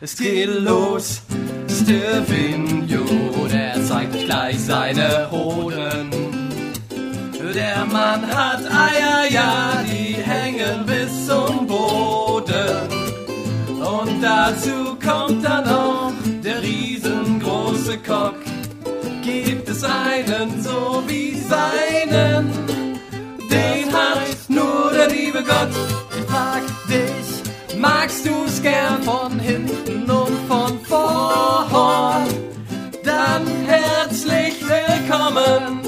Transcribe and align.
Es 0.00 0.16
geht 0.16 0.48
los, 0.48 1.22
Stevino, 1.68 3.46
der 3.50 3.82
zeigt 3.84 4.26
gleich 4.26 4.58
seine 4.58 5.30
Hoden. 5.30 6.10
Der 7.54 7.84
Mann 7.86 8.26
hat 8.26 8.60
Eier, 8.66 9.30
ja, 9.30 9.84
die 9.86 10.14
hängen 10.14 10.84
bis 10.84 11.26
zum 11.26 11.66
Boden. 11.68 12.88
Und 13.68 14.20
dazu 14.20 14.96
kommt 15.00 15.44
dann 15.44 15.68
auch 15.68 16.12
der 16.42 16.60
riesengroße 16.60 17.98
Cock. 17.98 18.34
Gibt 19.22 19.68
es 19.68 19.84
einen 19.84 20.60
so 20.60 21.04
wie 21.06 21.38
seinen? 21.38 22.50
Den 23.48 23.92
hat 23.92 24.48
nur 24.48 24.90
der 24.92 25.08
liebe 25.08 25.44
Gott. 25.44 26.03
Magst 28.24 28.26
du's 28.26 28.62
gern 28.62 29.02
von 29.02 29.38
hinten 29.38 30.10
und 30.10 30.38
von 30.48 30.78
vorn? 30.84 32.26
Dann 33.02 33.46
herzlich 33.66 34.62
willkommen 34.62 35.82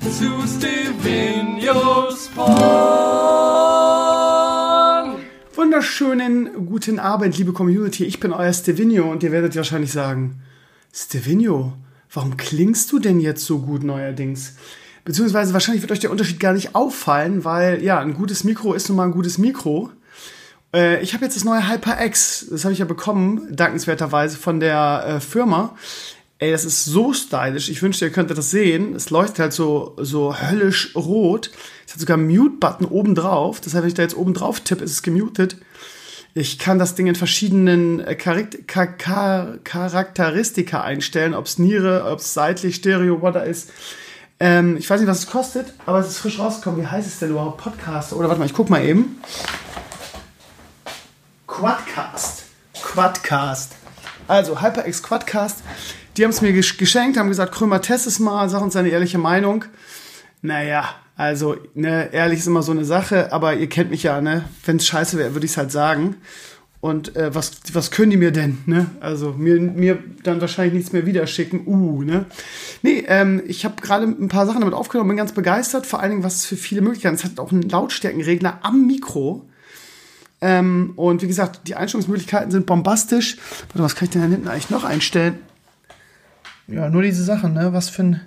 zu 0.00 0.30
Stevenios 0.46 2.30
Porn. 2.34 2.46
Wunderschönen 5.54 6.66
guten 6.66 6.98
Abend, 6.98 7.36
liebe 7.36 7.52
Community. 7.52 8.04
Ich 8.04 8.20
bin 8.20 8.32
euer 8.32 8.54
Stevenio 8.54 9.10
und 9.10 9.22
ihr 9.22 9.32
werdet 9.32 9.54
wahrscheinlich 9.56 9.92
sagen, 9.92 10.40
Stevenio, 10.94 11.74
warum 12.12 12.38
klingst 12.38 12.90
du 12.92 12.98
denn 12.98 13.20
jetzt 13.20 13.44
so 13.44 13.58
gut 13.58 13.82
neuerdings? 13.84 14.54
Beziehungsweise 15.04 15.52
wahrscheinlich 15.52 15.82
wird 15.82 15.92
euch 15.92 16.00
der 16.00 16.10
Unterschied 16.10 16.40
gar 16.40 16.54
nicht 16.54 16.74
auffallen, 16.74 17.44
weil 17.44 17.82
ja, 17.82 18.00
ein 18.00 18.14
gutes 18.14 18.44
Mikro 18.44 18.72
ist 18.72 18.88
nun 18.88 18.96
mal 18.96 19.04
ein 19.04 19.12
gutes 19.12 19.36
Mikro. 19.38 19.90
Äh, 20.74 21.02
ich 21.02 21.14
habe 21.14 21.24
jetzt 21.24 21.36
das 21.36 21.44
neue 21.44 21.68
HyperX, 21.68 22.46
das 22.50 22.64
habe 22.64 22.72
ich 22.72 22.78
ja 22.78 22.84
bekommen, 22.84 23.54
dankenswerterweise 23.54 24.36
von 24.36 24.60
der 24.60 25.04
äh, 25.06 25.20
Firma. 25.20 25.74
Ey, 26.38 26.50
das 26.50 26.66
ist 26.66 26.84
so 26.84 27.14
stylisch. 27.14 27.70
Ich 27.70 27.82
wünschte, 27.82 28.04
ihr 28.04 28.12
könntet 28.12 28.36
das 28.36 28.50
sehen. 28.50 28.94
Es 28.94 29.08
leuchtet 29.08 29.38
halt 29.38 29.54
so, 29.54 29.96
so 29.98 30.38
höllisch 30.38 30.94
rot. 30.94 31.50
Es 31.86 31.94
hat 31.94 32.00
sogar 32.00 32.18
einen 32.18 32.28
Mute-Button 32.28 32.84
oben 32.86 33.14
drauf. 33.14 33.58
Das 33.60 33.72
heißt, 33.72 33.82
wenn 33.82 33.88
ich 33.88 33.94
da 33.94 34.02
jetzt 34.02 34.16
oben 34.16 34.34
drauf 34.34 34.60
tippe, 34.60 34.84
ist 34.84 34.92
es 34.92 35.02
gemutet. 35.02 35.56
Ich 36.34 36.58
kann 36.58 36.78
das 36.78 36.94
Ding 36.94 37.06
in 37.06 37.14
verschiedenen 37.14 38.00
äh, 38.00 38.14
Charakteristika 38.14 40.82
einstellen, 40.82 41.32
ob 41.32 41.46
es 41.46 41.58
Niere, 41.58 42.04
ob 42.04 42.18
es 42.18 42.34
seitlich, 42.34 42.76
Stereo, 42.76 43.22
what 43.22 43.34
da 43.34 43.40
ist. 43.40 43.70
Ähm, 44.38 44.76
ich 44.76 44.90
weiß 44.90 45.00
nicht, 45.00 45.08
was 45.08 45.20
es 45.20 45.28
kostet, 45.28 45.72
aber 45.86 46.00
es 46.00 46.08
ist 46.08 46.18
frisch 46.18 46.38
rausgekommen. 46.38 46.82
Wie 46.82 46.86
heißt 46.86 47.08
es 47.08 47.18
denn 47.18 47.30
überhaupt? 47.30 47.56
Podcast? 47.56 48.12
Oder 48.12 48.28
warte 48.28 48.40
mal, 48.40 48.44
ich 48.44 48.52
guck 48.52 48.68
mal 48.68 48.84
eben. 48.84 49.22
Quadcast. 51.46 52.44
Quadcast. 52.82 53.76
Also 54.26 54.60
HyperX 54.60 55.02
Quadcast. 55.02 55.62
Die 56.16 56.24
haben 56.24 56.30
es 56.30 56.40
mir 56.40 56.52
gesch 56.52 56.76
geschenkt, 56.76 57.16
haben 57.18 57.28
gesagt, 57.28 57.52
Krömer, 57.52 57.80
test 57.80 58.06
es 58.06 58.18
mal, 58.18 58.48
sag 58.48 58.62
uns 58.62 58.74
deine 58.74 58.88
ehrliche 58.88 59.18
Meinung. 59.18 59.64
Naja, 60.42 60.88
also, 61.16 61.56
ne, 61.74 62.12
ehrlich 62.12 62.40
ist 62.40 62.46
immer 62.46 62.62
so 62.62 62.72
eine 62.72 62.84
Sache, 62.84 63.32
aber 63.32 63.54
ihr 63.54 63.68
kennt 63.68 63.90
mich 63.90 64.02
ja, 64.02 64.20
ne? 64.20 64.44
Wenn 64.64 64.76
es 64.76 64.86
scheiße 64.86 65.18
wäre, 65.18 65.34
würde 65.34 65.46
ich 65.46 65.52
es 65.52 65.56
halt 65.56 65.70
sagen. 65.70 66.16
Und 66.80 67.16
äh, 67.16 67.34
was, 67.34 67.52
was 67.72 67.90
können 67.90 68.10
die 68.10 68.16
mir 68.16 68.32
denn? 68.32 68.58
Ne? 68.66 68.86
Also 69.00 69.32
mir, 69.32 69.58
mir 69.60 69.98
dann 70.22 70.40
wahrscheinlich 70.40 70.74
nichts 70.74 70.92
mehr 70.92 71.06
wieder 71.06 71.26
schicken. 71.26 71.62
Uh, 71.66 72.02
ne? 72.02 72.26
Nee, 72.82 73.04
ähm, 73.08 73.42
ich 73.46 73.64
habe 73.64 73.80
gerade 73.80 74.04
ein 74.04 74.28
paar 74.28 74.46
Sachen 74.46 74.60
damit 74.60 74.74
aufgenommen, 74.74 75.08
bin 75.08 75.16
ganz 75.16 75.32
begeistert. 75.32 75.86
Vor 75.86 76.00
allen 76.00 76.10
Dingen, 76.10 76.22
was 76.22 76.36
es 76.36 76.46
für 76.46 76.56
viele 76.56 76.82
Möglichkeiten 76.82 77.14
Es 77.14 77.24
hat 77.24 77.40
auch 77.40 77.50
einen 77.50 77.68
Lautstärkenregler 77.68 78.60
am 78.62 78.86
Mikro. 78.86 79.46
Ähm, 80.46 80.92
und 80.94 81.22
wie 81.22 81.26
gesagt, 81.26 81.62
die 81.66 81.74
Einstellungsmöglichkeiten 81.74 82.52
sind 82.52 82.66
bombastisch. 82.66 83.36
Warte, 83.68 83.82
was 83.82 83.96
kann 83.96 84.04
ich 84.04 84.10
denn 84.10 84.22
da 84.22 84.28
hinten 84.28 84.46
eigentlich 84.46 84.70
noch 84.70 84.84
einstellen? 84.84 85.40
Ja, 86.68 86.88
nur 86.88 87.02
diese 87.02 87.24
Sachen, 87.24 87.52
ne? 87.52 87.72
Was 87.72 87.88
für 87.88 88.04
ein, 88.04 88.20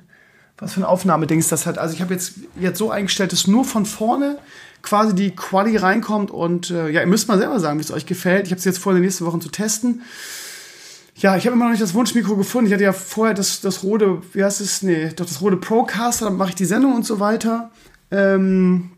was 0.57 0.73
für 0.73 0.81
ein 0.81 0.83
Aufnahmedings 0.83 1.47
das 1.47 1.65
hat. 1.65 1.77
Also 1.77 1.93
ich 1.93 2.01
habe 2.01 2.13
jetzt, 2.13 2.33
jetzt 2.59 2.77
so 2.77 2.91
eingestellt, 2.91 3.31
dass 3.31 3.47
nur 3.47 3.63
von 3.63 3.85
vorne 3.85 4.37
quasi 4.81 5.15
die 5.15 5.31
Quali 5.31 5.77
reinkommt 5.77 6.29
und 6.29 6.71
äh, 6.71 6.89
ja, 6.89 6.99
ihr 6.99 7.07
müsst 7.07 7.29
mal 7.29 7.37
selber 7.37 7.57
sagen, 7.61 7.79
wie 7.79 7.83
es 7.83 7.91
euch 7.91 8.05
gefällt. 8.05 8.47
Ich 8.47 8.51
habe 8.51 8.59
es 8.59 8.65
jetzt 8.65 8.79
vor, 8.79 8.91
in 8.91 8.97
den 8.97 9.05
nächsten 9.05 9.25
Wochen 9.25 9.39
zu 9.39 9.49
testen. 9.49 10.01
Ja, 11.15 11.37
ich 11.37 11.45
habe 11.45 11.55
immer 11.55 11.65
noch 11.65 11.71
nicht 11.71 11.81
das 11.81 11.93
Wunschmikro 11.93 12.35
gefunden. 12.35 12.67
Ich 12.67 12.73
hatte 12.73 12.83
ja 12.83 12.91
vorher 12.91 13.33
das, 13.33 13.61
das 13.61 13.83
Rode, 13.83 14.21
wie 14.33 14.43
heißt 14.43 14.59
es? 14.59 14.81
Nee, 14.81 15.11
doch 15.15 15.25
das 15.25 15.39
Rode 15.39 15.55
Procaster, 15.55 16.25
dann 16.25 16.35
mache 16.35 16.49
ich 16.49 16.55
die 16.55 16.65
Sendung 16.65 16.95
und 16.95 17.05
so 17.05 17.21
weiter. 17.21 17.71
Ähm, 18.11 18.91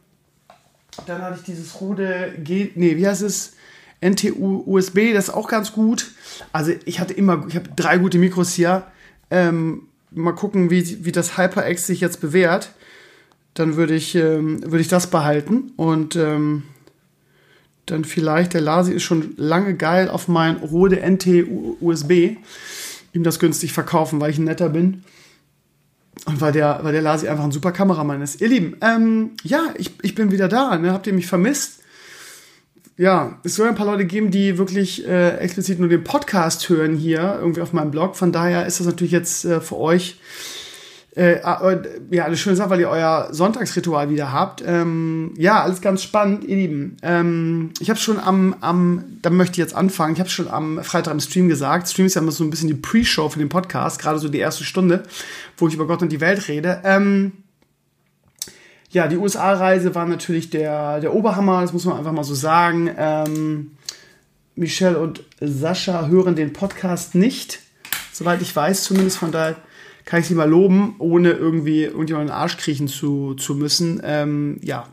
dann 1.05 1.21
hatte 1.21 1.37
ich 1.39 1.43
dieses 1.43 1.79
Rode 1.79 2.33
G, 2.43 2.71
nee, 2.75 2.97
wie 2.97 3.07
heißt 3.07 3.21
es? 3.21 3.53
NTU 4.03 4.63
USB, 4.65 5.13
das 5.13 5.25
ist 5.25 5.33
auch 5.33 5.47
ganz 5.47 5.73
gut. 5.73 6.11
Also 6.51 6.73
ich 6.85 6.99
hatte 6.99 7.13
immer, 7.13 7.45
ich 7.47 7.55
habe 7.55 7.69
drei 7.75 7.99
gute 7.99 8.17
Mikros 8.17 8.53
hier. 8.53 8.83
Ähm, 9.29 9.83
mal 10.09 10.33
gucken, 10.33 10.71
wie, 10.71 11.05
wie 11.05 11.11
das 11.11 11.37
HyperX 11.37 11.85
sich 11.85 12.01
jetzt 12.01 12.19
bewährt 12.19 12.71
dann 13.53 13.75
würde 13.75 13.95
ich, 13.95 14.15
ähm, 14.15 14.61
würde 14.63 14.81
ich 14.81 14.87
das 14.87 15.07
behalten 15.07 15.71
und 15.75 16.15
ähm, 16.15 16.63
dann 17.85 18.05
vielleicht, 18.05 18.53
der 18.53 18.61
Lasi 18.61 18.93
ist 18.93 19.03
schon 19.03 19.33
lange 19.37 19.75
geil 19.75 20.09
auf 20.09 20.27
mein 20.27 20.57
Rode 20.57 21.01
NT 21.01 21.47
USB, 21.81 22.37
ihm 23.13 23.23
das 23.23 23.39
günstig 23.39 23.73
verkaufen, 23.73 24.21
weil 24.21 24.31
ich 24.31 24.37
ein 24.37 24.45
netter 24.45 24.69
bin. 24.69 25.03
Und 26.31 26.39
weil 26.39 26.53
der, 26.53 26.79
weil 26.81 26.93
der 26.93 27.01
Lasi 27.01 27.27
einfach 27.27 27.43
ein 27.43 27.51
super 27.51 27.73
Kameramann 27.73 28.21
ist. 28.21 28.39
Ihr 28.39 28.47
Lieben, 28.47 28.77
ähm, 28.81 29.31
ja, 29.43 29.65
ich, 29.75 29.91
ich 30.01 30.15
bin 30.15 30.31
wieder 30.31 30.47
da. 30.47 30.77
Ne? 30.77 30.93
Habt 30.93 31.05
ihr 31.05 31.13
mich 31.13 31.27
vermisst? 31.27 31.81
Ja, 32.95 33.39
es 33.43 33.55
soll 33.55 33.67
ein 33.67 33.75
paar 33.75 33.85
Leute 33.85 34.05
geben, 34.05 34.31
die 34.31 34.57
wirklich 34.57 35.05
äh, 35.05 35.37
explizit 35.37 35.79
nur 35.79 35.89
den 35.89 36.05
Podcast 36.05 36.69
hören 36.69 36.95
hier, 36.95 37.37
irgendwie 37.41 37.61
auf 37.61 37.73
meinem 37.73 37.91
Blog. 37.91 38.15
Von 38.15 38.31
daher 38.31 38.65
ist 38.65 38.79
das 38.79 38.87
natürlich 38.87 39.11
jetzt 39.11 39.43
äh, 39.43 39.59
für 39.59 39.77
euch 39.77 40.21
äh, 41.13 41.41
ah, 41.43 41.77
ja, 42.09 42.25
eine 42.25 42.37
schöne 42.37 42.55
Sache, 42.55 42.69
weil 42.69 42.79
ihr 42.79 42.89
euer 42.89 43.27
Sonntagsritual 43.31 44.09
wieder 44.09 44.31
habt. 44.31 44.63
Ähm, 44.65 45.33
ja, 45.37 45.61
alles 45.61 45.81
ganz 45.81 46.03
spannend, 46.03 46.45
ihr 46.45 46.55
Lieben. 46.55 46.95
Ähm, 47.01 47.71
ich 47.81 47.89
habe 47.89 47.99
schon 47.99 48.17
am, 48.17 48.55
am, 48.61 49.03
da 49.21 49.29
möchte 49.29 49.53
ich 49.53 49.57
jetzt 49.57 49.75
anfangen, 49.75 50.13
ich 50.13 50.21
habe 50.21 50.29
schon 50.29 50.47
am 50.47 50.81
Freitag 50.83 51.13
im 51.13 51.19
Stream 51.19 51.49
gesagt. 51.49 51.89
Stream 51.89 52.05
ist 52.05 52.15
ja 52.15 52.21
immer 52.21 52.31
so 52.31 52.45
ein 52.45 52.49
bisschen 52.49 52.69
die 52.69 52.75
Pre-Show 52.75 53.27
für 53.27 53.39
den 53.39 53.49
Podcast, 53.49 53.99
gerade 53.99 54.19
so 54.19 54.29
die 54.29 54.39
erste 54.39 54.63
Stunde, 54.63 55.03
wo 55.57 55.67
ich 55.67 55.73
über 55.73 55.85
Gott 55.85 56.01
und 56.01 56.13
die 56.13 56.21
Welt 56.21 56.47
rede. 56.47 56.79
Ähm, 56.85 57.33
ja, 58.91 59.07
die 59.07 59.17
USA-Reise 59.17 59.93
war 59.93 60.05
natürlich 60.05 60.49
der, 60.49 61.01
der 61.01 61.13
Oberhammer, 61.13 61.61
das 61.61 61.73
muss 61.73 61.83
man 61.83 61.97
einfach 61.97 62.13
mal 62.13 62.23
so 62.23 62.35
sagen. 62.35 62.89
Ähm, 62.97 63.71
Michelle 64.55 64.97
und 64.97 65.23
Sascha 65.41 66.07
hören 66.07 66.35
den 66.37 66.53
Podcast 66.53 67.15
nicht, 67.15 67.59
soweit 68.13 68.41
ich 68.41 68.55
weiß, 68.55 68.83
zumindest 68.83 69.17
von 69.17 69.33
daher 69.33 69.57
kann 70.11 70.19
ich 70.19 70.27
sie 70.27 70.35
mal 70.35 70.49
loben, 70.49 70.95
ohne 70.99 71.31
irgendwie 71.31 71.83
irgendjemanden 71.85 72.27
in 72.27 72.33
den 72.33 72.41
Arsch 72.41 72.57
kriechen 72.57 72.89
zu, 72.89 73.33
zu 73.35 73.55
müssen. 73.55 74.01
Ähm, 74.03 74.57
ja, 74.61 74.89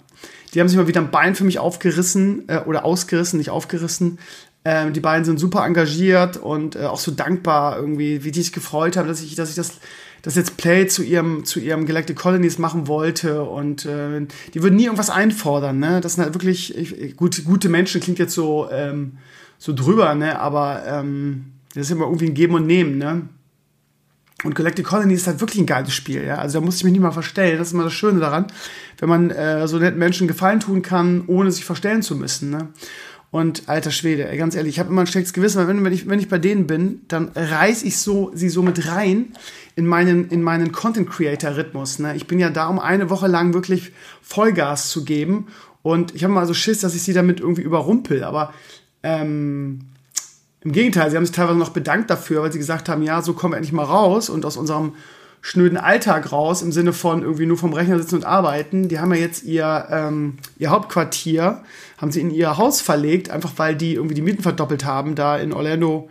die 0.55 0.61
haben 0.61 0.69
sich 0.69 0.79
mal 0.79 0.87
wieder 0.87 1.01
ein 1.01 1.11
Bein 1.11 1.35
für 1.35 1.43
mich 1.43 1.59
aufgerissen 1.59 2.45
äh, 2.49 2.61
oder 2.61 2.85
ausgerissen, 2.85 3.39
nicht 3.39 3.51
aufgerissen. 3.51 4.21
Ähm, 4.65 4.93
die 4.93 5.01
beiden 5.01 5.25
sind 5.25 5.41
super 5.41 5.67
engagiert 5.67 6.37
und 6.37 6.77
äh, 6.77 6.85
auch 6.85 7.01
so 7.01 7.11
dankbar 7.11 7.81
irgendwie, 7.81 8.23
wie 8.23 8.31
die 8.31 8.43
sich 8.43 8.53
gefreut 8.53 8.97
haben, 8.97 9.09
dass 9.09 9.21
ich, 9.21 9.35
dass 9.35 9.51
ich 9.51 9.57
das, 9.57 9.79
das 10.23 10.37
jetzt 10.37 10.57
Play 10.57 10.87
zu 10.87 11.03
ihrem, 11.03 11.45
zu 11.45 11.59
ihrem 11.59 11.85
Galactic 11.85 12.17
Colonies 12.17 12.59
machen 12.59 12.87
wollte 12.87 13.43
und 13.43 13.87
äh, 13.87 14.25
die 14.55 14.63
würden 14.63 14.77
nie 14.77 14.85
irgendwas 14.85 15.11
einfordern, 15.11 15.81
ne? 15.81 16.01
Das 16.01 16.15
sind 16.15 16.23
halt 16.23 16.35
wirklich, 16.35 16.79
ich, 16.79 17.17
gut, 17.17 17.45
gute 17.45 17.69
Menschen 17.69 18.01
klingt 18.01 18.21
jetzt 18.21 18.35
so, 18.35 18.69
ähm, 18.71 19.19
so 19.59 19.73
drüber, 19.73 20.15
ne? 20.15 20.39
Aber 20.39 20.85
ähm, 20.87 21.47
das 21.75 21.87
ist 21.87 21.91
immer 21.91 22.05
irgendwie 22.05 22.27
ein 22.27 22.35
Geben 22.35 22.55
und 22.55 22.69
Nehmen, 22.69 22.99
ne? 22.99 23.29
Und 24.45 24.55
Galactic 24.55 24.87
Colony 24.87 25.15
ist 25.15 25.27
halt 25.27 25.41
wirklich 25.41 25.61
ein 25.61 25.67
geiles 25.67 25.93
Spiel, 25.93 26.25
ja. 26.25 26.37
Also 26.37 26.61
da 26.61 26.65
muss 26.65 26.77
ich 26.77 26.85
mich 26.85 26.93
nicht 26.93 27.03
mal 27.03 27.11
verstellen. 27.11 27.59
Das 27.59 27.69
ist 27.69 27.75
immer 27.75 27.85
das 27.85 27.93
Schöne 27.93 28.21
daran, 28.21 28.47
wenn 28.99 29.09
man 29.09 29.31
äh, 29.31 29.67
so 29.67 29.79
netten 29.79 29.99
Menschen 29.99 30.29
Gefallen 30.29 30.61
tun 30.61 30.83
kann, 30.83 31.25
ohne 31.27 31.51
sich 31.51 31.65
verstellen 31.65 32.03
zu 32.03 32.15
müssen, 32.15 32.51
ne? 32.51 32.69
Und 33.31 33.69
alter 33.69 33.91
Schwede, 33.91 34.35
ganz 34.39 34.55
ehrlich, 34.55 34.77
ich 34.77 34.79
habe 34.79 34.89
immer 34.89 35.03
ein 35.03 35.07
schlechtes 35.07 35.35
Gewissen, 35.35 35.59
weil 35.59 35.69
wenn, 35.69 35.85
wenn, 35.85 35.93
ich, 35.93 36.09
wenn 36.09 36.19
ich 36.19 36.31
bei 36.31 36.39
denen 36.39 36.67
bin, 36.67 37.03
dann 37.09 37.31
reiß 37.35 37.83
ich 37.83 37.99
so 37.99 38.31
sie 38.33 38.49
so 38.49 38.63
mit 38.63 38.89
rein 38.89 39.35
in 39.77 39.87
meinen, 39.87 40.31
in 40.31 40.43
meinen 40.43 40.73
Content 40.73 41.11
Creator 41.11 41.57
Rhythmus. 41.57 41.99
Ne? 41.99 42.17
Ich 42.17 42.27
bin 42.27 42.39
ja 42.39 42.49
da, 42.49 42.69
um 42.69 42.79
eine 42.79 43.11
Woche 43.11 43.27
lang 43.27 43.53
wirklich 43.53 43.93
Vollgas 44.23 44.89
zu 44.89 45.05
geben. 45.05 45.49
Und 45.83 46.15
ich 46.15 46.25
habe 46.25 46.33
mal 46.33 46.47
so 46.47 46.55
Schiss, 46.55 46.81
dass 46.81 46.95
ich 46.95 47.03
sie 47.03 47.13
damit 47.13 47.41
irgendwie 47.41 47.63
überrumpel. 47.63 48.25
Aber 48.25 48.55
ähm, 49.03 49.81
im 50.61 50.73
Gegenteil, 50.73 51.11
sie 51.11 51.17
haben 51.17 51.25
sich 51.25 51.35
teilweise 51.35 51.59
noch 51.59 51.71
bedankt 51.71 52.11
dafür, 52.11 52.43
weil 52.43 52.53
sie 52.53 52.59
gesagt 52.59 52.89
haben, 52.89 53.03
ja, 53.03 53.23
so 53.23 53.33
kommen 53.33 53.53
wir 53.53 53.59
endlich 53.59 53.73
mal 53.73 53.85
raus 53.85 54.29
und 54.29 54.45
aus 54.45 54.57
unserem 54.57 54.95
schnöden 55.41 55.79
Alltag 55.79 56.33
raus, 56.33 56.63
im 56.63 56.73
Sinne 56.73 56.93
von 56.93 57.23
irgendwie 57.23 57.47
nur 57.47 57.57
vom 57.57 57.73
Rechner 57.73 57.99
sitzen 57.99 58.17
und 58.17 58.25
arbeiten. 58.25 58.89
Die 58.89 58.99
haben 58.99 59.15
ja 59.15 59.21
jetzt 59.21 59.45
ihr, 59.45 59.87
ähm, 59.91 60.39
ihr 60.59 60.71
Hauptquartier, 60.71 61.63
haben 61.97 62.11
sie 62.11 62.21
in 62.21 62.31
ihr 62.31 62.57
Haus 62.59 62.81
verlegt, 62.81 63.31
einfach 63.31 63.53
weil 63.57 63.77
die 63.77 63.95
irgendwie 63.95 64.17
die 64.17 64.23
Mieten 64.23 64.43
verdoppelt 64.43 64.85
haben, 64.85 65.15
da 65.15 65.37
in 65.37 65.53
Orlando. 65.53 66.11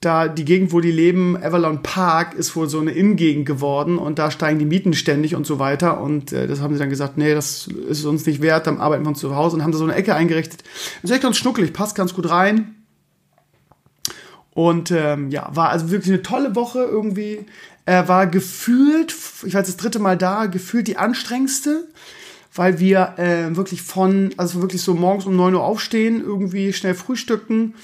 Da 0.00 0.26
die 0.26 0.44
Gegend, 0.44 0.72
wo 0.72 0.80
die 0.80 0.90
leben, 0.90 1.40
Avalon 1.40 1.84
Park, 1.84 2.34
ist 2.34 2.56
wohl 2.56 2.68
so 2.68 2.80
eine 2.80 2.90
Innengegend 2.90 3.46
geworden 3.46 3.98
und 3.98 4.18
da 4.18 4.32
steigen 4.32 4.58
die 4.58 4.64
Mieten 4.64 4.94
ständig 4.94 5.36
und 5.36 5.46
so 5.46 5.60
weiter. 5.60 6.00
Und 6.00 6.32
äh, 6.32 6.48
das 6.48 6.60
haben 6.60 6.74
sie 6.74 6.80
dann 6.80 6.90
gesagt, 6.90 7.16
nee, 7.18 7.32
das 7.32 7.68
ist 7.88 8.04
uns 8.04 8.26
nicht 8.26 8.42
wert, 8.42 8.66
dann 8.66 8.80
arbeiten 8.80 9.04
wir 9.04 9.10
uns 9.10 9.20
zu 9.20 9.36
Hause 9.36 9.54
und 9.54 9.62
haben 9.62 9.70
da 9.70 9.78
so 9.78 9.84
eine 9.84 9.94
Ecke 9.94 10.16
eingerichtet. 10.16 10.64
Ist 11.04 11.12
echt 11.12 11.22
ganz 11.22 11.36
schnuckelig, 11.36 11.72
passt 11.72 11.94
ganz 11.94 12.12
gut 12.14 12.28
rein 12.28 12.81
Und 14.54 14.90
ähm, 14.90 15.30
ja, 15.30 15.48
war 15.54 15.70
also 15.70 15.90
wirklich 15.90 16.12
eine 16.12 16.22
tolle 16.22 16.54
Woche 16.54 16.80
irgendwie. 16.80 17.46
Er 17.86 18.08
war 18.08 18.26
gefühlt, 18.26 19.14
ich 19.44 19.54
war 19.54 19.60
jetzt 19.60 19.68
das 19.68 19.76
dritte 19.76 19.98
Mal 19.98 20.16
da, 20.16 20.46
gefühlt 20.46 20.88
die 20.88 20.98
anstrengendste, 20.98 21.88
weil 22.54 22.78
wir 22.78 23.14
äh, 23.16 23.56
wirklich 23.56 23.82
von, 23.82 24.30
also 24.36 24.60
wirklich 24.60 24.82
so 24.82 24.94
morgens 24.94 25.26
um 25.26 25.36
9 25.36 25.54
Uhr 25.54 25.62
aufstehen, 25.62 26.20
irgendwie 26.20 26.72
schnell 26.72 26.94
frühstücken, 26.94 27.74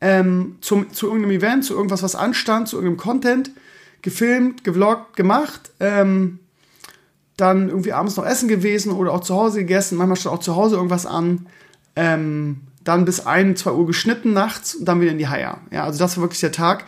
ähm, 0.00 0.56
zum, 0.60 0.92
zu 0.92 1.06
irgendeinem 1.06 1.36
Event, 1.36 1.64
zu 1.64 1.74
irgendwas, 1.74 2.02
was 2.02 2.14
anstand, 2.14 2.68
zu 2.68 2.76
irgendeinem 2.76 2.98
Content, 2.98 3.50
gefilmt, 4.02 4.64
gevloggt, 4.64 5.16
gemacht, 5.16 5.72
ähm, 5.80 6.38
dann 7.36 7.68
irgendwie 7.68 7.92
abends 7.92 8.16
noch 8.16 8.26
essen 8.26 8.48
gewesen 8.48 8.92
oder 8.92 9.12
auch 9.12 9.20
zu 9.20 9.34
Hause 9.34 9.60
gegessen, 9.60 9.96
manchmal 9.96 10.16
stand 10.16 10.36
auch 10.36 10.40
zu 10.40 10.56
Hause 10.56 10.76
irgendwas 10.76 11.06
an, 11.06 11.46
ähm, 11.96 12.60
dann 12.84 13.04
bis 13.04 13.20
1, 13.20 13.60
2 13.60 13.72
Uhr 13.72 13.86
geschnitten 13.86 14.32
nachts 14.32 14.74
und 14.74 14.86
dann 14.86 15.00
wieder 15.00 15.12
in 15.12 15.18
die 15.18 15.28
Haia. 15.28 15.60
Ja, 15.70 15.84
also 15.84 15.98
das 15.98 16.16
war 16.16 16.24
wirklich 16.24 16.40
der 16.40 16.52
Tag. 16.52 16.84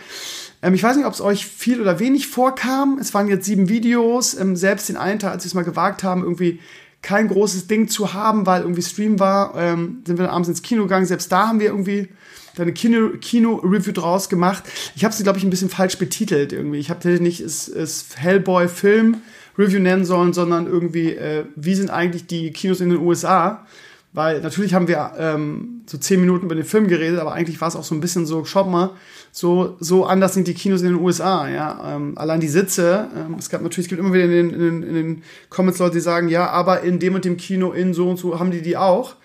Ähm, 0.63 0.75
ich 0.75 0.83
weiß 0.83 0.97
nicht, 0.97 1.07
ob 1.07 1.13
es 1.13 1.21
euch 1.21 1.47
viel 1.47 1.81
oder 1.81 1.99
wenig 1.99 2.27
vorkam. 2.27 2.99
Es 3.01 3.15
waren 3.15 3.29
jetzt 3.29 3.47
sieben 3.47 3.69
Videos. 3.69 4.35
Ähm, 4.35 4.57
selbst 4.57 4.89
den 4.89 4.97
einen 4.97 5.19
Tag, 5.19 5.33
als 5.33 5.45
wir 5.45 5.49
es 5.49 5.55
mal 5.55 5.65
gewagt 5.65 6.03
haben, 6.03 6.23
irgendwie 6.23 6.61
kein 7.03 7.29
großes 7.29 7.67
Ding 7.67 7.89
zu 7.89 8.13
haben, 8.13 8.47
weil 8.47 8.63
irgendwie 8.63 8.83
Stream 8.83 9.19
war, 9.19 9.55
ähm, 9.57 10.03
sind 10.07 10.19
wir 10.19 10.27
dann 10.27 10.35
abends 10.35 10.49
ins 10.49 10.63
Kino 10.63 10.83
gegangen. 10.83 11.07
Selbst 11.07 11.33
da 11.33 11.49
haben 11.49 11.61
wir 11.61 11.69
irgendwie 11.69 12.09
eine 12.59 12.73
Kino-Review 12.73 13.19
Kino 13.21 13.63
draus 13.93 14.29
gemacht. 14.29 14.65
Ich 14.95 15.05
habe 15.05 15.15
sie, 15.15 15.23
glaube 15.23 15.39
ich, 15.39 15.45
ein 15.45 15.51
bisschen 15.51 15.71
falsch 15.71 15.97
betitelt 15.97 16.53
irgendwie. 16.53 16.79
Ich 16.79 16.91
habe 16.91 17.09
nicht 17.21 17.41
es, 17.41 17.69
es 17.69 18.07
Hellboy-Film 18.17 19.19
Review 19.59 19.81
nennen 19.81 20.05
sollen, 20.05 20.33
sondern 20.33 20.67
irgendwie, 20.67 21.13
äh, 21.13 21.45
wie 21.57 21.75
sind 21.75 21.91
eigentlich 21.91 22.27
die 22.27 22.51
Kinos 22.51 22.81
in 22.81 22.91
den 22.91 22.99
USA? 22.99 23.67
Weil 24.13 24.41
natürlich 24.41 24.75
haben 24.75 24.89
wir 24.89 25.13
ähm, 25.19 25.80
so 25.91 25.99
zehn 25.99 26.21
Minuten 26.21 26.47
über 26.47 26.55
den 26.55 26.65
Film 26.65 26.87
geredet, 26.87 27.19
aber 27.19 27.33
eigentlich 27.33 27.61
war 27.61 27.67
es 27.67 27.75
auch 27.75 27.83
so 27.83 27.97
ein 27.97 28.01
bisschen 28.01 28.25
so, 28.25 28.45
schaut 28.45 28.69
mal, 28.69 28.91
so, 29.33 29.77
so 29.81 30.05
anders 30.07 30.35
sind 30.35 30.47
die 30.47 30.55
Kinos 30.55 30.83
in 30.83 30.87
den 30.87 31.03
USA, 31.03 31.49
ja. 31.49 31.97
Ähm, 31.97 32.17
allein 32.17 32.39
die 32.39 32.49
Sitze, 32.49 33.09
ähm, 33.17 33.35
es 33.41 33.51
gab 33.51 33.61
natürlich, 33.61 33.87
es 33.87 33.89
gibt 33.89 33.99
immer 34.01 34.13
wieder 34.13 34.27
in 34.27 34.31
den, 34.31 34.51
in, 34.51 34.61
den, 34.61 34.83
in 34.85 34.95
den 34.95 35.23
Comments 35.49 35.77
Leute, 35.81 35.95
die 35.95 36.01
sagen, 36.01 36.29
ja, 36.29 36.49
aber 36.49 36.83
in 36.83 37.01
dem 37.01 37.17
und 37.17 37.25
dem 37.25 37.37
Kino 37.37 37.73
in 37.73 37.93
so 37.93 38.09
und 38.09 38.19
so 38.19 38.39
haben 38.39 38.53
die 38.53 38.63
die 38.63 38.77
auch. 38.77 39.17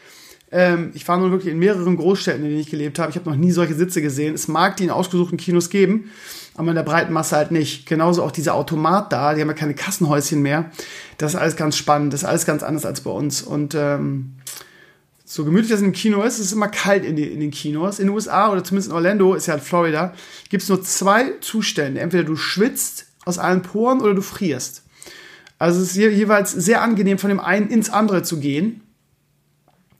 Ähm, 0.51 0.89
ich 0.95 1.07
war 1.07 1.17
nun 1.17 1.29
wirklich 1.29 1.51
in 1.51 1.59
mehreren 1.59 1.97
Großstädten, 1.97 2.43
in 2.43 2.49
denen 2.49 2.61
ich 2.61 2.71
gelebt 2.71 2.97
habe. 2.97 3.11
Ich 3.11 3.15
habe 3.15 3.29
noch 3.29 3.37
nie 3.37 3.51
solche 3.51 3.75
Sitze 3.75 4.01
gesehen. 4.01 4.33
Es 4.33 4.47
mag 4.47 4.75
die 4.77 4.85
in 4.85 4.89
ausgesuchten 4.89 5.37
Kinos 5.37 5.69
geben, 5.69 6.09
aber 6.55 6.69
in 6.69 6.75
der 6.75 6.83
breiten 6.83 7.13
Masse 7.13 7.35
halt 7.35 7.51
nicht. 7.51 7.85
Genauso 7.85 8.23
auch 8.23 8.31
dieser 8.31 8.55
Automat 8.55 9.13
da, 9.13 9.35
die 9.35 9.41
haben 9.41 9.49
ja 9.49 9.53
keine 9.53 9.75
Kassenhäuschen 9.75 10.41
mehr. 10.41 10.71
Das 11.19 11.35
ist 11.35 11.39
alles 11.39 11.57
ganz 11.57 11.77
spannend, 11.77 12.11
das 12.11 12.23
ist 12.23 12.27
alles 12.27 12.47
ganz 12.47 12.63
anders 12.63 12.87
als 12.87 13.01
bei 13.01 13.11
uns. 13.11 13.43
Und 13.43 13.75
ähm, 13.75 14.34
so 15.27 15.43
gemütlich 15.43 15.71
das 15.71 15.81
im 15.81 15.91
Kino 15.91 16.21
ist, 16.21 16.35
es 16.35 16.47
ist 16.47 16.51
immer 16.51 16.67
kalt 16.67 17.03
in, 17.03 17.15
die, 17.15 17.23
in, 17.23 17.39
den 17.39 17.49
Kinos. 17.49 17.97
In 17.97 18.07
den 18.07 18.13
USA 18.13 18.51
oder 18.51 18.63
zumindest 18.63 18.89
in 18.89 18.95
Orlando, 18.95 19.33
ist 19.33 19.47
ja 19.47 19.55
in 19.55 19.59
Florida, 19.59 20.13
gibt 20.49 20.61
es 20.61 20.69
nur 20.69 20.83
zwei 20.83 21.31
Zustände. 21.41 21.99
Entweder 21.99 22.23
du 22.23 22.35
schwitzt 22.35 23.07
aus 23.25 23.39
allen 23.39 23.63
Poren 23.63 24.01
oder 24.01 24.13
du 24.13 24.21
frierst. 24.21 24.83
Also 25.57 25.81
es 25.81 25.89
ist 25.89 25.95
jeweils 25.95 26.51
sehr 26.51 26.83
angenehm, 26.83 27.17
von 27.17 27.29
dem 27.29 27.39
einen 27.39 27.69
ins 27.69 27.89
andere 27.89 28.21
zu 28.21 28.39
gehen. 28.39 28.81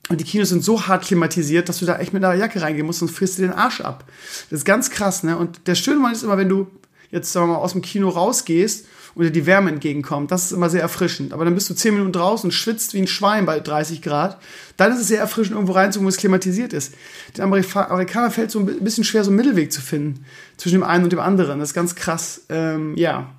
Und 0.08 0.20
die 0.20 0.24
Kinos 0.24 0.50
sind 0.50 0.62
so 0.62 0.86
hart 0.86 1.04
klimatisiert, 1.04 1.68
dass 1.68 1.80
du 1.80 1.86
da 1.86 1.98
echt 1.98 2.12
mit 2.12 2.24
einer 2.24 2.38
Jacke 2.38 2.62
reingehen 2.62 2.86
musst, 2.86 3.00
sonst 3.00 3.16
frierst 3.16 3.38
du 3.38 3.42
den 3.42 3.52
Arsch 3.52 3.80
ab. 3.80 4.04
Das 4.50 4.60
ist 4.60 4.64
ganz 4.64 4.90
krass, 4.90 5.24
ne? 5.24 5.36
Und 5.36 5.66
der 5.66 5.74
schöne 5.74 5.96
Moment 5.96 6.16
ist 6.16 6.22
immer, 6.22 6.38
wenn 6.38 6.48
du 6.48 6.68
jetzt 7.10 7.32
sagen 7.32 7.48
wir 7.48 7.54
mal 7.54 7.58
aus 7.58 7.72
dem 7.72 7.82
Kino 7.82 8.08
rausgehst 8.08 8.86
dir 9.22 9.30
die 9.30 9.46
Wärme 9.46 9.70
entgegenkommt. 9.70 10.30
Das 10.30 10.46
ist 10.46 10.52
immer 10.52 10.68
sehr 10.68 10.82
erfrischend. 10.82 11.32
Aber 11.32 11.44
dann 11.44 11.54
bist 11.54 11.70
du 11.70 11.74
zehn 11.74 11.94
Minuten 11.94 12.12
draußen 12.12 12.52
schwitzt 12.52 12.94
wie 12.94 13.00
ein 13.00 13.06
Schwein 13.06 13.46
bei 13.46 13.60
30 13.60 14.02
Grad. 14.02 14.38
Dann 14.76 14.92
ist 14.92 15.00
es 15.00 15.08
sehr 15.08 15.20
erfrischend, 15.20 15.54
irgendwo 15.54 15.72
reinzukommen, 15.72 16.06
wo 16.06 16.10
es 16.10 16.18
klimatisiert 16.18 16.72
ist. 16.72 16.94
Den 17.36 17.44
Amerikanern 17.44 18.30
fällt 18.30 18.50
so 18.50 18.60
ein 18.60 18.66
bisschen 18.84 19.04
schwer, 19.04 19.24
so 19.24 19.30
einen 19.30 19.36
Mittelweg 19.36 19.72
zu 19.72 19.80
finden 19.80 20.24
zwischen 20.56 20.76
dem 20.76 20.84
einen 20.84 21.04
und 21.04 21.12
dem 21.12 21.20
anderen. 21.20 21.60
Das 21.60 21.70
ist 21.70 21.74
ganz 21.74 21.94
krass. 21.94 22.42
Ähm, 22.48 22.94
ja. 22.96 23.30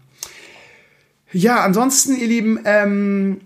Ja, 1.32 1.64
ansonsten, 1.64 2.16
ihr 2.16 2.28
Lieben, 2.28 2.60
ähm, 2.66 3.42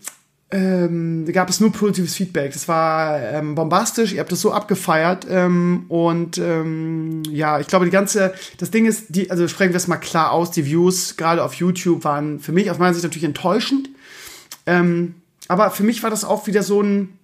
ähm, 0.52 1.26
gab 1.32 1.50
es 1.50 1.62
nur 1.62 1.72
positives 1.72 2.16
Feedback. 2.16 2.52
Das 2.52 2.68
war 2.68 3.20
ähm, 3.20 3.56
bombastisch, 3.56 4.12
ihr 4.12 4.20
habt 4.20 4.32
das 4.32 4.42
so 4.42 4.52
abgefeiert. 4.52 5.26
Ähm, 5.30 5.86
und 5.88 6.38
ähm, 6.38 7.24
ja, 7.30 7.60
ich 7.60 7.68
glaube, 7.68 7.86
die 7.86 7.92
ganze, 7.92 8.34
das 8.58 8.70
Ding 8.70 8.86
ist, 8.86 9.06
die, 9.10 9.32
also 9.32 9.48
sprechen 9.48 9.72
wir 9.72 9.78
es 9.78 9.88
mal 9.88 9.98
klar 9.98 10.32
aus, 10.32 10.52
die 10.52 10.66
Views, 10.66 11.16
gerade 11.16 11.44
auf 11.44 11.54
YouTube, 11.54 12.04
waren 12.04 12.40
für 12.40 12.52
mich 12.52 12.70
aus 12.70 12.80
meiner 12.80 12.94
Sicht 12.94 13.04
natürlich 13.04 13.24
enttäuschend. 13.24 13.90
Ähm, 14.66 15.16
aber 15.48 15.72
für 15.72 15.84
mich 15.84 16.04
war 16.04 16.10
das 16.10 16.26
auch 16.26 16.48
wieder 16.48 16.64
so 16.64 16.82
ein 16.82 17.18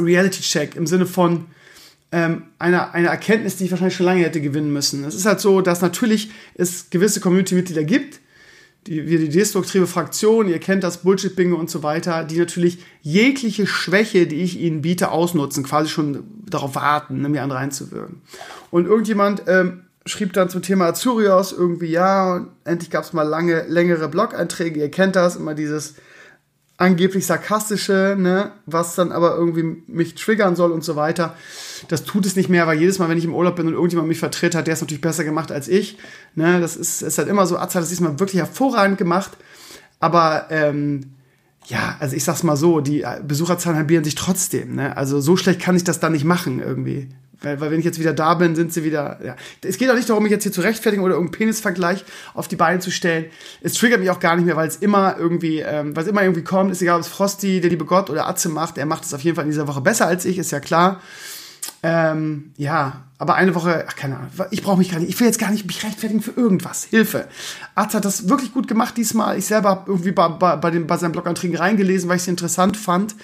Reality-Check 0.00 0.74
im 0.74 0.86
Sinne 0.86 1.04
von 1.04 1.46
ähm, 2.12 2.44
einer, 2.58 2.94
einer 2.94 3.08
Erkenntnis, 3.08 3.56
die 3.56 3.64
ich 3.64 3.70
wahrscheinlich 3.70 3.96
schon 3.96 4.06
lange 4.06 4.22
hätte 4.22 4.40
gewinnen 4.40 4.72
müssen. 4.72 5.04
Es 5.04 5.14
ist 5.14 5.26
halt 5.26 5.40
so, 5.40 5.60
dass 5.60 5.82
natürlich 5.82 6.30
es 6.54 6.88
gewisse 6.88 7.20
Community-Mitglieder 7.20 7.84
gibt, 7.84 8.20
die, 8.86 9.04
die 9.04 9.28
destruktive 9.28 9.86
Fraktion, 9.86 10.48
ihr 10.48 10.58
kennt 10.58 10.82
das 10.82 10.98
Bullshit-Bingo 10.98 11.56
und 11.56 11.70
so 11.70 11.82
weiter, 11.82 12.24
die 12.24 12.38
natürlich 12.38 12.78
jegliche 13.00 13.66
Schwäche, 13.66 14.26
die 14.26 14.42
ich 14.42 14.58
ihnen 14.58 14.82
biete, 14.82 15.10
ausnutzen, 15.10 15.62
quasi 15.62 15.88
schon 15.88 16.24
darauf 16.48 16.74
warten, 16.74 17.20
ne, 17.20 17.28
mir 17.28 17.42
an 17.42 17.52
reinzuwirken. 17.52 18.22
Und 18.70 18.86
irgendjemand 18.86 19.44
ähm, 19.46 19.82
schrieb 20.04 20.32
dann 20.32 20.48
zum 20.48 20.62
Thema 20.62 20.86
Azurios 20.86 21.52
irgendwie, 21.52 21.90
ja, 21.90 22.46
endlich 22.64 22.90
gab 22.90 23.04
es 23.04 23.12
mal 23.12 23.22
lange, 23.22 23.64
längere 23.68 24.08
Blog-Einträge, 24.08 24.80
ihr 24.80 24.90
kennt 24.90 25.14
das, 25.14 25.36
immer 25.36 25.54
dieses 25.54 25.94
angeblich 26.82 27.26
sarkastische, 27.26 28.16
ne, 28.18 28.50
was 28.66 28.96
dann 28.96 29.12
aber 29.12 29.36
irgendwie 29.36 29.82
mich 29.86 30.16
triggern 30.16 30.56
soll 30.56 30.72
und 30.72 30.82
so 30.82 30.96
weiter. 30.96 31.36
Das 31.88 32.04
tut 32.04 32.26
es 32.26 32.34
nicht 32.34 32.48
mehr, 32.48 32.66
weil 32.66 32.78
jedes 32.78 32.98
Mal, 32.98 33.08
wenn 33.08 33.18
ich 33.18 33.24
im 33.24 33.34
Urlaub 33.34 33.56
bin 33.56 33.68
und 33.68 33.74
irgendjemand 33.74 34.08
mich 34.08 34.18
vertritt, 34.18 34.54
hat 34.54 34.66
der 34.66 34.74
es 34.74 34.80
natürlich 34.80 35.00
besser 35.00 35.22
gemacht 35.22 35.52
als 35.52 35.68
ich. 35.68 35.98
Ne, 36.34 36.60
das 36.60 36.76
ist, 36.76 37.02
ist 37.02 37.18
halt 37.18 37.28
immer 37.28 37.46
so, 37.46 37.56
Atze 37.56 37.76
hat 37.76 37.82
das 37.82 37.90
diesmal 37.90 38.18
wirklich 38.18 38.40
hervorragend 38.40 38.98
gemacht. 38.98 39.32
Aber 40.00 40.46
ähm, 40.50 41.12
ja, 41.66 41.96
also 42.00 42.16
ich 42.16 42.24
sag's 42.24 42.42
mal 42.42 42.56
so, 42.56 42.80
die 42.80 43.04
Besucherzahlen 43.26 43.78
halbieren 43.78 44.02
sich 44.02 44.16
trotzdem. 44.16 44.74
Ne? 44.74 44.96
Also 44.96 45.20
so 45.20 45.36
schlecht 45.36 45.60
kann 45.60 45.76
ich 45.76 45.84
das 45.84 46.00
dann 46.00 46.12
nicht 46.12 46.24
machen 46.24 46.60
irgendwie. 46.60 47.08
Weil, 47.42 47.60
weil 47.60 47.70
wenn 47.70 47.78
ich 47.78 47.84
jetzt 47.84 47.98
wieder 47.98 48.12
da 48.12 48.34
bin, 48.34 48.54
sind 48.54 48.72
sie 48.72 48.84
wieder. 48.84 49.18
Ja. 49.24 49.36
Es 49.62 49.78
geht 49.78 49.90
auch 49.90 49.94
nicht 49.94 50.08
darum, 50.08 50.22
mich 50.22 50.32
jetzt 50.32 50.42
hier 50.44 50.52
zu 50.52 50.60
rechtfertigen 50.60 51.02
oder 51.02 51.14
irgendeinen 51.14 51.38
Penisvergleich 51.38 52.04
auf 52.34 52.48
die 52.48 52.56
Beine 52.56 52.80
zu 52.80 52.90
stellen. 52.90 53.26
Es 53.60 53.74
triggert 53.74 54.00
mich 54.00 54.10
auch 54.10 54.20
gar 54.20 54.36
nicht 54.36 54.44
mehr, 54.44 54.56
weil 54.56 54.68
es 54.68 54.76
immer 54.76 55.16
irgendwie, 55.18 55.60
ähm, 55.60 55.94
es 55.96 56.06
immer 56.06 56.22
irgendwie 56.22 56.44
kommt, 56.44 56.72
ist 56.72 56.82
egal, 56.82 56.96
ob 56.96 57.02
es 57.02 57.08
Frosty, 57.08 57.60
der 57.60 57.70
liebe 57.70 57.84
Gott 57.84 58.10
oder 58.10 58.28
Atze 58.28 58.48
macht, 58.48 58.78
er 58.78 58.86
macht 58.86 59.04
es 59.04 59.14
auf 59.14 59.20
jeden 59.22 59.36
Fall 59.36 59.44
in 59.44 59.50
dieser 59.50 59.68
Woche 59.68 59.80
besser 59.80 60.06
als 60.06 60.24
ich, 60.24 60.38
ist 60.38 60.50
ja 60.50 60.60
klar. 60.60 61.00
Ähm, 61.84 62.52
ja, 62.56 63.04
aber 63.18 63.34
eine 63.34 63.54
Woche, 63.54 63.84
ach, 63.88 63.96
keine 63.96 64.16
Ahnung, 64.16 64.30
ich 64.50 64.62
brauche 64.62 64.78
mich 64.78 64.90
gar 64.90 64.98
nicht, 64.98 65.08
ich 65.08 65.18
will 65.18 65.26
jetzt 65.26 65.38
gar 65.38 65.50
nicht 65.50 65.66
mich 65.66 65.84
rechtfertigen 65.84 66.22
für 66.22 66.32
irgendwas. 66.32 66.84
Hilfe. 66.84 67.28
Arzt 67.74 67.94
hat 67.94 68.04
das 68.04 68.28
wirklich 68.28 68.52
gut 68.52 68.68
gemacht 68.68 68.96
diesmal. 68.96 69.38
Ich 69.38 69.46
selber 69.46 69.68
habe 69.70 69.90
irgendwie 69.90 70.12
bei, 70.12 70.28
bei, 70.28 70.56
bei, 70.56 70.70
dem, 70.70 70.86
bei 70.86 70.96
seinen 70.96 71.12
Bloganträgen 71.12 71.56
reingelesen, 71.56 72.08
weil 72.08 72.16
ich 72.16 72.22
es 72.22 72.28
interessant 72.28 72.76
fand. 72.76 73.14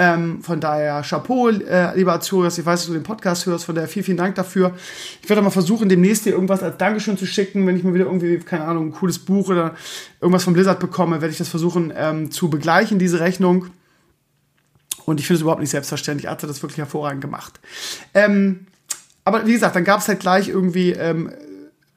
Ähm, 0.00 0.44
von 0.44 0.60
daher 0.60 1.02
Chapeau, 1.02 1.48
äh, 1.48 1.96
lieber 1.96 2.12
Azurias. 2.12 2.56
Ich 2.56 2.64
weiß, 2.64 2.80
dass 2.80 2.86
du 2.86 2.92
den 2.92 3.02
Podcast 3.02 3.46
hörst. 3.46 3.64
Von 3.64 3.74
daher 3.74 3.88
vielen, 3.88 4.04
vielen 4.04 4.16
Dank 4.16 4.36
dafür. 4.36 4.72
Ich 5.20 5.28
werde 5.28 5.42
mal 5.42 5.50
versuchen, 5.50 5.88
demnächst 5.88 6.24
dir 6.24 6.34
irgendwas 6.34 6.62
als 6.62 6.76
Dankeschön 6.76 7.18
zu 7.18 7.26
schicken. 7.26 7.66
Wenn 7.66 7.76
ich 7.76 7.82
mal 7.82 7.94
wieder 7.94 8.04
irgendwie, 8.04 8.38
keine 8.38 8.64
Ahnung, 8.64 8.86
ein 8.86 8.92
cooles 8.92 9.18
Buch 9.18 9.48
oder 9.48 9.74
irgendwas 10.20 10.44
von 10.44 10.52
Blizzard 10.52 10.78
bekomme, 10.78 11.20
werde 11.20 11.32
ich 11.32 11.38
das 11.38 11.48
versuchen 11.48 11.92
ähm, 11.96 12.30
zu 12.30 12.48
begleichen, 12.48 13.00
diese 13.00 13.18
Rechnung. 13.18 13.70
Und 15.04 15.18
ich 15.18 15.26
finde 15.26 15.38
es 15.38 15.42
überhaupt 15.42 15.60
nicht 15.60 15.70
selbstverständlich. 15.70 16.28
Arzt 16.28 16.44
hat 16.44 16.50
das 16.50 16.62
wirklich 16.62 16.78
hervorragend 16.78 17.20
gemacht. 17.20 17.58
Ähm, 18.14 18.66
aber 19.24 19.48
wie 19.48 19.52
gesagt, 19.52 19.74
dann 19.74 19.84
gab 19.84 19.98
es 19.98 20.06
halt 20.06 20.20
gleich 20.20 20.48
irgendwie 20.48 20.92
ähm, 20.92 21.32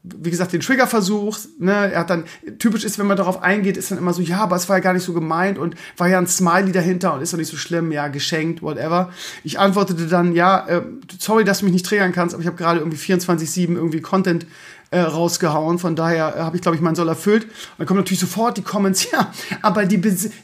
wie 0.03 0.31
gesagt, 0.31 0.51
den 0.51 0.62
Triggerversuch, 0.62 1.38
ne, 1.60 1.91
er 1.93 2.00
hat 2.00 2.10
dann, 2.10 2.24
typisch 2.58 2.84
ist, 2.84 2.98
wenn 2.98 3.05
man 3.05 3.17
darauf 3.17 3.43
eingeht, 3.43 3.77
ist 3.77 3.91
dann 3.91 4.00
immer 4.00 4.13
so, 4.13 4.22
ja, 4.22 4.39
aber 4.39 4.55
es 4.55 4.67
war 4.67 4.77
ja 4.77 4.81
gar 4.81 4.93
nicht 4.93 5.03
so 5.03 5.13
gemeint 5.13 5.60
und 5.60 5.75
war 5.98 6.08
ja 6.08 6.17
ein 6.17 6.25
Smiley 6.25 6.72
dahinter 6.72 7.13
und 7.13 7.22
ist 7.22 7.34
doch 7.34 7.38
nicht 7.38 7.51
so 7.51 7.58
schlimm, 7.58 7.91
ja, 7.91 8.08
geschenkt, 8.08 8.63
whatever. 8.63 9.12
Ich 9.43 9.60
antwortete 9.60 10.08
dann, 10.08 10.34
ja, 10.34 10.67
äh, 10.67 10.81
sorry, 11.20 11.43
dass 11.43 11.60
du 11.60 11.65
mich 11.65 11.74
nicht 11.74 11.86
triggern 11.86 12.13
kannst, 12.13 12.34
aber 12.34 12.41
ich 12.41 12.48
habe 12.48 12.58
gerade 12.58 12.79
irgendwie 12.79 12.98
24-7 12.98 13.75
irgendwie 13.75 14.01
Content 14.01 14.48
äh, 14.91 15.00
rausgehauen. 15.00 15.79
Von 15.79 15.95
daher 15.95 16.36
äh, 16.36 16.39
habe 16.41 16.57
ich, 16.57 16.62
glaube 16.62 16.75
ich, 16.75 16.81
meinen 16.81 16.95
Soll 16.95 17.07
erfüllt. 17.07 17.45
Und 17.45 17.51
dann 17.77 17.88
kommen 17.88 18.01
natürlich 18.01 18.19
sofort 18.19 18.57
die 18.57 18.62
Comments, 18.62 19.10
ja, 19.12 19.31
aber 19.62 19.86
die, 19.86 20.00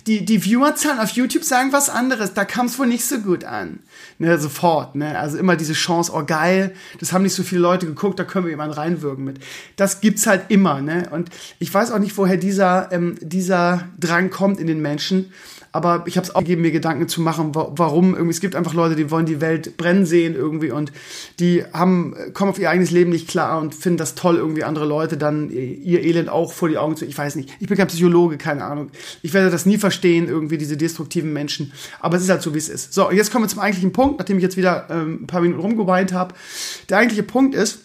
die, 0.08 0.26
die 0.26 0.40
Viewerzahlen 0.40 1.00
auf 1.00 1.12
YouTube 1.12 1.44
sagen 1.44 1.74
was 1.74 1.90
anderes. 1.90 2.34
Da 2.34 2.46
kam 2.46 2.66
es 2.68 2.80
wohl 2.80 2.88
nicht 2.88 3.06
so 3.06 3.20
gut 3.20 3.44
an. 3.44 3.80
Ne, 4.20 4.38
sofort. 4.40 4.96
Ne? 4.96 5.20
Also 5.20 5.38
immer 5.38 5.56
diese 5.58 5.74
Chance, 5.74 6.12
oh 6.16 6.24
geil, 6.26 6.74
das 7.00 7.14
haben 7.14 7.24
nicht 7.24 7.36
so 7.36 7.44
viele 7.44 7.62
Leute 7.62 7.86
geguckt, 7.86 8.18
da 8.20 8.24
können 8.24 8.46
wir 8.46 8.52
jemanden 8.52 8.74
reinwirken 8.74 9.24
mit. 9.24 9.40
Das 9.76 10.02
gibt's 10.02 10.26
halt 10.26 10.46
immer. 10.48 10.82
Ne? 10.82 11.10
Und 11.12 11.30
ich 11.60 11.72
weiß 11.72 11.92
auch 11.92 12.00
nicht, 12.00 12.18
woher 12.18 12.38
dieser, 12.38 12.92
ähm, 12.92 13.18
dieser 13.22 13.90
Drang 14.00 14.30
kommt 14.30 14.60
in 14.60 14.68
den 14.68 14.82
Menschen 14.82 15.32
aber 15.78 16.06
ich 16.08 16.18
habe 16.18 16.26
es 16.26 16.34
auch 16.34 16.40
gegeben, 16.40 16.64
mir 16.64 16.72
Gedanken 16.72 17.08
zu 17.08 17.22
machen, 17.22 17.52
warum 17.54 18.16
irgendwie, 18.16 18.32
es 18.32 18.42
gibt 18.42 18.56
einfach 18.56 18.74
Leute, 18.74 18.96
die 18.96 19.12
wollen 19.12 19.28
die 19.28 19.42
Welt 19.42 19.78
brennen 19.78 20.08
sehen 20.08 20.34
irgendwie 20.34 20.72
und 20.72 20.92
die 21.40 21.64
haben, 21.72 22.16
kommen 22.34 22.50
auf 22.50 22.58
ihr 22.58 22.72
eigenes 22.72 22.90
Leben 22.90 23.12
nicht 23.12 23.28
klar 23.28 23.62
und 23.62 23.76
finden 23.76 24.00
das 24.00 24.16
toll, 24.16 24.38
irgendwie 24.38 24.64
andere 24.64 24.86
Leute 24.86 25.18
dann 25.18 25.52
ihr 25.52 26.04
Elend 26.04 26.30
auch 26.30 26.52
vor 26.52 26.68
die 26.68 26.80
Augen 26.80 26.98
zu, 26.98 27.06
ich 27.06 27.16
weiß 27.16 27.36
nicht, 27.36 27.56
ich 27.60 27.68
bin 27.68 27.78
kein 27.78 27.86
Psychologe, 27.86 28.38
keine 28.38 28.64
Ahnung, 28.64 28.90
ich 29.22 29.36
werde 29.36 29.52
das 29.52 29.68
nie 29.68 29.78
verstehen, 29.78 30.28
irgendwie 30.28 30.58
diese 30.58 30.78
destruktiven 30.78 31.32
Menschen, 31.32 31.72
aber 32.00 32.18
es 32.18 32.24
ist 32.24 32.30
halt 32.32 32.42
so, 32.42 32.56
wie 32.56 32.58
es 32.58 32.70
ist. 32.70 32.96
So, 32.96 33.12
jetzt 33.12 33.32
kommen 33.32 33.46
wir 33.46 33.50
zum 33.50 33.60
eigentlichen 33.60 33.94
Punkt, 33.94 34.18
nachdem 34.18 34.38
ich 34.38 34.44
jetzt 34.44 34.58
wieder 34.58 34.88
ähm, 34.90 35.20
ein 35.22 35.28
paar 35.28 35.42
Minuten 35.42 35.62
rumgeweint 35.62 36.12
habe. 36.12 36.34
Der 36.90 36.98
eigentliche 36.98 37.22
Punkt 37.22 37.54
ist, 37.54 37.82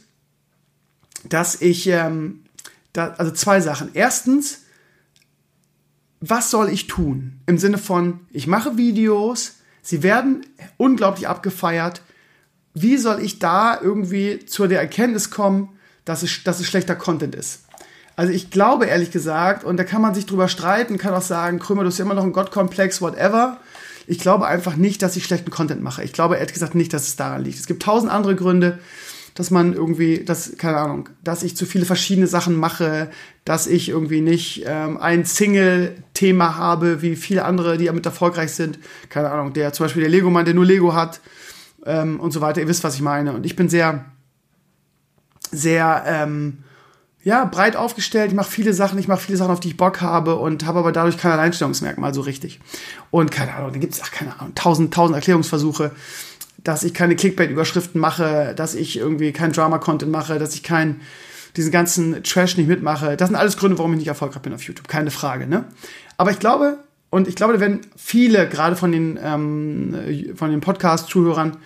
dass 1.28 1.60
ich, 1.60 1.86
ähm, 1.88 2.40
da, 2.94 3.14
also 3.18 3.32
zwei 3.32 3.60
Sachen. 3.60 3.90
Erstens, 3.92 4.61
was 6.22 6.50
soll 6.50 6.70
ich 6.70 6.86
tun? 6.86 7.40
Im 7.46 7.58
Sinne 7.58 7.78
von, 7.78 8.20
ich 8.30 8.46
mache 8.46 8.76
Videos, 8.76 9.56
sie 9.82 10.04
werden 10.04 10.46
unglaublich 10.76 11.26
abgefeiert. 11.26 12.00
Wie 12.74 12.96
soll 12.96 13.20
ich 13.20 13.40
da 13.40 13.78
irgendwie 13.78 14.46
zu 14.46 14.68
der 14.68 14.80
Erkenntnis 14.80 15.30
kommen, 15.30 15.70
dass 16.04 16.22
es, 16.22 16.44
dass 16.44 16.60
es 16.60 16.66
schlechter 16.66 16.94
Content 16.94 17.34
ist? 17.34 17.64
Also 18.14 18.32
ich 18.32 18.50
glaube 18.50 18.86
ehrlich 18.86 19.10
gesagt, 19.10 19.64
und 19.64 19.76
da 19.78 19.84
kann 19.84 20.00
man 20.00 20.14
sich 20.14 20.24
drüber 20.24 20.46
streiten, 20.46 20.96
kann 20.96 21.12
auch 21.12 21.22
sagen, 21.22 21.58
Krömer, 21.58 21.82
du 21.82 21.88
hast 21.88 21.98
ja 21.98 22.04
immer 22.04 22.14
noch 22.14 22.22
einen 22.22 22.32
Gottkomplex, 22.32 23.02
whatever. 23.02 23.58
Ich 24.06 24.20
glaube 24.20 24.46
einfach 24.46 24.76
nicht, 24.76 25.02
dass 25.02 25.16
ich 25.16 25.24
schlechten 25.24 25.50
Content 25.50 25.82
mache. 25.82 26.04
Ich 26.04 26.12
glaube 26.12 26.36
ehrlich 26.36 26.52
gesagt 26.52 26.76
nicht, 26.76 26.92
dass 26.92 27.08
es 27.08 27.16
daran 27.16 27.42
liegt. 27.42 27.58
Es 27.58 27.66
gibt 27.66 27.82
tausend 27.82 28.12
andere 28.12 28.36
Gründe, 28.36 28.78
dass 29.34 29.50
man 29.50 29.72
irgendwie, 29.72 30.24
dass, 30.24 30.56
keine 30.58 30.78
Ahnung, 30.78 31.08
dass 31.24 31.42
ich 31.42 31.56
zu 31.56 31.66
viele 31.66 31.86
verschiedene 31.86 32.26
Sachen 32.26 32.56
mache, 32.56 33.10
dass 33.44 33.66
ich 33.66 33.88
irgendwie 33.88 34.20
nicht 34.20 34.64
ähm, 34.66 34.98
ein 34.98 35.24
Single-Thema 35.24 36.56
habe, 36.56 37.02
wie 37.02 37.16
viele 37.16 37.44
andere, 37.44 37.78
die 37.78 37.86
damit 37.86 38.04
erfolgreich 38.04 38.52
sind. 38.52 38.78
Keine 39.08 39.30
Ahnung, 39.30 39.52
der 39.52 39.72
zum 39.72 39.84
Beispiel 39.84 40.02
der 40.02 40.10
Lego-Mann, 40.10 40.44
der 40.44 40.54
nur 40.54 40.66
Lego 40.66 40.94
hat 40.94 41.20
ähm, 41.86 42.20
und 42.20 42.32
so 42.32 42.40
weiter. 42.40 42.60
Ihr 42.60 42.68
wisst, 42.68 42.84
was 42.84 42.94
ich 42.94 43.02
meine. 43.02 43.32
Und 43.32 43.46
ich 43.46 43.56
bin 43.56 43.68
sehr, 43.68 44.04
sehr, 45.50 46.04
ähm, 46.06 46.58
ja, 47.24 47.44
breit 47.44 47.76
aufgestellt, 47.76 48.32
ich 48.32 48.36
mache 48.36 48.50
viele 48.50 48.74
Sachen, 48.74 48.98
ich 48.98 49.06
mache 49.06 49.20
viele 49.20 49.38
Sachen, 49.38 49.52
auf 49.52 49.60
die 49.60 49.68
ich 49.68 49.76
Bock 49.76 50.00
habe 50.00 50.36
und 50.36 50.66
habe 50.66 50.80
aber 50.80 50.90
dadurch 50.90 51.18
kein 51.18 51.30
Alleinstellungsmerkmal 51.30 52.12
so 52.12 52.20
richtig. 52.20 52.60
Und 53.12 53.30
keine 53.30 53.54
Ahnung, 53.54 53.72
da 53.72 53.78
gibt 53.78 53.94
es, 53.94 54.00
ach, 54.02 54.10
keine 54.10 54.38
Ahnung, 54.40 54.54
tausend, 54.56 54.92
tausend 54.92 55.14
Erklärungsversuche, 55.14 55.92
dass 56.64 56.84
ich 56.84 56.94
keine 56.94 57.16
Clickbait-Überschriften 57.16 58.00
mache, 58.00 58.54
dass 58.56 58.74
ich 58.74 58.98
irgendwie 58.98 59.32
kein 59.32 59.52
Drama-Content 59.52 60.10
mache, 60.10 60.38
dass 60.38 60.54
ich 60.54 60.62
kein, 60.62 61.00
diesen 61.56 61.72
ganzen 61.72 62.22
Trash 62.22 62.56
nicht 62.56 62.68
mitmache. 62.68 63.16
Das 63.16 63.28
sind 63.28 63.36
alles 63.36 63.56
Gründe, 63.56 63.78
warum 63.78 63.92
ich 63.92 63.98
nicht 63.98 64.08
erfolgreich 64.08 64.42
bin 64.42 64.54
auf 64.54 64.62
YouTube, 64.62 64.88
keine 64.88 65.10
Frage, 65.10 65.46
ne? 65.46 65.64
Aber 66.16 66.30
ich 66.30 66.38
glaube, 66.38 66.78
und 67.10 67.28
ich 67.28 67.34
glaube, 67.34 67.52
da 67.54 67.60
werden 67.60 67.80
viele, 67.96 68.48
gerade 68.48 68.76
von 68.76 68.92
den, 68.92 69.18
ähm, 69.22 70.34
von 70.34 70.50
den 70.50 70.60
Podcast-Zuhörern, 70.60 71.58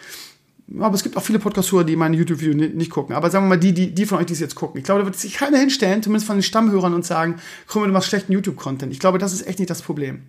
aber 0.81 0.95
es 0.95 1.05
gibt 1.05 1.17
auch 1.17 1.23
viele 1.23 1.39
Podcast-Hörer, 1.39 1.85
die 1.85 1.95
meine 1.95 2.17
YouTube-Videos 2.17 2.75
nicht 2.75 2.91
gucken. 2.91 3.15
Aber 3.15 3.31
sagen 3.31 3.45
wir 3.45 3.51
mal, 3.51 3.59
die, 3.59 3.73
die, 3.73 3.95
die 3.95 4.05
von 4.05 4.19
euch, 4.19 4.27
die 4.27 4.33
es 4.33 4.41
jetzt 4.41 4.57
gucken. 4.57 4.79
Ich 4.79 4.85
glaube, 4.85 5.01
da 5.01 5.07
wird 5.07 5.17
sich 5.17 5.35
keiner 5.35 5.59
hinstellen, 5.59 6.03
zumindest 6.03 6.27
von 6.27 6.37
den 6.37 6.43
Stammhörern, 6.43 6.93
und 6.93 7.05
sagen, 7.05 7.37
mal, 7.73 7.87
du 7.87 7.93
machst 7.93 8.09
schlechten 8.09 8.33
YouTube-Content. 8.33 8.93
Ich 8.93 8.99
glaube, 8.99 9.19
das 9.19 9.33
ist 9.33 9.47
echt 9.47 9.61
nicht 9.61 9.71
das 9.71 9.83
Problem. 9.83 10.23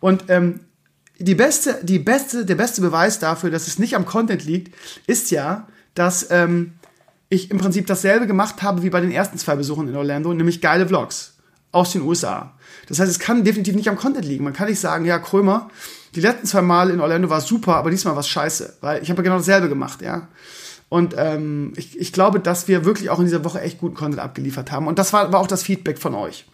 Und 0.00 0.24
ähm, 0.28 0.60
die 1.18 1.34
beste, 1.34 1.78
die 1.82 1.98
beste, 1.98 2.44
der 2.44 2.56
beste 2.56 2.80
Beweis 2.80 3.18
dafür, 3.18 3.50
dass 3.50 3.68
es 3.68 3.78
nicht 3.78 3.94
am 3.94 4.06
Content 4.06 4.44
liegt, 4.44 4.74
ist 5.06 5.30
ja, 5.30 5.68
dass 5.94 6.28
ähm, 6.30 6.72
ich 7.28 7.50
im 7.50 7.58
Prinzip 7.58 7.86
dasselbe 7.86 8.26
gemacht 8.26 8.62
habe 8.62 8.82
wie 8.82 8.90
bei 8.90 9.00
den 9.00 9.12
ersten 9.12 9.38
zwei 9.38 9.56
Besuchen 9.56 9.88
in 9.88 9.96
Orlando, 9.96 10.32
nämlich 10.32 10.60
geile 10.60 10.86
Vlogs 10.86 11.34
aus 11.72 11.92
den 11.92 12.02
USA. 12.02 12.54
Das 12.88 12.98
heißt, 12.98 13.10
es 13.10 13.18
kann 13.18 13.44
definitiv 13.44 13.74
nicht 13.74 13.88
am 13.88 13.96
Content 13.96 14.24
liegen. 14.24 14.44
Man 14.44 14.52
kann 14.52 14.68
nicht 14.68 14.80
sagen, 14.80 15.04
ja, 15.04 15.18
Krömer, 15.18 15.70
die 16.14 16.20
letzten 16.20 16.46
zwei 16.46 16.62
Mal 16.62 16.90
in 16.90 17.00
Orlando 17.00 17.30
war 17.30 17.40
super, 17.40 17.76
aber 17.76 17.90
diesmal 17.90 18.14
war 18.14 18.20
es 18.20 18.28
scheiße, 18.28 18.78
weil 18.80 19.02
ich 19.02 19.10
habe 19.10 19.22
genau 19.22 19.36
dasselbe 19.36 19.68
gemacht, 19.68 20.02
ja. 20.02 20.28
Und 20.88 21.14
ähm, 21.16 21.72
ich, 21.76 21.98
ich 21.98 22.12
glaube, 22.12 22.38
dass 22.38 22.68
wir 22.68 22.84
wirklich 22.84 23.10
auch 23.10 23.18
in 23.18 23.24
dieser 23.24 23.44
Woche 23.44 23.60
echt 23.60 23.78
guten 23.78 23.96
Content 23.96 24.20
abgeliefert 24.20 24.70
haben. 24.70 24.86
Und 24.86 24.98
das 24.98 25.12
war, 25.12 25.32
war 25.32 25.40
auch 25.40 25.46
das 25.46 25.62
Feedback 25.62 25.98
von 25.98 26.14
euch. 26.14 26.46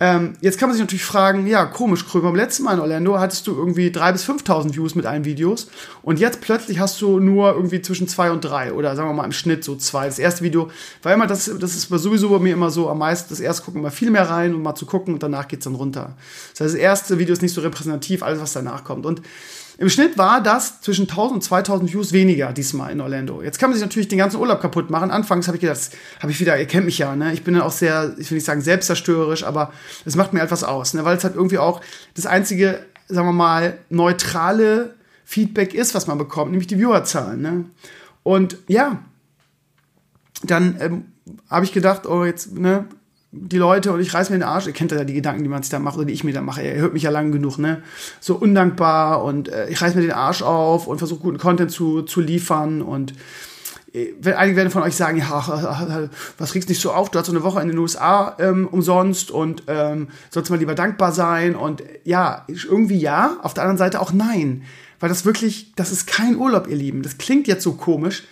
Ähm, 0.00 0.34
jetzt 0.40 0.58
kann 0.58 0.68
man 0.68 0.74
sich 0.74 0.82
natürlich 0.82 1.04
fragen, 1.04 1.46
ja, 1.46 1.66
komisch, 1.66 2.04
Krömer, 2.04 2.24
beim 2.24 2.36
letzten 2.36 2.64
Mal 2.64 2.74
in 2.74 2.80
Orlando 2.80 3.18
hattest 3.20 3.46
du 3.46 3.54
irgendwie 3.54 3.90
3.000 3.90 4.12
bis 4.12 4.28
5.000 4.28 4.74
Views 4.74 4.96
mit 4.96 5.06
allen 5.06 5.24
Videos 5.24 5.68
und 6.02 6.18
jetzt 6.18 6.40
plötzlich 6.40 6.80
hast 6.80 7.00
du 7.00 7.20
nur 7.20 7.54
irgendwie 7.54 7.80
zwischen 7.80 8.08
zwei 8.08 8.32
und 8.32 8.40
drei 8.40 8.72
oder 8.72 8.96
sagen 8.96 9.08
wir 9.08 9.14
mal 9.14 9.24
im 9.24 9.32
Schnitt 9.32 9.62
so 9.62 9.76
zwei. 9.76 10.06
Das 10.06 10.18
erste 10.18 10.42
Video 10.42 10.68
war 11.04 11.14
immer, 11.14 11.28
das, 11.28 11.48
das 11.60 11.76
ist 11.76 11.88
sowieso 11.88 12.28
bei 12.28 12.40
mir 12.40 12.54
immer 12.54 12.70
so 12.70 12.90
am 12.90 12.98
meisten, 12.98 13.28
das 13.30 13.38
erste 13.38 13.64
gucken 13.64 13.80
immer 13.82 13.92
viel 13.92 14.10
mehr 14.10 14.28
rein, 14.28 14.54
um 14.54 14.62
mal 14.62 14.74
zu 14.74 14.84
gucken 14.84 15.14
und 15.14 15.22
danach 15.22 15.46
geht's 15.46 15.64
dann 15.64 15.76
runter. 15.76 16.16
Das 16.50 16.62
heißt, 16.62 16.74
das 16.74 16.80
erste 16.80 17.18
Video 17.20 17.32
ist 17.32 17.42
nicht 17.42 17.54
so 17.54 17.60
repräsentativ, 17.60 18.24
alles 18.24 18.40
was 18.40 18.52
danach 18.52 18.82
kommt 18.82 19.06
und 19.06 19.22
im 19.76 19.88
Schnitt 19.88 20.16
war 20.16 20.40
das 20.40 20.80
zwischen 20.80 21.08
1000 21.08 21.34
und 21.34 21.42
2000 21.42 21.92
Views 21.92 22.12
weniger 22.12 22.52
diesmal 22.52 22.92
in 22.92 23.00
Orlando. 23.00 23.42
Jetzt 23.42 23.58
kann 23.58 23.70
man 23.70 23.76
sich 23.76 23.84
natürlich 23.84 24.08
den 24.08 24.18
ganzen 24.18 24.38
Urlaub 24.38 24.60
kaputt 24.60 24.88
machen. 24.90 25.10
Anfangs 25.10 25.48
habe 25.48 25.56
ich 25.56 25.60
gedacht, 25.60 25.90
habe 26.20 26.30
ich 26.30 26.38
wieder, 26.38 26.58
ihr 26.58 26.66
kennt 26.66 26.84
mich 26.84 26.98
ja, 26.98 27.16
ne? 27.16 27.32
Ich 27.32 27.42
bin 27.42 27.54
dann 27.54 27.64
auch 27.64 27.72
sehr, 27.72 28.14
ich 28.18 28.30
will 28.30 28.36
nicht 28.36 28.44
sagen 28.44 28.60
selbstzerstörerisch, 28.60 29.44
aber 29.44 29.72
es 30.04 30.14
macht 30.14 30.32
mir 30.32 30.42
etwas 30.42 30.62
aus, 30.62 30.94
ne? 30.94 31.04
Weil 31.04 31.16
es 31.16 31.24
halt 31.24 31.34
irgendwie 31.34 31.58
auch 31.58 31.80
das 32.14 32.26
einzige, 32.26 32.84
sagen 33.08 33.26
wir 33.26 33.32
mal, 33.32 33.78
neutrale 33.90 34.94
Feedback 35.24 35.74
ist, 35.74 35.94
was 35.94 36.06
man 36.06 36.18
bekommt, 36.18 36.52
nämlich 36.52 36.68
die 36.68 36.78
Viewerzahlen, 36.78 37.40
ne? 37.40 37.64
Und 38.22 38.56
ja, 38.68 39.02
dann 40.44 40.76
ähm, 40.80 41.04
habe 41.50 41.64
ich 41.64 41.72
gedacht, 41.72 42.06
oh, 42.06 42.24
jetzt, 42.24 42.56
ne, 42.56 42.86
die 43.36 43.58
Leute 43.58 43.92
und 43.92 44.00
ich 44.00 44.14
reiß 44.14 44.30
mir 44.30 44.36
den 44.36 44.44
Arsch. 44.44 44.66
Ihr 44.66 44.72
kennt 44.72 44.92
ja 44.92 45.04
die 45.04 45.14
Gedanken, 45.14 45.42
die 45.42 45.48
man 45.48 45.62
sich 45.62 45.70
da 45.70 45.78
macht 45.78 45.96
oder 45.96 46.06
die 46.06 46.12
ich 46.12 46.24
mir 46.24 46.32
da 46.32 46.40
mache. 46.40 46.62
Ihr 46.62 46.74
hört 46.74 46.94
mich 46.94 47.02
ja 47.02 47.10
lang 47.10 47.32
genug, 47.32 47.58
ne? 47.58 47.82
So 48.20 48.36
undankbar 48.36 49.24
und 49.24 49.48
äh, 49.48 49.68
ich 49.68 49.80
reiß 49.80 49.94
mir 49.94 50.02
den 50.02 50.12
Arsch 50.12 50.42
auf 50.42 50.86
und 50.86 50.98
versuche 50.98 51.20
guten 51.20 51.38
Content 51.38 51.70
zu, 51.70 52.02
zu 52.02 52.20
liefern 52.20 52.82
und 52.82 53.14
äh, 53.94 54.32
einige 54.34 54.56
werden 54.56 54.70
von 54.70 54.82
euch 54.82 54.96
sagen, 54.96 55.18
ja, 55.18 56.08
was 56.38 56.54
regst 56.54 56.68
nicht 56.68 56.80
so 56.80 56.92
auf? 56.92 57.10
Du 57.10 57.18
hast 57.18 57.26
so 57.26 57.32
eine 57.32 57.42
Woche 57.42 57.60
in 57.60 57.68
den 57.68 57.78
USA 57.78 58.36
ähm, 58.38 58.66
umsonst 58.66 59.30
und 59.30 59.62
ähm, 59.68 60.08
sollst 60.30 60.50
mal 60.50 60.58
lieber 60.58 60.74
dankbar 60.74 61.12
sein. 61.12 61.54
Und 61.54 61.82
ja, 62.04 62.44
irgendwie 62.48 62.98
ja, 62.98 63.36
auf 63.42 63.54
der 63.54 63.62
anderen 63.62 63.78
Seite 63.78 64.00
auch 64.00 64.12
nein. 64.12 64.62
Weil 65.00 65.08
das 65.08 65.24
wirklich, 65.24 65.72
das 65.76 65.92
ist 65.92 66.06
kein 66.06 66.36
Urlaub, 66.36 66.66
ihr 66.68 66.76
Lieben. 66.76 67.02
Das 67.02 67.18
klingt 67.18 67.46
jetzt 67.46 67.62
so 67.62 67.72
komisch, 67.72 68.24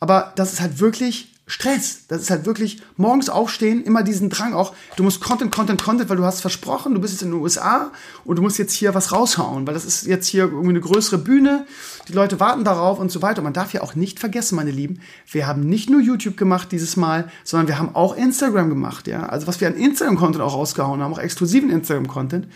aber 0.00 0.32
das 0.36 0.52
ist 0.52 0.60
halt 0.60 0.80
wirklich 0.80 1.31
Stress. 1.46 2.06
Das 2.06 2.22
ist 2.22 2.30
halt 2.30 2.46
wirklich 2.46 2.82
morgens 2.96 3.28
aufstehen, 3.28 3.82
immer 3.82 4.02
diesen 4.02 4.30
Drang 4.30 4.54
auch. 4.54 4.74
Du 4.96 5.02
musst 5.02 5.20
Content, 5.20 5.52
Content, 5.52 5.82
Content, 5.82 6.08
weil 6.08 6.16
du 6.16 6.24
hast 6.24 6.40
versprochen, 6.40 6.94
du 6.94 7.00
bist 7.00 7.14
jetzt 7.14 7.22
in 7.22 7.32
den 7.32 7.40
USA 7.40 7.90
und 8.24 8.36
du 8.36 8.42
musst 8.42 8.58
jetzt 8.58 8.72
hier 8.72 8.94
was 8.94 9.12
raushauen, 9.12 9.66
weil 9.66 9.74
das 9.74 9.84
ist 9.84 10.06
jetzt 10.06 10.28
hier 10.28 10.44
irgendwie 10.44 10.70
eine 10.70 10.80
größere 10.80 11.18
Bühne. 11.18 11.66
Die 12.08 12.12
Leute 12.12 12.38
warten 12.38 12.64
darauf 12.64 13.00
und 13.00 13.10
so 13.10 13.22
weiter. 13.22 13.38
Und 13.38 13.44
man 13.44 13.52
darf 13.52 13.72
ja 13.72 13.82
auch 13.82 13.96
nicht 13.96 14.20
vergessen, 14.20 14.54
meine 14.54 14.70
Lieben, 14.70 15.00
wir 15.30 15.46
haben 15.46 15.62
nicht 15.62 15.90
nur 15.90 16.00
YouTube 16.00 16.36
gemacht 16.36 16.70
dieses 16.70 16.96
Mal, 16.96 17.30
sondern 17.42 17.66
wir 17.66 17.78
haben 17.78 17.94
auch 17.94 18.16
Instagram 18.16 18.68
gemacht, 18.68 19.08
ja. 19.08 19.26
Also 19.26 19.46
was 19.48 19.60
wir 19.60 19.66
an 19.66 19.74
Instagram-Content 19.74 20.42
auch 20.42 20.54
rausgehauen 20.54 21.02
haben, 21.02 21.12
auch 21.12 21.18
exklusiven 21.18 21.70
Instagram-Content. 21.70 22.46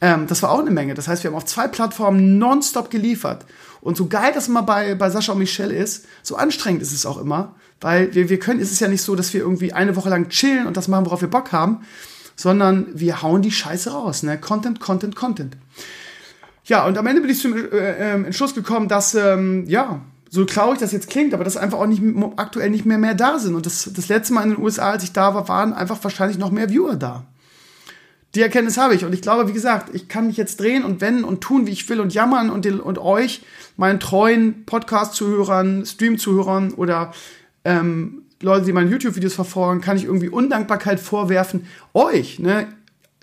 Ähm, 0.00 0.26
das 0.26 0.42
war 0.42 0.50
auch 0.50 0.60
eine 0.60 0.70
Menge. 0.70 0.94
Das 0.94 1.08
heißt, 1.08 1.22
wir 1.22 1.30
haben 1.30 1.36
auf 1.36 1.44
zwei 1.44 1.68
Plattformen 1.68 2.38
nonstop 2.38 2.90
geliefert. 2.90 3.44
Und 3.80 3.96
so 3.96 4.06
geil 4.06 4.32
das 4.34 4.48
mal 4.48 4.62
bei, 4.62 4.94
bei 4.94 5.10
Sascha 5.10 5.32
und 5.32 5.38
Michelle 5.38 5.74
ist, 5.74 6.06
so 6.22 6.36
anstrengend 6.36 6.82
ist 6.82 6.92
es 6.92 7.06
auch 7.06 7.18
immer, 7.18 7.54
weil 7.80 8.14
wir, 8.14 8.28
wir 8.28 8.38
können, 8.38 8.60
es 8.60 8.72
ist 8.72 8.80
ja 8.80 8.88
nicht 8.88 9.02
so, 9.02 9.14
dass 9.16 9.32
wir 9.34 9.40
irgendwie 9.40 9.72
eine 9.72 9.96
Woche 9.96 10.08
lang 10.08 10.28
chillen 10.28 10.66
und 10.66 10.76
das 10.76 10.88
machen, 10.88 11.06
worauf 11.06 11.20
wir 11.20 11.28
Bock 11.28 11.52
haben, 11.52 11.80
sondern 12.36 12.86
wir 12.94 13.22
hauen 13.22 13.42
die 13.42 13.50
Scheiße 13.50 13.90
raus. 13.90 14.22
Ne? 14.22 14.38
Content, 14.38 14.80
Content, 14.80 15.16
Content. 15.16 15.56
Ja, 16.64 16.84
und 16.86 16.98
am 16.98 17.06
Ende 17.06 17.20
bin 17.20 17.30
ich 17.30 17.40
zum 17.40 17.56
äh, 17.56 17.60
äh, 17.60 18.24
Entschluss 18.24 18.54
gekommen, 18.54 18.88
dass, 18.88 19.14
ähm, 19.14 19.64
ja, 19.68 20.00
so 20.28 20.44
traurig 20.44 20.80
das 20.80 20.92
jetzt 20.92 21.08
klingt, 21.08 21.32
aber 21.32 21.44
dass 21.44 21.56
einfach 21.56 21.78
auch 21.78 21.86
nicht, 21.86 22.02
aktuell 22.36 22.70
nicht 22.70 22.84
mehr 22.84 22.98
mehr 22.98 23.14
da 23.14 23.38
sind. 23.38 23.54
Und 23.54 23.64
das, 23.64 23.90
das 23.94 24.08
letzte 24.08 24.34
Mal 24.34 24.42
in 24.42 24.50
den 24.50 24.62
USA, 24.62 24.90
als 24.90 25.04
ich 25.04 25.12
da 25.12 25.34
war, 25.34 25.48
waren 25.48 25.72
einfach 25.72 26.02
wahrscheinlich 26.02 26.38
noch 26.38 26.50
mehr 26.50 26.68
Viewer 26.68 26.96
da. 26.96 27.24
Die 28.34 28.42
Erkenntnis 28.42 28.76
habe 28.76 28.94
ich. 28.94 29.04
Und 29.04 29.14
ich 29.14 29.22
glaube, 29.22 29.48
wie 29.48 29.52
gesagt, 29.52 29.94
ich 29.94 30.08
kann 30.08 30.26
mich 30.26 30.36
jetzt 30.36 30.60
drehen 30.60 30.84
und 30.84 31.00
wenden 31.00 31.24
und 31.24 31.40
tun, 31.40 31.66
wie 31.66 31.70
ich 31.70 31.88
will 31.88 32.00
und 32.00 32.12
jammern 32.12 32.50
und, 32.50 32.64
den, 32.64 32.80
und 32.80 32.98
euch, 32.98 33.42
meinen 33.76 34.00
treuen 34.00 34.66
Podcast-Zuhörern, 34.66 35.86
Stream-Zuhörern 35.86 36.74
oder 36.74 37.12
ähm, 37.66 38.22
Leute, 38.40 38.66
die 38.66 38.72
meine 38.72 38.90
YouTube-Videos 38.90 39.34
verfolgen, 39.34 39.80
kann 39.80 39.96
ich 39.96 40.04
irgendwie 40.04 40.28
Undankbarkeit 40.28 41.00
vorwerfen. 41.00 41.66
Euch, 41.94 42.38
ne? 42.38 42.68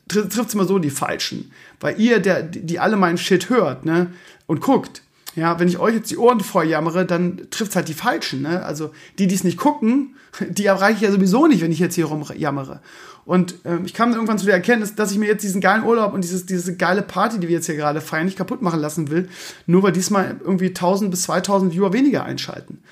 Trifft 0.07 0.49
es 0.49 0.53
immer 0.53 0.65
so 0.65 0.79
die 0.79 0.89
Falschen. 0.89 1.51
Weil 1.79 1.99
ihr, 1.99 2.19
der, 2.19 2.43
die 2.43 2.79
alle 2.79 2.97
meinen 2.97 3.17
Shit 3.17 3.49
hört, 3.49 3.85
ne? 3.85 4.07
Und 4.45 4.59
guckt. 4.59 5.01
Ja, 5.35 5.59
wenn 5.59 5.67
ich 5.67 5.79
euch 5.79 5.95
jetzt 5.95 6.11
die 6.11 6.17
Ohren 6.17 6.41
voll 6.41 6.65
jammere, 6.65 7.05
dann 7.05 7.47
trifft 7.49 7.71
es 7.71 7.75
halt 7.75 7.87
die 7.87 7.93
Falschen, 7.93 8.41
ne? 8.41 8.63
Also, 8.63 8.91
die, 9.17 9.27
die 9.27 9.35
es 9.35 9.43
nicht 9.43 9.57
gucken, 9.57 10.15
die 10.49 10.65
erreiche 10.65 10.97
ich 10.97 11.01
ja 11.01 11.11
sowieso 11.11 11.47
nicht, 11.47 11.61
wenn 11.61 11.71
ich 11.71 11.79
jetzt 11.79 11.95
hier 11.95 12.05
rumjammere. 12.05 12.81
Und 13.25 13.55
ähm, 13.63 13.85
ich 13.85 13.93
kam 13.93 14.09
dann 14.09 14.17
irgendwann 14.17 14.37
zu 14.37 14.45
der 14.45 14.55
Erkenntnis, 14.55 14.95
dass 14.95 15.11
ich 15.11 15.17
mir 15.17 15.27
jetzt 15.27 15.43
diesen 15.43 15.61
geilen 15.61 15.83
Urlaub 15.83 16.13
und 16.13 16.23
dieses, 16.23 16.45
diese 16.45 16.75
geile 16.75 17.01
Party, 17.01 17.39
die 17.39 17.47
wir 17.47 17.55
jetzt 17.55 17.67
hier 17.67 17.75
gerade 17.75 18.01
feiern, 18.01 18.25
nicht 18.25 18.37
kaputt 18.37 18.61
machen 18.61 18.81
lassen 18.81 19.09
will, 19.09 19.29
nur 19.65 19.83
weil 19.83 19.93
diesmal 19.93 20.35
irgendwie 20.43 20.67
1000 20.67 21.09
bis 21.09 21.21
2000 21.23 21.73
Viewer 21.73 21.93
weniger 21.93 22.25
einschalten. 22.25 22.83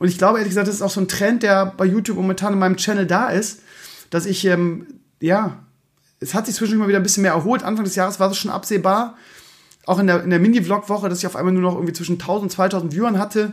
Und 0.00 0.08
ich 0.08 0.16
glaube, 0.16 0.38
ehrlich 0.38 0.50
gesagt, 0.50 0.66
das 0.66 0.76
ist 0.76 0.82
auch 0.82 0.90
so 0.90 1.00
ein 1.00 1.08
Trend, 1.08 1.42
der 1.42 1.66
bei 1.66 1.84
YouTube 1.84 2.16
momentan 2.16 2.54
in 2.54 2.58
meinem 2.58 2.78
Channel 2.78 3.06
da 3.06 3.28
ist, 3.28 3.60
dass 4.08 4.24
ich, 4.24 4.46
ähm, 4.46 4.86
ja, 5.20 5.58
es 6.20 6.32
hat 6.32 6.46
sich 6.46 6.54
zwischendurch 6.54 6.80
mal 6.80 6.88
wieder 6.88 6.98
ein 6.98 7.02
bisschen 7.02 7.22
mehr 7.22 7.32
erholt. 7.32 7.62
Anfang 7.62 7.84
des 7.84 7.96
Jahres 7.96 8.18
war 8.18 8.30
es 8.30 8.38
schon 8.38 8.50
absehbar. 8.50 9.18
Auch 9.84 9.98
in 9.98 10.06
der, 10.06 10.24
in 10.24 10.30
der 10.30 10.38
Mini-Vlog-Woche, 10.38 11.10
dass 11.10 11.18
ich 11.18 11.26
auf 11.26 11.36
einmal 11.36 11.52
nur 11.52 11.62
noch 11.62 11.74
irgendwie 11.74 11.92
zwischen 11.92 12.14
1000 12.14 12.44
und 12.44 12.50
2000 12.50 12.94
Viewern 12.94 13.18
hatte. 13.18 13.52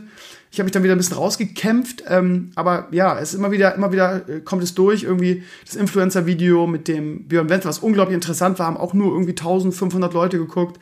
Ich 0.50 0.58
habe 0.58 0.64
mich 0.64 0.72
dann 0.72 0.82
wieder 0.82 0.94
ein 0.94 0.98
bisschen 0.98 1.18
rausgekämpft. 1.18 2.04
Ähm, 2.08 2.52
aber 2.54 2.88
ja, 2.92 3.18
es 3.18 3.34
ist 3.34 3.38
immer 3.38 3.50
wieder, 3.50 3.74
immer 3.74 3.92
wieder 3.92 4.26
äh, 4.26 4.40
kommt 4.40 4.62
es 4.62 4.74
durch. 4.74 5.02
Irgendwie 5.02 5.42
das 5.66 5.76
Influencer-Video 5.76 6.66
mit 6.66 6.88
dem 6.88 7.28
Björn 7.28 7.50
Wenzel, 7.50 7.68
was 7.68 7.80
unglaublich 7.80 8.14
interessant 8.14 8.58
war, 8.58 8.66
haben 8.66 8.78
auch 8.78 8.94
nur 8.94 9.12
irgendwie 9.12 9.32
1500 9.32 10.14
Leute 10.14 10.38
geguckt. 10.38 10.80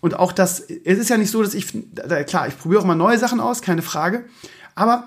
Und 0.00 0.14
auch 0.14 0.30
das, 0.30 0.60
es 0.60 0.98
ist 0.98 1.10
ja 1.10 1.16
nicht 1.18 1.30
so, 1.30 1.42
dass 1.42 1.54
ich, 1.54 1.66
klar, 2.26 2.46
ich 2.46 2.56
probiere 2.56 2.80
auch 2.80 2.86
mal 2.86 2.94
neue 2.94 3.18
Sachen 3.18 3.40
aus, 3.40 3.60
keine 3.60 3.82
Frage. 3.82 4.24
Aber 4.80 5.04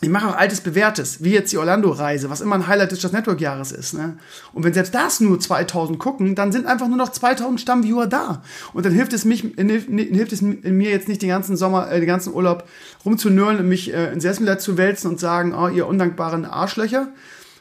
ich 0.00 0.08
mache 0.08 0.28
auch 0.28 0.36
altes 0.36 0.60
Bewährtes, 0.60 1.24
wie 1.24 1.32
jetzt 1.32 1.50
die 1.50 1.58
Orlando-Reise, 1.58 2.30
was 2.30 2.40
immer 2.40 2.54
ein 2.54 2.68
Highlight 2.68 2.92
des 2.92 3.02
Just 3.02 3.12
Network-Jahres 3.12 3.72
ist. 3.72 3.94
Ne? 3.94 4.16
Und 4.52 4.62
wenn 4.62 4.72
selbst 4.72 4.94
das 4.94 5.18
nur 5.18 5.40
2000 5.40 5.98
gucken, 5.98 6.36
dann 6.36 6.52
sind 6.52 6.66
einfach 6.68 6.86
nur 6.86 6.96
noch 6.96 7.08
2000 7.08 7.60
Stammviewer 7.60 8.06
da. 8.06 8.42
Und 8.72 8.86
dann 8.86 8.92
hilft 8.92 9.12
es, 9.12 9.24
mich, 9.24 9.40
hilft 9.56 10.32
es 10.32 10.40
mir 10.40 10.88
jetzt 10.88 11.08
nicht 11.08 11.20
den 11.20 11.30
ganzen 11.30 11.56
Sommer, 11.56 11.90
äh, 11.90 11.98
den 11.98 12.06
ganzen 12.06 12.32
Urlaub 12.32 12.62
rumzunörlen 13.04 13.58
und 13.58 13.68
mich 13.68 13.92
äh, 13.92 14.12
in 14.12 14.20
Sesselblatt 14.20 14.62
zu 14.62 14.78
wälzen 14.78 15.10
und 15.10 15.18
sagen, 15.18 15.52
oh, 15.52 15.66
ihr 15.66 15.88
undankbaren 15.88 16.44
Arschlöcher, 16.44 17.08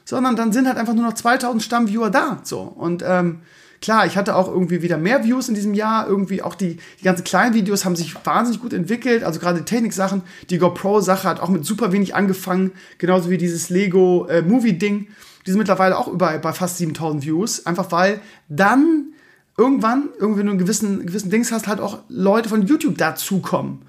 sondern 0.05 0.35
dann 0.35 0.51
sind 0.51 0.67
halt 0.67 0.77
einfach 0.77 0.93
nur 0.93 1.05
noch 1.05 1.15
2000 1.15 1.63
Stammviewer 1.63 2.11
da. 2.11 2.39
So. 2.43 2.59
Und 2.59 3.03
ähm, 3.03 3.39
Klar, 3.81 4.05
ich 4.05 4.17
hatte 4.17 4.35
auch 4.35 4.47
irgendwie 4.47 4.81
wieder 4.81 4.97
mehr 4.97 5.23
Views 5.23 5.47
in 5.47 5.55
diesem 5.55 5.73
Jahr. 5.73 6.07
Irgendwie 6.07 6.41
auch 6.41 6.55
die, 6.55 6.77
die 6.99 7.03
ganzen 7.03 7.23
kleinen 7.23 7.53
Videos 7.53 7.85
haben 7.85 7.95
sich 7.95 8.13
wahnsinnig 8.25 8.61
gut 8.61 8.73
entwickelt. 8.73 9.23
Also 9.23 9.39
gerade 9.39 9.59
die 9.59 9.65
Technik-Sachen. 9.65 10.23
Die 10.49 10.57
GoPro-Sache 10.57 11.27
hat 11.27 11.39
auch 11.39 11.49
mit 11.49 11.65
super 11.65 11.91
wenig 11.91 12.15
angefangen. 12.15 12.71
Genauso 12.97 13.29
wie 13.29 13.37
dieses 13.37 13.69
Lego 13.69 14.27
äh. 14.27 14.43
Die 15.45 15.51
sind 15.51 15.57
mittlerweile 15.57 15.97
auch 15.97 16.07
überall 16.07 16.39
bei 16.39 16.51
fast 16.51 16.77
7000 16.77 17.25
Views. 17.25 17.65
Einfach 17.65 17.91
weil 17.91 18.19
dann 18.49 19.13
irgendwann, 19.57 20.09
irgendwie 20.19 20.43
du 20.43 20.49
einen 20.49 20.59
gewissen, 20.59 21.05
gewissen 21.05 21.29
Dings 21.29 21.51
hast, 21.51 21.67
halt 21.67 21.79
auch 21.79 21.99
Leute 22.07 22.49
von 22.49 22.65
YouTube 22.65 22.97
dazukommen. 22.97 23.81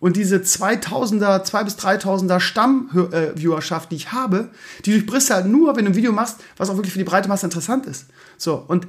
Und 0.00 0.16
diese 0.16 0.38
2000er, 0.38 1.44
2 1.44 1.62
bis 1.62 1.78
3000er 1.78 2.40
Stammviewerschaft, 2.40 3.92
die 3.92 3.96
ich 3.96 4.10
habe, 4.10 4.50
die 4.84 4.90
durchbrichst 4.90 5.30
halt 5.30 5.46
nur, 5.46 5.76
wenn 5.76 5.84
du 5.84 5.92
ein 5.92 5.94
Video 5.94 6.10
machst, 6.10 6.40
was 6.56 6.70
auch 6.70 6.74
wirklich 6.74 6.92
für 6.92 6.98
die 6.98 7.04
breite 7.04 7.28
Masse 7.28 7.46
interessant 7.46 7.86
ist. 7.86 8.06
So, 8.36 8.64
und 8.66 8.88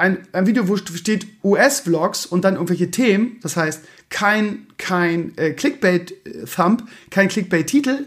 ein, 0.00 0.26
ein 0.32 0.46
Video, 0.46 0.68
wo 0.68 0.76
steht 0.76 1.26
US-Vlogs 1.44 2.26
und 2.26 2.44
dann 2.44 2.54
irgendwelche 2.54 2.90
Themen, 2.90 3.38
das 3.42 3.56
heißt 3.56 3.82
kein, 4.08 4.66
kein 4.78 5.36
äh, 5.36 5.52
Clickbait-Thumb, 5.52 6.84
kein 7.10 7.28
Clickbait-Titel, 7.28 8.06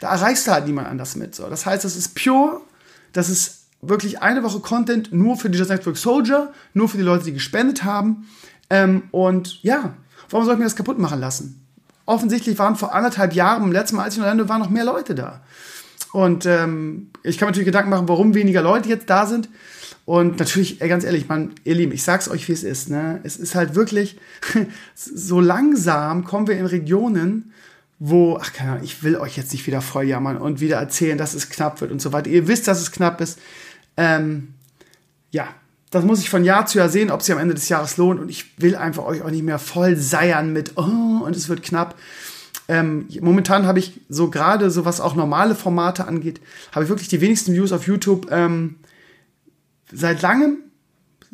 da 0.00 0.12
erreichst 0.12 0.46
du 0.46 0.52
halt 0.52 0.66
niemand 0.66 0.88
anders 0.88 1.16
mit. 1.16 1.34
So. 1.34 1.48
Das 1.48 1.66
heißt, 1.66 1.84
das 1.84 1.96
ist 1.96 2.14
pure, 2.14 2.60
das 3.12 3.28
ist 3.28 3.64
wirklich 3.82 4.22
eine 4.22 4.42
Woche 4.42 4.60
Content 4.60 5.12
nur 5.12 5.36
für 5.36 5.50
die 5.50 5.58
Just 5.58 5.70
Network 5.70 5.96
Soldier, 5.96 6.52
nur 6.72 6.88
für 6.88 6.96
die 6.96 7.02
Leute, 7.02 7.24
die 7.24 7.32
gespendet 7.32 7.84
haben. 7.84 8.28
Ähm, 8.70 9.04
und 9.10 9.62
ja, 9.62 9.94
warum 10.30 10.46
soll 10.46 10.54
ich 10.54 10.58
mir 10.58 10.64
das 10.64 10.76
kaputt 10.76 10.98
machen 10.98 11.20
lassen? 11.20 11.60
Offensichtlich 12.06 12.58
waren 12.58 12.76
vor 12.76 12.94
anderthalb 12.94 13.34
Jahren, 13.34 13.64
im 13.64 13.72
letzten 13.72 13.96
Mal, 13.96 14.04
als 14.04 14.14
ich 14.14 14.18
in 14.18 14.24
Orlando 14.24 14.48
war, 14.48 14.58
noch 14.58 14.70
mehr 14.70 14.84
Leute 14.84 15.14
da. 15.14 15.40
Und 16.12 16.46
ähm, 16.46 17.10
ich 17.22 17.38
kann 17.38 17.46
mir 17.46 17.50
natürlich 17.50 17.66
Gedanken 17.66 17.90
machen, 17.90 18.08
warum 18.08 18.34
weniger 18.34 18.62
Leute 18.62 18.88
jetzt 18.88 19.10
da 19.10 19.26
sind. 19.26 19.48
Und 20.06 20.38
natürlich, 20.38 20.80
ganz 20.80 21.04
ehrlich, 21.04 21.28
man, 21.28 21.52
ihr 21.64 21.74
Lieben, 21.74 21.92
ich 21.92 22.02
sag's 22.02 22.28
euch, 22.28 22.46
wie 22.48 22.52
es 22.52 22.62
ist. 22.62 22.90
Ne? 22.90 23.20
Es 23.22 23.36
ist 23.36 23.54
halt 23.54 23.74
wirklich, 23.74 24.18
so 24.94 25.40
langsam 25.40 26.24
kommen 26.24 26.46
wir 26.46 26.58
in 26.58 26.66
Regionen, 26.66 27.52
wo, 27.98 28.38
ach 28.40 28.52
keine 28.52 28.72
Ahnung, 28.72 28.84
ich 28.84 29.02
will 29.02 29.16
euch 29.16 29.36
jetzt 29.36 29.52
nicht 29.52 29.66
wieder 29.66 29.80
voll 29.80 30.04
jammern 30.04 30.36
und 30.36 30.60
wieder 30.60 30.76
erzählen, 30.76 31.16
dass 31.16 31.32
es 31.32 31.48
knapp 31.48 31.80
wird 31.80 31.90
und 31.90 32.02
so 32.02 32.12
weiter. 32.12 32.28
Ihr 32.28 32.48
wisst, 32.48 32.68
dass 32.68 32.80
es 32.80 32.92
knapp 32.92 33.20
ist. 33.20 33.38
Ähm, 33.96 34.48
ja, 35.30 35.48
das 35.90 36.04
muss 36.04 36.20
ich 36.20 36.28
von 36.28 36.44
Jahr 36.44 36.66
zu 36.66 36.78
Jahr 36.78 36.88
sehen, 36.88 37.10
ob 37.10 37.22
sich 37.22 37.32
am 37.32 37.40
Ende 37.40 37.54
des 37.54 37.68
Jahres 37.68 37.96
lohnt. 37.96 38.20
Und 38.20 38.28
ich 38.28 38.58
will 38.58 38.76
einfach 38.76 39.04
euch 39.04 39.22
auch 39.22 39.30
nicht 39.30 39.44
mehr 39.44 39.58
voll 39.58 39.96
seiern 39.96 40.52
mit, 40.52 40.72
oh, 40.76 41.24
und 41.24 41.34
es 41.34 41.48
wird 41.48 41.62
knapp. 41.62 41.94
Ähm, 42.66 43.08
momentan 43.20 43.66
habe 43.66 43.78
ich 43.78 44.00
so 44.08 44.28
gerade, 44.28 44.70
so 44.70 44.84
was 44.84 45.00
auch 45.00 45.14
normale 45.14 45.54
Formate 45.54 46.06
angeht, 46.06 46.40
habe 46.72 46.84
ich 46.84 46.88
wirklich 46.88 47.08
die 47.08 47.20
wenigsten 47.20 47.52
Views 47.54 47.72
auf 47.72 47.86
YouTube. 47.86 48.28
Ähm, 48.30 48.76
seit 49.92 50.22
langem. 50.22 50.58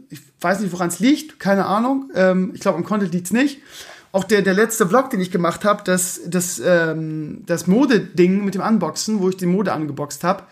Ich 0.09 0.21
weiß 0.41 0.61
nicht, 0.61 0.73
woran 0.73 0.89
es 0.89 0.99
liegt, 0.99 1.39
keine 1.39 1.67
Ahnung. 1.67 2.11
Ähm, 2.15 2.53
ich 2.55 2.61
glaube, 2.61 2.79
am 2.79 2.85
Content 2.85 3.13
liegt 3.13 3.27
es 3.27 3.33
nicht. 3.33 3.59
Auch 4.13 4.25
der, 4.25 4.43
der 4.43 4.55
letzte 4.55 4.89
Vlog, 4.89 5.11
den 5.11 5.21
ich 5.21 5.31
gemacht 5.31 5.65
habe, 5.65 5.83
das, 5.85 6.21
das, 6.27 6.61
ähm, 6.65 7.43
das 7.47 7.67
Mode-Ding 7.67 8.45
mit 8.45 8.55
dem 8.55 8.63
Unboxen, 8.63 9.21
wo 9.21 9.29
ich 9.29 9.37
die 9.37 9.47
Mode 9.47 9.73
angeboxt 9.73 10.25
habe, 10.25 10.45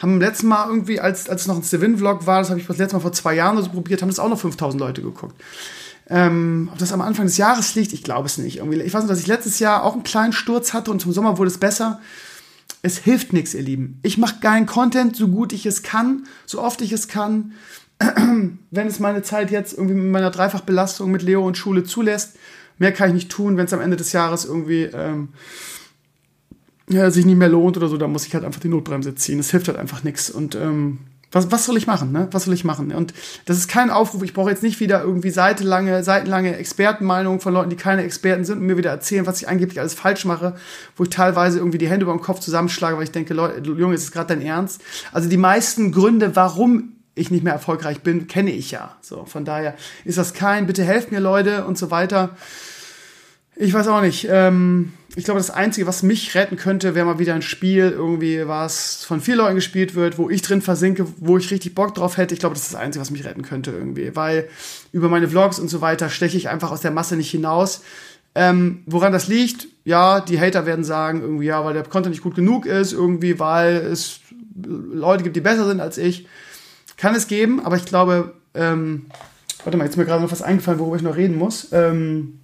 haben 0.00 0.12
beim 0.12 0.20
letzten 0.20 0.46
Mal 0.46 0.68
irgendwie, 0.68 1.00
als, 1.00 1.28
als 1.28 1.42
es 1.42 1.46
noch 1.46 1.56
ein 1.56 1.62
Sevin-Vlog 1.62 2.26
war, 2.26 2.40
das 2.40 2.50
habe 2.50 2.60
ich 2.60 2.66
das 2.66 2.78
letzte 2.78 2.96
Mal 2.96 3.02
vor 3.02 3.12
zwei 3.12 3.34
Jahren 3.34 3.60
so 3.60 3.68
probiert, 3.68 4.00
haben 4.00 4.08
das 4.08 4.18
auch 4.18 4.28
noch 4.28 4.38
5000 4.38 4.80
Leute 4.80 5.02
geguckt. 5.02 5.34
Ähm, 6.08 6.68
ob 6.72 6.78
das 6.78 6.92
am 6.92 7.00
Anfang 7.00 7.26
des 7.26 7.36
Jahres 7.36 7.74
liegt, 7.74 7.92
ich 7.92 8.02
glaube 8.02 8.26
es 8.26 8.38
nicht. 8.38 8.58
Irgendwie, 8.58 8.80
ich 8.80 8.94
weiß 8.94 9.02
nur, 9.02 9.10
dass 9.10 9.20
ich 9.20 9.26
letztes 9.26 9.58
Jahr 9.58 9.82
auch 9.84 9.94
einen 9.94 10.02
kleinen 10.02 10.32
Sturz 10.32 10.72
hatte 10.72 10.90
und 10.90 11.00
zum 11.00 11.12
Sommer 11.12 11.38
wurde 11.38 11.50
es 11.50 11.58
besser 11.58 12.00
es 12.82 12.98
hilft 12.98 13.32
nichts, 13.32 13.54
ihr 13.54 13.62
Lieben. 13.62 13.98
Ich 14.02 14.18
mache 14.18 14.40
geilen 14.40 14.66
Content, 14.66 15.14
so 15.14 15.28
gut 15.28 15.52
ich 15.52 15.66
es 15.66 15.82
kann, 15.82 16.24
so 16.46 16.62
oft 16.62 16.80
ich 16.80 16.92
es 16.92 17.08
kann. 17.08 17.52
wenn 18.70 18.86
es 18.86 18.98
meine 18.98 19.22
Zeit 19.22 19.50
jetzt 19.50 19.74
irgendwie 19.74 19.94
mit 19.94 20.10
meiner 20.10 20.30
Dreifachbelastung 20.30 21.10
mit 21.10 21.22
Leo 21.22 21.46
und 21.46 21.58
Schule 21.58 21.84
zulässt, 21.84 22.36
mehr 22.78 22.92
kann 22.92 23.08
ich 23.08 23.14
nicht 23.14 23.30
tun. 23.30 23.56
Wenn 23.56 23.66
es 23.66 23.72
am 23.74 23.80
Ende 23.80 23.96
des 23.96 24.12
Jahres 24.12 24.46
irgendwie 24.46 24.84
ähm, 24.84 25.28
ja, 26.88 27.10
sich 27.10 27.26
nicht 27.26 27.36
mehr 27.36 27.48
lohnt 27.48 27.76
oder 27.76 27.88
so, 27.88 27.98
dann 27.98 28.10
muss 28.10 28.26
ich 28.26 28.34
halt 28.34 28.44
einfach 28.44 28.60
die 28.60 28.68
Notbremse 28.68 29.14
ziehen. 29.14 29.38
Es 29.38 29.50
hilft 29.50 29.68
halt 29.68 29.78
einfach 29.78 30.02
nichts. 30.02 30.30
Und 30.30 30.54
ähm, 30.54 30.98
was, 31.32 31.52
was 31.52 31.64
soll 31.64 31.76
ich 31.76 31.86
machen, 31.86 32.10
ne? 32.12 32.28
Was 32.32 32.44
soll 32.44 32.54
ich 32.54 32.64
machen? 32.64 32.92
Und 32.92 33.14
das 33.44 33.56
ist 33.56 33.68
kein 33.68 33.90
Aufruf, 33.90 34.22
ich 34.22 34.34
brauche 34.34 34.50
jetzt 34.50 34.62
nicht 34.62 34.80
wieder 34.80 35.02
irgendwie 35.02 35.30
seitenlange, 35.30 36.02
seitenlange 36.02 36.56
Expertenmeinungen 36.56 37.40
von 37.40 37.54
Leuten, 37.54 37.70
die 37.70 37.76
keine 37.76 38.02
Experten 38.02 38.44
sind 38.44 38.58
und 38.58 38.66
mir 38.66 38.76
wieder 38.76 38.90
erzählen, 38.90 39.26
was 39.26 39.40
ich 39.40 39.48
angeblich 39.48 39.78
alles 39.78 39.94
falsch 39.94 40.24
mache, 40.24 40.56
wo 40.96 41.04
ich 41.04 41.10
teilweise 41.10 41.58
irgendwie 41.58 41.78
die 41.78 41.88
Hände 41.88 42.04
über 42.04 42.12
den 42.12 42.20
Kopf 42.20 42.40
zusammenschlage, 42.40 42.96
weil 42.96 43.04
ich 43.04 43.12
denke, 43.12 43.34
Leute, 43.34 43.60
Junge, 43.70 43.94
ist 43.94 44.02
es 44.02 44.12
gerade 44.12 44.34
dein 44.34 44.44
Ernst? 44.44 44.82
Also 45.12 45.28
die 45.28 45.36
meisten 45.36 45.92
Gründe, 45.92 46.34
warum 46.34 46.96
ich 47.14 47.30
nicht 47.30 47.44
mehr 47.44 47.52
erfolgreich 47.52 48.00
bin, 48.00 48.26
kenne 48.26 48.50
ich 48.50 48.70
ja. 48.70 48.96
So, 49.00 49.24
von 49.24 49.44
daher 49.44 49.74
ist 50.04 50.18
das 50.18 50.34
kein, 50.34 50.66
bitte 50.66 50.84
helft 50.84 51.12
mir, 51.12 51.20
Leute, 51.20 51.64
und 51.64 51.78
so 51.78 51.90
weiter. 51.90 52.30
Ich 53.62 53.74
weiß 53.74 53.88
auch 53.88 54.00
nicht. 54.00 54.26
Ähm, 54.30 54.94
ich 55.16 55.24
glaube, 55.24 55.38
das 55.38 55.50
Einzige, 55.50 55.86
was 55.86 56.02
mich 56.02 56.34
retten 56.34 56.56
könnte, 56.56 56.94
wäre 56.94 57.04
mal 57.04 57.18
wieder 57.18 57.34
ein 57.34 57.42
Spiel, 57.42 57.90
irgendwie, 57.90 58.48
was 58.48 59.04
von 59.04 59.20
vier 59.20 59.36
Leuten 59.36 59.56
gespielt 59.56 59.94
wird, 59.94 60.16
wo 60.16 60.30
ich 60.30 60.40
drin 60.40 60.62
versinke, 60.62 61.06
wo 61.18 61.36
ich 61.36 61.50
richtig 61.50 61.74
Bock 61.74 61.94
drauf 61.94 62.16
hätte. 62.16 62.32
Ich 62.32 62.40
glaube, 62.40 62.54
das 62.54 62.62
ist 62.62 62.72
das 62.72 62.80
Einzige, 62.80 63.02
was 63.02 63.10
mich 63.10 63.26
retten 63.26 63.42
könnte 63.42 63.70
irgendwie. 63.70 64.16
Weil 64.16 64.48
über 64.92 65.10
meine 65.10 65.28
Vlogs 65.28 65.58
und 65.58 65.68
so 65.68 65.82
weiter 65.82 66.08
steche 66.08 66.38
ich 66.38 66.48
einfach 66.48 66.70
aus 66.70 66.80
der 66.80 66.90
Masse 66.90 67.16
nicht 67.16 67.30
hinaus. 67.30 67.82
Ähm, 68.34 68.82
woran 68.86 69.12
das 69.12 69.28
liegt? 69.28 69.66
Ja, 69.84 70.20
die 70.20 70.40
Hater 70.40 70.64
werden 70.64 70.84
sagen, 70.84 71.20
irgendwie, 71.20 71.46
ja, 71.46 71.62
weil 71.62 71.74
der 71.74 71.82
Content 71.82 72.14
nicht 72.14 72.22
gut 72.22 72.36
genug 72.36 72.64
ist, 72.64 72.94
irgendwie, 72.94 73.38
weil 73.38 73.76
es 73.76 74.20
Leute 74.54 75.22
gibt, 75.22 75.36
die 75.36 75.42
besser 75.42 75.66
sind 75.66 75.80
als 75.80 75.98
ich. 75.98 76.26
Kann 76.96 77.14
es 77.14 77.26
geben, 77.26 77.60
aber 77.60 77.76
ich 77.76 77.84
glaube, 77.84 78.32
ähm, 78.54 79.06
warte 79.64 79.76
mal, 79.76 79.84
jetzt 79.84 79.94
ist 79.94 79.98
mir 79.98 80.06
gerade 80.06 80.22
noch 80.22 80.32
was 80.32 80.40
eingefallen, 80.40 80.78
worüber 80.78 80.96
ich 80.96 81.02
noch 81.02 81.16
reden 81.16 81.36
muss. 81.36 81.68
Ähm, 81.72 82.39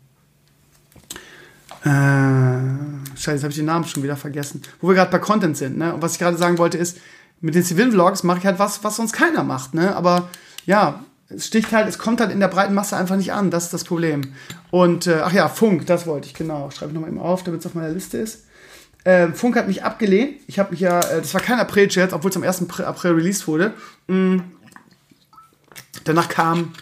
äh, 1.86 3.16
scheiße, 3.16 3.30
jetzt 3.32 3.42
habe 3.42 3.50
ich 3.50 3.56
den 3.56 3.66
Namen 3.66 3.84
schon 3.84 4.02
wieder 4.02 4.16
vergessen. 4.16 4.62
Wo 4.80 4.88
wir 4.88 4.94
gerade 4.94 5.10
bei 5.10 5.18
Content 5.18 5.56
sind, 5.56 5.78
ne? 5.78 5.94
Und 5.94 6.02
was 6.02 6.14
ich 6.14 6.18
gerade 6.18 6.36
sagen 6.36 6.58
wollte 6.58 6.78
ist, 6.78 6.98
mit 7.40 7.54
den 7.54 7.62
Civil-Vlogs 7.62 8.24
mache 8.24 8.38
ich 8.38 8.46
halt 8.46 8.58
was, 8.58 8.82
was 8.82 8.96
sonst 8.96 9.12
keiner 9.12 9.44
macht, 9.44 9.74
ne? 9.74 9.94
Aber 9.94 10.28
ja, 10.64 11.04
es 11.28 11.46
sticht 11.46 11.72
halt, 11.72 11.88
es 11.88 11.98
kommt 11.98 12.20
halt 12.20 12.32
in 12.32 12.40
der 12.40 12.48
breiten 12.48 12.74
Masse 12.74 12.96
einfach 12.96 13.16
nicht 13.16 13.32
an. 13.32 13.50
Das 13.50 13.64
ist 13.64 13.72
das 13.72 13.84
Problem. 13.84 14.22
Und, 14.70 15.06
äh, 15.06 15.20
ach 15.22 15.32
ja, 15.32 15.48
Funk, 15.48 15.86
das 15.86 16.06
wollte 16.06 16.26
ich, 16.26 16.34
genau. 16.34 16.70
Schreibe 16.70 16.90
ich 16.90 16.94
nochmal 16.94 17.10
eben 17.10 17.20
auf, 17.20 17.44
damit 17.44 17.60
es 17.60 17.66
auf 17.66 17.74
meiner 17.74 17.90
Liste 17.90 18.18
ist. 18.18 18.44
Äh, 19.04 19.28
Funk 19.28 19.56
hat 19.56 19.68
mich 19.68 19.84
abgelehnt. 19.84 20.40
Ich 20.48 20.58
habe 20.58 20.72
mich 20.72 20.80
ja, 20.80 21.00
äh, 21.00 21.20
das 21.20 21.34
war 21.34 21.40
kein 21.40 21.60
April-Chat, 21.60 22.12
obwohl 22.12 22.30
es 22.30 22.36
am 22.36 22.42
1. 22.42 22.68
April 22.80 23.12
released 23.12 23.46
wurde. 23.46 23.74
Mhm. 24.08 24.42
Danach 26.04 26.28
kam 26.28 26.72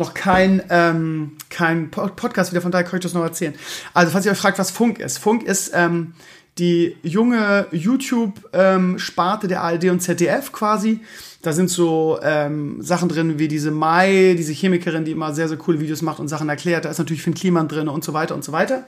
noch 0.00 0.14
kein, 0.14 0.62
ähm, 0.70 1.36
kein 1.48 1.90
Podcast 1.90 2.50
wieder, 2.50 2.60
von 2.60 2.72
daher 2.72 2.84
kann 2.84 2.98
ich 2.98 3.02
das 3.02 3.14
noch 3.14 3.22
erzählen. 3.22 3.54
Also, 3.94 4.12
falls 4.12 4.26
ihr 4.26 4.32
euch 4.32 4.38
fragt, 4.38 4.58
was 4.58 4.70
Funk 4.70 4.98
ist. 4.98 5.18
Funk 5.18 5.44
ist 5.44 5.70
ähm, 5.74 6.14
die 6.58 6.96
junge 7.02 7.66
YouTube-Sparte 7.70 9.46
ähm, 9.46 9.48
der 9.48 9.62
ARD 9.62 9.84
und 9.84 10.00
ZDF 10.00 10.52
quasi. 10.52 11.00
Da 11.42 11.52
sind 11.54 11.70
so 11.70 12.18
ähm, 12.22 12.82
Sachen 12.82 13.08
drin 13.08 13.38
wie 13.38 13.48
diese 13.48 13.70
Mai, 13.70 14.34
diese 14.36 14.52
Chemikerin, 14.52 15.06
die 15.06 15.12
immer 15.12 15.32
sehr, 15.32 15.48
sehr 15.48 15.56
coole 15.56 15.80
Videos 15.80 16.02
macht 16.02 16.20
und 16.20 16.28
Sachen 16.28 16.50
erklärt. 16.50 16.84
Da 16.84 16.90
ist 16.90 16.98
natürlich 16.98 17.22
Finn 17.22 17.32
Kliman 17.32 17.66
drin 17.66 17.88
und 17.88 18.04
so 18.04 18.12
weiter 18.12 18.34
und 18.34 18.44
so 18.44 18.52
weiter. 18.52 18.84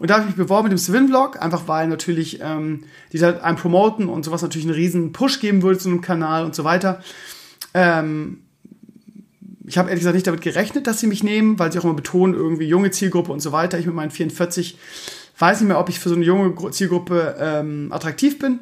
Und 0.00 0.10
da 0.10 0.14
habe 0.14 0.24
ich 0.24 0.30
mich 0.30 0.36
beworben 0.36 0.68
mit 0.68 0.72
dem 0.72 0.82
Swin-Vlog, 0.82 1.40
einfach 1.40 1.68
weil 1.68 1.86
natürlich 1.86 2.40
ähm, 2.42 2.84
die 3.12 3.18
da 3.18 3.38
einen 3.38 3.56
promoten 3.56 4.08
und 4.08 4.24
sowas 4.24 4.42
natürlich 4.42 4.66
einen 4.66 4.74
riesen 4.74 5.12
Push 5.12 5.38
geben 5.38 5.62
würde 5.62 5.78
zu 5.78 5.88
einem 5.88 6.00
Kanal 6.00 6.44
und 6.44 6.56
so 6.56 6.64
weiter. 6.64 7.00
Ähm, 7.72 8.40
ich 9.66 9.78
habe 9.78 9.88
ehrlich 9.88 10.00
gesagt 10.00 10.14
nicht 10.14 10.26
damit 10.26 10.40
gerechnet, 10.40 10.86
dass 10.86 11.00
sie 11.00 11.06
mich 11.06 11.22
nehmen, 11.22 11.58
weil 11.58 11.72
sie 11.72 11.78
auch 11.78 11.84
immer 11.84 11.94
betonen, 11.94 12.34
irgendwie 12.34 12.66
junge 12.66 12.90
Zielgruppe 12.90 13.32
und 13.32 13.40
so 13.40 13.52
weiter. 13.52 13.78
Ich 13.78 13.86
mit 13.86 13.94
meinen 13.94 14.10
44 14.10 14.78
weiß 15.38 15.60
nicht 15.60 15.68
mehr, 15.68 15.78
ob 15.78 15.88
ich 15.88 15.98
für 15.98 16.08
so 16.08 16.14
eine 16.14 16.24
junge 16.24 16.70
Zielgruppe 16.70 17.36
ähm, 17.38 17.92
attraktiv 17.92 18.38
bin. 18.38 18.60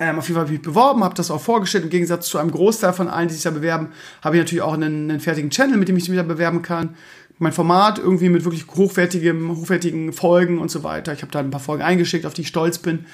Ähm, 0.00 0.18
auf 0.18 0.26
jeden 0.26 0.34
Fall 0.34 0.44
habe 0.44 0.52
ich 0.52 0.58
mich 0.58 0.66
beworben, 0.66 1.04
habe 1.04 1.14
das 1.14 1.30
auch 1.30 1.40
vorgestellt. 1.40 1.84
Im 1.84 1.90
Gegensatz 1.90 2.28
zu 2.28 2.38
einem 2.38 2.50
Großteil 2.50 2.92
von 2.92 3.08
allen, 3.08 3.28
die 3.28 3.34
sich 3.34 3.44
da 3.44 3.50
bewerben, 3.50 3.88
habe 4.22 4.36
ich 4.36 4.42
natürlich 4.42 4.62
auch 4.62 4.74
einen, 4.74 5.10
einen 5.10 5.20
fertigen 5.20 5.50
Channel, 5.50 5.76
mit 5.76 5.88
dem 5.88 5.96
ich 5.96 6.08
mich 6.08 6.18
da 6.18 6.24
bewerben 6.24 6.62
kann. 6.62 6.96
Mein 7.38 7.52
Format 7.52 7.98
irgendwie 7.98 8.28
mit 8.28 8.44
wirklich 8.44 8.66
hochwertigem, 8.66 9.56
hochwertigen 9.56 10.12
Folgen 10.12 10.58
und 10.58 10.70
so 10.70 10.82
weiter. 10.82 11.12
Ich 11.12 11.22
habe 11.22 11.32
da 11.32 11.40
ein 11.40 11.50
paar 11.50 11.60
Folgen 11.60 11.82
eingeschickt, 11.82 12.26
auf 12.26 12.34
die 12.34 12.42
ich 12.42 12.48
stolz 12.48 12.78
bin. 12.78 13.06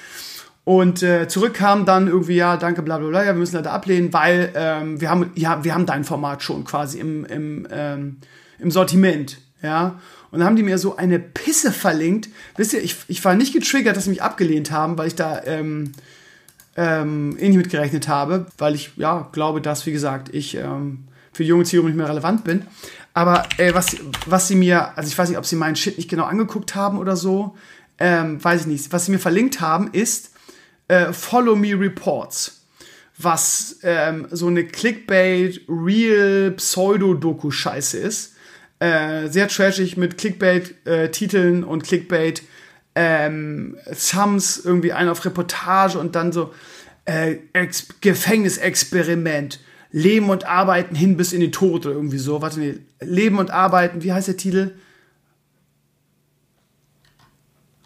Und 0.63 1.01
äh, 1.01 1.27
zurück 1.27 1.55
kam 1.55 1.85
dann 1.85 2.07
irgendwie, 2.07 2.35
ja, 2.35 2.55
danke, 2.55 2.83
bla 2.83 2.99
bla 2.99 3.07
bla, 3.09 3.21
ja, 3.21 3.33
wir 3.33 3.39
müssen 3.39 3.55
leider 3.55 3.71
ablehnen, 3.71 4.13
weil 4.13 4.51
ähm, 4.55 5.01
wir, 5.01 5.09
haben, 5.09 5.31
ja, 5.35 5.63
wir 5.63 5.73
haben 5.73 5.87
dein 5.87 6.03
Format 6.03 6.43
schon 6.43 6.65
quasi 6.65 6.99
im, 6.99 7.25
im, 7.25 7.67
ähm, 7.71 8.17
im 8.59 8.69
Sortiment. 8.69 9.39
Ja. 9.63 9.99
Und 10.29 10.39
dann 10.39 10.47
haben 10.47 10.55
die 10.55 10.63
mir 10.63 10.77
so 10.77 10.95
eine 10.95 11.19
Pisse 11.19 11.71
verlinkt. 11.71 12.29
Wisst 12.55 12.73
ihr, 12.73 12.83
ich, 12.83 12.95
ich 13.07 13.23
war 13.25 13.35
nicht 13.35 13.53
getriggert, 13.53 13.97
dass 13.97 14.05
sie 14.05 14.11
mich 14.11 14.21
abgelehnt 14.21 14.71
haben, 14.71 14.97
weil 14.97 15.07
ich 15.07 15.15
da 15.15 15.41
ähm, 15.45 15.91
ähm, 16.77 17.37
eh 17.39 17.49
nicht 17.49 17.57
mitgerechnet 17.57 18.07
habe, 18.07 18.45
weil 18.57 18.75
ich 18.75 18.91
ja 18.95 19.29
glaube, 19.31 19.61
dass, 19.61 19.85
wie 19.85 19.91
gesagt, 19.91 20.33
ich 20.33 20.55
ähm, 20.55 21.05
für 21.33 21.43
die 21.43 21.49
junge 21.49 21.65
Zielgruppe 21.65 21.89
nicht 21.89 21.97
mehr 21.97 22.09
relevant 22.09 22.43
bin. 22.43 22.65
Aber 23.13 23.43
äh, 23.57 23.73
was, 23.73 23.97
was 24.25 24.47
sie 24.47 24.55
mir, 24.55 24.97
also 24.97 25.09
ich 25.09 25.17
weiß 25.17 25.29
nicht, 25.29 25.37
ob 25.37 25.45
sie 25.45 25.55
meinen 25.55 25.75
Shit 25.75 25.97
nicht 25.97 26.09
genau 26.09 26.23
angeguckt 26.23 26.75
haben 26.75 26.97
oder 26.97 27.15
so, 27.15 27.57
ähm, 27.99 28.41
weiß 28.43 28.61
ich 28.61 28.67
nicht. 28.67 28.93
Was 28.93 29.05
sie 29.05 29.11
mir 29.11 29.19
verlinkt 29.19 29.59
haben, 29.59 29.89
ist 29.91 30.30
äh, 30.91 31.13
Follow 31.13 31.55
Me 31.55 31.79
Reports, 31.79 32.65
was 33.17 33.79
ähm, 33.83 34.27
so 34.31 34.47
eine 34.47 34.65
Clickbait, 34.65 35.61
Real, 35.69 36.51
Pseudo-Doku-Scheiße 36.51 37.97
ist. 37.97 38.33
Äh, 38.79 39.29
sehr 39.29 39.47
trashig 39.47 39.95
mit 39.95 40.17
Clickbait-Titeln 40.17 41.63
äh, 41.63 41.65
und 41.65 41.83
Clickbait 41.83 42.43
ähm, 42.95 43.77
Thumbs, 43.85 44.61
irgendwie 44.65 44.91
einer 44.91 45.13
auf 45.13 45.23
Reportage 45.23 45.97
und 45.97 46.15
dann 46.15 46.33
so 46.33 46.53
äh, 47.05 47.37
Gefängnisexperiment. 48.01 49.59
Leben 49.93 50.29
und 50.29 50.45
Arbeiten 50.45 50.95
hin 50.95 51.15
bis 51.17 51.33
in 51.33 51.41
den 51.41 51.51
Tod 51.51 51.85
oder 51.85 51.95
irgendwie 51.95 52.17
so. 52.17 52.41
Warte, 52.41 52.59
nee. 52.59 52.75
Leben 53.01 53.39
und 53.39 53.51
Arbeiten, 53.51 54.03
wie 54.03 54.13
heißt 54.13 54.29
der 54.29 54.37
Titel? 54.37 54.71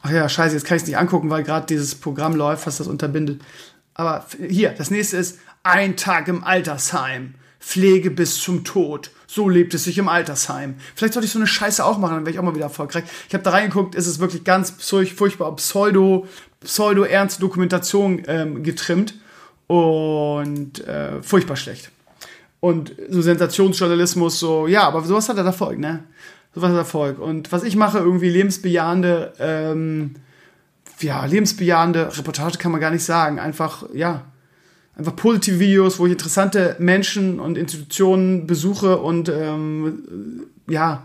Ach 0.05 0.11
ja, 0.11 0.29
scheiße, 0.29 0.53
jetzt 0.53 0.67
kann 0.67 0.77
ich 0.77 0.83
es 0.83 0.87
nicht 0.87 0.99
angucken, 0.99 1.31
weil 1.31 1.41
gerade 1.41 1.65
dieses 1.65 1.95
Programm 1.95 2.35
läuft, 2.35 2.67
was 2.67 2.77
das 2.77 2.85
unterbindet. 2.85 3.41
Aber 3.95 4.23
hier, 4.47 4.69
das 4.69 4.91
nächste 4.91 5.17
ist 5.17 5.39
Ein 5.63 5.97
Tag 5.97 6.27
im 6.27 6.43
Altersheim. 6.43 7.33
Pflege 7.59 8.11
bis 8.11 8.39
zum 8.39 8.63
Tod. 8.63 9.09
So 9.25 9.49
lebt 9.49 9.73
es 9.73 9.85
sich 9.85 9.97
im 9.97 10.07
Altersheim. 10.07 10.75
Vielleicht 10.93 11.15
sollte 11.15 11.25
ich 11.25 11.31
so 11.31 11.39
eine 11.39 11.47
Scheiße 11.47 11.83
auch 11.83 11.97
machen, 11.97 12.17
dann 12.17 12.25
wäre 12.25 12.33
ich 12.33 12.37
auch 12.37 12.43
mal 12.43 12.53
wieder 12.53 12.65
erfolgreich. 12.65 13.03
Ich 13.27 13.33
habe 13.33 13.43
da 13.43 13.49
reingeguckt, 13.49 13.95
ist 13.95 14.05
es 14.05 14.19
wirklich 14.19 14.43
ganz 14.43 14.75
furchtbar 14.77 15.55
pseudo, 15.55 16.27
pseudo-ernste 16.63 17.41
Dokumentation 17.41 18.21
ähm, 18.27 18.61
getrimmt 18.61 19.15
und 19.65 20.85
äh, 20.87 21.23
furchtbar 21.23 21.55
schlecht. 21.55 21.89
Und 22.59 22.93
so 23.09 23.23
Sensationsjournalismus, 23.23 24.39
so, 24.39 24.67
ja, 24.67 24.83
aber 24.83 25.03
sowas 25.03 25.27
hat 25.29 25.37
er 25.37 25.45
Erfolg, 25.45 25.79
ne? 25.79 26.03
Sowas 26.55 26.71
hat 26.71 26.77
Erfolg. 26.77 27.19
Und 27.19 27.51
was 27.51 27.63
ich 27.63 27.75
mache, 27.75 27.99
irgendwie 27.99 28.29
lebensbejahende, 28.29 29.33
ähm, 29.39 30.15
ja, 31.01 31.25
lebensbejahende 31.25 32.17
Reportage 32.17 32.57
kann 32.57 32.71
man 32.71 32.79
gar 32.79 32.91
nicht 32.91 33.03
sagen. 33.03 33.39
Einfach, 33.39 33.83
ja, 33.93 34.23
einfach 34.97 35.15
positive 35.17 35.59
Videos, 35.59 35.99
wo 35.99 36.05
ich 36.05 36.13
interessante 36.13 36.77
Menschen 36.79 37.41
und 37.41 37.57
Institutionen 37.57 38.47
besuche 38.47 38.97
und 38.97 39.27
ähm, 39.27 40.45
ja, 40.69 41.03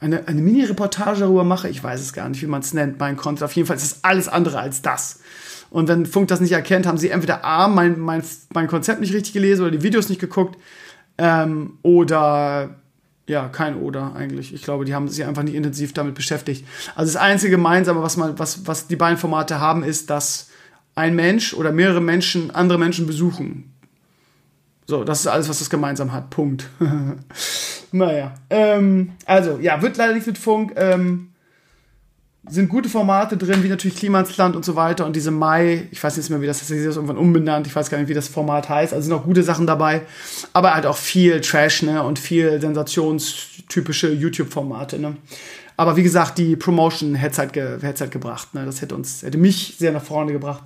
eine, 0.00 0.26
eine 0.26 0.40
Mini-Reportage 0.40 1.20
darüber 1.20 1.44
mache. 1.44 1.68
Ich 1.68 1.84
weiß 1.84 2.00
es 2.00 2.14
gar 2.14 2.28
nicht, 2.30 2.40
wie 2.40 2.46
man 2.46 2.62
es 2.62 2.72
nennt, 2.72 2.98
mein 2.98 3.16
Content. 3.16 3.42
Auf 3.42 3.52
jeden 3.52 3.66
Fall 3.66 3.76
ist 3.76 3.84
es 3.84 4.04
alles 4.04 4.28
andere 4.28 4.58
als 4.58 4.80
das. 4.80 5.20
Und 5.68 5.88
wenn 5.88 6.06
Funk 6.06 6.28
das 6.28 6.40
nicht 6.40 6.52
erkennt, 6.52 6.86
haben 6.86 6.96
sie 6.96 7.10
entweder 7.10 7.44
A, 7.44 7.68
mein, 7.68 8.00
mein, 8.00 8.22
mein 8.54 8.68
Konzept 8.68 9.02
nicht 9.02 9.12
richtig 9.12 9.34
gelesen 9.34 9.62
oder 9.62 9.72
die 9.72 9.82
Videos 9.82 10.08
nicht 10.08 10.20
geguckt 10.20 10.58
ähm, 11.18 11.78
oder 11.82 12.76
ja, 13.28 13.48
kein 13.48 13.76
Oder 13.76 14.16
eigentlich. 14.16 14.54
Ich 14.54 14.62
glaube, 14.62 14.84
die 14.86 14.94
haben 14.94 15.06
sich 15.06 15.24
einfach 15.24 15.42
nicht 15.42 15.54
intensiv 15.54 15.92
damit 15.92 16.14
beschäftigt. 16.14 16.66
Also 16.94 17.12
das 17.12 17.20
einzige 17.20 17.52
gemeinsame, 17.52 18.02
was 18.02 18.16
man, 18.16 18.38
was, 18.38 18.66
was 18.66 18.88
die 18.88 18.96
beiden 18.96 19.18
Formate 19.18 19.60
haben, 19.60 19.84
ist, 19.84 20.08
dass 20.10 20.48
ein 20.94 21.14
Mensch 21.14 21.52
oder 21.52 21.70
mehrere 21.70 22.00
Menschen 22.00 22.50
andere 22.50 22.78
Menschen 22.78 23.06
besuchen. 23.06 23.74
So, 24.86 25.04
das 25.04 25.20
ist 25.20 25.26
alles, 25.26 25.48
was 25.50 25.58
das 25.58 25.68
gemeinsam 25.68 26.12
hat. 26.12 26.30
Punkt. 26.30 26.70
naja. 27.92 28.34
Ähm, 28.48 29.12
also, 29.26 29.58
ja, 29.60 29.82
wird 29.82 29.98
leider 29.98 30.14
nicht 30.14 30.26
mit 30.26 30.38
Funk. 30.38 30.72
Ähm, 30.76 31.27
sind 32.48 32.68
gute 32.68 32.88
Formate 32.88 33.36
drin, 33.36 33.62
wie 33.62 33.68
natürlich 33.68 33.96
Klimansland 33.96 34.56
und 34.56 34.64
so 34.64 34.76
weiter. 34.76 35.06
Und 35.06 35.16
diese 35.16 35.30
Mai, 35.30 35.88
ich 35.90 36.02
weiß 36.02 36.16
nicht 36.16 36.30
mehr, 36.30 36.40
wie 36.40 36.46
das 36.46 36.62
ist, 36.62 36.70
das 36.70 36.78
ist 36.78 36.96
irgendwann 36.96 37.18
umbenannt, 37.18 37.66
ich 37.66 37.74
weiß 37.74 37.90
gar 37.90 37.98
nicht, 37.98 38.08
wie 38.08 38.14
das 38.14 38.28
Format 38.28 38.68
heißt. 38.68 38.92
Also 38.92 39.08
sind 39.08 39.14
auch 39.14 39.24
gute 39.24 39.42
Sachen 39.42 39.66
dabei, 39.66 40.02
aber 40.52 40.74
halt 40.74 40.86
auch 40.86 40.96
viel 40.96 41.40
Trash, 41.40 41.82
ne? 41.82 42.02
Und 42.02 42.18
viel 42.18 42.60
sensationstypische 42.60 44.12
YouTube-Formate, 44.12 44.98
ne? 44.98 45.16
Aber 45.76 45.96
wie 45.96 46.02
gesagt, 46.02 46.38
die 46.38 46.56
Promotion 46.56 47.14
hätte 47.14 47.32
es 47.32 47.38
halt, 47.38 47.52
ge 47.52 47.78
halt 47.82 48.10
gebracht, 48.10 48.54
ne? 48.54 48.64
Das 48.64 48.80
hätte 48.80 48.94
uns, 48.94 49.22
hätte 49.22 49.38
mich 49.38 49.76
sehr 49.78 49.92
nach 49.92 50.02
vorne 50.02 50.32
gebracht. 50.32 50.64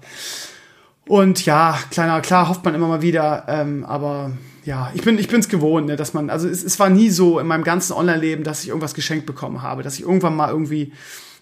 Und 1.06 1.44
ja, 1.44 1.78
kleiner, 1.90 2.20
klar 2.20 2.48
hofft 2.48 2.64
man 2.64 2.74
immer 2.74 2.88
mal 2.88 3.02
wieder, 3.02 3.44
ähm, 3.48 3.84
aber 3.84 4.32
ja, 4.64 4.92
ich 4.94 5.02
bin 5.02 5.18
ich 5.18 5.28
bin's 5.28 5.48
gewohnt, 5.48 5.86
ne, 5.86 5.96
dass 5.96 6.14
man 6.14 6.30
also 6.30 6.48
es, 6.48 6.62
es 6.62 6.78
war 6.78 6.88
nie 6.88 7.10
so 7.10 7.38
in 7.40 7.46
meinem 7.46 7.64
ganzen 7.64 7.92
Online-Leben, 7.94 8.44
dass 8.44 8.62
ich 8.62 8.68
irgendwas 8.68 8.94
geschenkt 8.94 9.26
bekommen 9.26 9.62
habe, 9.62 9.82
dass 9.82 9.94
ich 9.94 10.02
irgendwann 10.02 10.36
mal 10.36 10.50
irgendwie 10.50 10.92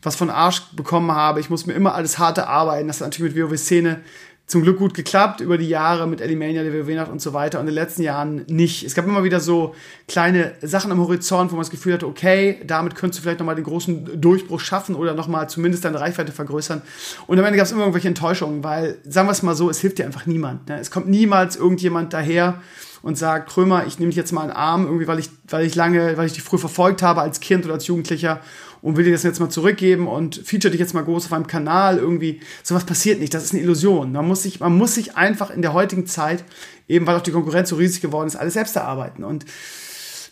was 0.02 0.16
von 0.16 0.30
Arsch 0.30 0.62
bekommen 0.72 1.12
habe. 1.12 1.40
Ich 1.40 1.50
muss 1.50 1.66
mir 1.66 1.74
immer 1.74 1.94
alles 1.94 2.18
harte 2.18 2.46
arbeiten. 2.46 2.88
Das 2.88 3.00
hat 3.00 3.08
natürlich 3.08 3.34
mit 3.34 3.50
WoW-Szene 3.50 4.00
zum 4.50 4.62
Glück 4.62 4.78
gut 4.78 4.94
geklappt 4.94 5.40
über 5.40 5.58
die 5.58 5.68
Jahre 5.68 6.08
mit 6.08 6.20
Elimania, 6.20 6.64
der 6.64 6.74
WoW-Nacht 6.74 7.08
und 7.10 7.22
so 7.22 7.32
weiter 7.32 7.60
und 7.60 7.68
in 7.68 7.74
den 7.74 7.76
letzten 7.76 8.02
Jahren 8.02 8.44
nicht. 8.48 8.82
Es 8.82 8.96
gab 8.96 9.06
immer 9.06 9.22
wieder 9.22 9.38
so 9.38 9.76
kleine 10.08 10.54
Sachen 10.60 10.90
am 10.90 10.98
Horizont, 10.98 11.52
wo 11.52 11.56
man 11.56 11.62
das 11.62 11.70
Gefühl 11.70 11.92
hatte, 11.94 12.08
okay, 12.08 12.60
damit 12.66 12.96
könntest 12.96 13.20
du 13.20 13.22
vielleicht 13.22 13.38
nochmal 13.38 13.54
den 13.54 13.64
großen 13.64 14.20
Durchbruch 14.20 14.58
schaffen 14.58 14.96
oder 14.96 15.14
nochmal 15.14 15.48
zumindest 15.48 15.84
deine 15.84 16.00
Reichweite 16.00 16.32
vergrößern. 16.32 16.82
Und 17.28 17.38
am 17.38 17.44
Ende 17.44 17.58
gab 17.58 17.66
es 17.66 17.70
immer 17.70 17.82
irgendwelche 17.82 18.08
Enttäuschungen, 18.08 18.64
weil, 18.64 18.98
sagen 19.04 19.28
wir 19.28 19.32
es 19.32 19.44
mal 19.44 19.54
so, 19.54 19.70
es 19.70 19.78
hilft 19.78 19.98
dir 19.98 20.06
einfach 20.06 20.26
niemand. 20.26 20.68
Ne? 20.68 20.80
Es 20.80 20.90
kommt 20.90 21.08
niemals 21.08 21.54
irgendjemand 21.54 22.12
daher 22.12 22.60
und 23.02 23.16
sagt, 23.16 23.50
Krömer, 23.50 23.86
ich 23.86 23.98
nehme 23.98 24.10
dich 24.10 24.16
jetzt 24.16 24.32
mal 24.32 24.42
in 24.42 24.48
den 24.48 24.56
Arm, 24.56 24.84
irgendwie, 24.84 25.06
weil 25.06 25.18
ich, 25.18 25.30
weil 25.48 25.64
ich 25.64 25.74
lange, 25.74 26.16
weil 26.16 26.26
ich 26.26 26.34
dich 26.34 26.42
früh 26.42 26.58
verfolgt 26.58 27.02
habe 27.02 27.20
als 27.20 27.40
Kind 27.40 27.64
oder 27.64 27.74
als 27.74 27.86
Jugendlicher 27.86 28.40
und 28.82 28.96
will 28.96 29.04
dir 29.04 29.12
das 29.12 29.22
jetzt 29.22 29.40
mal 29.40 29.50
zurückgeben 29.50 30.06
und 30.06 30.36
feature 30.36 30.70
dich 30.70 30.80
jetzt 30.80 30.94
mal 30.94 31.04
groß 31.04 31.26
auf 31.26 31.32
einem 31.32 31.46
Kanal 31.46 31.98
irgendwie. 31.98 32.40
Sowas 32.62 32.84
passiert 32.84 33.20
nicht. 33.20 33.34
Das 33.34 33.44
ist 33.44 33.52
eine 33.52 33.62
Illusion. 33.62 34.12
Man 34.12 34.26
muss 34.26 34.42
sich, 34.42 34.60
man 34.60 34.76
muss 34.76 34.94
sich 34.94 35.16
einfach 35.16 35.50
in 35.50 35.62
der 35.62 35.72
heutigen 35.72 36.06
Zeit, 36.06 36.44
eben 36.88 37.06
weil 37.06 37.16
auch 37.16 37.22
die 37.22 37.32
Konkurrenz 37.32 37.68
so 37.68 37.76
riesig 37.76 38.00
geworden 38.00 38.26
ist, 38.26 38.36
alles 38.36 38.54
selbst 38.54 38.76
erarbeiten. 38.76 39.24
Und 39.24 39.44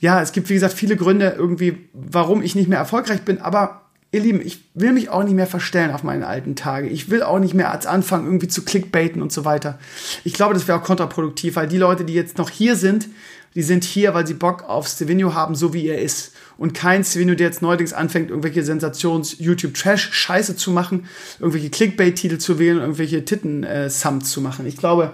ja, 0.01 0.23
es 0.23 0.33
gibt, 0.33 0.49
wie 0.49 0.55
gesagt, 0.55 0.75
viele 0.75 0.97
Gründe 0.97 1.35
irgendwie, 1.37 1.89
warum 1.93 2.43
ich 2.43 2.55
nicht 2.55 2.69
mehr 2.69 2.79
erfolgreich 2.79 3.23
bin, 3.23 3.39
aber 3.39 3.88
ihr 4.11 4.21
Lieben, 4.21 4.41
ich 4.41 4.65
will 4.75 4.93
mich 4.93 5.11
auch 5.11 5.23
nicht 5.23 5.35
mehr 5.35 5.47
verstellen 5.47 5.91
auf 5.91 6.03
meine 6.03 6.27
alten 6.27 6.57
Tage. 6.57 6.89
Ich 6.89 7.11
will 7.11 7.23
auch 7.23 7.39
nicht 7.39 7.55
mehr 7.55 7.71
als 7.71 7.87
anfangen, 7.87 8.27
irgendwie 8.27 8.49
zu 8.49 8.65
clickbaiten 8.65 9.21
und 9.21 9.33
so 9.33 9.45
weiter. 9.45 9.79
Ich 10.25 10.33
glaube, 10.33 10.55
das 10.55 10.67
wäre 10.67 10.79
auch 10.79 10.85
kontraproduktiv, 10.85 11.57
weil 11.57 11.69
die 11.69 11.79
Leute, 11.79 12.05
die 12.05 12.15
jetzt 12.15 12.39
noch 12.39 12.51
hier 12.51 12.77
sind, 12.77 13.09
die 13.55 13.63
sind 13.63 13.85
hier, 13.85 14.15
weil 14.15 14.27
sie 14.27 14.35
Bock 14.35 14.65
auf 14.69 14.87
Stevenio 14.89 15.35
haben, 15.35 15.55
so 15.55 15.73
wie 15.73 15.87
er 15.87 16.01
ist 16.01 16.33
und 16.59 16.75
kein 16.75 17.05
Svino, 17.05 17.35
der 17.35 17.47
jetzt 17.47 17.63
neuerdings 17.63 17.93
anfängt, 17.93 18.31
irgendwelche 18.31 18.63
Sensations-YouTube-Trash-Scheiße 18.65 20.57
zu 20.57 20.71
machen, 20.71 21.07
irgendwelche 21.39 21.71
Clickbait-Titel 21.71 22.39
zu 22.39 22.59
wählen, 22.59 22.79
irgendwelche 22.79 23.25
Titten-Sums 23.25 24.31
zu 24.31 24.41
machen. 24.41 24.67
Ich 24.67 24.77
glaube, 24.77 25.13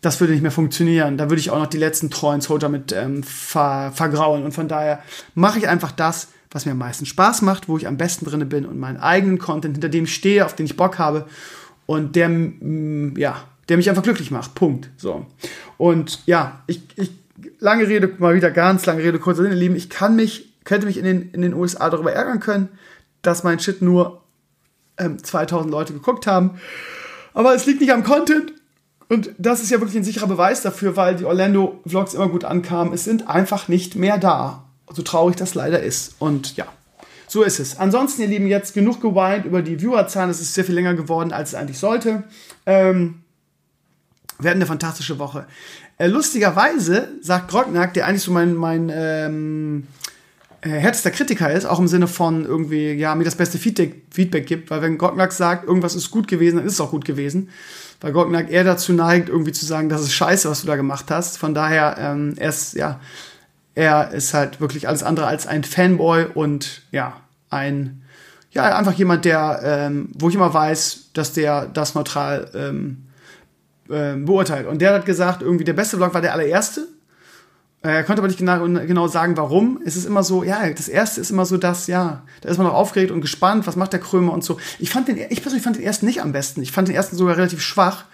das 0.00 0.18
würde 0.20 0.32
nicht 0.32 0.42
mehr 0.42 0.50
funktionieren. 0.50 1.18
Da 1.18 1.28
würde 1.28 1.40
ich 1.40 1.50
auch 1.50 1.58
noch 1.58 1.66
die 1.66 1.78
letzten 1.78 2.10
treuen 2.10 2.40
Soldier 2.40 2.70
mit 2.70 2.92
ähm, 2.92 3.22
ver 3.22 3.92
vergrauen. 3.94 4.42
Und 4.42 4.52
von 4.52 4.66
daher 4.66 5.02
mache 5.34 5.58
ich 5.58 5.68
einfach 5.68 5.92
das, 5.92 6.28
was 6.50 6.66
mir 6.66 6.72
am 6.72 6.78
meisten 6.78 7.06
Spaß 7.06 7.42
macht, 7.42 7.68
wo 7.68 7.76
ich 7.76 7.86
am 7.86 7.96
besten 7.96 8.24
drin 8.24 8.48
bin 8.48 8.66
und 8.66 8.78
meinen 8.78 8.98
eigenen 8.98 9.38
Content, 9.38 9.74
hinter 9.74 9.88
dem 9.88 10.06
stehe, 10.06 10.44
auf 10.44 10.54
den 10.54 10.66
ich 10.66 10.76
Bock 10.76 10.98
habe 10.98 11.26
und 11.86 12.16
der, 12.16 12.28
mm, 12.28 13.14
ja, 13.16 13.44
der 13.68 13.76
mich 13.76 13.88
einfach 13.88 14.02
glücklich 14.02 14.30
macht. 14.30 14.54
Punkt. 14.54 14.90
So. 14.96 15.26
Und 15.78 16.22
ja, 16.26 16.62
ich, 16.66 16.82
ich 16.96 17.12
lange 17.60 17.86
Rede, 17.86 18.12
mal 18.18 18.34
wieder 18.34 18.50
ganz 18.50 18.84
lange 18.86 19.02
Rede, 19.02 19.18
kurzer 19.18 19.42
Sinne, 19.42 19.54
Lieben, 19.54 19.76
ich 19.76 19.90
kann 19.90 20.16
mich 20.16 20.50
könnte 20.64 20.86
mich 20.86 20.98
in 20.98 21.04
den, 21.04 21.30
in 21.32 21.42
den 21.42 21.54
USA 21.54 21.90
darüber 21.90 22.12
ärgern 22.12 22.40
können, 22.40 22.68
dass 23.22 23.44
mein 23.44 23.58
Shit 23.58 23.82
nur 23.82 24.22
ähm, 24.98 25.22
2000 25.22 25.70
Leute 25.70 25.92
geguckt 25.92 26.26
haben. 26.26 26.60
Aber 27.34 27.54
es 27.54 27.66
liegt 27.66 27.80
nicht 27.80 27.92
am 27.92 28.04
Content. 28.04 28.52
Und 29.08 29.30
das 29.38 29.60
ist 29.60 29.70
ja 29.70 29.80
wirklich 29.80 29.96
ein 29.96 30.04
sicherer 30.04 30.28
Beweis 30.28 30.62
dafür, 30.62 30.96
weil 30.96 31.16
die 31.16 31.24
Orlando-Vlogs 31.24 32.14
immer 32.14 32.28
gut 32.28 32.44
ankamen. 32.44 32.92
Es 32.92 33.04
sind 33.04 33.28
einfach 33.28 33.66
nicht 33.66 33.96
mehr 33.96 34.18
da. 34.18 34.69
So 34.92 35.02
traurig 35.02 35.36
das 35.36 35.54
leider 35.54 35.82
ist. 35.82 36.14
Und 36.18 36.56
ja, 36.56 36.66
so 37.28 37.42
ist 37.42 37.60
es. 37.60 37.78
Ansonsten, 37.78 38.22
ihr 38.22 38.28
Lieben, 38.28 38.46
jetzt 38.46 38.74
genug 38.74 39.00
geweint 39.00 39.44
über 39.44 39.62
die 39.62 39.78
Viewerzahlen. 39.78 40.30
Es 40.30 40.40
ist 40.40 40.54
sehr 40.54 40.64
viel 40.64 40.74
länger 40.74 40.94
geworden, 40.94 41.32
als 41.32 41.50
es 41.50 41.54
eigentlich 41.54 41.78
sollte. 41.78 42.24
Ähm, 42.66 43.22
wir 44.40 44.50
hatten 44.50 44.58
eine 44.58 44.66
fantastische 44.66 45.18
Woche. 45.18 45.46
Äh, 45.98 46.08
lustigerweise 46.08 47.08
sagt 47.20 47.50
Grognack, 47.50 47.94
der 47.94 48.06
eigentlich 48.06 48.22
so 48.22 48.32
mein, 48.32 48.54
mein 48.54 48.90
ähm, 48.92 49.86
äh, 50.62 50.70
härtester 50.70 51.10
Kritiker 51.10 51.52
ist, 51.52 51.66
auch 51.66 51.78
im 51.78 51.88
Sinne 51.88 52.06
von 52.06 52.44
irgendwie, 52.44 52.92
ja, 52.92 53.14
mir 53.14 53.24
das 53.24 53.34
beste 53.34 53.58
Feedback, 53.58 54.02
Feedback 54.10 54.46
gibt, 54.46 54.70
weil 54.70 54.82
wenn 54.82 54.98
Gognack 54.98 55.32
sagt, 55.32 55.66
irgendwas 55.66 55.94
ist 55.94 56.10
gut 56.10 56.26
gewesen, 56.26 56.56
dann 56.56 56.66
ist 56.66 56.74
es 56.74 56.80
auch 56.80 56.90
gut 56.90 57.04
gewesen. 57.04 57.50
Weil 58.00 58.12
Gognack 58.12 58.50
eher 58.50 58.64
dazu 58.64 58.92
neigt, 58.92 59.28
irgendwie 59.28 59.52
zu 59.52 59.66
sagen, 59.66 59.88
das 59.88 60.02
ist 60.02 60.12
scheiße, 60.14 60.48
was 60.48 60.62
du 60.62 60.66
da 60.66 60.76
gemacht 60.76 61.06
hast. 61.10 61.36
Von 61.36 61.54
daher, 61.54 61.96
ähm, 61.98 62.34
er 62.38 62.48
ist, 62.48 62.74
ja, 62.74 62.98
er 63.80 64.10
ist 64.10 64.34
halt 64.34 64.60
wirklich 64.60 64.88
alles 64.88 65.02
andere 65.02 65.26
als 65.26 65.46
ein 65.46 65.64
Fanboy 65.64 66.26
und 66.34 66.82
ja, 66.90 67.16
ein, 67.48 68.02
ja, 68.50 68.76
einfach 68.76 68.92
jemand, 68.92 69.24
der, 69.24 69.60
ähm, 69.64 70.10
wo 70.18 70.28
ich 70.28 70.34
immer 70.34 70.52
weiß, 70.52 71.12
dass 71.14 71.32
der 71.32 71.64
das 71.64 71.94
neutral 71.94 72.50
ähm, 72.54 73.06
ähm, 73.88 74.26
beurteilt. 74.26 74.66
Und 74.66 74.82
der 74.82 74.92
hat 74.92 75.06
gesagt, 75.06 75.40
irgendwie 75.40 75.64
der 75.64 75.72
beste 75.72 75.96
Vlog 75.96 76.12
war 76.12 76.20
der 76.20 76.34
allererste 76.34 76.88
Er 77.80 78.04
konnte 78.04 78.20
aber 78.20 78.28
nicht 78.28 78.38
genau, 78.38 78.62
genau 78.66 79.08
sagen, 79.08 79.38
warum. 79.38 79.80
Es 79.82 79.96
ist 79.96 80.04
immer 80.04 80.24
so, 80.24 80.44
ja, 80.44 80.68
das 80.68 80.88
erste 80.88 81.22
ist 81.22 81.30
immer 81.30 81.46
so 81.46 81.56
das, 81.56 81.86
ja, 81.86 82.22
da 82.42 82.50
ist 82.50 82.58
man 82.58 82.66
noch 82.66 82.74
aufgeregt 82.74 83.10
und 83.10 83.22
gespannt, 83.22 83.66
was 83.66 83.76
macht 83.76 83.94
der 83.94 84.00
Krömer 84.00 84.34
und 84.34 84.44
so. 84.44 84.58
Ich 84.78 84.90
fand 84.90 85.08
den, 85.08 85.16
ich 85.16 85.40
persönlich 85.40 85.64
fand 85.64 85.76
den 85.76 85.84
ersten 85.84 86.04
nicht 86.04 86.20
am 86.20 86.32
besten. 86.32 86.60
Ich 86.60 86.72
fand 86.72 86.88
den 86.88 86.94
ersten 86.94 87.16
sogar 87.16 87.38
relativ 87.38 87.62
schwach, 87.62 88.04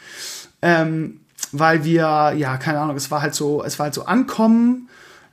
ähm, 0.63 1.23
weil 1.51 1.83
wir, 1.83 2.35
ja, 2.37 2.57
keine 2.57 2.79
Ahnung, 2.79 2.95
es 2.95 3.11
war 3.11 3.21
halt 3.21 3.35
so, 3.35 3.65
es 3.65 3.81
war 3.81 3.87
halt 3.87 3.95
so 3.95 4.05
ankommen. 4.05 4.89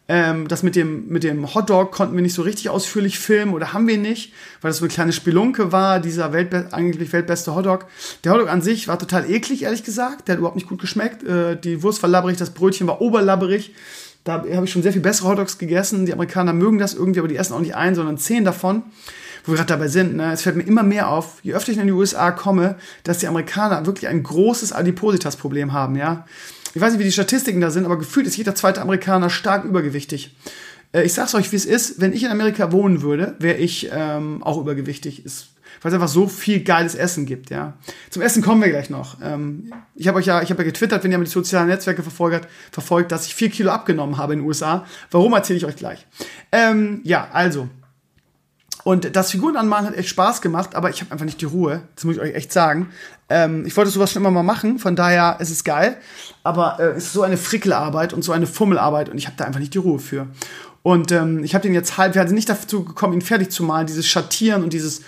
Ähm, 0.10 0.50
das 0.50 0.63
mit 0.63 0.76
dem, 0.76 1.08
mit 1.08 1.24
dem 1.24 1.54
Hotdog 1.56 1.94
konnten 1.94 2.16
wir 2.16 2.22
nicht 2.22 2.34
so 2.34 2.42
richtig 2.42 2.70
ausführlich 2.70 3.20
filmen 3.20 3.54
oder 3.54 3.72
haben 3.72 3.88
wir 3.88 3.98
nicht, 3.98 4.34
weil 4.62 4.70
das 4.70 4.80
so 4.80 4.84
eine 4.84 4.94
kleine 4.94 5.13
Spelunke 5.13 5.72
war, 5.72 6.02
dieser 6.02 6.34
Weltbe 6.34 6.68
angeblich 6.72 7.13
weltbeste 7.13 7.56
Hotdog. 7.56 7.86
Der 8.24 8.34
Hotdog 8.34 8.50
an 8.50 8.62
sich 8.62 8.89
war 8.89 9.00
total 9.00 9.30
eklig, 9.30 9.63
ehrlich 9.63 9.84
gesagt. 9.86 10.28
Der 10.28 10.34
hat 10.34 10.39
überhaupt 10.39 10.58
nicht 10.58 10.68
gut 10.68 10.82
geschmeckt. 10.82 11.24
Äh, 11.24 11.56
die 11.56 11.84
Wurst 11.84 12.04
war 12.04 12.10
labberig, 12.10 12.38
das 12.38 12.50
Brötchen 12.50 12.86
war 12.88 13.00
oberlabberig. 13.00 13.74
Da 14.26 14.34
habe 14.34 14.66
ich 14.66 14.72
schon 14.72 14.84
sehr 14.84 14.94
viel 14.94 15.02
bessere 15.02 15.30
Hotdogs 15.30 15.58
gegessen. 15.58 16.06
Die 16.06 16.13
Amerikaner 16.13 16.54
mögen 16.54 16.80
das 16.80 16.94
irgendwie, 16.94 17.20
aber 17.20 17.28
die 17.28 17.38
essen 17.38 17.54
auch 17.54 17.60
nicht 17.60 17.76
ein, 17.76 17.96
sondern 17.96 18.18
zehn 18.18 18.44
davon. 18.46 18.84
Wo 19.46 19.52
wir 19.52 19.58
gerade 19.58 19.68
dabei 19.68 19.89
sind, 19.89 20.16
ne? 20.16 20.32
es 20.32 20.42
fällt 20.42 20.56
mir 20.56 20.63
immer 20.63 20.84
mehr 20.84 21.10
auf, 21.10 21.39
je 21.44 21.54
öfter 21.54 21.74
ich 21.74 21.78
in 21.78 21.88
die 21.88 21.92
USA 21.92 22.32
komme, 22.32 22.78
dass 23.04 23.18
die 23.18 23.28
Amerikaner 23.28 23.86
wirklich 23.86 24.08
ein 24.08 24.24
großes 24.24 24.72
Adipositas-Problem 24.72 25.74
haben, 25.74 25.98
ja. 25.98 26.26
Ich 26.74 26.82
weiß 26.82 26.94
nicht, 26.94 27.00
wie 27.00 27.06
die 27.06 27.12
Statistiken 27.12 27.62
da 27.62 27.70
sind, 27.70 27.86
aber 27.86 27.98
gefühlt 27.98 28.28
ist 28.28 28.38
jeder 28.38 28.56
zweite 28.56 28.82
Amerikaner 28.82 29.30
stark 29.30 29.64
übergewichtig. 29.64 30.36
Äh, 30.92 31.04
ich 31.04 31.14
sag's 31.14 31.36
euch, 31.36 31.52
wie 31.52 31.56
es 31.56 31.66
ist, 31.66 32.02
wenn 32.02 32.14
ich 32.14 32.24
in 32.24 32.32
Amerika 32.32 32.72
wohnen 32.72 33.02
würde, 33.02 33.36
wäre 33.40 33.58
ich 33.58 33.90
ähm, 33.92 34.42
auch 34.44 34.60
übergewichtig. 34.60 35.26
Ist 35.26 35.50
weil 35.82 35.92
es 35.92 35.96
einfach 35.96 36.08
so 36.08 36.28
viel 36.28 36.64
geiles 36.64 36.96
Essen 36.96 37.26
gibt, 37.26 37.50
ja. 37.50 37.74
Zum 38.10 38.22
Essen 38.22 38.42
kommen 38.42 38.62
wir 38.62 38.70
gleich 38.70 38.90
noch. 38.90 39.18
Ähm, 39.22 39.74
ich 39.96 40.08
habe 40.08 40.18
euch 40.18 40.26
ja, 40.26 40.42
ich 40.42 40.50
habe 40.50 40.62
ja 40.62 40.70
getwittert, 40.70 41.04
wenn 41.04 41.12
ihr 41.12 41.18
mal 41.18 41.26
die 41.26 41.30
sozialen 41.30 41.68
Netzwerke 41.68 42.04
verfolgt, 42.04 42.48
verfolgt, 42.72 43.12
dass 43.12 43.26
ich 43.26 43.36
vier 43.36 43.50
Kilo 43.50 43.72
abgenommen 43.72 44.18
habe 44.18 44.34
in 44.34 44.40
den 44.40 44.48
USA. 44.48 44.86
Warum 45.12 45.34
erzähle 45.34 45.58
ich 45.58 45.66
euch 45.66 45.76
gleich. 45.76 46.06
Ähm, 46.52 47.02
ja, 47.04 47.28
also. 47.34 47.70
Und 48.84 49.15
das 49.15 49.32
Figurenanmalen 49.32 49.88
hat 49.88 49.96
echt 49.96 50.10
Spaß 50.10 50.41
gemacht, 50.41 50.76
aber 50.76 50.89
ich 50.89 51.02
habe 51.02 51.12
einfach 51.12 51.26
nicht 51.26 51.39
die 51.39 51.46
Ruhe. 51.46 51.84
Das 51.96 52.04
muss 52.04 52.15
ich 52.15 52.22
euch 52.22 52.36
echt 52.36 52.52
sagen. 52.52 52.89
Ähm, 53.30 53.65
ich 53.65 53.76
wollte 53.78 53.89
sowas 53.89 54.12
schon 54.12 54.22
immer 54.22 54.32
mal 54.32 54.43
machen, 54.43 54.78
von 54.78 54.96
daher 54.96 55.38
ist 55.39 55.50
es 55.50 55.63
geil. 55.63 55.98
Aber 56.43 56.80
äh, 56.80 56.89
es 56.89 57.06
ist 57.06 57.13
so 57.13 57.24
eine 57.24 57.38
Frickelarbeit 57.38 58.13
und 58.13 58.24
so 58.24 58.34
eine 58.34 58.48
Fummelarbeit 58.48 59.10
und 59.10 59.17
ich 59.17 59.26
habe 59.26 59.38
da 59.38 59.46
einfach 59.46 59.62
nicht 59.62 59.74
die 59.74 59.80
Ruhe 59.80 60.00
für. 60.00 60.28
Und 60.82 61.13
ähm, 61.13 61.43
ich 61.46 61.56
habe 61.56 61.62
den 61.63 61.74
jetzt 61.74 61.98
halb, 61.98 62.13
wir 62.15 62.28
sind 62.28 62.36
nicht 62.36 62.50
dazu 62.50 62.84
gekommen, 62.84 63.13
ihn 63.13 63.22
fertig 63.22 63.52
zu 63.52 63.63
malen, 63.63 63.88
dieses 63.88 64.06
Schattieren 64.06 64.63
und 64.63 64.74
dieses 64.74 65.02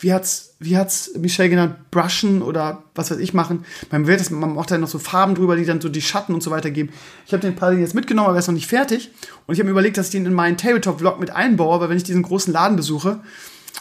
wie 0.00 0.12
hat's, 0.14 0.54
wie 0.58 0.76
hat's 0.76 1.12
Michelle 1.18 1.50
genannt, 1.50 1.76
brushen 1.90 2.42
oder 2.42 2.82
was 2.94 3.10
weiß 3.10 3.18
ich 3.18 3.34
machen. 3.34 3.64
Man 3.90 4.06
will 4.06 4.16
das, 4.16 4.30
man 4.30 4.54
macht 4.54 4.70
da 4.70 4.78
noch 4.78 4.88
so 4.88 4.98
Farben 4.98 5.34
drüber, 5.34 5.56
die 5.56 5.66
dann 5.66 5.80
so 5.80 5.90
die 5.90 6.00
Schatten 6.00 6.34
und 6.34 6.42
so 6.42 6.50
weiter 6.50 6.70
geben. 6.70 6.90
Ich 7.26 7.32
habe 7.32 7.42
den 7.42 7.54
Paar 7.54 7.72
jetzt 7.74 7.94
mitgenommen, 7.94 8.28
aber 8.28 8.36
er 8.36 8.40
ist 8.40 8.46
noch 8.46 8.54
nicht 8.54 8.66
fertig. 8.66 9.10
Und 9.46 9.52
ich 9.52 9.60
habe 9.60 9.66
mir 9.66 9.72
überlegt, 9.72 9.98
dass 9.98 10.06
ich 10.06 10.12
den 10.12 10.24
in 10.24 10.32
meinen 10.32 10.56
Tabletop-Vlog 10.56 11.20
mit 11.20 11.30
einbaue, 11.30 11.80
weil 11.80 11.90
wenn 11.90 11.98
ich 11.98 12.02
diesen 12.02 12.22
großen 12.22 12.52
Laden 12.52 12.76
besuche, 12.76 13.20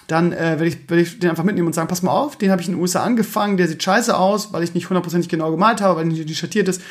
dann 0.07 0.33
äh, 0.33 0.59
werde 0.59 0.67
ich, 0.67 0.89
werd 0.89 1.01
ich 1.01 1.19
den 1.19 1.29
einfach 1.29 1.43
mitnehmen 1.43 1.67
und 1.67 1.73
sagen, 1.73 1.87
pass 1.87 2.01
mal 2.01 2.11
auf, 2.11 2.37
den 2.37 2.51
habe 2.51 2.61
ich 2.61 2.67
in 2.67 2.73
den 2.73 2.81
USA 2.81 3.03
angefangen, 3.03 3.57
der 3.57 3.67
sieht 3.67 3.81
scheiße 3.81 4.15
aus, 4.15 4.51
weil 4.51 4.63
ich 4.63 4.73
nicht 4.73 4.89
hundertprozentig 4.89 5.29
genau 5.29 5.51
gemalt 5.51 5.81
habe, 5.81 5.99
weil 5.99 6.05
nicht 6.05 6.37
schattiert 6.37 6.67
ist. 6.67 6.81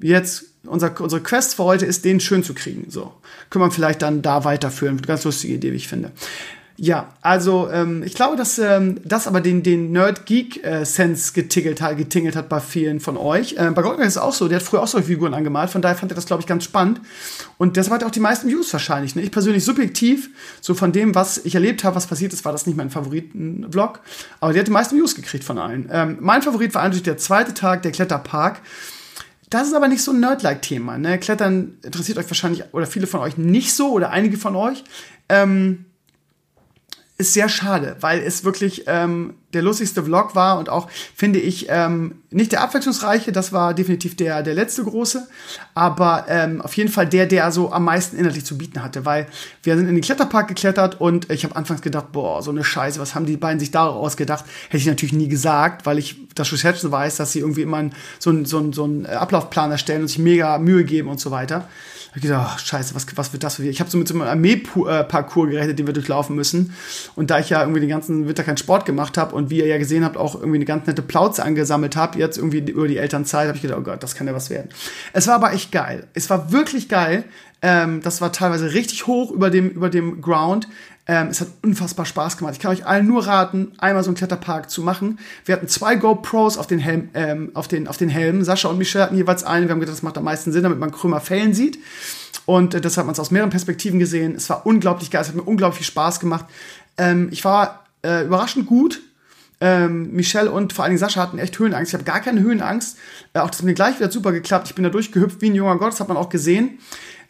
Jetzt, 0.00 0.44
unser, 0.64 0.98
unsere 1.00 1.22
Quest 1.22 1.54
für 1.54 1.64
heute 1.64 1.86
ist, 1.86 2.04
den 2.04 2.18
schön 2.18 2.42
zu 2.42 2.54
kriegen. 2.54 2.90
So. 2.90 3.12
Können 3.50 3.64
wir 3.64 3.70
vielleicht 3.70 4.02
dann 4.02 4.22
da 4.22 4.44
weiterführen. 4.44 5.00
Ganz 5.02 5.22
lustige 5.22 5.54
Idee, 5.54 5.72
wie 5.72 5.76
ich 5.76 5.86
finde. 5.86 6.10
Ja, 6.82 7.14
also 7.20 7.70
ähm, 7.70 8.02
ich 8.02 8.16
glaube, 8.16 8.34
dass 8.34 8.58
ähm, 8.58 8.98
das 9.04 9.28
aber 9.28 9.40
den, 9.40 9.62
den 9.62 9.92
Nerd-Geek-Sense 9.92 11.30
äh, 11.30 11.34
getingelt, 11.34 11.80
hat, 11.80 11.96
getingelt 11.96 12.34
hat 12.34 12.48
bei 12.48 12.58
vielen 12.58 12.98
von 12.98 13.16
euch. 13.16 13.52
Äh, 13.52 13.70
bei 13.70 13.82
Goldberg 13.82 14.08
ist 14.08 14.16
es 14.16 14.18
auch 14.18 14.32
so, 14.32 14.48
der 14.48 14.58
hat 14.58 14.64
früher 14.64 14.82
auch 14.82 14.88
solche 14.88 15.06
Figuren 15.06 15.32
angemalt, 15.32 15.70
von 15.70 15.80
daher 15.80 15.96
fand 15.96 16.10
er 16.10 16.16
das, 16.16 16.26
glaube 16.26 16.40
ich, 16.40 16.48
ganz 16.48 16.64
spannend. 16.64 17.00
Und 17.56 17.76
deshalb 17.76 17.94
hat 17.94 18.02
er 18.02 18.08
auch 18.08 18.10
die 18.12 18.18
meisten 18.18 18.48
Views 18.48 18.72
wahrscheinlich. 18.72 19.14
Ne? 19.14 19.22
Ich 19.22 19.30
persönlich 19.30 19.64
subjektiv, 19.64 20.30
so 20.60 20.74
von 20.74 20.90
dem, 20.90 21.14
was 21.14 21.38
ich 21.44 21.54
erlebt 21.54 21.84
habe, 21.84 21.94
was 21.94 22.08
passiert 22.08 22.32
ist, 22.32 22.44
war 22.44 22.50
das 22.50 22.66
nicht 22.66 22.76
mein 22.76 22.90
Favoriten-Vlog. 22.90 24.00
Aber 24.40 24.52
der 24.52 24.62
hat 24.62 24.66
die 24.66 24.72
meisten 24.72 24.96
Views 24.96 25.14
gekriegt 25.14 25.44
von 25.44 25.58
allen. 25.58 25.88
Ähm, 25.92 26.16
mein 26.18 26.42
Favorit 26.42 26.74
war 26.74 26.82
eigentlich 26.82 27.04
der 27.04 27.16
zweite 27.16 27.54
Tag, 27.54 27.82
der 27.82 27.92
Kletterpark. 27.92 28.60
Das 29.50 29.68
ist 29.68 29.74
aber 29.74 29.86
nicht 29.86 30.02
so 30.02 30.10
ein 30.10 30.18
Nerd-like-Thema. 30.18 30.98
Ne? 30.98 31.20
Klettern 31.20 31.74
interessiert 31.84 32.18
euch 32.18 32.28
wahrscheinlich, 32.28 32.64
oder 32.72 32.86
viele 32.86 33.06
von 33.06 33.20
euch 33.20 33.36
nicht 33.36 33.72
so, 33.72 33.92
oder 33.92 34.10
einige 34.10 34.36
von 34.36 34.56
euch. 34.56 34.82
Ähm, 35.28 35.84
ist 37.22 37.34
sehr 37.34 37.48
schade, 37.48 37.96
weil 38.00 38.20
es 38.20 38.44
wirklich 38.44 38.84
ähm, 38.86 39.34
der 39.52 39.62
lustigste 39.62 40.02
Vlog 40.02 40.34
war 40.34 40.58
und 40.58 40.68
auch, 40.68 40.88
finde 41.14 41.38
ich, 41.38 41.66
ähm, 41.68 42.16
nicht 42.30 42.52
der 42.52 42.62
abwechslungsreiche, 42.62 43.32
das 43.32 43.52
war 43.52 43.74
definitiv 43.74 44.16
der, 44.16 44.42
der 44.42 44.54
letzte 44.54 44.84
große, 44.84 45.28
aber 45.74 46.26
ähm, 46.28 46.60
auf 46.60 46.76
jeden 46.76 46.90
Fall 46.90 47.06
der, 47.06 47.26
der 47.26 47.50
so 47.52 47.72
am 47.72 47.84
meisten 47.84 48.16
inhaltlich 48.16 48.44
zu 48.44 48.56
bieten 48.56 48.82
hatte, 48.82 49.04
weil 49.04 49.26
wir 49.62 49.76
sind 49.76 49.88
in 49.88 49.94
den 49.94 50.02
Kletterpark 50.02 50.48
geklettert 50.48 51.00
und 51.00 51.30
ich 51.30 51.44
habe 51.44 51.56
anfangs 51.56 51.82
gedacht, 51.82 52.12
boah, 52.12 52.42
so 52.42 52.50
eine 52.50 52.64
Scheiße, 52.64 53.00
was 53.00 53.14
haben 53.14 53.26
die 53.26 53.36
beiden 53.36 53.60
sich 53.60 53.70
daraus 53.70 54.16
gedacht? 54.16 54.44
Hätte 54.66 54.78
ich 54.78 54.86
natürlich 54.86 55.12
nie 55.12 55.28
gesagt, 55.28 55.86
weil 55.86 55.98
ich 55.98 56.16
das 56.34 56.48
schon 56.48 56.58
schätzen 56.58 56.90
weiß, 56.90 57.16
dass 57.16 57.32
sie 57.32 57.40
irgendwie 57.40 57.62
immer 57.62 57.90
so 58.18 58.30
einen 58.30 58.44
so 58.44 58.72
so 58.72 58.84
einen 58.84 59.06
Ablaufplan 59.06 59.70
erstellen 59.70 60.02
und 60.02 60.08
sich 60.08 60.18
mega 60.18 60.58
Mühe 60.58 60.84
geben 60.84 61.08
und 61.08 61.20
so 61.20 61.30
weiter 61.30 61.68
ich 62.14 62.22
gedacht, 62.22 62.52
oh, 62.54 62.58
scheiße, 62.58 62.94
was, 62.94 63.06
was 63.16 63.32
wird 63.32 63.42
das 63.42 63.56
für 63.56 63.62
dich? 63.62 63.70
Ich 63.70 63.80
habe 63.80 63.90
so 63.90 63.96
mit 63.96 64.06
so 64.06 64.14
einem 64.14 64.22
Armee-Parcours 64.24 65.50
gerechnet, 65.50 65.78
den 65.78 65.86
wir 65.86 65.94
durchlaufen 65.94 66.36
müssen. 66.36 66.74
Und 67.16 67.30
da 67.30 67.38
ich 67.38 67.48
ja 67.48 67.62
irgendwie 67.62 67.80
den 67.80 67.88
ganzen 67.88 68.28
Winter 68.28 68.44
keinen 68.44 68.58
Sport 68.58 68.84
gemacht 68.84 69.16
habe 69.16 69.34
und 69.34 69.41
wie 69.50 69.58
ihr 69.58 69.66
ja 69.66 69.78
gesehen 69.78 70.04
habt, 70.04 70.16
auch 70.16 70.34
irgendwie 70.34 70.56
eine 70.56 70.64
ganz 70.64 70.86
nette 70.86 71.02
Plauze 71.02 71.44
angesammelt 71.44 71.96
habe, 71.96 72.18
jetzt 72.18 72.36
irgendwie 72.36 72.58
über 72.58 72.88
die 72.88 72.98
Elternzeit, 72.98 73.48
habe 73.48 73.56
ich 73.56 73.62
gedacht, 73.62 73.78
oh 73.80 73.82
Gott, 73.82 74.02
das 74.02 74.14
kann 74.14 74.26
ja 74.26 74.34
was 74.34 74.50
werden. 74.50 74.68
Es 75.12 75.26
war 75.26 75.34
aber 75.34 75.52
echt 75.52 75.72
geil. 75.72 76.06
Es 76.14 76.30
war 76.30 76.52
wirklich 76.52 76.88
geil. 76.88 77.24
Ähm, 77.62 78.00
das 78.02 78.20
war 78.20 78.32
teilweise 78.32 78.74
richtig 78.74 79.06
hoch 79.06 79.30
über 79.30 79.48
dem, 79.48 79.70
über 79.70 79.88
dem 79.88 80.20
Ground. 80.20 80.68
Ähm, 81.06 81.28
es 81.28 81.40
hat 81.40 81.48
unfassbar 81.62 82.06
Spaß 82.06 82.36
gemacht. 82.36 82.54
Ich 82.54 82.60
kann 82.60 82.70
euch 82.70 82.86
allen 82.86 83.06
nur 83.06 83.26
raten, 83.26 83.72
einmal 83.78 84.04
so 84.04 84.10
einen 84.10 84.16
Kletterpark 84.16 84.70
zu 84.70 84.82
machen. 84.82 85.18
Wir 85.44 85.56
hatten 85.56 85.66
zwei 85.66 85.96
GoPros 85.96 86.58
auf 86.58 86.66
den, 86.68 86.78
Helm, 86.78 87.08
ähm, 87.14 87.50
auf 87.54 87.66
den, 87.66 87.88
auf 87.88 87.96
den 87.96 88.08
Helmen. 88.08 88.44
Sascha 88.44 88.68
und 88.68 88.78
Michelle 88.78 89.04
hatten 89.04 89.16
jeweils 89.16 89.42
einen. 89.42 89.66
Wir 89.66 89.72
haben 89.72 89.80
gedacht, 89.80 89.96
das 89.96 90.02
macht 90.02 90.18
am 90.18 90.24
meisten 90.24 90.52
Sinn, 90.52 90.62
damit 90.62 90.78
man 90.78 90.92
Krümmer 90.92 91.20
Fällen 91.20 91.54
sieht. 91.54 91.78
Und 92.46 92.74
äh, 92.74 92.80
das 92.80 92.96
hat 92.96 93.06
man 93.06 93.16
aus 93.16 93.30
mehreren 93.32 93.50
Perspektiven 93.50 93.98
gesehen. 93.98 94.34
Es 94.36 94.48
war 94.48 94.64
unglaublich 94.64 95.10
geil. 95.10 95.22
Es 95.22 95.28
hat 95.28 95.34
mir 95.34 95.42
unglaublich 95.42 95.78
viel 95.78 95.86
Spaß 95.86 96.20
gemacht. 96.20 96.46
Ähm, 96.96 97.28
ich 97.32 97.44
war 97.44 97.84
äh, 98.04 98.24
überraschend 98.24 98.66
gut. 98.66 99.00
Ähm, 99.64 100.10
Michelle 100.10 100.50
und 100.50 100.72
vor 100.72 100.82
allen 100.82 100.90
Dingen 100.90 100.98
Sascha 100.98 101.20
hatten 101.20 101.38
echt 101.38 101.56
Höhenangst. 101.56 101.90
Ich 101.90 101.94
habe 101.94 102.02
gar 102.02 102.18
keine 102.18 102.40
Höhenangst. 102.40 102.98
Äh, 103.32 103.38
auch 103.38 103.48
das 103.48 103.60
hat 103.60 103.64
mir 103.64 103.74
gleich 103.74 104.00
wieder 104.00 104.10
super 104.10 104.32
geklappt. 104.32 104.66
Ich 104.66 104.74
bin 104.74 104.82
da 104.82 104.90
durchgehüpft 104.90 105.40
wie 105.40 105.50
ein 105.50 105.54
junger 105.54 105.78
Gott. 105.78 105.92
Das 105.92 106.00
hat 106.00 106.08
man 106.08 106.16
auch 106.16 106.30
gesehen. 106.30 106.80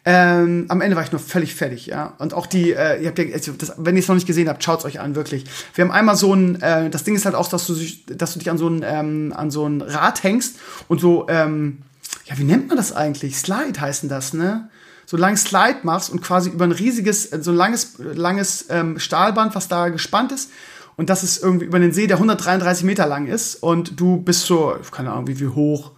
Ähm, 0.03 0.65
am 0.67 0.81
Ende 0.81 0.95
war 0.95 1.03
ich 1.03 1.11
nur 1.11 1.21
völlig 1.21 1.53
fertig, 1.53 1.85
ja. 1.85 2.13
Und 2.17 2.33
auch 2.33 2.47
die, 2.47 2.73
äh, 2.73 3.01
ihr 3.01 3.09
habt 3.09 3.19
ja, 3.19 3.25
also 3.33 3.53
das, 3.53 3.73
wenn 3.77 3.95
ihr 3.95 4.01
es 4.01 4.07
noch 4.07 4.15
nicht 4.15 4.25
gesehen 4.25 4.49
habt, 4.49 4.63
schaut's 4.63 4.83
euch 4.83 4.99
an, 4.99 5.15
wirklich. 5.15 5.45
Wir 5.75 5.85
haben 5.85 5.91
einmal 5.91 6.17
so 6.17 6.33
ein, 6.33 6.59
äh, 6.61 6.89
das 6.89 7.03
Ding 7.03 7.15
ist 7.15 7.25
halt 7.25 7.35
auch, 7.35 7.47
dass 7.47 7.67
du, 7.67 7.75
dass 8.07 8.33
du 8.33 8.39
dich 8.39 8.49
an 8.49 8.57
so 8.57 8.67
ein, 8.67 8.83
ähm, 8.83 9.31
an 9.35 9.51
so 9.51 9.67
ein 9.67 9.81
Rad 9.81 10.23
hängst 10.23 10.57
und 10.87 10.99
so, 10.99 11.27
ähm, 11.29 11.83
ja, 12.25 12.37
wie 12.37 12.43
nennt 12.43 12.67
man 12.67 12.77
das 12.77 12.93
eigentlich? 12.93 13.37
Slide 13.37 13.79
heißen 13.79 14.09
das, 14.09 14.33
ne? 14.33 14.69
So 15.05 15.17
lang 15.17 15.37
Slide 15.37 15.79
machst 15.83 16.09
und 16.09 16.21
quasi 16.21 16.49
über 16.49 16.65
ein 16.65 16.71
riesiges, 16.71 17.31
äh, 17.31 17.41
so 17.41 17.51
ein 17.51 17.57
langes, 17.57 17.93
langes 17.99 18.65
ähm, 18.69 18.99
Stahlband, 18.99 19.55
was 19.55 19.67
da 19.67 19.89
gespannt 19.89 20.31
ist. 20.31 20.49
Und 20.95 21.09
das 21.09 21.23
ist 21.23 21.41
irgendwie 21.41 21.65
über 21.65 21.79
den 21.79 21.91
See, 21.91 22.07
der 22.07 22.17
133 22.17 22.83
Meter 22.83 23.07
lang 23.07 23.27
ist. 23.27 23.55
Und 23.55 23.99
du 23.99 24.17
bist 24.17 24.45
so, 24.45 24.75
keine 24.91 25.11
Ahnung, 25.11 25.27
wie, 25.27 25.39
wie 25.39 25.47
hoch? 25.47 25.91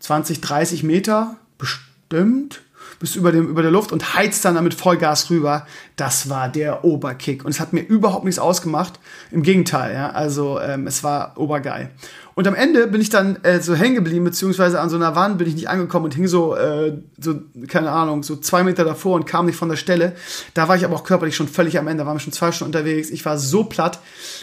20, 0.00 0.40
30 0.40 0.82
Meter? 0.82 1.36
Bestimmt 1.58 2.60
bist 3.04 3.16
über, 3.16 3.32
dem, 3.32 3.48
über 3.48 3.60
der 3.60 3.70
Luft 3.70 3.92
und 3.92 4.14
heizt 4.14 4.44
dann 4.46 4.54
damit 4.54 4.72
Vollgas 4.72 5.28
rüber. 5.28 5.66
Das 5.96 6.30
war 6.30 6.48
der 6.48 6.84
Oberkick. 6.84 7.44
Und 7.44 7.50
es 7.50 7.60
hat 7.60 7.74
mir 7.74 7.82
überhaupt 7.82 8.24
nichts 8.24 8.38
ausgemacht. 8.38 8.98
Im 9.30 9.42
Gegenteil, 9.42 9.94
ja. 9.94 10.10
Also 10.10 10.58
ähm, 10.58 10.86
es 10.86 11.04
war 11.04 11.34
obergeil. 11.36 11.90
Und 12.34 12.48
am 12.48 12.54
Ende 12.54 12.86
bin 12.88 13.00
ich 13.00 13.10
dann 13.10 13.42
äh, 13.44 13.60
so 13.60 13.74
hängen 13.74 13.94
geblieben, 13.94 14.24
beziehungsweise 14.24 14.80
an 14.80 14.90
so 14.90 14.96
einer 14.96 15.14
Wand 15.14 15.38
bin 15.38 15.46
ich 15.46 15.54
nicht 15.54 15.68
angekommen 15.68 16.06
und 16.06 16.14
hing 16.14 16.26
so, 16.26 16.56
äh, 16.56 16.98
so, 17.18 17.36
keine 17.68 17.90
Ahnung, 17.90 18.22
so 18.22 18.36
zwei 18.36 18.64
Meter 18.64 18.84
davor 18.84 19.14
und 19.14 19.26
kam 19.26 19.46
nicht 19.46 19.56
von 19.56 19.68
der 19.68 19.76
Stelle. 19.76 20.16
Da 20.52 20.68
war 20.68 20.76
ich 20.76 20.84
aber 20.84 20.96
auch 20.96 21.04
körperlich 21.04 21.36
schon 21.36 21.48
völlig 21.48 21.78
am 21.78 21.86
Ende, 21.86 22.02
da 22.02 22.06
waren 22.06 22.16
wir 22.16 22.20
schon 22.20 22.32
zwei 22.32 22.50
Stunden 22.50 22.74
unterwegs. 22.74 23.10
Ich 23.10 23.24
war 23.24 23.38
so 23.38 23.64
platt, 23.64 24.00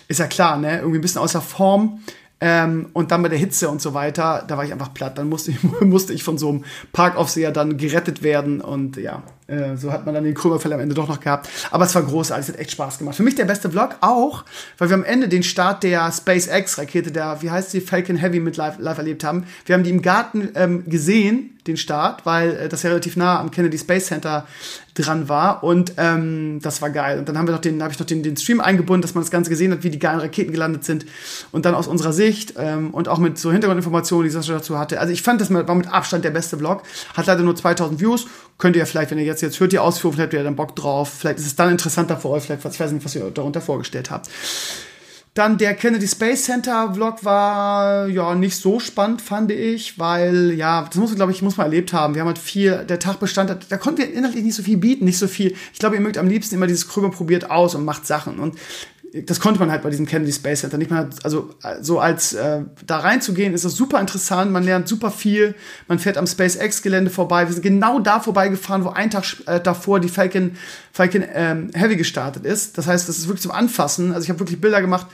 ist 0.07 0.19
ja 0.19 0.27
klar, 0.27 0.57
ne? 0.57 0.79
Irgendwie 0.79 0.99
ein 0.99 1.01
bisschen 1.01 1.21
außer 1.21 1.41
Form. 1.41 2.01
Ähm, 2.41 2.89
und 2.93 3.11
dann 3.11 3.21
bei 3.21 3.29
der 3.29 3.37
Hitze 3.37 3.69
und 3.69 3.81
so 3.81 3.93
weiter, 3.93 4.43
da 4.47 4.57
war 4.57 4.65
ich 4.65 4.73
einfach 4.73 4.93
platt. 4.93 5.17
Dann 5.17 5.29
musste 5.29 5.51
ich, 5.51 5.57
musste 5.81 6.11
ich 6.13 6.23
von 6.23 6.37
so 6.37 6.49
einem 6.49 6.63
Parkaufseher 6.91 7.51
dann 7.51 7.77
gerettet 7.77 8.23
werden. 8.23 8.61
Und 8.61 8.97
ja, 8.97 9.23
Äh, 9.51 9.75
so 9.75 9.91
hat 9.91 10.05
man 10.05 10.15
dann 10.15 10.23
den 10.23 10.33
Krömerfell 10.33 10.71
am 10.71 10.79
Ende 10.79 10.95
doch 10.95 11.09
noch 11.09 11.19
gehabt. 11.19 11.49
Aber 11.71 11.83
es 11.83 11.93
war 11.93 12.03
großartig, 12.03 12.47
es 12.47 12.53
hat 12.53 12.59
echt 12.59 12.71
Spaß 12.71 12.99
gemacht. 12.99 13.15
Für 13.15 13.23
mich 13.23 13.35
der 13.35 13.45
beste 13.45 13.69
Vlog 13.69 13.97
auch, 13.99 14.45
weil 14.77 14.89
wir 14.89 14.95
am 14.95 15.03
Ende 15.03 15.27
den 15.27 15.43
Start 15.43 15.83
der 15.83 16.09
SpaceX-Rakete, 16.11 17.11
der, 17.11 17.41
wie 17.41 17.51
heißt 17.51 17.73
die, 17.73 17.81
Falcon 17.81 18.15
Heavy 18.15 18.39
mit 18.39 18.55
live, 18.55 18.79
live 18.79 18.97
erlebt 18.97 19.23
haben. 19.23 19.45
Wir 19.65 19.75
haben 19.75 19.83
die 19.83 19.89
im 19.89 20.01
Garten 20.01 20.49
ähm, 20.55 20.89
gesehen, 20.89 21.50
den 21.67 21.77
Start, 21.77 22.25
weil 22.25 22.55
äh, 22.55 22.69
das 22.69 22.83
ja 22.83 22.89
relativ 22.89 23.15
nah 23.15 23.39
am 23.39 23.51
Kennedy 23.51 23.77
Space 23.77 24.07
Center 24.07 24.45
dran 24.95 25.29
war 25.29 25.63
und 25.63 25.93
ähm, 25.97 26.59
das 26.61 26.81
war 26.81 26.89
geil. 26.89 27.19
Und 27.19 27.29
dann 27.29 27.37
haben 27.37 27.47
wir 27.47 27.53
noch 27.53 27.61
den, 27.61 27.81
habe 27.81 27.93
ich 27.93 27.99
noch 27.99 28.05
den, 28.05 28.23
den 28.23 28.35
Stream 28.35 28.59
eingebunden, 28.59 29.01
dass 29.01 29.13
man 29.13 29.23
das 29.23 29.31
Ganze 29.31 29.49
gesehen 29.49 29.71
hat, 29.71 29.83
wie 29.83 29.89
die 29.89 29.99
geilen 29.99 30.19
Raketen 30.19 30.51
gelandet 30.51 30.83
sind 30.83 31.05
und 31.51 31.65
dann 31.65 31.75
aus 31.75 31.87
unserer 31.87 32.13
Sicht 32.13 32.55
ähm, 32.57 32.91
und 32.91 33.07
auch 33.07 33.19
mit 33.19 33.37
so 33.37 33.51
Hintergrundinformationen, 33.51 34.25
die 34.25 34.31
Sascha 34.31 34.53
dazu 34.53 34.77
hatte. 34.77 34.99
Also 34.99 35.13
ich 35.13 35.21
fand, 35.21 35.39
das 35.39 35.53
war 35.53 35.75
mit 35.75 35.87
Abstand 35.87 36.25
der 36.25 36.31
beste 36.31 36.57
Vlog. 36.57 36.83
Hat 37.15 37.27
leider 37.27 37.43
nur 37.43 37.55
2000 37.55 37.99
Views. 37.99 38.27
Könnt 38.57 38.75
ihr 38.75 38.81
ja 38.81 38.85
vielleicht, 38.85 39.11
wenn 39.11 39.17
ihr 39.17 39.25
jetzt 39.25 39.41
jetzt 39.41 39.59
hört 39.59 39.71
die 39.71 39.79
Ausführung, 39.79 40.13
vielleicht 40.13 40.27
habt 40.27 40.33
ihr 40.33 40.43
dann 40.43 40.55
Bock 40.55 40.75
drauf. 40.75 41.13
Vielleicht 41.19 41.39
ist 41.39 41.45
es 41.45 41.55
dann 41.55 41.71
interessanter 41.71 42.17
für 42.17 42.29
euch. 42.29 42.43
Vielleicht, 42.43 42.65
ich 42.65 42.79
weiß 42.79 42.91
nicht, 42.91 43.05
was 43.05 43.15
ihr 43.15 43.29
darunter 43.31 43.61
vorgestellt 43.61 44.11
habt. 44.11 44.29
Dann 45.33 45.57
der 45.57 45.75
Kennedy 45.75 46.09
Space 46.09 46.43
Center 46.43 46.93
Vlog 46.93 47.23
war 47.23 48.07
ja 48.07 48.35
nicht 48.35 48.57
so 48.57 48.81
spannend, 48.81 49.21
fand 49.21 49.49
ich, 49.49 49.97
weil 49.97 50.51
ja, 50.51 50.83
das 50.83 50.95
muss 50.95 51.15
glaube 51.15 51.31
ich, 51.31 51.41
muss 51.41 51.55
man 51.55 51.67
erlebt 51.67 51.93
haben. 51.93 52.15
Wir 52.15 52.21
haben 52.21 52.27
halt 52.27 52.37
viel, 52.37 52.83
der 52.83 52.99
Tag 52.99 53.21
bestand, 53.21 53.65
da 53.69 53.77
konnten 53.77 53.99
wir 53.99 54.13
inhaltlich 54.13 54.43
nicht 54.43 54.55
so 54.55 54.63
viel 54.63 54.75
bieten, 54.75 55.05
nicht 55.05 55.17
so 55.17 55.27
viel. 55.27 55.55
Ich 55.71 55.79
glaube, 55.79 55.95
ihr 55.95 56.01
mögt 56.01 56.17
am 56.17 56.27
liebsten 56.27 56.55
immer 56.55 56.67
dieses 56.67 56.89
Krümer 56.89 57.11
probiert 57.11 57.49
aus 57.49 57.75
und 57.75 57.85
macht 57.85 58.05
Sachen. 58.05 58.39
Und 58.39 58.57
das 59.13 59.41
konnte 59.41 59.59
man 59.59 59.69
halt 59.69 59.81
bei 59.81 59.89
diesem 59.89 60.05
Kennedy 60.05 60.31
Space 60.31 60.61
Center 60.61 60.77
nicht 60.77 60.89
mehr. 60.89 61.09
Also 61.23 61.53
so 61.81 61.99
als 61.99 62.33
äh, 62.33 62.61
da 62.85 62.99
reinzugehen, 62.99 63.53
ist 63.53 63.65
das 63.65 63.75
super 63.75 63.99
interessant. 63.99 64.51
Man 64.51 64.63
lernt 64.63 64.87
super 64.87 65.11
viel. 65.11 65.53
Man 65.89 65.99
fährt 65.99 66.17
am 66.17 66.25
SpaceX-Gelände 66.25 67.11
vorbei. 67.11 67.45
Wir 67.45 67.53
sind 67.53 67.63
genau 67.63 67.99
da 67.99 68.21
vorbeigefahren, 68.21 68.85
wo 68.85 68.89
ein 68.89 69.09
Tag 69.09 69.25
äh, 69.47 69.59
davor 69.59 69.99
die 69.99 70.07
Falcon, 70.07 70.55
Falcon 70.93 71.25
ähm, 71.33 71.71
Heavy 71.73 71.97
gestartet 71.97 72.45
ist. 72.45 72.77
Das 72.77 72.87
heißt, 72.87 73.09
das 73.09 73.17
ist 73.17 73.27
wirklich 73.27 73.41
zum 73.41 73.51
Anfassen. 73.51 74.13
Also 74.13 74.23
ich 74.23 74.29
habe 74.29 74.39
wirklich 74.39 74.61
Bilder 74.61 74.79
gemacht, 74.79 75.07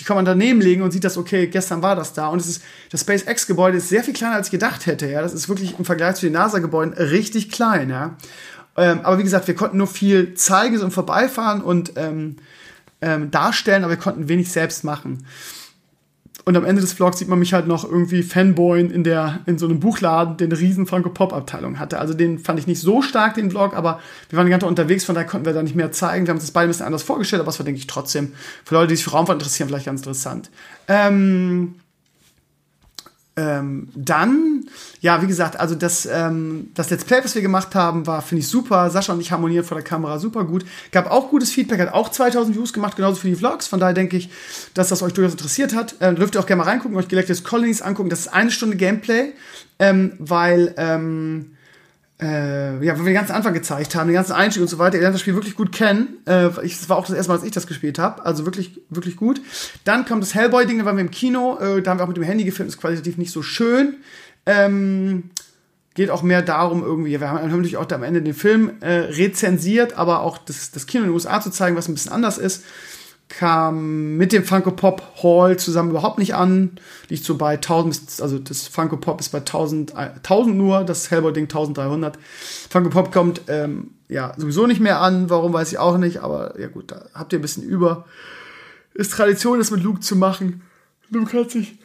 die 0.00 0.04
kann 0.04 0.16
man 0.16 0.24
daneben 0.24 0.62
legen 0.62 0.80
und 0.80 0.90
sieht 0.90 1.04
das, 1.04 1.18
okay, 1.18 1.46
gestern 1.46 1.82
war 1.82 1.94
das 1.94 2.14
da. 2.14 2.28
Und 2.28 2.40
es 2.40 2.48
ist, 2.48 2.62
das 2.90 3.02
SpaceX-Gebäude 3.02 3.76
ist 3.76 3.90
sehr 3.90 4.02
viel 4.02 4.14
kleiner, 4.14 4.36
als 4.36 4.46
ich 4.46 4.52
gedacht 4.52 4.86
hätte. 4.86 5.10
Ja, 5.10 5.20
das 5.20 5.34
ist 5.34 5.50
wirklich 5.50 5.78
im 5.78 5.84
Vergleich 5.84 6.14
zu 6.14 6.24
den 6.24 6.32
NASA-Gebäuden 6.32 6.94
richtig 6.94 7.50
klein. 7.50 7.90
Ja, 7.90 8.16
ähm, 8.78 9.00
aber 9.02 9.18
wie 9.18 9.24
gesagt, 9.24 9.46
wir 9.46 9.54
konnten 9.54 9.76
nur 9.76 9.86
viel 9.86 10.34
zeigen 10.34 10.80
und 10.80 10.92
vorbeifahren 10.92 11.60
und 11.60 11.92
ähm, 11.96 12.36
ähm, 13.06 13.30
darstellen, 13.30 13.84
aber 13.84 13.92
wir 13.92 13.98
konnten 13.98 14.28
wenig 14.28 14.50
selbst 14.50 14.82
machen. 14.82 15.24
Und 16.44 16.56
am 16.56 16.64
Ende 16.64 16.80
des 16.80 16.92
Vlogs 16.92 17.18
sieht 17.18 17.28
man 17.28 17.40
mich 17.40 17.52
halt 17.54 17.66
noch 17.66 17.84
irgendwie 17.84 18.22
Fanboyen 18.22 18.90
in 18.90 19.02
der, 19.02 19.40
in 19.46 19.58
so 19.58 19.66
einem 19.66 19.80
Buchladen, 19.80 20.36
den 20.36 20.52
riesen 20.52 20.86
Funko 20.86 21.10
Pop 21.10 21.32
Abteilung 21.32 21.80
hatte. 21.80 21.98
Also 21.98 22.14
den 22.14 22.38
fand 22.38 22.60
ich 22.60 22.68
nicht 22.68 22.80
so 22.80 23.02
stark, 23.02 23.34
den 23.34 23.50
Vlog, 23.50 23.74
aber 23.74 24.00
wir 24.28 24.38
waren 24.38 24.48
Zeit 24.48 24.62
unterwegs, 24.62 25.04
von 25.04 25.16
daher 25.16 25.28
konnten 25.28 25.46
wir 25.46 25.52
da 25.52 25.62
nicht 25.62 25.74
mehr 25.74 25.90
zeigen. 25.90 26.26
Wir 26.26 26.30
haben 26.30 26.36
uns 26.36 26.44
das 26.44 26.52
beide 26.52 26.68
ein 26.68 26.70
bisschen 26.70 26.86
anders 26.86 27.02
vorgestellt, 27.02 27.40
aber 27.40 27.50
es 27.50 27.58
war, 27.58 27.64
denke 27.64 27.80
ich, 27.80 27.88
trotzdem 27.88 28.32
für 28.64 28.74
Leute, 28.74 28.88
die 28.88 28.96
sich 28.96 29.04
für 29.04 29.10
Raumfahrt 29.10 29.38
interessieren, 29.40 29.68
vielleicht 29.68 29.86
ganz 29.86 30.00
interessant. 30.00 30.50
Ähm, 30.86 31.74
ähm, 33.38 33.88
dann, 33.94 34.64
ja, 35.00 35.20
wie 35.20 35.26
gesagt, 35.26 35.60
also 35.60 35.74
das, 35.74 36.06
ähm, 36.06 36.70
das 36.74 36.88
Let's 36.88 37.04
Play, 37.04 37.20
was 37.22 37.34
wir 37.34 37.42
gemacht 37.42 37.74
haben, 37.74 38.06
war, 38.06 38.22
finde 38.22 38.40
ich, 38.40 38.48
super. 38.48 38.88
Sascha 38.88 39.12
und 39.12 39.20
ich 39.20 39.30
harmonieren 39.30 39.64
vor 39.64 39.76
der 39.76 39.84
Kamera 39.84 40.18
super 40.18 40.44
gut. 40.44 40.64
Gab 40.90 41.10
auch 41.10 41.28
gutes 41.28 41.52
Feedback, 41.52 41.80
hat 41.80 41.92
auch 41.92 42.08
2000 42.08 42.56
Views 42.56 42.72
gemacht, 42.72 42.96
genauso 42.96 43.20
für 43.20 43.28
die 43.28 43.34
Vlogs. 43.34 43.66
Von 43.66 43.78
daher 43.78 43.92
denke 43.92 44.16
ich, 44.16 44.30
dass 44.72 44.88
das 44.88 45.02
euch 45.02 45.12
durchaus 45.12 45.32
interessiert 45.32 45.74
hat. 45.74 45.96
Ähm, 46.00 46.16
dürft 46.16 46.34
ihr 46.34 46.40
auch 46.40 46.46
gerne 46.46 46.62
mal 46.62 46.70
reingucken, 46.70 46.96
euch 46.96 47.08
Galactus 47.08 47.44
Colonies 47.44 47.82
angucken. 47.82 48.08
Das 48.08 48.20
ist 48.20 48.28
eine 48.28 48.50
Stunde 48.50 48.76
Gameplay, 48.76 49.34
ähm, 49.78 50.14
weil, 50.18 50.74
ähm, 50.78 51.55
äh, 52.20 52.82
ja, 52.84 52.94
weil 52.94 53.04
wir 53.04 53.04
den 53.04 53.14
ganzen 53.14 53.32
Anfang 53.32 53.52
gezeigt 53.52 53.94
haben, 53.94 54.08
den 54.08 54.14
ganzen 54.14 54.32
Einstieg 54.32 54.62
und 54.62 54.68
so 54.68 54.78
weiter, 54.78 54.96
ihr 54.96 55.02
lernt 55.02 55.14
das 55.14 55.20
Spiel 55.20 55.34
wirklich 55.34 55.54
gut 55.54 55.70
kennen. 55.72 56.18
Äh, 56.26 56.48
ich, 56.64 56.78
das 56.78 56.88
war 56.88 56.96
auch 56.96 57.06
das 57.06 57.14
erste 57.14 57.30
Mal, 57.30 57.36
dass 57.36 57.46
ich 57.46 57.52
das 57.52 57.66
gespielt 57.66 57.98
habe. 57.98 58.24
Also 58.24 58.46
wirklich, 58.46 58.80
wirklich 58.88 59.16
gut. 59.16 59.40
Dann 59.84 60.06
kommt 60.06 60.22
das 60.22 60.34
Hellboy-Ding, 60.34 60.78
da 60.78 60.84
waren 60.86 60.96
wir 60.96 61.02
im 61.02 61.10
Kino, 61.10 61.58
äh, 61.58 61.82
da 61.82 61.90
haben 61.90 61.98
wir 61.98 62.04
auch 62.04 62.08
mit 62.08 62.16
dem 62.16 62.22
Handy 62.24 62.44
gefilmt, 62.44 62.70
ist 62.70 62.80
qualitativ 62.80 63.18
nicht 63.18 63.32
so 63.32 63.42
schön. 63.42 63.96
Ähm, 64.46 65.30
geht 65.94 66.10
auch 66.10 66.22
mehr 66.22 66.42
darum, 66.42 66.82
irgendwie, 66.82 67.20
wir 67.20 67.28
haben 67.28 67.50
natürlich 67.50 67.76
auch 67.76 67.90
am 67.90 68.02
Ende 68.02 68.22
den 68.22 68.34
Film 68.34 68.70
äh, 68.80 68.92
rezensiert, 68.92 69.98
aber 69.98 70.20
auch 70.20 70.38
das, 70.38 70.70
das 70.70 70.86
Kino 70.86 71.04
in 71.04 71.10
den 71.10 71.14
USA 71.14 71.40
zu 71.40 71.50
zeigen, 71.50 71.76
was 71.76 71.88
ein 71.88 71.94
bisschen 71.94 72.12
anders 72.12 72.38
ist 72.38 72.62
kam 73.28 74.16
mit 74.16 74.32
dem 74.32 74.44
Funko 74.44 74.70
Pop 74.70 75.02
Hall 75.22 75.58
zusammen 75.58 75.90
überhaupt 75.90 76.18
nicht 76.18 76.34
an. 76.34 76.72
Liegt 77.08 77.24
so 77.24 77.36
bei 77.36 77.54
1000, 77.54 78.20
also 78.22 78.38
das 78.38 78.68
Funko 78.68 78.96
Pop 78.96 79.20
ist 79.20 79.30
bei 79.30 79.38
1000, 79.38 79.96
1000 79.96 80.56
nur, 80.56 80.84
das 80.84 81.10
Hellboy 81.10 81.32
Ding 81.32 81.44
1300. 81.44 82.18
Funko 82.70 82.90
Pop 82.90 83.12
kommt 83.12 83.42
ähm, 83.48 83.90
ja 84.08 84.32
sowieso 84.36 84.66
nicht 84.66 84.80
mehr 84.80 85.00
an. 85.00 85.28
Warum 85.28 85.52
weiß 85.52 85.72
ich 85.72 85.78
auch 85.78 85.98
nicht, 85.98 86.18
aber 86.18 86.58
ja 86.60 86.68
gut, 86.68 86.92
da 86.92 87.06
habt 87.14 87.32
ihr 87.32 87.38
ein 87.38 87.42
bisschen 87.42 87.64
über. 87.64 88.04
Ist 88.94 89.12
Tradition, 89.12 89.58
das 89.58 89.70
mit 89.70 89.82
Luke 89.82 90.00
zu 90.00 90.16
machen. 90.16 90.62
Luke 91.10 91.38
hat 91.38 91.50
sich 91.50 91.78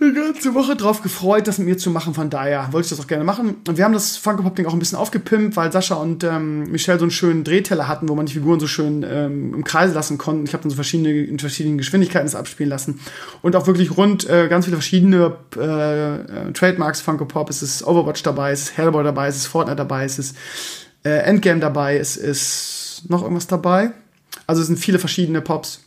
die 0.00 0.14
ganze 0.14 0.54
Woche 0.54 0.76
drauf 0.76 1.02
gefreut, 1.02 1.46
das 1.46 1.58
mit 1.58 1.68
mir 1.68 1.78
zu 1.78 1.90
machen. 1.90 2.14
Von 2.14 2.30
daher 2.30 2.68
wollte 2.72 2.86
ich 2.86 2.90
das 2.90 3.00
auch 3.00 3.06
gerne 3.06 3.24
machen. 3.24 3.56
Und 3.68 3.76
wir 3.76 3.84
haben 3.84 3.92
das 3.92 4.16
Funko 4.16 4.42
Pop 4.42 4.56
Ding 4.56 4.66
auch 4.66 4.72
ein 4.72 4.78
bisschen 4.78 4.98
aufgepimpt, 4.98 5.56
weil 5.56 5.70
Sascha 5.70 5.96
und 5.96 6.24
ähm, 6.24 6.70
Michelle 6.70 6.98
so 6.98 7.04
einen 7.04 7.10
schönen 7.10 7.44
Drehteller 7.44 7.86
hatten, 7.86 8.08
wo 8.08 8.14
man 8.14 8.26
die 8.26 8.32
Figuren 8.32 8.60
so 8.60 8.66
schön 8.66 9.04
ähm, 9.08 9.52
im 9.54 9.64
Kreis 9.64 9.92
lassen 9.92 10.16
konnten. 10.16 10.44
Ich 10.44 10.54
habe 10.54 10.62
dann 10.62 10.70
so 10.70 10.76
verschiedene 10.76 11.10
in 11.10 11.38
verschiedenen 11.38 11.76
Geschwindigkeiten 11.76 12.26
das 12.26 12.34
abspielen 12.34 12.70
lassen 12.70 13.00
und 13.42 13.54
auch 13.56 13.66
wirklich 13.66 13.96
rund 13.96 14.28
äh, 14.28 14.48
ganz 14.48 14.64
viele 14.64 14.76
verschiedene 14.76 15.36
äh, 15.56 16.14
äh, 16.14 16.52
Trademarks 16.52 17.02
Funko 17.02 17.26
Pop. 17.26 17.50
Es 17.50 17.62
ist 17.62 17.86
Overwatch 17.86 18.22
dabei, 18.22 18.52
es 18.52 18.62
ist 18.62 18.76
Hellboy 18.78 19.04
dabei, 19.04 19.28
es 19.28 19.36
ist 19.36 19.46
Fortnite 19.46 19.76
dabei, 19.76 20.04
es 20.04 20.18
ist 20.18 20.36
äh, 21.04 21.10
Endgame 21.10 21.60
dabei, 21.60 21.98
es 21.98 22.16
ist 22.16 23.02
noch 23.08 23.22
irgendwas 23.22 23.46
dabei. 23.46 23.92
Also 24.46 24.62
es 24.62 24.68
sind 24.68 24.78
viele 24.78 24.98
verschiedene 24.98 25.40
Pops. 25.40 25.80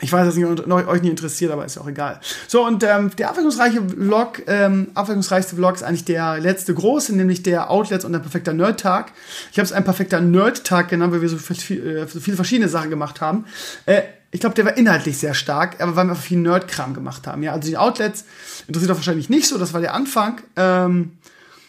Ich 0.00 0.12
weiß, 0.12 0.26
dass 0.26 0.36
es 0.36 0.44
euch 0.44 1.02
nicht 1.02 1.10
interessiert, 1.10 1.52
aber 1.52 1.64
ist 1.64 1.76
ja 1.76 1.82
auch 1.82 1.88
egal. 1.88 2.20
So, 2.48 2.66
und 2.66 2.82
ähm, 2.84 3.10
der 3.16 3.28
abwechslungsreiche 3.28 3.82
Vlog, 3.82 4.42
ähm, 4.46 4.88
abwechslungsreichste 4.94 5.56
Vlog 5.56 5.74
ist 5.74 5.82
eigentlich 5.82 6.04
der 6.04 6.38
letzte 6.38 6.74
große, 6.74 7.14
nämlich 7.14 7.42
der 7.42 7.70
Outlets 7.70 8.04
und 8.04 8.12
der 8.12 8.20
perfekter 8.20 8.52
Nerd-Tag. 8.52 9.12
Ich 9.52 9.58
habe 9.58 9.64
es 9.64 9.72
ein 9.72 9.84
perfekter 9.84 10.20
Nerd-Tag 10.20 10.88
genannt, 10.88 11.12
weil 11.12 11.22
wir 11.22 11.28
so 11.28 11.36
viel, 11.36 11.86
äh, 11.86 12.06
so 12.06 12.20
viele 12.20 12.36
verschiedene 12.36 12.68
Sachen 12.68 12.90
gemacht 12.90 13.20
haben. 13.20 13.44
Äh, 13.86 14.02
ich 14.30 14.40
glaube, 14.40 14.54
der 14.54 14.64
war 14.64 14.76
inhaltlich 14.76 15.18
sehr 15.18 15.34
stark, 15.34 15.80
aber 15.80 15.96
weil 15.96 16.06
wir 16.06 16.14
viel 16.14 16.38
Nerd-Kram 16.38 16.94
gemacht 16.94 17.26
haben. 17.26 17.42
Ja, 17.42 17.52
also 17.52 17.68
die 17.68 17.76
Outlets 17.76 18.24
interessiert 18.68 18.92
auch 18.92 18.96
wahrscheinlich 18.96 19.28
nicht 19.28 19.46
so, 19.48 19.58
das 19.58 19.74
war 19.74 19.80
der 19.80 19.92
Anfang. 19.92 20.40
Ähm, 20.56 21.12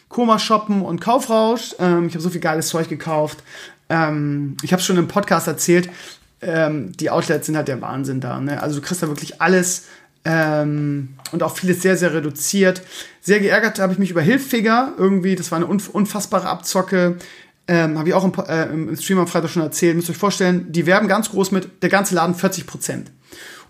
Koma 0.08 0.38
shoppen 0.38 0.82
und 0.82 1.00
Kaufrausch. 1.00 1.74
Ähm, 1.78 2.06
ich 2.06 2.14
habe 2.14 2.22
so 2.22 2.30
viel 2.30 2.40
geiles 2.40 2.68
Zeug 2.68 2.88
gekauft. 2.88 3.42
Ähm, 3.88 4.56
ich 4.62 4.72
habe 4.72 4.80
es 4.80 4.86
schon 4.86 4.96
im 4.96 5.08
Podcast 5.08 5.48
erzählt 5.48 5.88
ähm, 6.42 6.92
die 6.92 7.10
Outlets 7.10 7.46
sind 7.46 7.56
halt 7.56 7.68
der 7.68 7.80
Wahnsinn 7.80 8.20
da. 8.20 8.40
Ne? 8.40 8.62
Also 8.62 8.80
du 8.80 8.86
kriegst 8.86 9.02
da 9.02 9.08
wirklich 9.08 9.40
alles 9.40 9.86
ähm, 10.24 11.10
und 11.32 11.42
auch 11.42 11.56
vieles 11.56 11.82
sehr, 11.82 11.96
sehr 11.96 12.12
reduziert. 12.12 12.82
Sehr 13.20 13.40
geärgert 13.40 13.78
habe 13.78 13.92
ich 13.92 13.98
mich 13.98 14.10
über 14.10 14.22
Hilfiger 14.22 14.92
irgendwie. 14.98 15.36
Das 15.36 15.50
war 15.50 15.56
eine 15.56 15.66
unfassbare 15.66 16.48
Abzocke. 16.48 17.16
Ähm, 17.68 17.98
habe 17.98 18.08
ich 18.08 18.14
auch 18.14 18.24
im, 18.24 18.32
äh, 18.46 18.64
im 18.64 18.96
Stream 18.96 19.20
am 19.20 19.28
Freitag 19.28 19.50
schon 19.50 19.62
erzählt. 19.62 19.94
Müsst 19.94 20.08
ihr 20.08 20.12
euch 20.12 20.18
vorstellen, 20.18 20.72
die 20.72 20.86
werben 20.86 21.08
ganz 21.08 21.30
groß 21.30 21.52
mit 21.52 21.82
der 21.82 21.90
ganze 21.90 22.14
Laden 22.14 22.34
40 22.34 22.66
Prozent. 22.66 23.10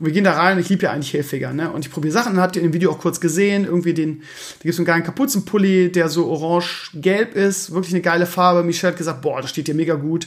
Und 0.02 0.06
wir 0.06 0.14
gehen 0.14 0.24
da 0.24 0.32
rein 0.32 0.56
und 0.56 0.64
ich 0.64 0.68
liebe 0.68 0.82
ja 0.82 0.90
eigentlich 0.90 1.12
Hilfiger, 1.12 1.52
ne? 1.52 1.70
Und 1.70 1.86
ich 1.86 1.92
probiere 1.92 2.12
Sachen, 2.12 2.36
habt 2.40 2.56
ihr 2.56 2.62
im 2.62 2.72
Video 2.72 2.90
auch 2.90 2.98
kurz 2.98 3.20
gesehen, 3.20 3.64
irgendwie 3.64 3.94
den, 3.94 4.18
da 4.18 4.62
gibt 4.62 4.74
es 4.74 4.78
einen 4.80 4.84
geilen 4.84 5.04
Kapuzenpulli, 5.04 5.92
der 5.92 6.08
so 6.08 6.26
orange-gelb 6.26 7.36
ist, 7.36 7.72
wirklich 7.72 7.94
eine 7.94 8.02
geile 8.02 8.26
Farbe. 8.26 8.64
Michelle 8.64 8.90
hat 8.90 8.98
gesagt, 8.98 9.22
boah, 9.22 9.40
das 9.40 9.50
steht 9.50 9.68
dir 9.68 9.76
mega 9.76 9.94
gut. 9.94 10.26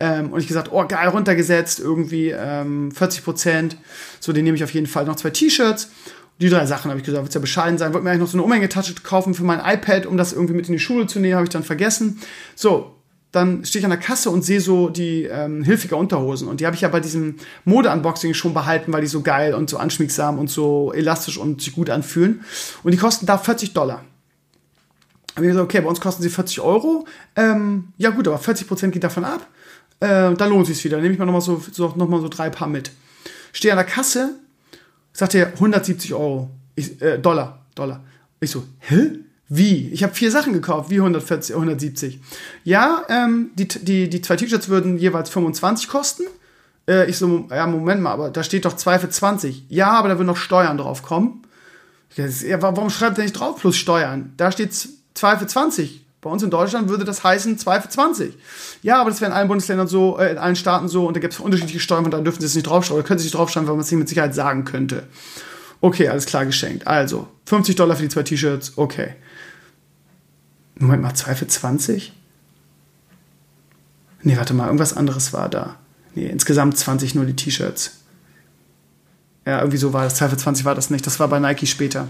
Ähm, 0.00 0.32
und 0.32 0.40
ich 0.40 0.48
gesagt, 0.48 0.72
oh, 0.72 0.84
geil, 0.88 1.06
runtergesetzt, 1.06 1.78
irgendwie 1.78 2.30
ähm, 2.30 2.90
40 2.90 3.22
Prozent. 3.22 3.76
So, 4.18 4.32
den 4.32 4.42
nehme 4.42 4.56
ich 4.56 4.64
auf 4.64 4.74
jeden 4.74 4.88
Fall. 4.88 5.04
Noch 5.04 5.14
zwei 5.14 5.30
T-Shirts. 5.30 5.92
Die 6.40 6.48
drei 6.48 6.66
Sachen 6.66 6.90
habe 6.90 6.98
ich 6.98 7.06
gesagt, 7.06 7.22
wird 7.22 7.32
ja 7.32 7.40
bescheiden 7.40 7.78
sein. 7.78 7.92
Wollte 7.92 8.02
mir 8.02 8.10
eigentlich 8.10 8.22
noch 8.22 8.28
so 8.28 8.38
eine 8.38 8.42
Umhängetasche 8.42 8.92
kaufen 9.04 9.34
für 9.34 9.44
mein 9.44 9.60
iPad, 9.60 10.04
um 10.06 10.16
das 10.16 10.32
irgendwie 10.32 10.54
mit 10.54 10.66
in 10.66 10.72
die 10.72 10.80
Schule 10.80 11.06
zu 11.06 11.20
nehmen, 11.20 11.36
habe 11.36 11.44
ich 11.44 11.50
dann 11.50 11.62
vergessen. 11.62 12.18
So, 12.56 12.96
dann 13.32 13.64
stehe 13.64 13.80
ich 13.80 13.84
an 13.84 13.90
der 13.90 13.98
Kasse 13.98 14.30
und 14.30 14.44
sehe 14.44 14.60
so 14.60 14.88
die 14.88 15.24
ähm, 15.24 15.64
Hilfiger 15.64 15.96
Unterhosen. 15.96 16.48
Und 16.48 16.60
die 16.60 16.66
habe 16.66 16.76
ich 16.76 16.82
ja 16.82 16.88
bei 16.88 17.00
diesem 17.00 17.36
Mode-Unboxing 17.64 18.34
schon 18.34 18.54
behalten, 18.54 18.92
weil 18.92 19.00
die 19.00 19.06
so 19.06 19.22
geil 19.22 19.54
und 19.54 19.70
so 19.70 19.78
anschmiegsam 19.78 20.38
und 20.38 20.50
so 20.50 20.92
elastisch 20.92 21.38
und 21.38 21.62
sich 21.62 21.72
gut 21.72 21.90
anfühlen. 21.90 22.44
Und 22.82 22.92
die 22.92 22.98
kosten 22.98 23.26
da 23.26 23.38
40 23.38 23.72
Dollar. 23.72 24.04
Habe 25.34 25.46
ich 25.46 25.52
gesagt, 25.52 25.64
okay, 25.64 25.80
bei 25.80 25.88
uns 25.88 26.00
kosten 26.00 26.22
sie 26.22 26.28
40 26.28 26.60
Euro. 26.60 27.06
Ähm, 27.34 27.88
ja 27.96 28.10
gut, 28.10 28.28
aber 28.28 28.38
40 28.38 28.68
Prozent 28.68 28.92
geht 28.92 29.02
davon 29.02 29.24
ab 29.24 29.48
äh, 30.02 30.34
da 30.34 30.46
lohnt 30.46 30.66
sich 30.66 30.82
wieder. 30.84 31.00
Nehme 31.00 31.12
ich 31.12 31.18
mal 31.18 31.26
nochmal 31.26 31.40
so, 31.40 31.62
so, 31.70 31.94
noch 31.96 32.20
so 32.20 32.28
drei 32.28 32.50
Paar 32.50 32.68
mit. 32.68 32.90
Stehe 33.52 33.72
an 33.72 33.78
der 33.78 33.86
Kasse, 33.86 34.34
sagt 35.12 35.34
er 35.34 35.46
170 35.52 36.12
Euro. 36.14 36.50
Ich, 36.74 37.00
äh, 37.00 37.18
Dollar, 37.18 37.64
Dollar. 37.74 38.02
Ich 38.40 38.50
so, 38.50 38.64
hä? 38.80 39.20
Wie? 39.54 39.90
Ich 39.90 40.02
habe 40.02 40.14
vier 40.14 40.30
Sachen 40.30 40.54
gekauft. 40.54 40.88
Wie 40.88 40.96
140, 40.96 41.54
170? 41.54 42.20
Ja, 42.64 43.04
ähm, 43.10 43.50
die, 43.54 43.68
die, 43.68 44.08
die 44.08 44.22
zwei 44.22 44.36
T-Shirts 44.36 44.70
würden 44.70 44.96
jeweils 44.96 45.28
25 45.28 45.88
kosten. 45.88 46.22
Äh, 46.88 47.10
ich 47.10 47.18
so, 47.18 47.48
ja, 47.50 47.66
Moment 47.66 48.00
mal, 48.00 48.12
aber 48.12 48.30
da 48.30 48.42
steht 48.44 48.64
doch 48.64 48.74
2 48.74 49.00
für 49.00 49.10
20. 49.10 49.64
Ja, 49.68 49.90
aber 49.90 50.08
da 50.08 50.16
würden 50.16 50.28
noch 50.28 50.38
Steuern 50.38 50.78
drauf 50.78 51.02
kommen. 51.02 51.42
Ja, 52.16 52.62
warum 52.62 52.88
schreibt 52.88 53.18
er 53.18 53.24
nicht 53.24 53.34
drauf 53.34 53.60
plus 53.60 53.76
Steuern? 53.76 54.32
Da 54.38 54.52
steht 54.52 54.72
2 55.12 55.36
für 55.36 55.46
20 55.46 56.02
Bei 56.22 56.30
uns 56.30 56.42
in 56.42 56.48
Deutschland 56.48 56.88
würde 56.88 57.04
das 57.04 57.22
heißen 57.22 57.58
2 57.58 57.80
für 57.82 57.88
20. 57.90 58.32
Ja, 58.80 59.02
aber 59.02 59.10
das 59.10 59.20
wäre 59.20 59.32
in 59.32 59.36
allen 59.36 59.48
Bundesländern 59.48 59.86
so, 59.86 60.18
äh, 60.18 60.30
in 60.30 60.38
allen 60.38 60.56
Staaten 60.56 60.88
so 60.88 61.06
und 61.06 61.14
da 61.14 61.20
gibt 61.20 61.34
es 61.34 61.40
unterschiedliche 61.40 61.80
Steuern, 61.80 62.04
von 62.04 62.10
daher 62.10 62.24
dürfen 62.24 62.40
sie 62.40 62.46
es 62.46 62.54
nicht 62.54 62.66
draufschreiben 62.66 63.00
oder 63.00 63.06
können 63.06 63.18
sie 63.18 63.26
nicht 63.26 63.36
draufschreiben, 63.36 63.68
weil 63.68 63.74
man 63.74 63.84
es 63.84 63.90
nicht 63.90 63.98
mit 63.98 64.08
Sicherheit 64.08 64.34
sagen 64.34 64.64
könnte. 64.64 65.02
Okay, 65.82 66.08
alles 66.08 66.24
klar 66.24 66.46
geschenkt. 66.46 66.86
Also, 66.86 67.28
50 67.44 67.76
Dollar 67.76 67.96
für 67.96 68.04
die 68.04 68.08
zwei 68.08 68.22
T-Shirts, 68.22 68.72
okay. 68.76 69.14
Moment 70.82 71.02
mal, 71.02 71.14
2 71.14 71.34
für 71.36 71.46
20? 71.46 72.12
Nee, 74.22 74.36
warte 74.36 74.54
mal, 74.54 74.66
irgendwas 74.66 74.96
anderes 74.96 75.32
war 75.32 75.48
da. 75.48 75.76
Nee, 76.14 76.26
insgesamt 76.26 76.76
20 76.76 77.14
nur 77.14 77.24
die 77.24 77.36
T-Shirts. 77.36 77.98
Ja, 79.46 79.58
irgendwie 79.58 79.78
so 79.78 79.92
war 79.92 80.04
das. 80.04 80.16
2 80.16 80.28
für 80.28 80.36
20 80.36 80.64
war 80.64 80.74
das 80.74 80.90
nicht. 80.90 81.06
Das 81.06 81.18
war 81.18 81.28
bei 81.28 81.38
Nike 81.38 81.66
später. 81.66 82.08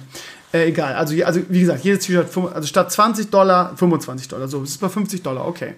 Äh, 0.52 0.68
egal. 0.68 0.94
Also, 0.94 1.22
also, 1.24 1.40
wie 1.48 1.60
gesagt, 1.60 1.84
jedes 1.84 2.04
T-Shirt, 2.04 2.36
also 2.36 2.66
statt 2.66 2.92
20 2.92 3.30
Dollar, 3.30 3.76
25 3.76 4.28
Dollar. 4.28 4.48
So, 4.48 4.60
das 4.60 4.70
ist 4.70 4.80
bei 4.80 4.88
50 4.88 5.22
Dollar, 5.22 5.46
okay. 5.46 5.74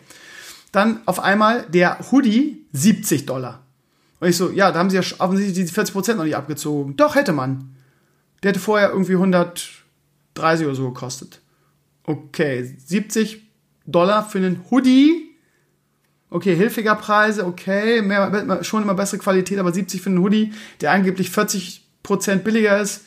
Dann 0.72 1.00
auf 1.06 1.20
einmal 1.20 1.64
der 1.68 1.98
Hoodie, 2.10 2.64
70 2.72 3.26
Dollar. 3.26 3.60
Und 4.20 4.28
ich 4.28 4.36
so, 4.36 4.50
ja, 4.50 4.72
da 4.72 4.78
haben 4.78 4.90
sie 4.90 4.96
ja 4.96 5.02
offensichtlich 5.18 5.66
die 5.66 5.72
40% 5.72 6.14
noch 6.14 6.24
nicht 6.24 6.36
abgezogen. 6.36 6.96
Doch, 6.96 7.14
hätte 7.14 7.32
man. 7.32 7.74
Der 8.42 8.50
hätte 8.50 8.60
vorher 8.60 8.90
irgendwie 8.90 9.14
130 9.14 10.66
oder 10.66 10.74
so 10.74 10.88
gekostet. 10.88 11.40
Okay, 12.04 12.62
70 12.86 13.42
Dollar 13.86 14.28
für 14.28 14.38
einen 14.38 14.64
Hoodie 14.70 15.34
okay, 16.34 16.56
hilfiger 16.56 16.96
Preise, 16.96 17.46
okay, 17.46 18.02
mehr, 18.02 18.64
schon 18.64 18.82
immer 18.82 18.94
bessere 18.94 19.18
Qualität, 19.18 19.56
aber 19.58 19.72
70 19.72 20.02
für 20.02 20.10
einen 20.10 20.18
Hoodie, 20.18 20.52
der 20.80 20.90
angeblich 20.90 21.28
40% 21.28 21.80
billiger 22.38 22.80
ist. 22.80 23.04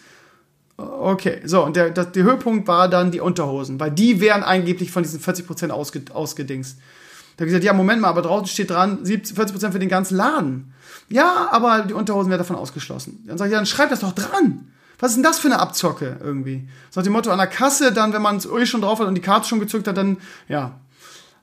Okay, 0.78 1.42
so, 1.44 1.66
und 1.66 1.76
der, 1.76 1.90
der, 1.90 2.06
der 2.06 2.24
Höhepunkt 2.24 2.70
war 2.70 2.88
dann 2.88 3.12
die 3.12 3.20
Unterhosen, 3.20 3.82
weil 3.82 3.92
die 3.92 4.22
wären 4.22 4.44
angeblich 4.44 4.92
von 4.92 5.04
diesen 5.04 5.20
40% 5.20 5.72
ausge, 5.72 6.04
ausgedingst. 6.14 6.78
Da 7.36 7.42
habe 7.42 7.48
ich 7.48 7.50
gesagt, 7.50 7.66
ja, 7.66 7.74
Moment 7.74 8.02
mal, 8.02 8.08
aber 8.08 8.22
draußen 8.22 8.48
steht 8.48 8.70
dran, 8.70 9.04
40% 9.04 9.72
für 9.72 9.80
den 9.80 9.90
ganzen 9.90 10.16
Laden. 10.16 10.74
Ja, 11.10 11.50
aber 11.52 11.82
die 11.82 11.94
Unterhosen 11.94 12.30
werden 12.30 12.40
davon 12.40 12.56
ausgeschlossen. 12.56 13.26
Dann 13.28 13.38
sage 13.38 13.50
ich, 13.50 13.54
ja, 13.54 13.60
dann 13.60 13.66
schreib 13.66 13.90
das 13.90 14.00
doch 14.00 14.14
dran. 14.14 14.72
Was 15.00 15.12
ist 15.12 15.16
denn 15.18 15.24
das 15.24 15.40
für 15.40 15.48
eine 15.48 15.60
Abzocke 15.60 16.18
irgendwie? 16.24 16.68
So 16.90 17.00
nach 17.00 17.04
dem 17.04 17.14
Motto, 17.14 17.30
an 17.30 17.38
der 17.38 17.48
Kasse, 17.48 17.92
dann, 17.92 18.14
wenn 18.14 18.22
man 18.22 18.38
es 18.38 18.46
eh 18.46 18.66
schon 18.66 18.82
drauf 18.82 19.00
hat 19.00 19.08
und 19.08 19.16
die 19.16 19.22
Karte 19.22 19.48
schon 19.48 19.60
gezückt 19.60 19.88
hat, 19.88 19.98
dann, 19.98 20.18
ja, 20.48 20.80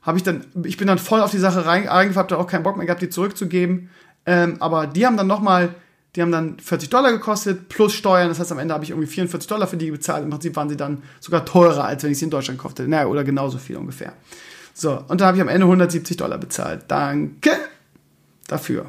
habe 0.01 0.17
ich 0.17 0.23
dann, 0.23 0.45
ich 0.63 0.77
bin 0.77 0.87
dann 0.87 0.99
voll 0.99 1.21
auf 1.21 1.31
die 1.31 1.39
Sache 1.39 1.65
reingefallen, 1.65 2.15
habe 2.15 2.37
auch 2.37 2.47
keinen 2.47 2.63
Bock 2.63 2.77
mehr 2.77 2.85
gehabt, 2.85 3.01
die 3.01 3.09
zurückzugeben. 3.09 3.89
Ähm, 4.25 4.57
aber 4.59 4.87
die 4.87 5.05
haben 5.05 5.17
dann 5.17 5.27
nochmal, 5.27 5.73
die 6.15 6.21
haben 6.21 6.31
dann 6.31 6.59
40 6.59 6.89
Dollar 6.89 7.11
gekostet 7.11 7.69
plus 7.69 7.93
Steuern. 7.93 8.29
Das 8.29 8.39
heißt, 8.39 8.51
am 8.51 8.59
Ende 8.59 8.73
habe 8.73 8.83
ich 8.83 8.91
irgendwie 8.91 9.07
44 9.07 9.47
Dollar 9.47 9.67
für 9.67 9.77
die 9.77 9.89
bezahlt. 9.89 10.23
Im 10.23 10.29
Prinzip 10.29 10.55
waren 10.55 10.69
sie 10.69 10.77
dann 10.77 11.01
sogar 11.19 11.45
teurer, 11.45 11.85
als 11.85 12.03
wenn 12.03 12.11
ich 12.11 12.19
sie 12.19 12.25
in 12.25 12.31
Deutschland 12.31 12.59
kaufte. 12.59 12.87
Naja, 12.87 13.07
oder 13.07 13.23
genauso 13.23 13.57
viel 13.57 13.77
ungefähr. 13.77 14.13
So, 14.73 14.91
und 15.07 15.21
dann 15.21 15.27
habe 15.27 15.37
ich 15.37 15.41
am 15.41 15.47
Ende 15.47 15.65
170 15.65 16.17
Dollar 16.17 16.37
bezahlt. 16.37 16.83
Danke 16.87 17.51
dafür. 18.47 18.87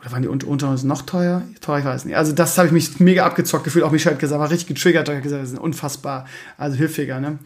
Oder 0.00 0.12
waren 0.12 0.22
die 0.22 0.28
Unterhosen 0.28 0.88
noch 0.88 1.02
teuer? 1.02 1.42
Teuer, 1.60 1.80
ich 1.80 1.84
weiß 1.84 2.04
nicht. 2.06 2.16
Also 2.16 2.32
das 2.32 2.56
habe 2.56 2.68
ich 2.68 2.72
mich 2.72 3.00
mega 3.00 3.26
abgezockt 3.26 3.64
gefühlt. 3.64 3.84
Auch 3.84 3.90
Michel 3.90 4.12
hat 4.12 4.18
gesagt, 4.18 4.40
war 4.40 4.50
richtig 4.50 4.68
getriggert. 4.68 5.08
Er 5.08 5.16
hat 5.16 5.22
gesagt, 5.22 5.42
das 5.42 5.52
ist 5.52 5.58
unfassbar. 5.58 6.26
Also 6.56 6.76
hilfiger, 6.78 7.20
ne? 7.20 7.38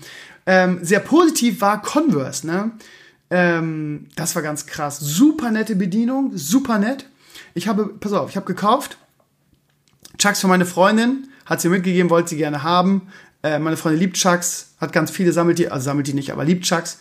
Ähm, 0.47 0.79
sehr 0.83 1.01
positiv 1.01 1.61
war 1.61 1.83
Converse, 1.83 2.47
ne? 2.47 2.71
Ähm, 3.31 4.07
das 4.15 4.37
war 4.37 4.43
ganz 4.43 4.67
krass. 4.67 5.01
Super 5.01 5.51
nette 5.51 5.75
Bedienung, 5.75 6.31
super 6.37 6.79
nett. 6.79 7.07
Ich 7.55 7.67
habe, 7.67 7.87
pass 7.87 8.13
auf, 8.13 8.31
ich 8.31 8.37
habe 8.37 8.47
gekauft. 8.47 8.99
Chucks 10.19 10.41
für 10.41 10.47
meine 10.47 10.67
Freundin, 10.67 11.29
hat 11.47 11.61
sie 11.61 11.69
mitgegeben, 11.69 12.11
wollte 12.11 12.31
sie 12.31 12.37
gerne 12.37 12.63
haben. 12.63 13.09
Äh, 13.43 13.59
meine 13.59 13.77
Freundin 13.77 14.01
liebt 14.01 14.17
Chucks, 14.17 14.75
hat 14.81 14.93
ganz 14.93 15.11
viele, 15.11 15.33
sammelt 15.33 15.59
die, 15.59 15.69
also 15.69 15.85
sammelt 15.85 16.07
die 16.07 16.15
nicht, 16.15 16.31
aber 16.31 16.45
liebt 16.45 16.65
Chucks. 16.65 16.99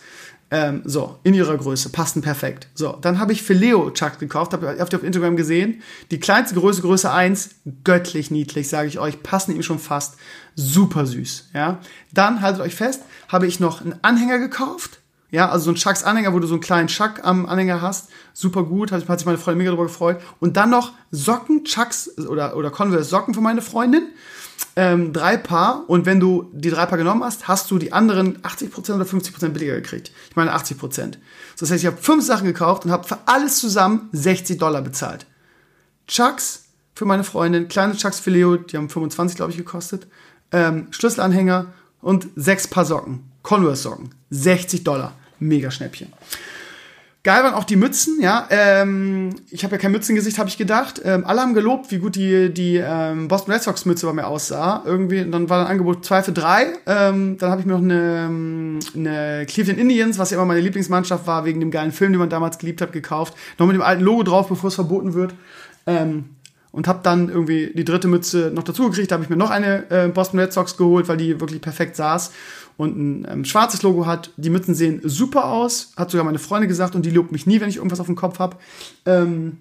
Ähm, 0.54 0.82
so, 0.84 1.18
in 1.24 1.34
ihrer 1.34 1.56
Größe, 1.56 1.88
passen 1.88 2.22
perfekt. 2.22 2.68
So, 2.74 2.96
dann 3.00 3.18
habe 3.18 3.32
ich 3.32 3.42
für 3.42 3.54
Leo 3.54 3.90
Chucks 3.90 4.20
gekauft, 4.20 4.52
habt 4.52 4.62
ihr 4.62 4.98
auf 4.98 5.02
Instagram 5.02 5.34
gesehen. 5.34 5.82
Die 6.12 6.20
kleinste 6.20 6.54
Größe, 6.54 6.80
Größe 6.80 7.10
1, 7.10 7.56
göttlich 7.82 8.30
niedlich, 8.30 8.68
sage 8.68 8.86
ich 8.86 9.00
euch, 9.00 9.24
passen 9.24 9.56
ihm 9.56 9.64
schon 9.64 9.80
fast. 9.80 10.14
Super 10.54 11.06
süß, 11.06 11.48
ja. 11.54 11.80
Dann, 12.12 12.40
haltet 12.40 12.60
euch 12.60 12.76
fest, 12.76 13.02
habe 13.26 13.48
ich 13.48 13.58
noch 13.58 13.80
einen 13.80 13.96
Anhänger 14.02 14.38
gekauft. 14.38 15.00
Ja, 15.32 15.48
also 15.48 15.64
so 15.64 15.70
ein 15.72 15.74
Chucks 15.74 16.04
Anhänger, 16.04 16.32
wo 16.34 16.38
du 16.38 16.46
so 16.46 16.54
einen 16.54 16.62
kleinen 16.62 16.86
Chuck 16.86 17.24
am 17.24 17.46
Anhänger 17.46 17.82
hast. 17.82 18.10
Super 18.32 18.62
gut, 18.62 18.92
hat, 18.92 19.08
hat 19.08 19.18
sich 19.18 19.26
meine 19.26 19.38
Freundin 19.38 19.58
mega 19.58 19.70
darüber 19.72 19.88
gefreut. 19.88 20.20
Und 20.38 20.56
dann 20.56 20.70
noch 20.70 20.92
Socken, 21.10 21.64
Chucks 21.64 22.16
oder, 22.16 22.56
oder 22.56 22.70
Converse 22.70 23.10
Socken 23.10 23.34
für 23.34 23.40
meine 23.40 23.60
Freundin 23.60 24.06
ähm, 24.76 25.12
drei 25.12 25.36
Paar 25.36 25.84
und 25.88 26.06
wenn 26.06 26.20
du 26.20 26.50
die 26.52 26.70
drei 26.70 26.86
Paar 26.86 26.98
genommen 26.98 27.22
hast, 27.22 27.46
hast 27.46 27.70
du 27.70 27.78
die 27.78 27.92
anderen 27.92 28.42
80% 28.42 28.94
oder 28.94 29.04
50% 29.04 29.48
billiger 29.50 29.76
gekriegt. 29.76 30.10
Ich 30.30 30.36
meine 30.36 30.54
80%. 30.54 31.14
Das 31.58 31.70
heißt, 31.70 31.82
ich 31.82 31.86
habe 31.86 31.96
fünf 31.96 32.24
Sachen 32.24 32.46
gekauft 32.46 32.84
und 32.84 32.90
habe 32.90 33.06
für 33.06 33.18
alles 33.26 33.58
zusammen 33.58 34.08
60 34.12 34.58
Dollar 34.58 34.82
bezahlt. 34.82 35.26
Chucks 36.06 36.64
für 36.94 37.04
meine 37.04 37.24
Freundin, 37.24 37.68
kleine 37.68 37.96
Chucks 37.96 38.20
für 38.20 38.30
Leo, 38.30 38.56
die 38.56 38.76
haben 38.76 38.88
25, 38.88 39.36
glaube 39.36 39.52
ich, 39.52 39.58
gekostet. 39.58 40.06
Ähm, 40.52 40.88
Schlüsselanhänger 40.90 41.66
und 42.00 42.28
sechs 42.36 42.68
Paar 42.68 42.84
Socken. 42.84 43.30
Converse 43.42 43.82
Socken. 43.82 44.10
60 44.30 44.84
Dollar. 44.84 45.14
Mega 45.38 45.70
Schnäppchen. 45.70 46.12
Geil 47.24 47.42
waren 47.42 47.54
auch 47.54 47.64
die 47.64 47.76
Mützen, 47.76 48.20
ja. 48.20 48.46
Ähm, 48.50 49.34
ich 49.50 49.64
habe 49.64 49.76
ja 49.76 49.80
kein 49.80 49.92
Mützengesicht, 49.92 50.38
habe 50.38 50.50
ich 50.50 50.58
gedacht. 50.58 51.00
Ähm, 51.02 51.24
alle 51.24 51.40
haben 51.40 51.54
gelobt, 51.54 51.90
wie 51.90 51.96
gut 51.96 52.16
die, 52.16 52.52
die 52.52 52.76
ähm, 52.76 53.28
Boston 53.28 53.54
Red 53.54 53.62
Sox 53.62 53.86
Mütze 53.86 54.04
bei 54.04 54.12
mir 54.12 54.26
aussah. 54.26 54.82
Irgendwie, 54.84 55.22
und 55.22 55.32
dann 55.32 55.48
war 55.48 55.64
ein 55.64 55.66
Angebot 55.66 56.04
2 56.04 56.22
für 56.22 56.32
3. 56.32 56.66
Ähm, 56.84 57.38
dann 57.38 57.50
habe 57.50 57.62
ich 57.62 57.66
mir 57.66 57.72
noch 57.72 57.80
eine, 57.80 58.78
eine 58.94 59.46
Cleveland 59.46 59.78
Indians, 59.78 60.18
was 60.18 60.32
ja 60.32 60.36
immer 60.36 60.44
meine 60.44 60.60
Lieblingsmannschaft 60.60 61.26
war, 61.26 61.46
wegen 61.46 61.60
dem 61.60 61.70
geilen 61.70 61.92
Film, 61.92 62.12
den 62.12 62.18
man 62.18 62.28
damals 62.28 62.58
geliebt 62.58 62.82
hat, 62.82 62.92
gekauft. 62.92 63.32
Noch 63.56 63.66
mit 63.66 63.74
dem 63.74 63.82
alten 63.82 64.04
Logo 64.04 64.22
drauf, 64.22 64.48
bevor 64.48 64.68
es 64.68 64.74
verboten 64.74 65.14
wird. 65.14 65.34
Ähm, 65.86 66.26
und 66.74 66.88
habe 66.88 67.00
dann 67.04 67.28
irgendwie 67.28 67.72
die 67.72 67.84
dritte 67.84 68.08
Mütze 68.08 68.50
noch 68.52 68.64
dazu 68.64 68.90
gekriegt. 68.90 69.10
Da 69.10 69.14
habe 69.14 69.22
ich 69.22 69.30
mir 69.30 69.36
noch 69.36 69.50
eine 69.50 69.88
äh, 69.90 70.08
Boston 70.08 70.40
Red 70.40 70.52
Sox 70.52 70.76
geholt, 70.76 71.06
weil 71.06 71.16
die 71.16 71.40
wirklich 71.40 71.60
perfekt 71.60 71.94
saß 71.94 72.32
und 72.76 72.98
ein 72.98 73.26
ähm, 73.30 73.44
schwarzes 73.44 73.82
Logo 73.82 74.06
hat. 74.06 74.32
Die 74.36 74.50
Mützen 74.50 74.74
sehen 74.74 75.00
super 75.04 75.44
aus, 75.44 75.92
hat 75.96 76.10
sogar 76.10 76.24
meine 76.24 76.40
Freundin 76.40 76.68
gesagt 76.68 76.96
und 76.96 77.06
die 77.06 77.10
lobt 77.10 77.30
mich 77.30 77.46
nie, 77.46 77.60
wenn 77.60 77.68
ich 77.68 77.76
irgendwas 77.76 78.00
auf 78.00 78.06
dem 78.06 78.16
Kopf 78.16 78.40
habe. 78.40 78.56
Ähm, 79.06 79.58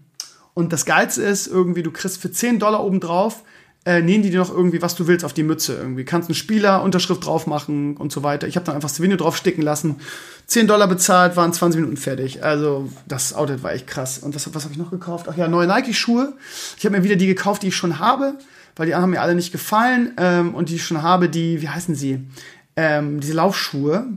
und 0.56 0.74
das 0.74 0.86
Geilste 0.86 1.22
ist 1.22 1.46
irgendwie, 1.46 1.84
du 1.84 1.92
kriegst 1.92 2.20
für 2.20 2.32
10 2.32 2.58
Dollar 2.58 2.84
obendrauf 2.84 3.44
äh, 3.86 4.02
nähen 4.02 4.22
die 4.22 4.30
dir 4.30 4.40
noch 4.40 4.50
irgendwie, 4.50 4.82
was 4.82 4.96
du 4.96 5.08
willst, 5.08 5.26
auf 5.26 5.34
die 5.34 5.44
Mütze 5.44 5.76
irgendwie. 5.76 6.06
Kannst 6.06 6.30
einen 6.30 6.36
Spieler, 6.36 6.84
Unterschrift 6.84 7.26
drauf 7.26 7.48
machen 7.48 7.98
und 7.98 8.12
so 8.14 8.24
weiter. 8.24 8.48
Ich 8.48 8.56
habe 8.56 8.66
dann 8.66 8.76
einfach 8.76 8.90
das 8.90 9.02
Video 9.02 9.18
drauf 9.18 9.36
sticken 9.36 9.62
lassen. 9.62 9.98
10 10.48 10.68
Dollar 10.68 10.88
bezahlt, 10.88 11.36
waren 11.36 11.52
20 11.52 11.82
Minuten 11.82 11.98
fertig. 11.98 12.44
Also 12.44 12.90
das 13.08 13.34
Outlet 13.34 13.62
war 13.62 13.74
echt 13.74 13.88
krass. 13.88 14.20
Und 14.20 14.36
was, 14.36 14.54
was 14.54 14.64
habe 14.64 14.74
ich 14.74 14.80
noch 14.80 14.92
gekauft? 14.92 15.28
Ach 15.30 15.36
ja, 15.36 15.50
neue 15.50 15.68
Nike-Schuhe. 15.68 16.34
Ich 16.78 16.86
habe 16.86 16.98
mir 16.98 17.04
wieder 17.04 17.18
die 17.18 17.28
gekauft, 17.28 17.64
die 17.64 17.68
ich 17.68 17.76
schon 17.76 18.00
habe, 18.00 18.36
weil 18.78 18.88
die 18.88 18.96
haben 18.96 19.10
mir 19.10 19.22
alle 19.22 19.36
nicht 19.36 19.52
gefallen. 19.52 20.14
Ähm, 20.18 20.56
und 20.56 20.70
die 20.70 20.76
ich 20.76 20.86
schon 20.86 21.02
habe, 21.02 21.28
die, 21.28 21.62
wie 21.62 21.70
heißen 21.70 21.96
sie? 21.96 22.26
Ähm, 22.78 23.20
diese 23.20 23.34
Laufschuhe 23.34 24.08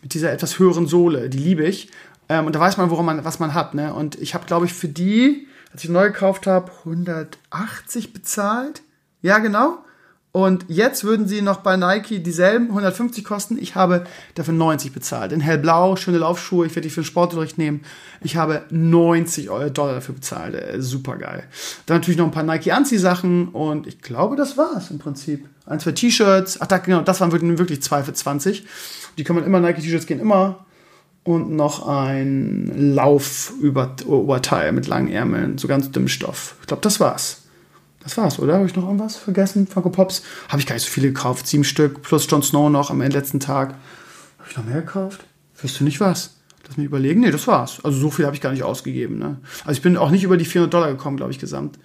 mit 0.00 0.14
dieser 0.14 0.32
etwas 0.32 0.58
höheren 0.58 0.86
Sohle, 0.86 1.28
die 1.28 1.38
liebe 1.38 1.64
ich. 1.64 1.90
Ähm, 2.30 2.46
und 2.46 2.54
da 2.54 2.60
weiß 2.60 2.78
man, 2.78 2.88
woran 2.88 3.04
man, 3.04 3.24
was 3.26 3.40
man 3.40 3.52
hat. 3.52 3.74
Ne? 3.74 3.92
Und 3.92 4.14
ich 4.14 4.32
habe, 4.32 4.46
glaube 4.46 4.64
ich, 4.64 4.72
für 4.72 4.88
die, 4.88 5.48
als 5.70 5.84
ich 5.84 5.90
neu 5.90 6.08
gekauft 6.08 6.46
habe, 6.46 6.72
180 6.86 8.14
bezahlt. 8.14 8.82
Ja, 9.22 9.38
genau. 9.38 9.78
Und 10.32 10.64
jetzt 10.68 11.04
würden 11.04 11.28
sie 11.28 11.42
noch 11.42 11.58
bei 11.58 11.76
Nike 11.76 12.22
dieselben 12.22 12.68
150 12.68 13.22
kosten. 13.22 13.58
Ich 13.60 13.74
habe 13.74 14.04
dafür 14.34 14.54
90 14.54 14.92
bezahlt. 14.92 15.30
In 15.30 15.40
hellblau, 15.40 15.94
schöne 15.96 16.16
Laufschuhe. 16.16 16.64
Ich 16.64 16.74
werde 16.74 16.88
die 16.88 16.90
für 16.90 17.02
den 17.02 17.06
Sportunterricht 17.06 17.58
nehmen. 17.58 17.82
Ich 18.22 18.36
habe 18.36 18.62
90 18.70 19.46
Dollar 19.46 19.94
dafür 19.94 20.14
bezahlt. 20.14 20.54
Äh, 20.54 20.80
super 20.80 21.16
geil. 21.16 21.44
Dann 21.84 21.98
natürlich 21.98 22.16
noch 22.16 22.24
ein 22.24 22.30
paar 22.30 22.44
Nike 22.44 22.72
Anziehsachen 22.72 23.48
und 23.48 23.86
ich 23.86 24.00
glaube, 24.00 24.36
das 24.36 24.56
war's 24.56 24.90
im 24.90 24.98
Prinzip. 24.98 25.46
Ein, 25.66 25.80
zwei 25.80 25.92
T-Shirts. 25.92 26.62
Ach, 26.62 26.66
da, 26.66 26.78
genau, 26.78 27.02
das 27.02 27.20
waren 27.20 27.30
wirklich 27.30 27.82
zwei 27.82 28.02
für 28.02 28.14
20. 28.14 28.64
Die 29.18 29.24
kann 29.24 29.36
man 29.36 29.44
immer, 29.44 29.60
Nike 29.60 29.82
T-Shirts 29.82 30.06
gehen 30.06 30.18
immer. 30.18 30.64
Und 31.24 31.52
noch 31.52 31.86
ein 31.86 32.94
Laufoberteil 32.94 34.72
mit 34.72 34.88
langen 34.88 35.08
Ärmeln, 35.08 35.58
so 35.58 35.68
ganz 35.68 35.90
dünnem 35.90 36.08
Stoff. 36.08 36.56
Ich 36.62 36.66
glaube, 36.66 36.80
das 36.80 36.98
war's. 37.00 37.41
Das 38.02 38.16
war's, 38.16 38.38
oder? 38.38 38.54
Habe 38.54 38.66
ich 38.66 38.74
noch 38.74 38.84
irgendwas 38.84 39.16
vergessen? 39.16 39.66
Funko 39.66 39.90
Pops? 39.90 40.22
Habe 40.48 40.60
ich 40.60 40.66
gar 40.66 40.74
nicht 40.74 40.84
so 40.84 40.90
viele 40.90 41.08
gekauft. 41.08 41.46
Sieben 41.46 41.64
Stück 41.64 42.02
plus 42.02 42.26
Jon 42.28 42.42
Snow 42.42 42.68
noch 42.68 42.90
am 42.90 43.00
letzten 43.00 43.38
Tag. 43.38 43.74
Habe 44.38 44.50
ich 44.50 44.56
noch 44.56 44.64
mehr 44.64 44.80
gekauft? 44.80 45.24
Weißt 45.62 45.78
du 45.78 45.84
nicht 45.84 46.00
was? 46.00 46.36
Lass 46.66 46.76
mich 46.76 46.86
überlegen. 46.86 47.20
Nee, 47.20 47.30
das 47.30 47.46
war's. 47.46 47.80
Also 47.84 47.98
so 47.98 48.10
viel 48.10 48.26
habe 48.26 48.34
ich 48.34 48.42
gar 48.42 48.52
nicht 48.52 48.64
ausgegeben. 48.64 49.18
Ne? 49.18 49.38
Also 49.64 49.72
ich 49.72 49.82
bin 49.82 49.96
auch 49.96 50.10
nicht 50.10 50.24
über 50.24 50.36
die 50.36 50.44
400 50.44 50.72
Dollar 50.72 50.88
gekommen, 50.88 51.16
glaube 51.16 51.32
ich, 51.32 51.38
gesamt. 51.38 51.78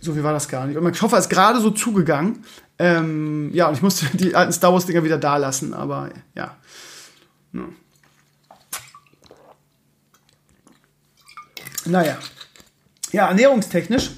So 0.00 0.14
viel 0.14 0.24
war 0.24 0.32
das 0.32 0.48
gar 0.48 0.66
nicht. 0.66 0.76
Und 0.76 0.84
mein 0.84 0.94
Koffer 0.94 1.18
ist 1.18 1.28
gerade 1.28 1.60
so 1.60 1.70
zugegangen. 1.70 2.44
Ähm, 2.78 3.50
ja, 3.52 3.68
und 3.68 3.74
ich 3.74 3.82
musste 3.82 4.06
die 4.16 4.34
alten 4.34 4.52
Star 4.52 4.72
Wars-Dinger 4.72 5.04
wieder 5.04 5.18
da 5.18 5.36
lassen, 5.36 5.74
aber 5.74 6.10
ja. 6.34 6.56
ja. 7.52 7.68
Naja. 11.84 12.18
Ja, 13.12 13.28
ernährungstechnisch 13.28 14.10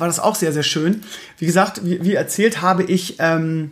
war 0.00 0.06
das 0.06 0.20
auch 0.20 0.34
sehr, 0.34 0.52
sehr 0.52 0.62
schön. 0.62 1.02
Wie 1.38 1.46
gesagt, 1.46 1.84
wie, 1.84 2.02
wie 2.02 2.14
erzählt, 2.14 2.62
habe 2.62 2.82
ich 2.84 3.16
ähm, 3.18 3.70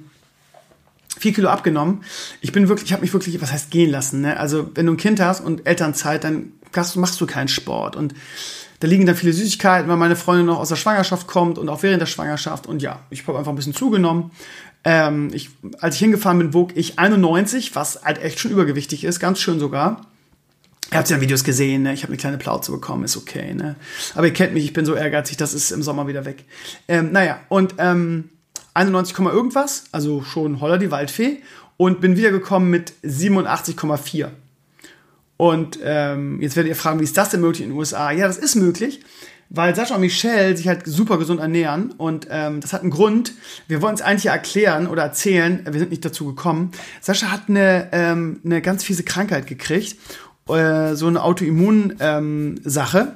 vier 1.19 1.33
Kilo 1.33 1.49
abgenommen. 1.49 2.03
Ich 2.41 2.53
bin 2.53 2.69
wirklich, 2.69 2.87
ich 2.87 2.93
habe 2.93 3.03
mich 3.03 3.13
wirklich, 3.13 3.41
was 3.41 3.53
heißt 3.53 3.71
gehen 3.71 3.91
lassen. 3.91 4.21
Ne? 4.21 4.39
Also 4.39 4.71
wenn 4.75 4.87
du 4.87 4.93
ein 4.93 4.99
Kind 4.99 5.21
hast 5.21 5.41
und 5.41 5.67
Elternzeit, 5.67 6.25
dann 6.25 6.53
machst 6.97 7.21
du 7.21 7.27
keinen 7.27 7.49
Sport. 7.49 7.97
Und 7.97 8.15
da 8.81 8.89
liegen 8.89 9.07
dann 9.07 9.17
viele 9.17 9.33
Süßigkeiten, 9.33 9.89
weil 9.89 9.97
meine 9.97 10.17
Freundin 10.17 10.47
noch 10.47 10.59
aus 10.59 10.69
der 10.69 10.77
Schwangerschaft 10.77 11.27
kommt 11.27 11.59
und 11.59 11.69
auch 11.69 11.83
während 11.83 12.03
der 12.03 12.07
Schwangerschaft. 12.07 12.67
Und 12.67 12.83
ja, 12.83 13.01
ich 13.11 13.27
habe 13.27 13.39
einfach 13.39 13.53
ein 13.53 13.57
bisschen 13.57 13.75
zugenommen. 13.75 14.31
Ähm, 14.85 15.31
ich, 15.33 15.51
als 15.81 15.95
ich 15.95 16.01
hingefahren 16.01 16.39
bin, 16.39 16.55
wog 16.55 16.73
ich 16.77 16.99
91, 16.99 17.75
was 17.75 18.03
halt 18.05 18.23
echt 18.23 18.39
schon 18.39 18.51
übergewichtig 18.51 19.05
ist, 19.05 19.19
ganz 19.19 19.41
schön 19.41 19.59
sogar. 19.59 20.07
Ihr 20.93 20.99
habt 20.99 21.11
ja 21.11 21.21
Videos 21.21 21.43
gesehen, 21.43 21.83
ne? 21.83 21.93
ich 21.93 22.03
habe 22.03 22.13
eine 22.13 22.19
kleine 22.19 22.39
Plauze 22.39 22.71
bekommen, 22.71 23.05
ist 23.05 23.17
okay. 23.17 23.55
Ne? 23.55 23.77
Aber 24.15 24.27
ihr 24.27 24.33
kennt 24.33 24.55
mich, 24.55 24.65
ich 24.65 24.73
bin 24.73 24.87
so 24.87 24.95
ehrgeizig, 24.95 25.37
das 25.37 25.53
ist 25.53 25.73
im 25.73 25.83
Sommer 25.83 26.07
wieder 26.07 26.25
weg. 26.25 26.45
Ähm, 26.87 27.11
naja, 27.13 27.41
und 27.49 27.75
ähm, 27.79 28.31
91, 28.75 29.19
irgendwas, 29.19 29.85
also 29.91 30.23
schon 30.23 30.61
Holler 30.61 30.79
die 30.79 30.91
Waldfee. 30.91 31.39
Und 31.79 32.01
bin 32.01 32.17
wiedergekommen 32.17 32.71
mit 32.71 32.95
87,4. 33.05 34.29
Und 35.37 35.79
ähm, 35.83 36.41
jetzt 36.41 36.57
werdet 36.57 36.71
ihr 36.71 36.77
fragen, 36.77 37.01
wie 37.01 37.05
ist 37.05 37.17
das 37.17 37.31
denn 37.31 37.41
möglich 37.41 37.63
in 37.63 37.71
den 37.71 37.79
USA? 37.79 38.11
Ja, 38.11 38.27
das 38.27 38.39
ist 38.39 38.55
möglich, 38.55 39.01
weil 39.51 39.75
Sascha 39.77 39.95
und 39.95 40.01
Michelle 40.01 40.57
sich 40.57 40.69
halt 40.69 40.87
super 40.87 41.19
gesund 41.19 41.41
ernähren. 41.41 41.91
Und 41.99 42.29
ähm, 42.31 42.61
das 42.63 42.73
hat 42.73 42.81
einen 42.81 42.91
Grund. 42.91 43.35
Wir 43.69 43.83
wollen 43.83 43.95
es 43.95 44.01
eigentlich 44.01 44.27
erklären 44.27 44.87
oder 44.87 45.03
erzählen. 45.03 45.67
Wir 45.71 45.79
sind 45.79 45.91
nicht 45.91 46.05
dazu 46.05 46.27
gekommen. 46.27 46.71
Sascha 47.03 47.31
hat 47.31 47.49
eine, 47.49 47.91
ähm, 47.93 48.41
eine 48.43 48.63
ganz 48.63 48.83
fiese 48.83 49.03
Krankheit 49.03 49.47
gekriegt. 49.47 49.97
Äh, 50.49 50.95
so 50.95 51.07
eine 51.07 51.23
Autoimmun-Sache. 51.23 52.99
Ähm, 52.99 53.13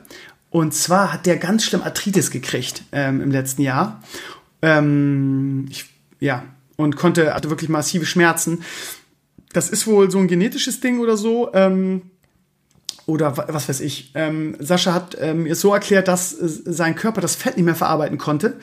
und 0.51 0.75
zwar 0.75 1.13
hat 1.13 1.27
der 1.27 1.37
ganz 1.37 1.65
schlimm 1.65 1.83
Arthritis 1.83 2.31
gekriegt 2.31 2.83
ähm, 2.93 3.21
im 3.21 3.31
letzten 3.31 3.63
Jahr. 3.63 4.03
Ähm, 4.63 5.67
ich, 5.71 5.87
ja, 6.19 6.45
und 6.77 6.97
konnte, 6.97 7.35
hatte 7.35 7.51
wirklich 7.51 7.71
massive 7.71 8.05
Schmerzen. 8.05 8.63
Das 9.53 9.71
ist 9.71 9.87
wohl 9.87 10.11
so 10.11 10.19
ein 10.19 10.29
genetisches 10.29 10.81
Ding 10.81 10.99
oder 10.99 11.17
so. 11.17 11.53
Ähm, 11.55 12.03
oder 13.07 13.37
was 13.37 13.69
weiß 13.69 13.81
ich. 13.81 14.13
Ähm, 14.15 14.57
Sascha 14.59 14.93
hat 14.93 15.17
ähm, 15.21 15.45
mir 15.45 15.55
so 15.55 15.73
erklärt, 15.73 16.09
dass 16.09 16.33
äh, 16.33 16.49
sein 16.49 16.95
Körper 16.95 17.21
das 17.21 17.37
Fett 17.37 17.57
nicht 17.57 17.67
mehr 17.67 17.75
verarbeiten 17.75 18.19
konnte. 18.19 18.59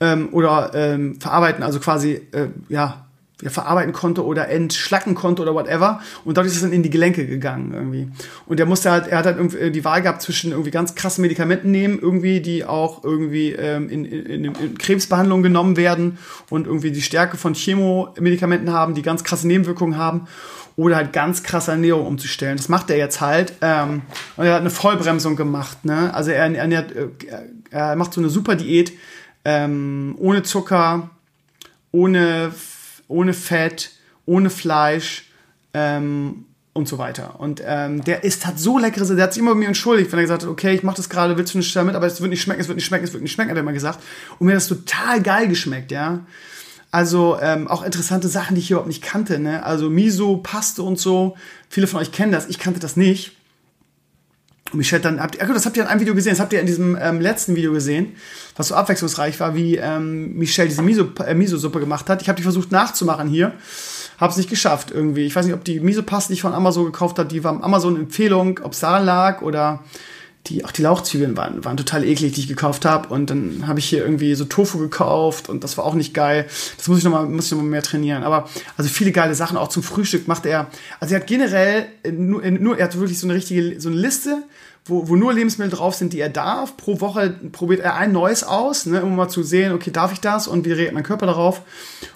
Ähm, 0.00 0.30
oder 0.32 0.72
ähm, 0.74 1.20
verarbeiten, 1.20 1.62
also 1.62 1.78
quasi, 1.78 2.14
äh, 2.32 2.48
ja, 2.68 2.80
ja, 2.80 3.06
verarbeiten 3.50 3.92
konnte 3.92 4.24
oder 4.24 4.48
entschlacken 4.48 5.14
konnte 5.14 5.42
oder 5.42 5.54
whatever. 5.54 6.00
Und 6.24 6.36
dadurch 6.36 6.52
ist 6.52 6.56
es 6.56 6.62
dann 6.62 6.72
in 6.72 6.82
die 6.82 6.90
Gelenke 6.90 7.26
gegangen 7.26 7.72
irgendwie. 7.72 8.08
Und 8.46 8.60
er 8.60 8.66
musste 8.66 8.90
halt, 8.90 9.08
er 9.08 9.18
hat 9.18 9.26
halt 9.26 9.36
irgendwie 9.36 9.58
äh, 9.58 9.70
die 9.70 9.84
Wahl 9.84 10.02
gehabt 10.02 10.22
zwischen 10.22 10.52
irgendwie 10.52 10.70
ganz 10.70 10.94
krassen 10.94 11.22
Medikamenten 11.22 11.70
nehmen, 11.70 11.98
irgendwie, 12.00 12.40
die 12.40 12.64
auch 12.64 13.02
irgendwie 13.04 13.52
ähm, 13.52 13.88
in, 13.88 14.04
in, 14.04 14.44
in, 14.44 14.78
Krebsbehandlung 14.78 15.42
genommen 15.42 15.76
werden 15.76 16.18
und 16.50 16.66
irgendwie 16.66 16.92
die 16.92 17.02
Stärke 17.02 17.36
von 17.36 17.54
Chemomedikamenten 17.54 18.72
haben, 18.72 18.94
die 18.94 19.02
ganz 19.02 19.24
krasse 19.24 19.46
Nebenwirkungen 19.46 19.96
haben. 19.96 20.26
Oder 20.74 20.96
halt 20.96 21.12
ganz 21.12 21.42
krasse 21.42 21.72
Ernährung 21.72 22.06
umzustellen. 22.06 22.56
Das 22.56 22.70
macht 22.70 22.88
er 22.88 22.96
jetzt 22.96 23.20
halt. 23.20 23.52
Ähm, 23.60 24.02
und 24.38 24.46
er 24.46 24.54
hat 24.54 24.60
eine 24.60 24.70
Vollbremsung 24.70 25.36
gemacht. 25.36 25.84
Ne? 25.84 26.14
Also 26.14 26.30
er 26.30 26.46
äh, 26.50 27.08
er 27.70 27.96
macht 27.96 28.14
so 28.14 28.22
eine 28.22 28.30
super 28.30 28.54
Diät, 28.54 28.92
ähm, 29.44 30.14
ohne 30.18 30.42
Zucker, 30.42 31.10
ohne 31.90 32.52
ohne 33.12 33.34
Fett, 33.34 33.90
ohne 34.26 34.50
Fleisch 34.50 35.30
ähm, 35.74 36.46
und 36.72 36.88
so 36.88 36.98
weiter. 36.98 37.38
Und 37.38 37.62
ähm, 37.64 38.02
der 38.04 38.24
isst 38.24 38.46
hat 38.46 38.58
so 38.58 38.78
leckere 38.78 39.04
Sachen. 39.04 39.16
Der 39.16 39.24
hat 39.24 39.34
sich 39.34 39.42
immer 39.42 39.52
bei 39.52 39.58
mir 39.58 39.68
entschuldigt, 39.68 40.10
wenn 40.10 40.18
er 40.18 40.22
gesagt 40.22 40.42
hat, 40.42 40.48
okay, 40.48 40.74
ich 40.74 40.82
mache 40.82 40.96
das 40.96 41.08
gerade, 41.08 41.36
willst 41.36 41.54
du 41.54 41.58
nicht 41.58 41.74
damit, 41.76 41.94
aber 41.94 42.06
es 42.06 42.20
wird 42.20 42.30
nicht 42.30 42.42
schmecken, 42.42 42.60
es 42.60 42.68
wird 42.68 42.76
nicht 42.76 42.86
schmecken, 42.86 43.04
es 43.04 43.12
wird 43.12 43.22
nicht 43.22 43.32
schmecken, 43.32 43.50
hat 43.50 43.58
er 43.58 43.62
immer 43.62 43.72
gesagt. 43.72 44.00
Und 44.38 44.46
mir 44.46 44.52
hat 44.52 44.62
das 44.62 44.68
total 44.68 45.22
geil 45.22 45.48
geschmeckt, 45.48 45.92
ja. 45.92 46.20
Also 46.90 47.38
ähm, 47.40 47.68
auch 47.68 47.82
interessante 47.82 48.28
Sachen, 48.28 48.54
die 48.54 48.60
ich 48.60 48.70
überhaupt 48.70 48.88
nicht 48.88 49.02
kannte, 49.02 49.38
ne? 49.38 49.64
Also 49.64 49.88
Miso, 49.90 50.38
Paste 50.38 50.82
und 50.82 50.98
so. 50.98 51.36
Viele 51.68 51.86
von 51.86 52.00
euch 52.00 52.12
kennen 52.12 52.32
das, 52.32 52.48
ich 52.48 52.58
kannte 52.58 52.80
das 52.80 52.96
nicht. 52.96 53.36
Michelle 54.74 55.02
dann, 55.02 55.20
habt, 55.20 55.40
das 55.40 55.66
habt 55.66 55.76
ihr 55.76 55.82
in 55.82 55.88
einem 55.88 56.00
Video 56.00 56.14
gesehen, 56.14 56.32
das 56.32 56.40
habt 56.40 56.52
ihr 56.52 56.60
in 56.60 56.66
diesem 56.66 56.96
ähm, 57.00 57.20
letzten 57.20 57.54
Video 57.56 57.72
gesehen, 57.72 58.14
was 58.56 58.68
so 58.68 58.74
abwechslungsreich 58.74 59.38
war, 59.40 59.54
wie 59.54 59.76
ähm, 59.76 60.34
Michelle 60.34 60.68
diese 60.68 60.82
Miso-Suppe 60.82 61.24
äh, 61.26 61.34
Miso 61.34 61.70
gemacht 61.70 62.08
hat. 62.08 62.22
Ich 62.22 62.28
habe 62.28 62.36
die 62.36 62.42
versucht 62.42 62.72
nachzumachen 62.72 63.28
hier, 63.28 63.52
habe 64.18 64.30
es 64.30 64.36
nicht 64.36 64.50
geschafft 64.50 64.90
irgendwie. 64.90 65.26
Ich 65.26 65.36
weiß 65.36 65.46
nicht, 65.46 65.54
ob 65.54 65.64
die 65.64 65.80
Miso-Paste, 65.80 66.28
die 66.28 66.34
ich 66.34 66.42
von 66.42 66.54
Amazon 66.54 66.86
gekauft 66.86 67.18
habe, 67.18 67.28
die 67.28 67.44
war 67.44 67.62
Amazon-Empfehlung, 67.62 68.60
ob 68.62 68.72
es 68.72 68.80
daran 68.80 69.04
lag 69.04 69.42
oder 69.42 69.84
die, 70.48 70.64
auch 70.64 70.72
die 70.72 70.82
Lauchzwiebeln 70.82 71.36
waren, 71.36 71.64
waren 71.64 71.76
total 71.76 72.04
eklig, 72.04 72.32
die 72.32 72.40
ich 72.40 72.48
gekauft 72.48 72.84
habe. 72.84 73.08
Und 73.08 73.30
dann 73.30 73.66
habe 73.66 73.78
ich 73.78 73.84
hier 73.84 74.02
irgendwie 74.02 74.34
so 74.34 74.44
Tofu 74.44 74.78
gekauft 74.78 75.48
und 75.48 75.62
das 75.62 75.78
war 75.78 75.84
auch 75.84 75.94
nicht 75.94 76.14
geil. 76.14 76.46
Das 76.76 76.88
muss 76.88 76.98
ich 76.98 77.04
nochmal, 77.04 77.26
muss 77.26 77.46
ich 77.46 77.52
noch 77.52 77.62
mehr 77.62 77.82
trainieren. 77.82 78.24
Aber 78.24 78.48
also 78.76 78.90
viele 78.90 79.12
geile 79.12 79.34
Sachen, 79.34 79.56
auch 79.56 79.68
zum 79.68 79.82
Frühstück 79.82 80.26
macht 80.26 80.46
er. 80.46 80.68
Also 80.98 81.14
er 81.14 81.20
hat 81.20 81.26
generell 81.28 81.86
nur, 82.10 82.42
nur 82.50 82.76
er 82.76 82.86
hat 82.86 82.98
wirklich 82.98 83.18
so 83.18 83.26
eine 83.26 83.34
richtige, 83.34 83.80
so 83.80 83.88
eine 83.88 83.98
Liste 83.98 84.42
wo, 84.84 85.08
wo 85.08 85.14
nur 85.14 85.32
Lebensmittel 85.32 85.76
drauf 85.76 85.94
sind, 85.94 86.12
die 86.12 86.20
er 86.20 86.28
darf. 86.28 86.76
Pro 86.76 87.00
Woche 87.00 87.30
probiert 87.52 87.80
er 87.80 87.94
ein 87.94 88.10
neues 88.10 88.42
aus, 88.42 88.86
ne, 88.86 89.02
um 89.04 89.14
mal 89.14 89.28
zu 89.28 89.42
sehen, 89.42 89.72
okay, 89.72 89.92
darf 89.92 90.12
ich 90.12 90.20
das 90.20 90.48
und 90.48 90.64
wie 90.64 90.72
reagiert 90.72 90.94
mein 90.94 91.04
Körper 91.04 91.26
darauf? 91.26 91.62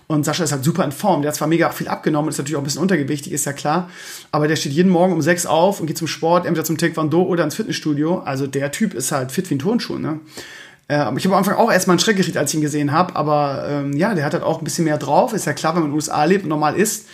Und 0.09 0.25
Sascha 0.25 0.45
ist 0.45 0.53
halt 0.53 0.65
super 0.65 0.85
in 0.85 0.93
Form. 0.93 1.23
Der 1.23 1.31
hat 1.31 1.37
zwar 1.37 1.49
mega 1.49 1.71
viel 1.71 1.89
abgenommen, 1.89 2.29
ist 2.29 2.39
natürlich 2.39 2.57
auch 2.57 2.61
ein 2.61 2.65
bisschen 2.65 2.83
untergewichtig, 2.83 3.33
ist 3.33 3.45
ja 3.45 3.53
klar. 3.53 3.89
Aber 4.33 4.49
der 4.49 4.57
steht 4.57 4.73
jeden 4.73 4.91
Morgen 4.91 5.13
um 5.13 5.23
sechs 5.23 5.47
auf 5.47 5.81
und 5.81 5.87
geht 5.87 5.99
zum 5.99 6.09
Sport, 6.09 6.45
entweder 6.45 6.65
zum 6.65 6.77
Taekwondo 6.77 7.23
oder 7.23 7.45
ins 7.45 7.55
Fitnessstudio. 7.55 8.19
Also 8.19 8.47
der 8.47 8.73
Typ 8.73 8.95
ist 8.95 9.13
halt 9.13 9.31
fit 9.31 9.49
wie 9.51 9.55
ein 9.55 9.61
Turnschuh, 9.61 9.99
ne? 9.99 10.21
Äh, 10.89 10.95
ich 11.17 11.25
habe 11.25 11.35
am 11.35 11.35
Anfang 11.35 11.55
auch 11.55 11.71
erstmal 11.71 11.95
einen 11.95 12.01
Schreck 12.01 12.17
gekriegt, 12.17 12.37
als 12.37 12.51
ich 12.51 12.57
ihn 12.57 12.63
gesehen 12.63 12.93
habe. 12.93 13.15
Aber 13.15 13.67
ähm, 13.69 13.93
ja, 13.97 14.15
der 14.15 14.25
hat 14.25 14.33
halt 14.33 14.43
auch 14.43 14.59
ein 14.59 14.65
bisschen 14.65 14.85
mehr 14.85 14.99
drauf. 14.99 15.33
Ist 15.33 15.47
ja 15.47 15.53
klar, 15.53 15.75
wenn 15.75 15.83
man 15.83 15.91
in 15.91 15.93
den 15.93 15.97
USA 15.97 16.25
lebt 16.25 16.45
und 16.45 16.51
normal 16.51 16.77
isst, 16.77 17.07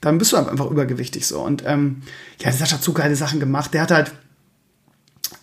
dann 0.00 0.18
bist 0.18 0.32
du 0.32 0.36
einfach 0.36 0.70
übergewichtig 0.70 1.26
so. 1.26 1.40
Und 1.40 1.62
ähm, 1.66 2.02
ja, 2.40 2.52
Sascha 2.52 2.76
hat 2.76 2.82
so 2.82 2.92
geile 2.92 3.16
Sachen 3.16 3.40
gemacht. 3.40 3.72
Der 3.72 3.82
hat 3.82 3.90
halt 3.90 4.12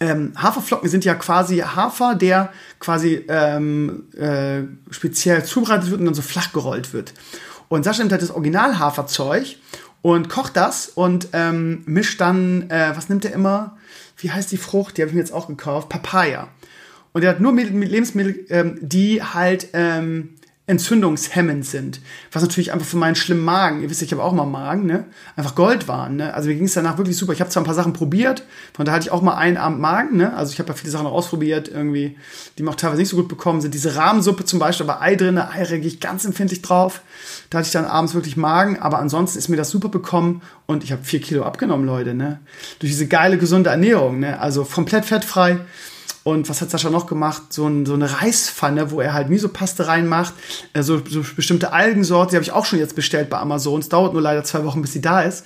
ähm, 0.01 0.33
Haferflocken 0.35 0.89
sind 0.89 1.05
ja 1.05 1.13
quasi 1.13 1.59
Hafer, 1.59 2.15
der 2.15 2.51
quasi 2.79 3.23
ähm, 3.29 4.09
äh, 4.17 4.63
speziell 4.91 5.45
zubereitet 5.45 5.91
wird 5.91 5.99
und 5.99 6.07
dann 6.07 6.15
so 6.15 6.23
flach 6.23 6.51
gerollt 6.51 6.91
wird. 6.91 7.13
Und 7.69 7.83
Sascha 7.83 7.99
nimmt 7.99 8.11
halt 8.11 8.23
das 8.23 8.31
Original-Haferzeug 8.31 9.57
und 10.01 10.27
kocht 10.27 10.57
das 10.57 10.89
und 10.89 11.29
ähm, 11.33 11.83
mischt 11.85 12.19
dann, 12.19 12.69
äh, 12.71 12.91
was 12.95 13.09
nimmt 13.09 13.25
er 13.25 13.33
immer? 13.33 13.77
Wie 14.17 14.31
heißt 14.31 14.51
die 14.51 14.57
Frucht? 14.57 14.97
Die 14.97 15.03
habe 15.03 15.09
ich 15.09 15.15
mir 15.15 15.21
jetzt 15.21 15.33
auch 15.33 15.47
gekauft. 15.47 15.87
Papaya. 15.89 16.47
Und 17.13 17.23
er 17.23 17.29
hat 17.29 17.39
nur 17.39 17.53
Lebensmittel, 17.53 18.45
ähm, 18.49 18.79
die 18.81 19.21
halt 19.21 19.67
ähm, 19.73 20.35
entzündungshemmend 20.67 21.65
sind. 21.65 21.99
Was 22.31 22.43
natürlich 22.43 22.71
einfach 22.71 22.85
für 22.85 22.95
meinen 22.95 23.15
schlimmen 23.15 23.43
Magen, 23.43 23.81
ihr 23.81 23.89
wisst, 23.89 24.03
ich 24.03 24.11
habe 24.11 24.23
auch 24.23 24.31
mal 24.31 24.45
Magen, 24.45 24.85
ne? 24.85 25.05
Einfach 25.35 25.55
Gold 25.55 25.87
waren. 25.87 26.17
Ne? 26.17 26.33
Also 26.33 26.49
mir 26.49 26.55
ging 26.55 26.65
es 26.65 26.73
danach 26.73 26.97
wirklich 26.97 27.17
super. 27.17 27.33
Ich 27.33 27.41
habe 27.41 27.49
zwar 27.49 27.63
ein 27.63 27.65
paar 27.65 27.73
Sachen 27.73 27.93
probiert, 27.93 28.43
von 28.73 28.85
da 28.85 28.91
hatte 28.91 29.05
ich 29.05 29.11
auch 29.11 29.23
mal 29.23 29.35
einen 29.35 29.57
Abend 29.57 29.79
Magen, 29.79 30.17
ne? 30.17 30.33
Also 30.35 30.53
ich 30.53 30.59
habe 30.59 30.69
ja 30.69 30.75
viele 30.75 30.91
Sachen 30.91 31.07
ausprobiert, 31.07 31.67
irgendwie, 31.67 32.15
die 32.57 32.63
mir 32.63 32.69
auch 32.69 32.75
teilweise 32.75 33.01
nicht 33.01 33.09
so 33.09 33.17
gut 33.17 33.27
bekommen 33.27 33.59
sind. 33.59 33.73
Diese 33.73 33.95
Rahmensuppe 33.95 34.45
zum 34.45 34.59
Beispiel, 34.59 34.87
aber 34.87 35.01
Ei 35.01 35.15
drin, 35.15 35.37
Ei 35.39 35.63
reagiere 35.63 35.93
ich 35.93 35.99
ganz 35.99 36.25
empfindlich 36.25 36.61
drauf. 36.61 37.01
Da 37.49 37.57
hatte 37.57 37.67
ich 37.67 37.73
dann 37.73 37.85
abends 37.85 38.13
wirklich 38.13 38.37
Magen, 38.37 38.79
aber 38.79 38.99
ansonsten 38.99 39.39
ist 39.39 39.49
mir 39.49 39.57
das 39.57 39.71
super 39.71 39.89
bekommen 39.89 40.41
und 40.67 40.83
ich 40.83 40.91
habe 40.91 41.03
vier 41.03 41.21
Kilo 41.21 41.43
abgenommen, 41.43 41.87
Leute, 41.87 42.13
ne? 42.13 42.39
Durch 42.79 42.91
diese 42.91 43.07
geile, 43.07 43.39
gesunde 43.39 43.71
Ernährung, 43.71 44.19
ne? 44.19 44.39
Also 44.39 44.63
komplett 44.63 45.05
fettfrei. 45.05 45.59
Und 46.23 46.49
was 46.49 46.61
hat 46.61 46.69
Sascha 46.69 46.89
noch 46.89 47.07
gemacht? 47.07 47.51
So, 47.51 47.67
ein, 47.67 47.85
so 47.85 47.95
eine 47.95 48.21
Reispfanne, 48.21 48.91
wo 48.91 49.01
er 49.01 49.13
halt 49.13 49.29
Misopaste 49.29 49.87
reinmacht. 49.87 50.33
Äh, 50.73 50.83
so, 50.83 51.01
bestimmte 51.35 51.73
Algensorte, 51.73 52.31
die 52.31 52.35
habe 52.35 52.43
ich 52.43 52.51
auch 52.51 52.65
schon 52.65 52.79
jetzt 52.79 52.95
bestellt 52.95 53.29
bei 53.29 53.39
Amazon. 53.39 53.79
Es 53.79 53.89
dauert 53.89 54.13
nur 54.13 54.21
leider 54.21 54.43
zwei 54.43 54.63
Wochen, 54.63 54.81
bis 54.81 54.93
sie 54.93 55.01
da 55.01 55.21
ist. 55.21 55.45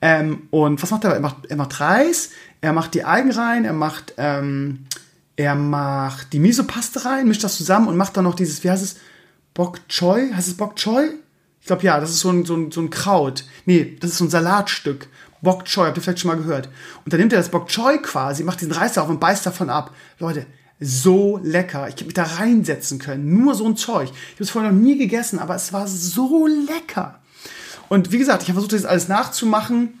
Ähm, 0.00 0.48
und 0.50 0.82
was 0.82 0.90
macht 0.90 1.04
er? 1.04 1.14
Er 1.14 1.20
macht, 1.20 1.46
er 1.48 1.56
macht 1.56 1.80
Reis, 1.80 2.30
er 2.60 2.72
macht 2.72 2.94
die 2.94 3.04
Algen 3.04 3.30
rein, 3.32 3.64
er 3.64 3.72
macht, 3.72 4.14
ähm, 4.16 4.86
er 5.36 5.54
macht 5.54 6.32
die 6.32 6.40
Misopaste 6.40 7.04
rein, 7.04 7.26
mischt 7.26 7.44
das 7.44 7.56
zusammen 7.56 7.88
und 7.88 7.96
macht 7.96 8.16
dann 8.16 8.24
noch 8.24 8.34
dieses, 8.34 8.62
wie 8.64 8.70
heißt 8.70 8.82
es? 8.82 8.96
Bok 9.54 9.86
Choy? 9.88 10.32
Heißt 10.32 10.48
es 10.48 10.56
Bok 10.56 10.76
Choy? 10.76 11.10
Ich 11.60 11.66
glaube 11.66 11.82
ja, 11.84 12.00
das 12.00 12.10
ist 12.10 12.20
so 12.20 12.30
ein, 12.30 12.44
so, 12.44 12.56
ein, 12.56 12.72
so 12.72 12.80
ein 12.80 12.90
Kraut. 12.90 13.44
Nee, 13.66 13.96
das 14.00 14.10
ist 14.10 14.18
so 14.18 14.24
ein 14.24 14.30
Salatstück. 14.30 15.08
Bok 15.42 15.64
Choy, 15.64 15.86
habt 15.86 15.98
ihr 15.98 16.02
vielleicht 16.02 16.20
schon 16.20 16.30
mal 16.30 16.36
gehört. 16.36 16.68
Und 17.04 17.12
dann 17.12 17.20
nimmt 17.20 17.32
er 17.32 17.38
das 17.38 17.50
Bok 17.50 17.68
Choy 17.68 17.98
quasi, 17.98 18.44
macht 18.44 18.60
diesen 18.60 18.72
Reis 18.72 18.96
auf 18.96 19.08
und 19.08 19.20
beißt 19.20 19.44
davon 19.44 19.68
ab. 19.68 19.92
Leute, 20.18 20.46
so 20.80 21.38
lecker. 21.42 21.88
Ich 21.88 21.94
hätte 21.94 22.04
mich 22.04 22.14
da 22.14 22.24
reinsetzen 22.24 22.98
können. 22.98 23.38
Nur 23.38 23.54
so 23.54 23.66
ein 23.66 23.76
Zeug. 23.76 24.10
Ich 24.10 24.34
habe 24.34 24.44
es 24.44 24.50
vorher 24.50 24.72
noch 24.72 24.80
nie 24.80 24.96
gegessen, 24.96 25.38
aber 25.38 25.54
es 25.54 25.72
war 25.72 25.86
so 25.86 26.46
lecker. 26.46 27.20
Und 27.88 28.12
wie 28.12 28.18
gesagt, 28.18 28.42
ich 28.42 28.48
habe 28.48 28.54
versucht, 28.54 28.72
das 28.72 28.84
alles 28.84 29.08
nachzumachen 29.08 30.00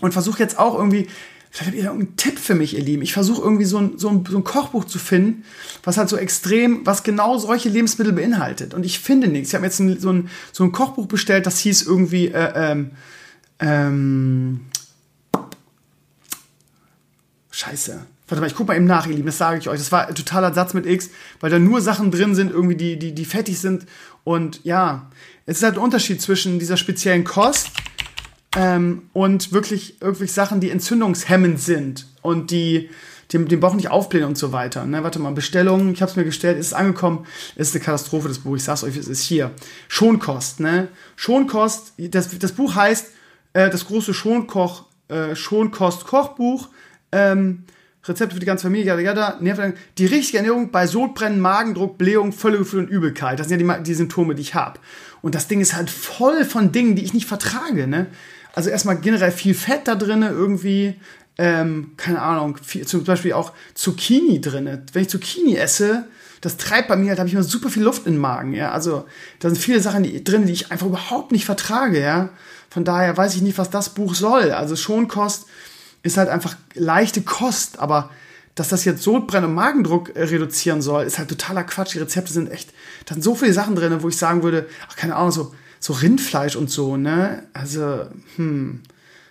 und 0.00 0.12
versuche 0.12 0.38
jetzt 0.38 0.58
auch 0.58 0.74
irgendwie, 0.74 1.08
vielleicht 1.50 1.68
habt 1.68 1.76
ihr 1.76 1.84
irgendeinen 1.84 2.16
Tipp 2.16 2.38
für 2.38 2.54
mich, 2.54 2.76
ihr 2.76 2.82
Lieben. 2.82 3.02
Ich 3.02 3.12
versuche 3.12 3.42
irgendwie 3.42 3.64
so 3.64 3.78
ein, 3.78 3.98
so, 3.98 4.08
ein, 4.08 4.24
so 4.28 4.36
ein 4.36 4.44
Kochbuch 4.44 4.84
zu 4.84 4.98
finden, 4.98 5.44
was 5.82 5.96
halt 5.96 6.08
so 6.08 6.16
extrem, 6.16 6.86
was 6.86 7.02
genau 7.02 7.38
solche 7.38 7.68
Lebensmittel 7.68 8.12
beinhaltet. 8.12 8.72
Und 8.72 8.84
ich 8.86 9.00
finde 9.00 9.28
nichts. 9.28 9.48
Ich 9.48 9.54
habe 9.54 9.64
jetzt 9.64 9.80
ein, 9.80 9.98
so, 9.98 10.12
ein, 10.12 10.28
so 10.52 10.64
ein 10.64 10.72
Kochbuch 10.72 11.06
bestellt, 11.06 11.46
das 11.46 11.58
hieß 11.58 11.82
irgendwie, 11.82 12.28
äh, 12.28 12.52
ähm, 12.54 12.92
ähm, 13.58 14.60
Scheiße. 17.50 18.06
Warte 18.28 18.40
mal, 18.40 18.48
ich 18.48 18.54
guck 18.54 18.66
mal 18.68 18.76
eben 18.76 18.86
nach, 18.86 19.06
ihr 19.06 19.14
Lieben, 19.14 19.26
das 19.26 19.38
sage 19.38 19.58
ich 19.58 19.68
euch. 19.68 19.78
Das 19.78 19.92
war 19.92 20.08
ein 20.08 20.14
totaler 20.14 20.52
Satz 20.52 20.74
mit 20.74 20.84
X, 20.84 21.10
weil 21.40 21.50
da 21.50 21.58
nur 21.58 21.80
Sachen 21.80 22.10
drin 22.10 22.34
sind, 22.34 22.50
irgendwie, 22.50 22.76
die, 22.76 22.98
die, 22.98 23.14
die 23.14 23.24
fettig 23.24 23.60
sind. 23.60 23.86
Und 24.24 24.60
ja, 24.64 25.10
es 25.46 25.58
ist 25.58 25.62
halt 25.62 25.74
ein 25.74 25.80
Unterschied 25.80 26.20
zwischen 26.20 26.58
dieser 26.58 26.76
speziellen 26.76 27.24
Kost 27.24 27.70
ähm, 28.56 29.02
und 29.12 29.52
wirklich 29.52 29.96
wirklich 30.00 30.32
Sachen, 30.32 30.60
die 30.60 30.70
entzündungshemmend 30.70 31.60
sind 31.60 32.06
und 32.22 32.50
die 32.50 32.90
den, 33.32 33.46
den 33.48 33.60
Bauch 33.60 33.74
nicht 33.74 33.90
aufblähen 33.90 34.26
und 34.26 34.38
so 34.38 34.52
weiter. 34.52 34.84
Ne? 34.86 35.02
Warte 35.02 35.18
mal, 35.18 35.32
Bestellung, 35.32 35.92
ich 35.92 36.02
habe 36.02 36.10
es 36.10 36.16
mir 36.16 36.24
gestellt, 36.24 36.58
ist 36.58 36.74
angekommen, 36.74 37.26
ist 37.56 37.74
eine 37.74 37.84
Katastrophe, 37.84 38.28
das 38.28 38.40
Buch, 38.40 38.56
ich 38.56 38.64
sag's 38.64 38.84
euch, 38.84 38.96
es 38.96 39.08
ist 39.08 39.22
hier. 39.22 39.52
Schonkost, 39.88 40.60
ne? 40.60 40.88
Schonkost, 41.16 41.94
das, 41.96 42.38
das 42.38 42.52
Buch 42.52 42.74
heißt 42.74 43.06
äh, 43.56 43.70
das 43.70 43.86
große 43.86 44.12
Schonkoch, 44.12 44.84
äh, 45.08 45.34
Schonkost-Kochbuch, 45.34 46.68
ähm, 47.10 47.64
Rezepte 48.04 48.34
für 48.34 48.40
die 48.40 48.46
ganze 48.46 48.64
Familie, 48.64 49.00
yada, 49.00 49.38
Nerven, 49.40 49.72
die 49.98 50.06
richtige 50.06 50.38
Ernährung 50.38 50.70
bei 50.70 50.86
Sodbrennen, 50.86 51.40
Magendruck, 51.40 51.98
Blähung, 51.98 52.32
Völlegefühl 52.32 52.80
und 52.80 52.90
Übelkeit. 52.90 53.40
Das 53.40 53.48
sind 53.48 53.60
ja 53.60 53.76
die, 53.78 53.82
die 53.82 53.94
Symptome, 53.94 54.34
die 54.34 54.42
ich 54.42 54.54
habe. 54.54 54.78
Und 55.22 55.34
das 55.34 55.48
Ding 55.48 55.60
ist 55.60 55.74
halt 55.74 55.90
voll 55.90 56.44
von 56.44 56.70
Dingen, 56.70 56.94
die 56.96 57.04
ich 57.04 57.14
nicht 57.14 57.26
vertrage, 57.26 57.86
ne? 57.86 58.06
Also 58.54 58.70
erstmal 58.70 58.98
generell 58.98 59.32
viel 59.32 59.54
Fett 59.54 59.88
da 59.88 59.94
drin, 59.96 60.22
irgendwie, 60.22 60.94
ähm, 61.36 61.92
keine 61.96 62.22
Ahnung, 62.22 62.58
viel, 62.62 62.86
zum 62.86 63.04
Beispiel 63.04 63.32
auch 63.32 63.52
Zucchini 63.74 64.40
drin. 64.40 64.82
Wenn 64.92 65.02
ich 65.02 65.08
Zucchini 65.08 65.56
esse, 65.56 66.06
das 66.40 66.56
treibt 66.56 66.88
bei 66.88 66.96
mir 66.96 67.08
halt, 67.08 67.18
habe 67.18 67.28
ich 67.28 67.34
immer 67.34 67.42
super 67.42 67.70
viel 67.70 67.82
Luft 67.82 68.06
im 68.06 68.18
Magen, 68.18 68.52
ja. 68.52 68.70
Also 68.70 69.06
da 69.40 69.48
sind 69.48 69.58
viele 69.58 69.80
Sachen 69.80 70.04
die, 70.04 70.22
drin, 70.22 70.46
die 70.46 70.52
ich 70.52 70.70
einfach 70.70 70.86
überhaupt 70.86 71.32
nicht 71.32 71.44
vertrage, 71.44 72.00
ja. 72.00 72.30
Von 72.76 72.84
daher 72.84 73.16
weiß 73.16 73.34
ich 73.34 73.40
nicht, 73.40 73.56
was 73.56 73.70
das 73.70 73.88
Buch 73.88 74.14
soll. 74.14 74.52
Also 74.52 74.76
Schonkost 74.76 75.46
ist 76.02 76.18
halt 76.18 76.28
einfach 76.28 76.56
leichte 76.74 77.22
Kost, 77.22 77.78
aber 77.78 78.10
dass 78.54 78.68
das 78.68 78.84
jetzt 78.84 79.02
Sodbrennen 79.02 79.48
und 79.48 79.56
Magendruck 79.56 80.14
äh, 80.14 80.24
reduzieren 80.24 80.82
soll, 80.82 81.04
ist 81.04 81.16
halt 81.16 81.30
totaler 81.30 81.64
Quatsch. 81.64 81.94
Die 81.94 82.00
Rezepte 82.00 82.34
sind 82.34 82.50
echt, 82.50 82.74
da 83.06 83.14
sind 83.14 83.22
so 83.22 83.34
viele 83.34 83.54
Sachen 83.54 83.76
drin, 83.76 84.02
wo 84.02 84.10
ich 84.10 84.18
sagen 84.18 84.42
würde, 84.42 84.68
ach, 84.90 84.94
keine 84.94 85.16
Ahnung, 85.16 85.32
so, 85.32 85.54
so 85.80 85.94
Rindfleisch 85.94 86.54
und 86.54 86.68
so, 86.70 86.98
ne? 86.98 87.44
Also, 87.54 88.08
hm. 88.36 88.82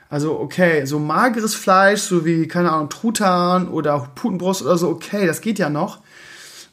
Also, 0.10 0.40
okay, 0.40 0.84
so 0.86 0.98
mageres 0.98 1.54
Fleisch, 1.54 2.02
so 2.02 2.26
wie, 2.26 2.48
keine 2.48 2.72
Ahnung, 2.72 2.90
Truthahn 2.90 3.68
oder 3.68 4.10
Putenbrust 4.16 4.64
oder 4.64 4.80
so, 4.80 4.90
okay, 4.90 5.28
das 5.28 5.42
geht 5.42 5.60
ja 5.60 5.70
noch. 5.70 6.00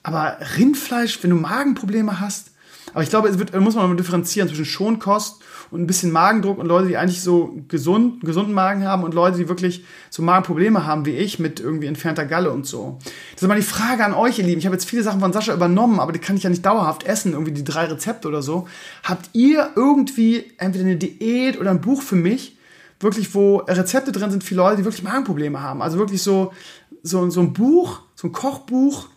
Aber 0.02 0.38
Rindfleisch, 0.56 1.22
wenn 1.22 1.28
du 1.28 1.36
Magenprobleme 1.36 2.18
hast, 2.18 2.51
aber 2.92 3.02
ich 3.02 3.10
glaube, 3.10 3.28
es 3.28 3.38
wird, 3.38 3.58
muss 3.58 3.74
man 3.74 3.88
mal 3.88 3.96
differenzieren 3.96 4.48
zwischen 4.48 4.64
Schonkost 4.64 5.42
und 5.70 5.80
ein 5.80 5.86
bisschen 5.86 6.12
Magendruck 6.12 6.58
und 6.58 6.66
Leute, 6.66 6.88
die 6.88 6.96
eigentlich 6.96 7.22
so 7.22 7.56
gesund, 7.68 8.22
gesunden 8.22 8.52
Magen 8.52 8.84
haben 8.84 9.04
und 9.04 9.14
Leute, 9.14 9.38
die 9.38 9.48
wirklich 9.48 9.84
so 10.10 10.22
Magenprobleme 10.22 10.86
haben 10.86 11.06
wie 11.06 11.16
ich 11.16 11.38
mit 11.38 11.60
irgendwie 11.60 11.86
entfernter 11.86 12.26
Galle 12.26 12.50
und 12.50 12.66
so. 12.66 12.98
Das 13.32 13.42
ist 13.42 13.48
mal 13.48 13.56
die 13.56 13.62
Frage 13.62 14.04
an 14.04 14.12
euch, 14.12 14.38
ihr 14.38 14.44
Lieben. 14.44 14.58
Ich 14.58 14.66
habe 14.66 14.76
jetzt 14.76 14.88
viele 14.88 15.02
Sachen 15.02 15.20
von 15.20 15.32
Sascha 15.32 15.54
übernommen, 15.54 16.00
aber 16.00 16.12
die 16.12 16.18
kann 16.18 16.36
ich 16.36 16.42
ja 16.42 16.50
nicht 16.50 16.66
dauerhaft 16.66 17.04
essen, 17.04 17.32
irgendwie 17.32 17.52
die 17.52 17.64
drei 17.64 17.86
Rezepte 17.86 18.28
oder 18.28 18.42
so. 18.42 18.68
Habt 19.02 19.30
ihr 19.32 19.70
irgendwie 19.74 20.52
entweder 20.58 20.84
eine 20.84 20.96
Diät 20.96 21.58
oder 21.58 21.70
ein 21.70 21.80
Buch 21.80 22.02
für 22.02 22.16
mich, 22.16 22.58
wirklich, 23.00 23.34
wo 23.34 23.56
Rezepte 23.56 24.12
drin 24.12 24.30
sind 24.30 24.44
für 24.44 24.54
Leute, 24.54 24.76
die 24.76 24.84
wirklich 24.84 25.02
Magenprobleme 25.02 25.60
haben? 25.60 25.82
Also 25.82 25.98
wirklich 25.98 26.22
so, 26.22 26.52
so, 27.02 27.28
so 27.30 27.40
ein 27.40 27.52
Buch, 27.52 28.00
so 28.14 28.28
ein 28.28 28.32
Kochbuch 28.32 29.08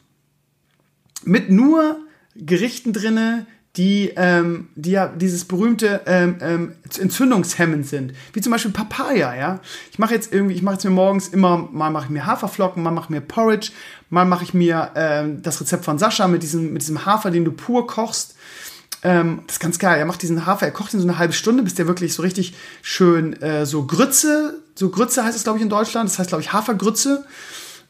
mit 1.23 1.49
nur 1.49 1.99
Gerichten 2.35 2.93
drinne, 2.93 3.45
die, 3.77 4.13
ähm, 4.15 4.69
die 4.75 4.91
ja 4.91 5.07
dieses 5.07 5.45
berühmte 5.45 6.01
ähm, 6.05 6.37
ähm, 6.41 6.71
entzündungshemmend 6.97 7.85
sind, 7.85 8.13
wie 8.33 8.41
zum 8.41 8.51
Beispiel 8.51 8.71
Papaya, 8.71 9.35
ja. 9.35 9.59
Ich 9.91 9.99
mache 9.99 10.13
jetzt 10.13 10.31
irgendwie, 10.31 10.55
ich 10.55 10.61
mache 10.61 10.75
jetzt 10.75 10.85
mir 10.85 10.91
morgens 10.91 11.27
immer, 11.27 11.69
mal 11.71 11.89
mache 11.89 12.05
ich 12.05 12.09
mir 12.09 12.25
Haferflocken, 12.25 12.81
mal 12.81 12.91
mache 12.91 13.05
ich 13.05 13.09
mir 13.09 13.21
Porridge, 13.21 13.71
mal 14.09 14.25
mache 14.25 14.43
ich 14.43 14.53
mir 14.53 14.91
ähm, 14.95 15.41
das 15.41 15.59
Rezept 15.59 15.83
von 15.83 15.97
Sascha 15.97 16.27
mit 16.27 16.43
diesem, 16.43 16.73
mit 16.73 16.81
diesem 16.81 17.05
Hafer, 17.05 17.31
den 17.31 17.43
du 17.43 17.51
pur 17.51 17.85
kochst. 17.85 18.35
Ähm, 19.03 19.41
das 19.45 19.57
ist 19.57 19.59
ganz 19.59 19.77
geil. 19.77 19.99
Er 19.99 20.05
macht 20.05 20.21
diesen 20.21 20.45
Hafer, 20.45 20.65
er 20.65 20.71
kocht 20.71 20.93
ihn 20.93 20.99
so 20.99 21.07
eine 21.07 21.17
halbe 21.17 21.33
Stunde, 21.33 21.61
bis 21.61 21.75
der 21.75 21.87
wirklich 21.87 22.13
so 22.13 22.21
richtig 22.21 22.55
schön 22.81 23.39
äh, 23.41 23.65
so 23.65 23.85
Grütze, 23.85 24.61
so 24.73 24.89
Grütze 24.89 25.23
heißt 25.23 25.37
es, 25.37 25.43
glaube 25.43 25.59
ich, 25.59 25.63
in 25.63 25.69
Deutschland. 25.69 26.09
Das 26.09 26.17
heißt, 26.17 26.29
glaube 26.29 26.41
ich, 26.41 26.53
Hafergrütze. 26.53 27.25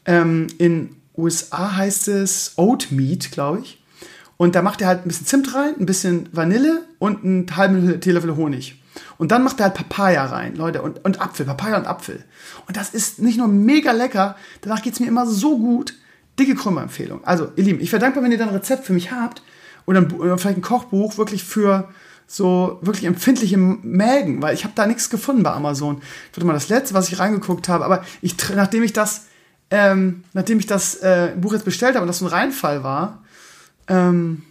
Ähm, 0.04 0.48
in 0.58 0.96
USA 1.16 1.76
heißt 1.76 2.08
es 2.08 2.52
Oat 2.56 2.88
Meat, 2.90 3.30
glaube 3.30 3.60
ich. 3.60 3.78
Und 4.36 4.54
da 4.54 4.62
macht 4.62 4.82
er 4.82 4.88
halt 4.88 5.04
ein 5.04 5.08
bisschen 5.08 5.26
Zimt 5.26 5.54
rein, 5.54 5.74
ein 5.78 5.86
bisschen 5.86 6.28
Vanille 6.32 6.82
und 6.98 7.24
einen 7.24 7.56
halben 7.56 8.00
Teelöffel 8.00 8.36
Honig. 8.36 8.82
Und 9.18 9.32
dann 9.32 9.44
macht 9.44 9.60
er 9.60 9.66
halt 9.66 9.74
Papaya 9.74 10.26
rein, 10.26 10.56
Leute, 10.56 10.82
und, 10.82 11.04
und 11.04 11.20
Apfel, 11.20 11.46
Papaya 11.46 11.76
und 11.78 11.86
Apfel. 11.86 12.24
Und 12.66 12.76
das 12.76 12.90
ist 12.90 13.18
nicht 13.18 13.38
nur 13.38 13.48
mega 13.48 13.92
lecker, 13.92 14.36
danach 14.60 14.82
geht's 14.82 15.00
mir 15.00 15.06
immer 15.06 15.26
so 15.26 15.58
gut. 15.58 15.94
Dicke 16.38 16.54
Krümmer-Empfehlung. 16.54 17.24
Also, 17.24 17.48
ihr 17.56 17.64
Lieben, 17.64 17.80
ich 17.80 17.90
wäre 17.92 18.00
dankbar, 18.00 18.22
wenn 18.22 18.32
ihr 18.32 18.38
dann 18.38 18.48
ein 18.48 18.54
Rezept 18.54 18.84
für 18.84 18.92
mich 18.92 19.10
habt 19.10 19.42
oder, 19.86 20.00
ein, 20.00 20.12
oder 20.12 20.36
vielleicht 20.36 20.58
ein 20.58 20.62
Kochbuch 20.62 21.16
wirklich 21.16 21.44
für 21.44 21.88
so 22.26 22.78
wirklich 22.82 23.04
empfindliche 23.04 23.56
Mägen, 23.56 24.42
weil 24.42 24.54
ich 24.54 24.64
habe 24.64 24.74
da 24.74 24.86
nichts 24.86 25.08
gefunden 25.08 25.42
bei 25.42 25.52
Amazon. 25.52 26.02
Warte 26.34 26.46
mal, 26.46 26.52
das 26.52 26.68
letzte, 26.68 26.94
was 26.94 27.08
ich 27.08 27.18
reingeguckt 27.18 27.68
habe, 27.68 27.84
aber 27.84 28.04
ich, 28.20 28.36
nachdem 28.54 28.82
ich 28.82 28.92
das, 28.92 29.26
ähm, 29.70 30.24
nachdem 30.32 30.58
ich 30.58 30.66
das 30.66 30.96
äh, 30.96 31.32
Buch 31.36 31.52
jetzt 31.52 31.64
bestellt 31.64 31.94
habe 31.94 32.02
und 32.02 32.08
das 32.08 32.18
so 32.18 32.26
ein 32.26 32.32
Reinfall 32.32 32.82
war, 32.82 33.22
ähm, 33.88 34.42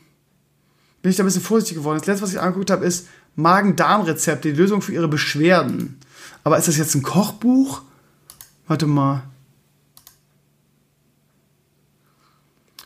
bin 1.02 1.12
ich 1.12 1.18
da 1.18 1.24
ein 1.24 1.28
bisschen 1.28 1.42
vorsichtig 1.42 1.78
geworden. 1.78 2.00
Das 2.00 2.08
letzte, 2.08 2.24
was 2.24 2.34
ich 2.34 2.40
angeguckt 2.40 2.72
habe, 2.72 2.86
ist 2.86 3.08
Magen-Darm-Rezepte, 3.36 4.52
die 4.52 4.58
Lösung 4.58 4.82
für 4.82 4.94
ihre 4.94 5.08
Beschwerden. 5.08 6.00
Aber 6.44 6.58
ist 6.58 6.68
das 6.68 6.78
jetzt 6.78 6.96
ein 6.96 7.04
Kochbuch? 7.04 7.82
Warte 8.68 8.88
mal. 8.88 9.24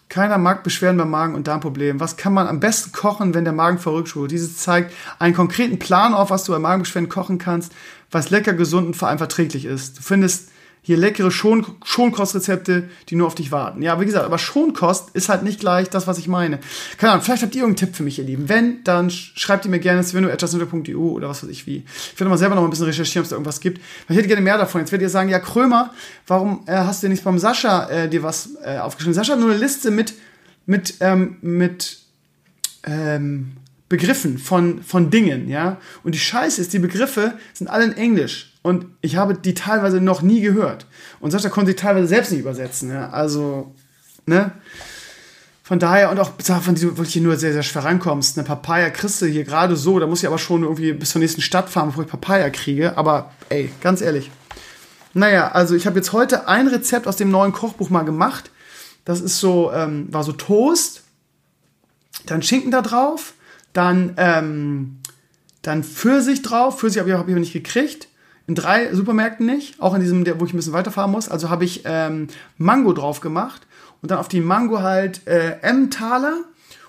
Keiner 0.09 0.39
mag 0.39 0.63
Beschwerden 0.63 0.97
beim 0.97 1.11
Magen- 1.11 1.35
und 1.35 1.47
Darmproblemen. 1.47 1.99
Was 1.99 2.17
kann 2.17 2.33
man 2.33 2.47
am 2.47 2.59
besten 2.59 2.91
kochen, 2.91 3.35
wenn 3.35 3.43
der 3.43 3.53
Magen 3.53 3.77
verrückt 3.77 4.15
wurde? 4.15 4.29
Dieses 4.29 4.57
zeigt 4.57 4.91
einen 5.19 5.35
konkreten 5.35 5.77
Plan 5.77 6.15
auf, 6.15 6.31
was 6.31 6.43
du 6.45 6.51
bei 6.51 6.59
Magenbeschwerden 6.59 7.09
kochen 7.09 7.37
kannst, 7.37 7.71
was 8.09 8.31
lecker, 8.31 8.53
gesund 8.53 8.87
und 8.87 8.95
vor 8.95 9.07
allem 9.07 9.19
verträglich 9.19 9.65
ist. 9.65 9.99
Du 9.99 10.01
findest 10.01 10.49
hier 10.81 10.97
leckere 10.97 11.29
Schon 11.31 11.65
Schonkostrezepte, 11.83 12.89
die 13.09 13.15
nur 13.15 13.27
auf 13.27 13.35
dich 13.35 13.51
warten. 13.51 13.81
Ja, 13.81 13.99
wie 13.99 14.05
gesagt, 14.05 14.25
aber 14.25 14.37
Schonkost 14.37 15.09
ist 15.13 15.29
halt 15.29 15.43
nicht 15.43 15.59
gleich 15.59 15.89
das, 15.89 16.07
was 16.07 16.17
ich 16.17 16.27
meine. 16.27 16.59
Keine 16.97 17.13
Ahnung, 17.13 17.23
vielleicht 17.23 17.43
habt 17.43 17.55
ihr 17.55 17.61
irgendeinen 17.61 17.87
Tipp 17.87 17.95
für 17.95 18.03
mich, 18.03 18.17
ihr 18.17 18.25
Lieben. 18.25 18.49
Wenn, 18.49 18.83
dann 18.83 19.09
schreibt 19.09 19.65
ihr 19.65 19.71
mir 19.71 19.79
gerne 19.79 20.03
svenno.eu 20.03 20.97
oder 20.97 21.29
was 21.29 21.43
weiß 21.43 21.49
ich 21.49 21.67
wie. 21.67 21.83
Ich 22.13 22.19
werde 22.19 22.29
mal 22.29 22.37
selber 22.37 22.55
noch 22.55 22.63
ein 22.63 22.69
bisschen 22.69 22.85
recherchieren, 22.85 23.21
ob 23.21 23.25
es 23.25 23.29
da 23.29 23.35
irgendwas 23.35 23.59
gibt. 23.59 23.81
ich 24.07 24.15
hätte 24.15 24.27
gerne 24.27 24.41
mehr 24.41 24.57
davon. 24.57 24.81
Jetzt 24.81 24.91
werdet 24.91 25.05
ihr 25.05 25.09
sagen, 25.09 25.29
ja, 25.29 25.39
Krömer, 25.39 25.93
warum 26.27 26.63
äh, 26.65 26.73
hast 26.73 27.03
du 27.03 27.09
nicht 27.09 27.23
beim 27.23 27.39
Sascha 27.39 27.89
äh, 27.89 28.09
dir 28.09 28.23
was 28.23 28.49
äh, 28.63 28.77
aufgeschrieben? 28.77 29.13
Sascha 29.13 29.33
hat 29.33 29.39
nur 29.39 29.51
eine 29.51 29.59
Liste 29.59 29.91
mit, 29.91 30.13
mit, 30.65 30.95
ähm, 31.01 31.37
mit, 31.41 31.99
ähm, 32.83 33.51
Begriffen 33.89 34.37
von, 34.37 34.83
von 34.83 35.09
Dingen, 35.09 35.49
ja. 35.49 35.81
Und 36.03 36.13
die 36.13 36.19
Scheiße 36.19 36.61
ist, 36.61 36.73
die 36.73 36.79
Begriffe 36.79 37.33
sind 37.53 37.69
alle 37.69 37.85
in 37.85 37.93
Englisch. 37.93 38.48
Und 38.61 38.85
ich 39.01 39.15
habe 39.15 39.35
die 39.35 39.53
teilweise 39.53 40.01
noch 40.01 40.21
nie 40.21 40.41
gehört. 40.41 40.85
Und 41.19 41.31
Sascha 41.31 41.49
konnte 41.49 41.71
sie 41.71 41.75
teilweise 41.75 42.07
selbst 42.07 42.31
nicht 42.31 42.41
übersetzen, 42.41 42.91
ja. 42.91 43.09
Also, 43.09 43.73
ne? 44.25 44.51
Von 45.63 45.77
daher, 45.77 46.09
und 46.09 46.19
auch 46.19 46.31
von 46.41 46.73
die 46.73 46.81
du 46.81 46.97
wirklich 46.97 47.17
nur 47.17 47.37
sehr, 47.37 47.53
sehr 47.53 47.61
schwer 47.61 47.83
rankommst. 47.83 48.37
Eine 48.37 48.47
Papaya 48.47 48.89
kriegst 48.89 49.21
du 49.21 49.27
hier 49.27 49.43
gerade 49.43 49.75
so, 49.75 49.99
da 49.99 50.07
muss 50.07 50.21
ich 50.23 50.27
aber 50.27 50.39
schon 50.39 50.63
irgendwie 50.63 50.93
bis 50.93 51.11
zur 51.11 51.21
nächsten 51.21 51.41
Stadt 51.41 51.69
fahren, 51.69 51.89
bevor 51.89 52.03
ich 52.03 52.09
Papaya 52.09 52.49
kriege. 52.49 52.97
Aber 52.97 53.31
ey, 53.49 53.71
ganz 53.79 54.01
ehrlich. 54.01 54.31
Naja, 55.13 55.51
also 55.51 55.75
ich 55.75 55.85
habe 55.85 55.97
jetzt 55.97 56.11
heute 56.11 56.47
ein 56.47 56.67
Rezept 56.67 57.07
aus 57.07 57.17
dem 57.17 57.29
neuen 57.29 57.53
Kochbuch 57.53 57.91
mal 57.91 58.01
gemacht. 58.01 58.49
Das 59.05 59.21
ist 59.21 59.39
so, 59.39 59.71
ähm, 59.71 60.11
war 60.11 60.23
so 60.23 60.31
Toast, 60.31 61.03
dann 62.25 62.41
Schinken 62.41 62.71
da 62.71 62.81
drauf, 62.81 63.33
dann, 63.71 64.15
ähm, 64.17 64.97
dann 65.61 65.83
Pfirsich 65.83 66.41
drauf. 66.41 66.79
Pfirsich 66.79 66.99
habe 66.99 67.11
ich, 67.11 67.27
ich 67.27 67.35
nicht 67.35 67.53
gekriegt. 67.53 68.08
In 68.49 68.55
drei 68.55 68.91
Supermärkten 68.95 69.45
nicht. 69.45 69.79
Auch 69.79 69.93
in 69.93 70.01
diesem, 70.01 70.25
wo 70.39 70.43
ich 70.43 70.53
ein 70.53 70.57
bisschen 70.57 70.73
weiterfahren 70.73 71.11
muss. 71.11 71.29
Also 71.29 71.51
habe 71.51 71.65
ich 71.65 71.83
ähm, 71.85 72.29
Mango 72.57 72.93
drauf 72.93 73.19
gemacht. 73.19 73.67
Und 74.01 74.09
dann 74.09 74.17
auf 74.17 74.27
die 74.27 74.41
Mango 74.41 74.81
halt 74.81 75.27
äh, 75.27 75.59
Emmentaler. 75.61 76.33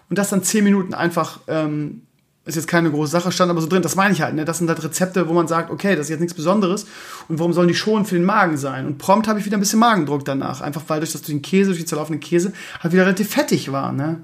Und 0.09 0.19
das 0.19 0.31
dann 0.31 0.43
zehn 0.43 0.65
Minuten 0.65 0.95
einfach, 0.95 1.41
ähm, 1.49 2.01
ist 2.47 2.55
jetzt 2.55 2.67
keine 2.67 2.91
große 2.91 3.13
Sache, 3.13 3.31
stand 3.31 3.51
aber 3.51 3.61
so 3.61 3.67
drin. 3.67 3.83
Das 3.83 3.95
meine 3.95 4.15
ich 4.15 4.23
halt. 4.23 4.37
Ne? 4.37 4.47
Das 4.47 4.57
sind 4.57 4.71
halt 4.71 4.83
Rezepte, 4.83 5.29
wo 5.29 5.35
man 5.35 5.49
sagt, 5.49 5.71
okay, 5.71 5.97
das 5.97 6.07
ist 6.07 6.09
jetzt 6.09 6.21
nichts 6.21 6.33
Besonderes. 6.33 6.87
Und 7.29 7.39
warum 7.39 7.53
sollen 7.53 7.69
die 7.69 7.75
schon 7.75 8.07
für 8.07 8.15
den 8.15 8.25
Magen 8.25 8.57
sein? 8.57 8.87
Und 8.87 8.97
prompt 8.97 9.29
habe 9.29 9.39
ich 9.39 9.45
wieder 9.45 9.59
ein 9.59 9.61
bisschen 9.61 9.81
Magendruck 9.81 10.25
danach. 10.25 10.63
Einfach 10.63 10.85
weil 10.87 11.01
durch 11.01 11.13
das 11.13 11.21
durch 11.21 11.37
den 11.37 11.43
Käse, 11.43 11.73
durch 11.73 11.81
die 11.81 11.85
zerlaufenden 11.85 12.21
Käse, 12.21 12.55
halt 12.83 12.95
wieder 12.95 13.05
relativ 13.05 13.29
fettig 13.29 13.71
war. 13.71 13.93
Ne? 13.93 14.23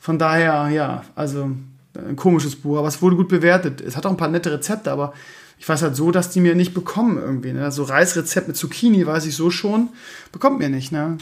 Von 0.00 0.18
daher, 0.18 0.68
ja, 0.70 1.04
also 1.14 1.48
ein 1.94 2.16
komisches 2.16 2.56
Buch, 2.56 2.78
aber 2.78 2.88
es 2.88 3.00
wurde 3.00 3.14
gut 3.14 3.28
bewertet. 3.28 3.80
Es 3.80 3.96
hat 3.96 4.04
auch 4.04 4.10
ein 4.10 4.16
paar 4.16 4.26
nette 4.26 4.50
Rezepte, 4.50 4.90
aber 4.90 5.12
ich 5.62 5.68
weiß 5.68 5.82
halt 5.82 5.94
so, 5.94 6.10
dass 6.10 6.28
die 6.28 6.40
mir 6.40 6.56
nicht 6.56 6.74
bekommen 6.74 7.18
irgendwie. 7.18 7.52
Ne? 7.52 7.70
So 7.70 7.84
Reisrezept 7.84 8.48
mit 8.48 8.56
Zucchini 8.56 9.06
weiß 9.06 9.26
ich 9.26 9.36
so 9.36 9.52
schon, 9.52 9.90
bekommt 10.32 10.58
mir 10.58 10.68
nicht. 10.68 10.90
Ne? 10.90 11.18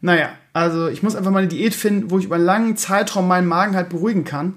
Naja, 0.00 0.30
also 0.54 0.88
ich 0.88 1.02
muss 1.02 1.14
einfach 1.14 1.30
mal 1.30 1.40
eine 1.40 1.48
Diät 1.48 1.74
finden, 1.74 2.10
wo 2.10 2.18
ich 2.18 2.24
über 2.24 2.36
einen 2.36 2.46
langen 2.46 2.76
Zeitraum 2.78 3.28
meinen 3.28 3.46
Magen 3.46 3.76
halt 3.76 3.90
beruhigen 3.90 4.24
kann. 4.24 4.54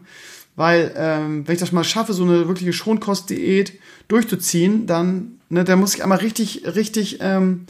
Weil, 0.56 0.94
ähm, 0.96 1.46
wenn 1.46 1.54
ich 1.54 1.60
das 1.60 1.74
mal 1.74 1.84
schaffe, 1.84 2.14
so 2.14 2.24
eine 2.24 2.48
wirkliche 2.48 2.72
Schonkost-Diät 2.72 3.74
durchzuziehen, 4.08 4.88
dann, 4.88 5.40
ne, 5.50 5.66
dann 5.66 5.82
muss 5.82 5.94
ich 5.94 6.04
einmal 6.04 6.20
richtig, 6.20 6.64
richtig 6.66 7.18
ähm, 7.20 7.66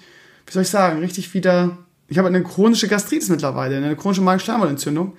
wie 0.46 0.52
soll 0.52 0.62
ich 0.62 0.70
sagen, 0.70 1.00
richtig 1.00 1.34
wieder, 1.34 1.76
ich 2.08 2.20
habe 2.20 2.28
eine 2.28 2.44
chronische 2.44 2.88
Gastritis 2.88 3.30
mittlerweile, 3.30 3.78
eine 3.78 3.96
chronische 3.96 4.22
Magen-Schleimhautentzündung. 4.22 5.14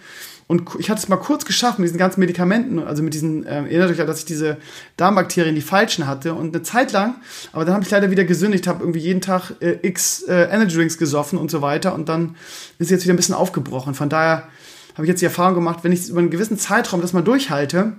Und 0.52 0.68
ich 0.78 0.90
hatte 0.90 1.00
es 1.00 1.08
mal 1.08 1.16
kurz 1.16 1.46
geschafft 1.46 1.78
mit 1.78 1.86
diesen 1.88 1.96
ganzen 1.96 2.20
Medikamenten, 2.20 2.78
also 2.78 3.02
mit 3.02 3.14
diesen, 3.14 3.46
äh, 3.46 3.62
erinnert 3.62 3.90
euch 3.90 3.96
ja, 3.96 4.04
dass 4.04 4.18
ich 4.18 4.26
diese 4.26 4.58
Darmbakterien, 4.98 5.54
die 5.54 5.62
falschen 5.62 6.06
hatte 6.06 6.34
und 6.34 6.54
eine 6.54 6.62
Zeit 6.62 6.92
lang, 6.92 7.14
aber 7.54 7.64
dann 7.64 7.72
habe 7.72 7.84
ich 7.84 7.90
leider 7.90 8.10
wieder 8.10 8.24
gesündigt, 8.24 8.66
habe 8.66 8.82
irgendwie 8.82 9.00
jeden 9.00 9.22
Tag 9.22 9.52
äh, 9.60 9.78
x 9.80 10.24
äh, 10.24 10.50
Energy 10.50 10.76
Drinks 10.76 10.98
gesoffen 10.98 11.38
und 11.38 11.50
so 11.50 11.62
weiter 11.62 11.94
und 11.94 12.10
dann 12.10 12.36
ist 12.78 12.88
es 12.88 12.90
jetzt 12.90 13.04
wieder 13.04 13.14
ein 13.14 13.16
bisschen 13.16 13.34
aufgebrochen. 13.34 13.94
Von 13.94 14.10
daher 14.10 14.48
habe 14.92 15.04
ich 15.04 15.08
jetzt 15.08 15.22
die 15.22 15.24
Erfahrung 15.24 15.54
gemacht, 15.54 15.84
wenn 15.84 15.92
ich 15.92 16.10
über 16.10 16.18
einen 16.18 16.28
gewissen 16.28 16.58
Zeitraum 16.58 17.00
das 17.00 17.14
mal 17.14 17.22
durchhalte, 17.22 17.94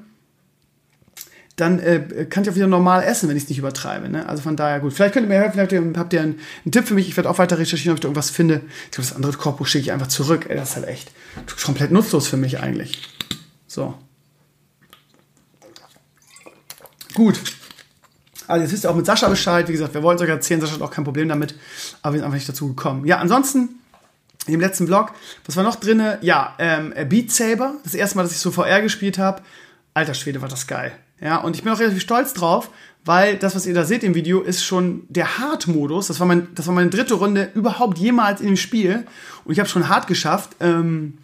dann 1.55 1.79
äh, 1.79 2.27
kann 2.29 2.43
ich 2.43 2.51
auch 2.51 2.55
wieder 2.55 2.67
normal 2.67 3.03
essen, 3.03 3.29
wenn 3.29 3.35
ich 3.35 3.43
es 3.43 3.49
nicht 3.49 3.57
übertreibe. 3.57 4.09
Ne? 4.09 4.29
Also 4.29 4.43
von 4.43 4.55
daher 4.55 4.79
gut. 4.79 4.93
Vielleicht 4.93 5.15
könnt 5.15 5.25
ihr 5.25 5.29
mir 5.29 5.39
helfen, 5.39 5.53
vielleicht 5.53 5.97
habt 5.97 6.13
ihr 6.13 6.21
einen, 6.21 6.39
einen 6.65 6.71
Tipp 6.71 6.87
für 6.87 6.93
mich. 6.93 7.07
Ich 7.07 7.17
werde 7.17 7.31
auch 7.31 7.39
weiter 7.39 7.57
recherchieren, 7.57 7.93
ob 7.93 7.97
ich 7.97 8.01
da 8.01 8.09
irgendwas 8.09 8.29
finde. 8.29 8.61
Ich 8.85 8.91
glaube, 8.91 9.07
das 9.07 9.15
andere 9.15 9.33
Kochbuch 9.33 9.65
schicke 9.65 9.85
ich 9.85 9.91
einfach 9.91 10.05
zurück. 10.05 10.45
Ey, 10.49 10.55
das 10.55 10.69
ist 10.69 10.75
halt 10.75 10.87
echt 10.87 11.09
komplett 11.63 11.91
nutzlos 11.91 12.27
für 12.27 12.37
mich 12.37 12.59
eigentlich. 12.59 13.01
So. 13.67 13.95
Gut. 17.13 17.39
Also 18.47 18.63
jetzt 18.63 18.73
wisst 18.73 18.85
ihr 18.85 18.91
auch 18.91 18.95
mit 18.95 19.05
Sascha 19.05 19.29
Bescheid. 19.29 19.67
Wie 19.67 19.71
gesagt, 19.71 19.93
wir 19.93 20.03
wollen 20.03 20.17
es 20.17 20.21
euch 20.21 20.29
erzählen. 20.29 20.61
Sascha 20.61 20.75
hat 20.75 20.81
auch 20.81 20.91
kein 20.91 21.05
Problem 21.05 21.29
damit. 21.29 21.55
Aber 22.01 22.13
wir 22.13 22.19
sind 22.19 22.25
einfach 22.25 22.37
nicht 22.37 22.49
dazu 22.49 22.67
gekommen. 22.67 23.05
Ja, 23.05 23.19
ansonsten 23.19 23.69
dem 24.47 24.59
letzten 24.59 24.87
Vlog, 24.87 25.11
was 25.45 25.55
war 25.55 25.63
noch 25.63 25.75
drinne? 25.75 26.17
Ja, 26.21 26.55
ähm, 26.59 26.93
Beat 27.07 27.31
Saber. 27.31 27.75
Das 27.83 27.93
erste 27.93 28.17
Mal, 28.17 28.23
dass 28.23 28.33
ich 28.33 28.39
so 28.39 28.51
VR 28.51 28.81
gespielt 28.81 29.17
habe. 29.17 29.41
Alter 29.93 30.13
Schwede, 30.13 30.41
war 30.41 30.49
das 30.49 30.67
geil. 30.67 30.91
Ja, 31.21 31.37
und 31.37 31.55
ich 31.55 31.63
bin 31.63 31.71
auch 31.71 31.79
relativ 31.79 32.01
stolz 32.01 32.33
drauf, 32.33 32.69
weil 33.05 33.37
das, 33.37 33.55
was 33.55 33.65
ihr 33.65 33.73
da 33.73 33.85
seht 33.85 34.03
im 34.03 34.15
Video, 34.15 34.41
ist 34.41 34.63
schon 34.63 35.03
der 35.07 35.37
Hard-Modus. 35.37 36.07
Das, 36.07 36.19
war 36.19 36.35
das 36.35 36.67
war 36.67 36.73
meine 36.73 36.89
dritte 36.89 37.13
Runde 37.13 37.51
überhaupt 37.53 37.97
jemals 37.97 38.41
in 38.41 38.47
dem 38.47 38.57
Spiel. 38.57 39.05
Und 39.45 39.53
ich 39.53 39.59
habe 39.59 39.69
schon 39.69 39.87
hart 39.87 40.07
geschafft. 40.07 40.57
Ähm, 40.59 41.19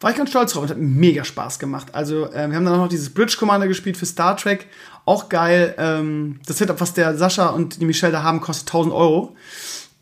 war 0.00 0.10
ich 0.10 0.16
ganz 0.16 0.30
stolz 0.30 0.52
drauf 0.52 0.62
und 0.62 0.70
hat 0.70 0.78
mega 0.78 1.24
Spaß 1.24 1.58
gemacht. 1.58 1.88
Also, 1.92 2.26
äh, 2.26 2.48
wir 2.48 2.56
haben 2.56 2.64
dann 2.64 2.74
auch 2.74 2.84
noch 2.84 2.88
dieses 2.88 3.10
Bridge 3.10 3.36
Commander 3.38 3.66
gespielt 3.66 3.96
für 3.96 4.06
Star 4.06 4.36
Trek. 4.36 4.66
Auch 5.04 5.28
geil. 5.28 5.74
Ähm, 5.78 6.40
das 6.46 6.58
Setup, 6.58 6.80
was 6.80 6.94
der 6.94 7.16
Sascha 7.16 7.48
und 7.48 7.80
die 7.80 7.86
Michelle 7.86 8.12
da 8.12 8.22
haben, 8.22 8.40
kostet 8.40 8.68
1000 8.68 8.94
Euro. 8.94 9.36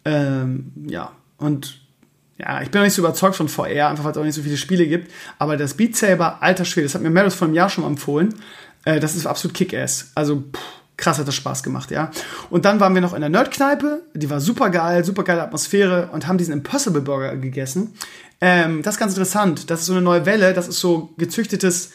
Ähm, 0.04 0.72
ja, 0.86 1.12
und 1.38 1.80
ja, 2.38 2.60
ich 2.60 2.70
bin 2.70 2.80
noch 2.80 2.84
nicht 2.84 2.94
so 2.94 3.02
überzeugt 3.02 3.36
von 3.36 3.48
VR, 3.48 3.88
einfach 3.88 4.04
weil 4.04 4.12
es 4.12 4.18
auch 4.18 4.24
nicht 4.24 4.34
so 4.34 4.42
viele 4.42 4.58
Spiele 4.58 4.86
gibt. 4.86 5.10
Aber 5.38 5.56
das 5.56 5.74
Beat 5.74 5.96
Saber, 5.96 6.42
alter 6.42 6.66
Schwede, 6.66 6.86
das 6.86 6.94
hat 6.94 7.02
mir 7.02 7.10
Meredith 7.10 7.34
vor 7.34 7.46
einem 7.46 7.54
Jahr 7.54 7.70
schon 7.70 7.84
empfohlen. 7.84 8.34
Äh, 8.84 9.00
das 9.00 9.16
ist 9.16 9.26
absolut 9.26 9.54
Kick-Ass. 9.54 10.12
Also, 10.14 10.42
pff, 10.52 10.60
krass 10.96 11.18
hat 11.18 11.28
das 11.28 11.34
Spaß 11.34 11.62
gemacht, 11.62 11.90
ja. 11.90 12.10
Und 12.50 12.64
dann 12.64 12.80
waren 12.80 12.94
wir 12.94 13.00
noch 13.00 13.14
in 13.14 13.20
der 13.20 13.30
Nerdkneipe, 13.30 14.02
die 14.14 14.30
war 14.30 14.40
super 14.40 14.70
geil, 14.70 15.04
super 15.04 15.24
geile 15.24 15.42
Atmosphäre 15.42 16.08
und 16.12 16.26
haben 16.26 16.38
diesen 16.38 16.52
Impossible 16.52 17.02
Burger 17.02 17.36
gegessen. 17.36 17.94
Ähm, 18.40 18.82
das 18.82 18.94
ist 18.94 19.00
ganz 19.00 19.12
interessant. 19.12 19.70
Das 19.70 19.80
ist 19.80 19.86
so 19.86 19.92
eine 19.92 20.02
neue 20.02 20.26
Welle, 20.26 20.54
das 20.54 20.68
ist 20.68 20.80
so 20.80 21.10
gezüchtetes 21.18 21.90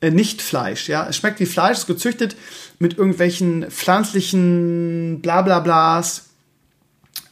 äh, 0.00 0.10
Nicht-Fleisch, 0.10 0.88
ja. 0.88 1.08
Es 1.08 1.16
schmeckt 1.16 1.40
wie 1.40 1.46
Fleisch, 1.46 1.78
ist 1.78 1.86
gezüchtet 1.86 2.36
mit 2.78 2.98
irgendwelchen 2.98 3.70
pflanzlichen 3.70 5.20
Blablablas, 5.20 6.26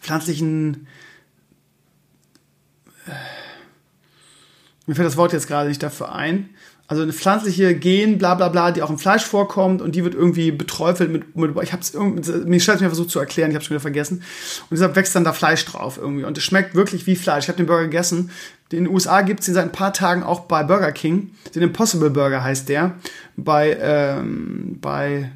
pflanzlichen 0.01 0.87
äh, 3.07 3.13
mir 4.87 4.97
fällt 4.97 5.07
das 5.07 5.17
Wort 5.17 5.33
jetzt 5.33 5.47
gerade 5.47 5.69
nicht 5.69 5.83
dafür 5.83 6.13
ein 6.13 6.51
also 6.89 7.03
eine 7.03 7.13
pflanzliche 7.13 7.75
Gen, 7.75 8.19
bla 8.19 8.35
bla 8.35 8.49
bla, 8.49 8.71
die 8.71 8.83
auch 8.83 8.91
im 8.91 8.99
Fleisch 8.99 9.25
vorkommt 9.25 9.81
und 9.81 9.95
die 9.95 10.05
wird 10.05 10.15
irgendwie 10.15 10.51
beträufelt 10.51 11.11
mit, 11.11 11.37
mit 11.37 11.51
ich 11.63 11.73
hab's 11.73 11.95
irgendwie, 11.95 12.31
mir 12.45 12.61
stellt 12.61 12.81
mir 12.81 12.89
versucht 12.89 13.11
zu 13.11 13.19
erklären, 13.19 13.51
ich 13.51 13.57
hab's 13.57 13.67
schon 13.67 13.75
wieder 13.75 13.81
vergessen. 13.81 14.19
Und 14.19 14.73
deshalb 14.73 14.97
wächst 14.97 15.15
dann 15.15 15.25
da 15.25 15.33
Fleisch 15.33 15.65
drauf 15.65 15.97
irgendwie 15.97 16.25
und 16.25 16.37
es 16.37 16.45
schmeckt 16.45 16.75
wirklich 16.75 17.07
wie 17.07 17.17
Fleisch. 17.17 17.45
Ich 17.45 17.49
habe 17.49 17.57
den 17.57 17.67
Burger 17.67 17.85
gegessen. 17.85 18.31
In 18.71 18.85
den 18.85 18.89
USA 18.93 19.23
gibt's 19.23 19.47
den 19.47 19.55
seit 19.55 19.65
ein 19.65 19.73
paar 19.73 19.93
Tagen 19.93 20.23
auch 20.23 20.41
bei 20.41 20.63
Burger 20.65 20.93
King. 20.93 21.31
Den 21.55 21.63
Impossible 21.63 22.11
Burger 22.11 22.43
heißt 22.43 22.69
der. 22.69 22.95
Bei, 23.37 23.77
ähm, 23.81 24.79
bei, 24.81 25.31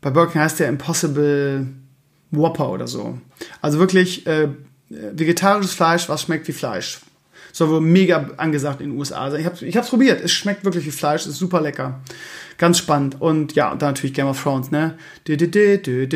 bei 0.00 0.10
Burger 0.10 0.32
King 0.32 0.42
heißt 0.42 0.60
der 0.60 0.68
Impossible 0.68 1.66
Whopper 2.30 2.70
oder 2.70 2.86
so. 2.86 3.18
Also 3.62 3.78
wirklich 3.78 4.26
äh, 4.26 4.48
vegetarisches 4.88 5.72
Fleisch, 5.72 6.08
was 6.08 6.22
schmeckt 6.22 6.48
wie 6.48 6.52
Fleisch 6.52 7.00
soll 7.58 7.70
wohl 7.70 7.80
mega 7.80 8.30
angesagt 8.36 8.80
in 8.80 8.90
den 8.90 8.98
USA 8.98 9.30
sein. 9.30 9.40
Ich 9.40 9.76
habe 9.76 9.84
es 9.84 9.90
probiert. 9.90 10.24
Es 10.24 10.32
schmeckt 10.32 10.64
wirklich 10.64 10.86
wie 10.86 10.92
Fleisch. 10.92 11.26
ist 11.26 11.36
super 11.36 11.60
lecker. 11.60 12.00
Ganz 12.56 12.78
spannend. 12.78 13.20
Und 13.20 13.54
ja, 13.54 13.72
und 13.72 13.82
dann 13.82 13.90
natürlich 13.90 14.14
Game 14.14 14.28
of 14.28 14.40
Thrones, 14.40 14.70
ne? 14.70 14.96
Peter 15.24 15.46
Dinklage, 15.46 16.06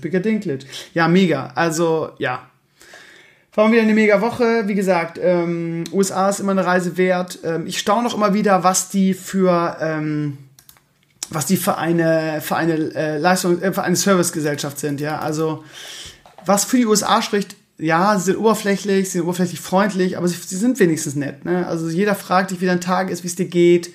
Peter 0.00 0.20
Dinklage. 0.20 0.64
Ja, 0.94 1.08
mega. 1.08 1.52
Also, 1.54 2.10
ja. 2.18 2.48
War 3.54 3.70
wieder 3.70 3.82
eine 3.82 3.94
mega 3.94 4.20
Woche. 4.20 4.66
Wie 4.66 4.74
gesagt, 4.74 5.20
ähm, 5.22 5.84
USA 5.92 6.28
ist 6.28 6.40
immer 6.40 6.52
eine 6.52 6.66
Reise 6.66 6.96
wert. 6.96 7.38
Ähm, 7.44 7.66
ich 7.66 7.78
staune 7.78 8.08
auch 8.08 8.14
immer 8.14 8.34
wieder, 8.34 8.64
was 8.64 8.88
die 8.88 9.14
für, 9.14 9.76
ähm, 9.80 10.38
was 11.30 11.46
die 11.46 11.56
für 11.56 11.78
eine, 11.78 12.40
für 12.40 12.56
eine 12.56 12.74
äh, 12.94 13.18
Leistung, 13.18 13.62
äh, 13.62 13.72
für 13.72 13.82
eine 13.82 13.94
Servicegesellschaft 13.94 14.80
sind, 14.80 15.00
ja. 15.00 15.20
Also, 15.20 15.62
was 16.46 16.64
für 16.64 16.78
die 16.78 16.86
USA 16.86 17.22
spricht, 17.22 17.54
ja, 17.82 18.16
sie 18.16 18.26
sind 18.26 18.38
oberflächlich, 18.38 19.06
sie 19.06 19.18
sind 19.18 19.22
oberflächlich 19.22 19.60
freundlich, 19.60 20.16
aber 20.16 20.28
sie, 20.28 20.36
sie 20.36 20.56
sind 20.56 20.78
wenigstens 20.78 21.16
nett. 21.16 21.44
Ne? 21.44 21.66
Also 21.66 21.88
jeder 21.88 22.14
fragt 22.14 22.52
dich, 22.52 22.60
wie 22.60 22.66
dein 22.66 22.80
Tag 22.80 23.10
ist, 23.10 23.24
wie 23.24 23.26
es 23.26 23.34
dir 23.34 23.46
geht. 23.46 23.90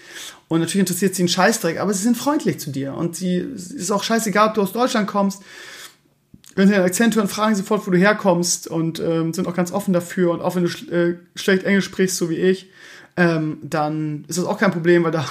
Und 0.50 0.60
natürlich 0.60 0.82
interessiert 0.82 1.16
sie 1.16 1.24
einen 1.24 1.30
Scheißdreck, 1.30 1.80
aber 1.80 1.94
sie 1.94 2.04
sind 2.04 2.18
freundlich 2.18 2.60
zu 2.60 2.70
dir. 2.70 2.94
Und 2.94 3.16
sie 3.16 3.38
ist 3.38 3.92
auch 3.92 4.04
scheißegal, 4.04 4.50
ob 4.50 4.54
du 4.56 4.62
aus 4.62 4.74
Deutschland 4.74 5.08
kommst. 5.08 5.42
Wenn 6.56 6.68
sie 6.68 6.76
einen 6.76 6.86
Akzent 6.86 7.16
hören, 7.16 7.30
fragen 7.30 7.56
sie 7.56 7.62
sofort, 7.62 7.88
wo 7.88 7.92
du 7.92 7.98
herkommst 7.98 8.68
und 8.68 9.00
ähm, 9.00 9.34
sind 9.34 9.48
auch 9.48 9.54
ganz 9.54 9.72
offen 9.72 9.94
dafür. 9.94 10.32
Und 10.32 10.42
auch 10.42 10.56
wenn 10.56 10.66
du 10.66 10.94
äh, 10.94 11.16
schlecht 11.36 11.64
Englisch 11.64 11.86
sprichst, 11.86 12.18
so 12.18 12.30
wie 12.30 12.36
ich, 12.38 12.70
ähm, 13.16 13.60
dann 13.64 14.26
ist 14.28 14.38
das 14.38 14.46
auch 14.46 14.58
kein 14.58 14.72
Problem, 14.72 15.04
weil 15.04 15.12
da 15.12 15.26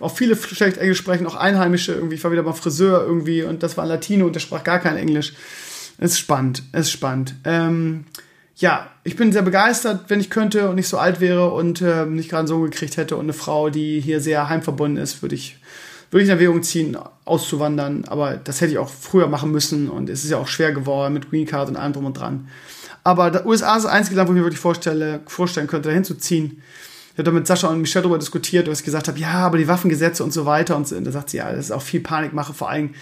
auch 0.00 0.14
viele 0.14 0.36
schlecht 0.36 0.76
Englisch 0.76 0.98
sprechen, 0.98 1.26
auch 1.26 1.36
Einheimische 1.36 1.94
irgendwie. 1.94 2.16
Ich 2.16 2.24
war 2.24 2.32
wieder 2.32 2.42
beim 2.42 2.54
Friseur 2.54 3.02
irgendwie 3.02 3.44
und 3.44 3.62
das 3.62 3.76
war 3.76 3.84
ein 3.84 3.88
Latino 3.88 4.26
und 4.26 4.34
der 4.34 4.40
sprach 4.40 4.62
gar 4.62 4.78
kein 4.78 4.96
Englisch. 4.96 5.32
Es 5.98 6.12
ist 6.12 6.18
spannend, 6.18 6.62
es 6.72 6.86
ist 6.86 6.92
spannend. 6.92 7.34
Ähm, 7.44 8.04
ja, 8.56 8.88
ich 9.02 9.16
bin 9.16 9.32
sehr 9.32 9.42
begeistert, 9.42 10.04
wenn 10.08 10.20
ich 10.20 10.30
könnte 10.30 10.68
und 10.68 10.76
nicht 10.76 10.88
so 10.88 10.98
alt 10.98 11.20
wäre 11.20 11.50
und 11.50 11.80
äh, 11.80 12.06
nicht 12.06 12.30
gerade 12.30 12.46
so 12.46 12.60
gekriegt 12.60 12.96
hätte 12.96 13.16
und 13.16 13.24
eine 13.24 13.32
Frau, 13.32 13.70
die 13.70 14.00
hier 14.00 14.20
sehr 14.20 14.48
heimverbunden 14.48 15.02
ist, 15.02 15.22
würde 15.22 15.34
ich, 15.34 15.58
würde 16.10 16.22
ich 16.22 16.28
in 16.28 16.36
Erwägung 16.36 16.62
ziehen, 16.62 16.96
auszuwandern. 17.24 18.04
Aber 18.06 18.36
das 18.36 18.60
hätte 18.60 18.72
ich 18.72 18.78
auch 18.78 18.88
früher 18.88 19.26
machen 19.26 19.50
müssen 19.50 19.88
und 19.88 20.08
es 20.08 20.24
ist 20.24 20.30
ja 20.30 20.38
auch 20.38 20.48
schwer 20.48 20.72
geworden 20.72 21.14
mit 21.14 21.30
Green 21.30 21.46
Card 21.46 21.68
und 21.68 21.76
allem 21.76 21.92
drum 21.92 22.06
und 22.06 22.14
dran. 22.14 22.48
Aber 23.02 23.30
der 23.30 23.44
USA 23.44 23.76
ist 23.76 23.84
das 23.84 23.92
einzige 23.92 24.16
Land, 24.16 24.28
wo 24.28 24.32
ich 24.32 24.38
mir 24.38 24.44
wirklich 24.44 24.60
vorstelle, 24.60 25.20
vorstellen 25.26 25.66
könnte, 25.66 25.88
dahin 25.88 26.04
zu 26.04 26.14
ziehen. 26.14 26.62
Ich 27.12 27.18
habe 27.18 27.24
da 27.24 27.30
mit 27.30 27.46
Sascha 27.46 27.68
und 27.68 27.80
Michelle 27.80 28.02
darüber 28.02 28.18
diskutiert, 28.18 28.66
wo 28.66 28.72
ich 28.72 28.82
gesagt 28.82 29.08
habe, 29.08 29.18
ja, 29.18 29.34
aber 29.34 29.58
die 29.58 29.68
Waffengesetze 29.68 30.24
und 30.24 30.32
so 30.32 30.46
weiter. 30.46 30.76
Und 30.76 30.90
da 30.90 31.12
sagt 31.12 31.30
sie, 31.30 31.36
ja, 31.36 31.50
das 31.52 31.66
ist 31.66 31.70
auch 31.70 31.82
viel 31.82 32.00
Panikmache, 32.00 32.54
vor 32.54 32.70
allem 32.70 32.94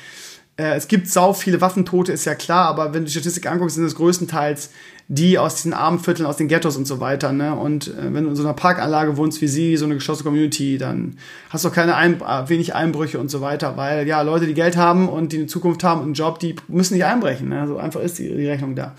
äh, 0.57 0.75
es 0.77 0.89
gibt 0.89 1.09
sau 1.09 1.33
viele 1.33 1.61
Waffentote, 1.61 2.13
ist 2.13 2.25
ja 2.25 2.35
klar, 2.35 2.67
aber 2.67 2.95
wenn 2.95 3.03
du 3.03 3.07
die 3.07 3.13
Statistik 3.13 3.47
anguckst, 3.47 3.77
sind 3.77 3.85
es 3.85 3.95
größtenteils 3.95 4.71
die 5.09 5.39
aus 5.39 5.57
diesen 5.57 5.75
armen 5.75 5.99
Vierteln, 5.99 6.27
aus 6.27 6.39
den 6.39 6.49
Ghettos 6.49 6.77
und 6.79 6.87
so 6.87 6.99
weiter. 6.99 7.33
Ne? 7.33 7.55
Und 7.55 7.89
äh, 7.89 8.15
wenn 8.15 8.25
du 8.25 8.31
in 8.31 8.37
so 8.37 8.43
einer 8.43 8.55
Parkanlage 8.55 9.19
wohnst 9.19 9.43
wie 9.43 9.49
sie, 9.49 9.77
so 9.77 9.85
eine 9.85 9.95
geschlossene 9.95 10.25
Community, 10.25 10.79
dann 10.79 11.19
hast 11.51 11.65
du 11.65 11.69
auch 11.69 11.75
keine 11.75 11.97
Ein 11.97 12.23
äh, 12.23 12.49
wenig 12.49 12.75
Einbrüche 12.75 13.19
und 13.19 13.31
so 13.31 13.43
weiter, 13.43 13.77
weil 13.77 14.07
ja, 14.07 14.23
Leute, 14.23 14.47
die 14.47 14.55
Geld 14.55 14.77
haben 14.77 15.11
und 15.11 15.33
die 15.33 15.39
eine 15.39 15.47
Zukunft 15.49 15.85
haben 15.85 16.01
und 16.01 16.07
einen 16.07 16.15
Job, 16.15 16.39
die 16.39 16.57
müssen 16.69 16.95
nicht 16.95 17.05
einbrechen. 17.05 17.51
Ne? 17.51 17.67
So 17.67 17.77
einfach 17.77 18.01
ist 18.01 18.19
die, 18.19 18.29
die 18.29 18.47
Rechnung 18.47 18.75
da. 18.75 18.95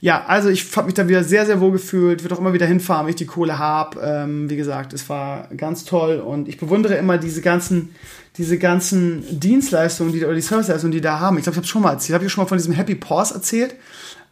Ja, 0.00 0.24
also 0.26 0.48
ich 0.48 0.74
habe 0.76 0.86
mich 0.86 0.94
da 0.94 1.06
wieder 1.08 1.24
sehr, 1.24 1.44
sehr 1.44 1.60
wohl 1.60 1.72
gefühlt, 1.72 2.22
würde 2.22 2.34
auch 2.34 2.38
immer 2.38 2.54
wieder 2.54 2.66
hinfahren, 2.66 3.04
wenn 3.04 3.10
ich 3.10 3.16
die 3.16 3.26
Kohle 3.26 3.58
habe. 3.58 4.00
Ähm, 4.02 4.48
wie 4.48 4.56
gesagt, 4.56 4.94
es 4.94 5.08
war 5.08 5.48
ganz 5.56 5.84
toll 5.84 6.20
und 6.20 6.48
ich 6.48 6.58
bewundere 6.58 6.94
immer 6.96 7.18
diese 7.18 7.42
ganzen 7.42 7.90
diese 8.36 8.58
ganzen 8.58 9.22
Dienstleistungen, 9.38 10.12
die, 10.12 10.24
oder 10.24 10.34
die 10.34 10.40
Serviceleistungen, 10.40 10.92
die 10.92 11.00
da 11.00 11.18
haben. 11.20 11.36
Ich 11.36 11.42
glaube, 11.44 11.54
ich 11.54 11.58
habe 11.58 11.66
schon 11.66 11.82
mal 11.82 11.92
erzählt. 11.92 12.14
Habe 12.14 12.24
ich 12.24 12.32
schon 12.32 12.44
mal 12.44 12.48
von 12.48 12.58
diesem 12.58 12.72
Happy 12.72 12.94
Pause 12.94 13.34
erzählt? 13.34 13.74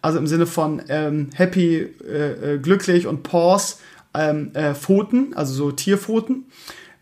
Also 0.01 0.19
im 0.19 0.27
Sinne 0.27 0.47
von 0.47 0.81
ähm, 0.89 1.31
Happy, 1.35 1.89
äh, 2.09 2.55
äh, 2.55 2.59
glücklich 2.59 3.07
und 3.07 3.25
Pause, 3.25 3.77
ähm, 4.15 4.53
äh, 4.55 4.75
Pfoten, 4.75 5.35
also 5.35 5.53
so 5.53 5.73
Tierpfoten. 5.73 6.47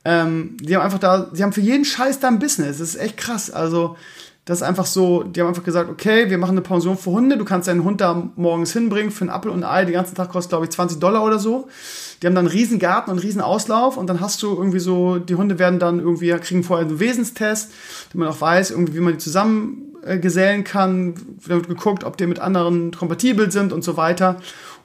Ähm, 0.05 0.57
die 0.61 0.75
haben 0.75 0.83
einfach 0.83 0.99
da, 0.99 1.31
die 1.33 1.43
haben 1.43 1.53
für 1.53 1.61
jeden 1.61 1.85
Scheiß 1.85 2.21
da 2.21 2.29
ein 2.29 2.39
Business. 2.39 2.79
Das 2.79 2.89
ist 2.89 2.97
echt 2.97 3.19
krass. 3.19 3.51
Also 3.51 3.97
das 4.47 4.59
ist 4.59 4.62
einfach 4.62 4.86
so, 4.86 5.24
die 5.24 5.40
haben 5.40 5.49
einfach 5.49 5.64
gesagt, 5.64 5.90
okay, 5.90 6.30
wir 6.30 6.38
machen 6.38 6.53
eine 6.53 6.61
Pension 6.61 6.97
für 6.97 7.11
Hunde, 7.11 7.36
du 7.36 7.44
kannst 7.44 7.66
deinen 7.66 7.82
Hund 7.82 8.01
da 8.01 8.30
morgens 8.36 8.72
hinbringen 8.72 9.11
für 9.11 9.22
einen 9.22 9.30
Apfel 9.30 9.51
und 9.51 9.64
ein 9.64 9.68
Ei, 9.68 9.84
den 9.84 9.94
ganzen 9.94 10.14
Tag 10.14 10.28
kostet, 10.28 10.51
glaube 10.51 10.66
ich, 10.66 10.70
20 10.70 11.01
Dollar 11.01 11.24
oder 11.24 11.40
so. 11.40 11.66
Die 12.22 12.28
haben 12.28 12.36
dann 12.36 12.47
einen 12.47 12.55
riesen 12.55 12.78
Garten 12.78 13.11
und 13.11 13.16
einen 13.16 13.26
riesen 13.26 13.40
Auslauf 13.40 13.97
und 13.97 14.07
dann 14.07 14.20
hast 14.20 14.40
du 14.44 14.55
irgendwie 14.55 14.78
so, 14.78 15.18
die 15.18 15.34
Hunde 15.34 15.59
werden 15.59 15.80
dann 15.80 15.99
irgendwie, 15.99 16.30
kriegen 16.34 16.62
vorher 16.62 16.86
einen 16.86 17.01
Wesenstest, 17.01 17.72
damit 18.12 18.26
man 18.26 18.28
auch 18.28 18.40
weiß, 18.40 18.70
irgendwie, 18.70 18.94
wie 18.94 19.01
man 19.01 19.14
die 19.14 19.18
zusammengesellen 19.18 20.62
kann. 20.62 21.14
Da 21.49 21.57
wird 21.57 21.66
geguckt, 21.66 22.05
ob 22.05 22.16
die 22.16 22.28
mit 22.28 22.38
anderen 22.38 22.92
kompatibel 22.92 23.51
sind 23.51 23.72
und 23.72 23.82
so 23.82 23.97
weiter. 23.97 24.36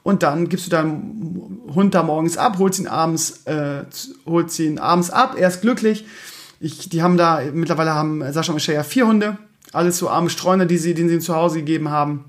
Und 0.02 0.24
dann 0.24 0.50
gibst 0.50 0.66
du 0.66 0.72
deinen 0.72 1.62
Hund 1.76 1.94
da 1.94 2.02
morgens 2.02 2.36
ab, 2.36 2.56
holst 2.58 2.80
ihn 2.80 2.88
abends, 2.88 3.46
äh, 3.46 3.84
holst 4.26 4.58
ihn 4.58 4.80
abends 4.80 5.12
ab, 5.12 5.36
er 5.38 5.50
ist 5.50 5.62
glücklich. 5.62 6.04
Ich, 6.60 6.90
die 6.90 7.04
haben 7.04 7.16
da, 7.16 7.42
mittlerweile 7.54 7.94
haben 7.94 8.24
Sascha 8.34 8.52
und 8.52 8.56
Michelle 8.56 8.78
ja 8.78 8.84
vier 8.84 9.06
Hunde 9.06 9.38
Alles 9.74 9.98
so 9.98 10.10
arme 10.10 10.30
Streuner, 10.30 10.66
die 10.66 10.78
sie, 10.78 10.94
denen 10.94 11.10
sie 11.10 11.20
zu 11.20 11.36
Hause 11.36 11.60
gegeben 11.60 11.90
haben. 11.90 12.26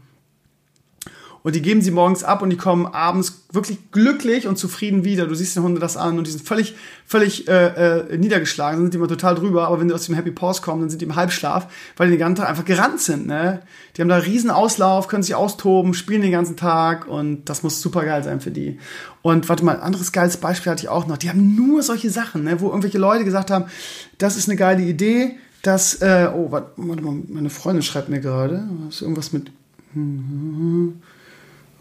Und 1.43 1.57
die 1.57 1.62
geben 1.62 1.82
sie 1.82 1.90
morgens 1.90 2.22
ab 2.22 2.40
und 2.43 2.51
die 2.51 2.57
kommen 2.57 2.86
abends 2.86 3.47
wirklich 3.51 3.90
glücklich 3.90 4.47
und 4.47 4.59
zufrieden 4.59 5.05
wieder. 5.05 5.26
Du 5.26 5.34
siehst 5.34 5.57
den 5.57 5.64
Hunde 5.64 5.80
das 5.80 5.97
an 5.97 6.16
und 6.16 6.26
die 6.26 6.30
sind 6.30 6.47
völlig, 6.47 6.76
völlig 7.05 7.49
äh, 7.49 8.11
äh, 8.12 8.16
niedergeschlagen, 8.16 8.80
sind 8.80 8.95
immer 8.95 9.09
total 9.09 9.34
drüber. 9.34 9.66
Aber 9.66 9.80
wenn 9.80 9.88
die 9.88 9.95
aus 9.95 10.07
dem 10.07 10.14
Happy 10.14 10.30
Pause 10.30 10.62
kommen, 10.62 10.82
dann 10.82 10.90
sind 10.90 11.03
die 11.03 11.05
im 11.05 11.16
Halbschlaf, 11.16 11.66
weil 11.97 12.07
die 12.07 12.12
den 12.12 12.20
ganzen 12.20 12.36
Tag 12.36 12.49
einfach 12.49 12.64
gerannt 12.64 13.01
sind. 13.01 13.26
Ne? 13.26 13.61
Die 13.97 14.03
haben 14.03 14.09
da 14.09 14.18
riesen 14.18 14.51
Auslauf, 14.51 15.09
können 15.09 15.24
sich 15.24 15.34
austoben, 15.34 15.95
spielen 15.95 16.22
den 16.22 16.30
ganzen 16.30 16.57
Tag 16.57 17.09
und 17.09 17.45
das 17.47 17.64
muss 17.64 17.82
super 17.82 18.05
geil 18.05 18.22
sein 18.22 18.40
für 18.40 18.53
die. 18.53 18.78
Und 19.20 19.49
warte 19.49 19.64
mal, 19.64 19.76
ein 19.76 19.82
anderes 19.82 20.12
geiles 20.12 20.36
Beispiel 20.36 20.70
hatte 20.70 20.84
ich 20.84 20.88
auch 20.88 21.09
noch. 21.09 21.18
Die 21.18 21.28
haben 21.28 21.57
nur 21.57 21.82
solche 21.82 22.11
Sachen, 22.11 22.45
ne? 22.45 22.61
wo 22.61 22.68
irgendwelche 22.68 22.99
Leute 22.99 23.24
gesagt 23.24 23.51
haben, 23.51 23.64
das 24.18 24.36
ist 24.36 24.49
eine 24.49 24.57
geile 24.57 24.82
Idee, 24.82 25.36
dass, 25.62 26.02
äh, 26.02 26.28
oh, 26.34 26.50
warte, 26.50 26.72
warte 26.76 27.02
mal, 27.02 27.22
meine 27.28 27.50
Freundin 27.50 27.82
schreibt 27.82 28.08
mir 28.08 28.20
gerade, 28.20 28.68
ist 28.88 29.02
irgendwas 29.02 29.32
mit, 29.32 29.50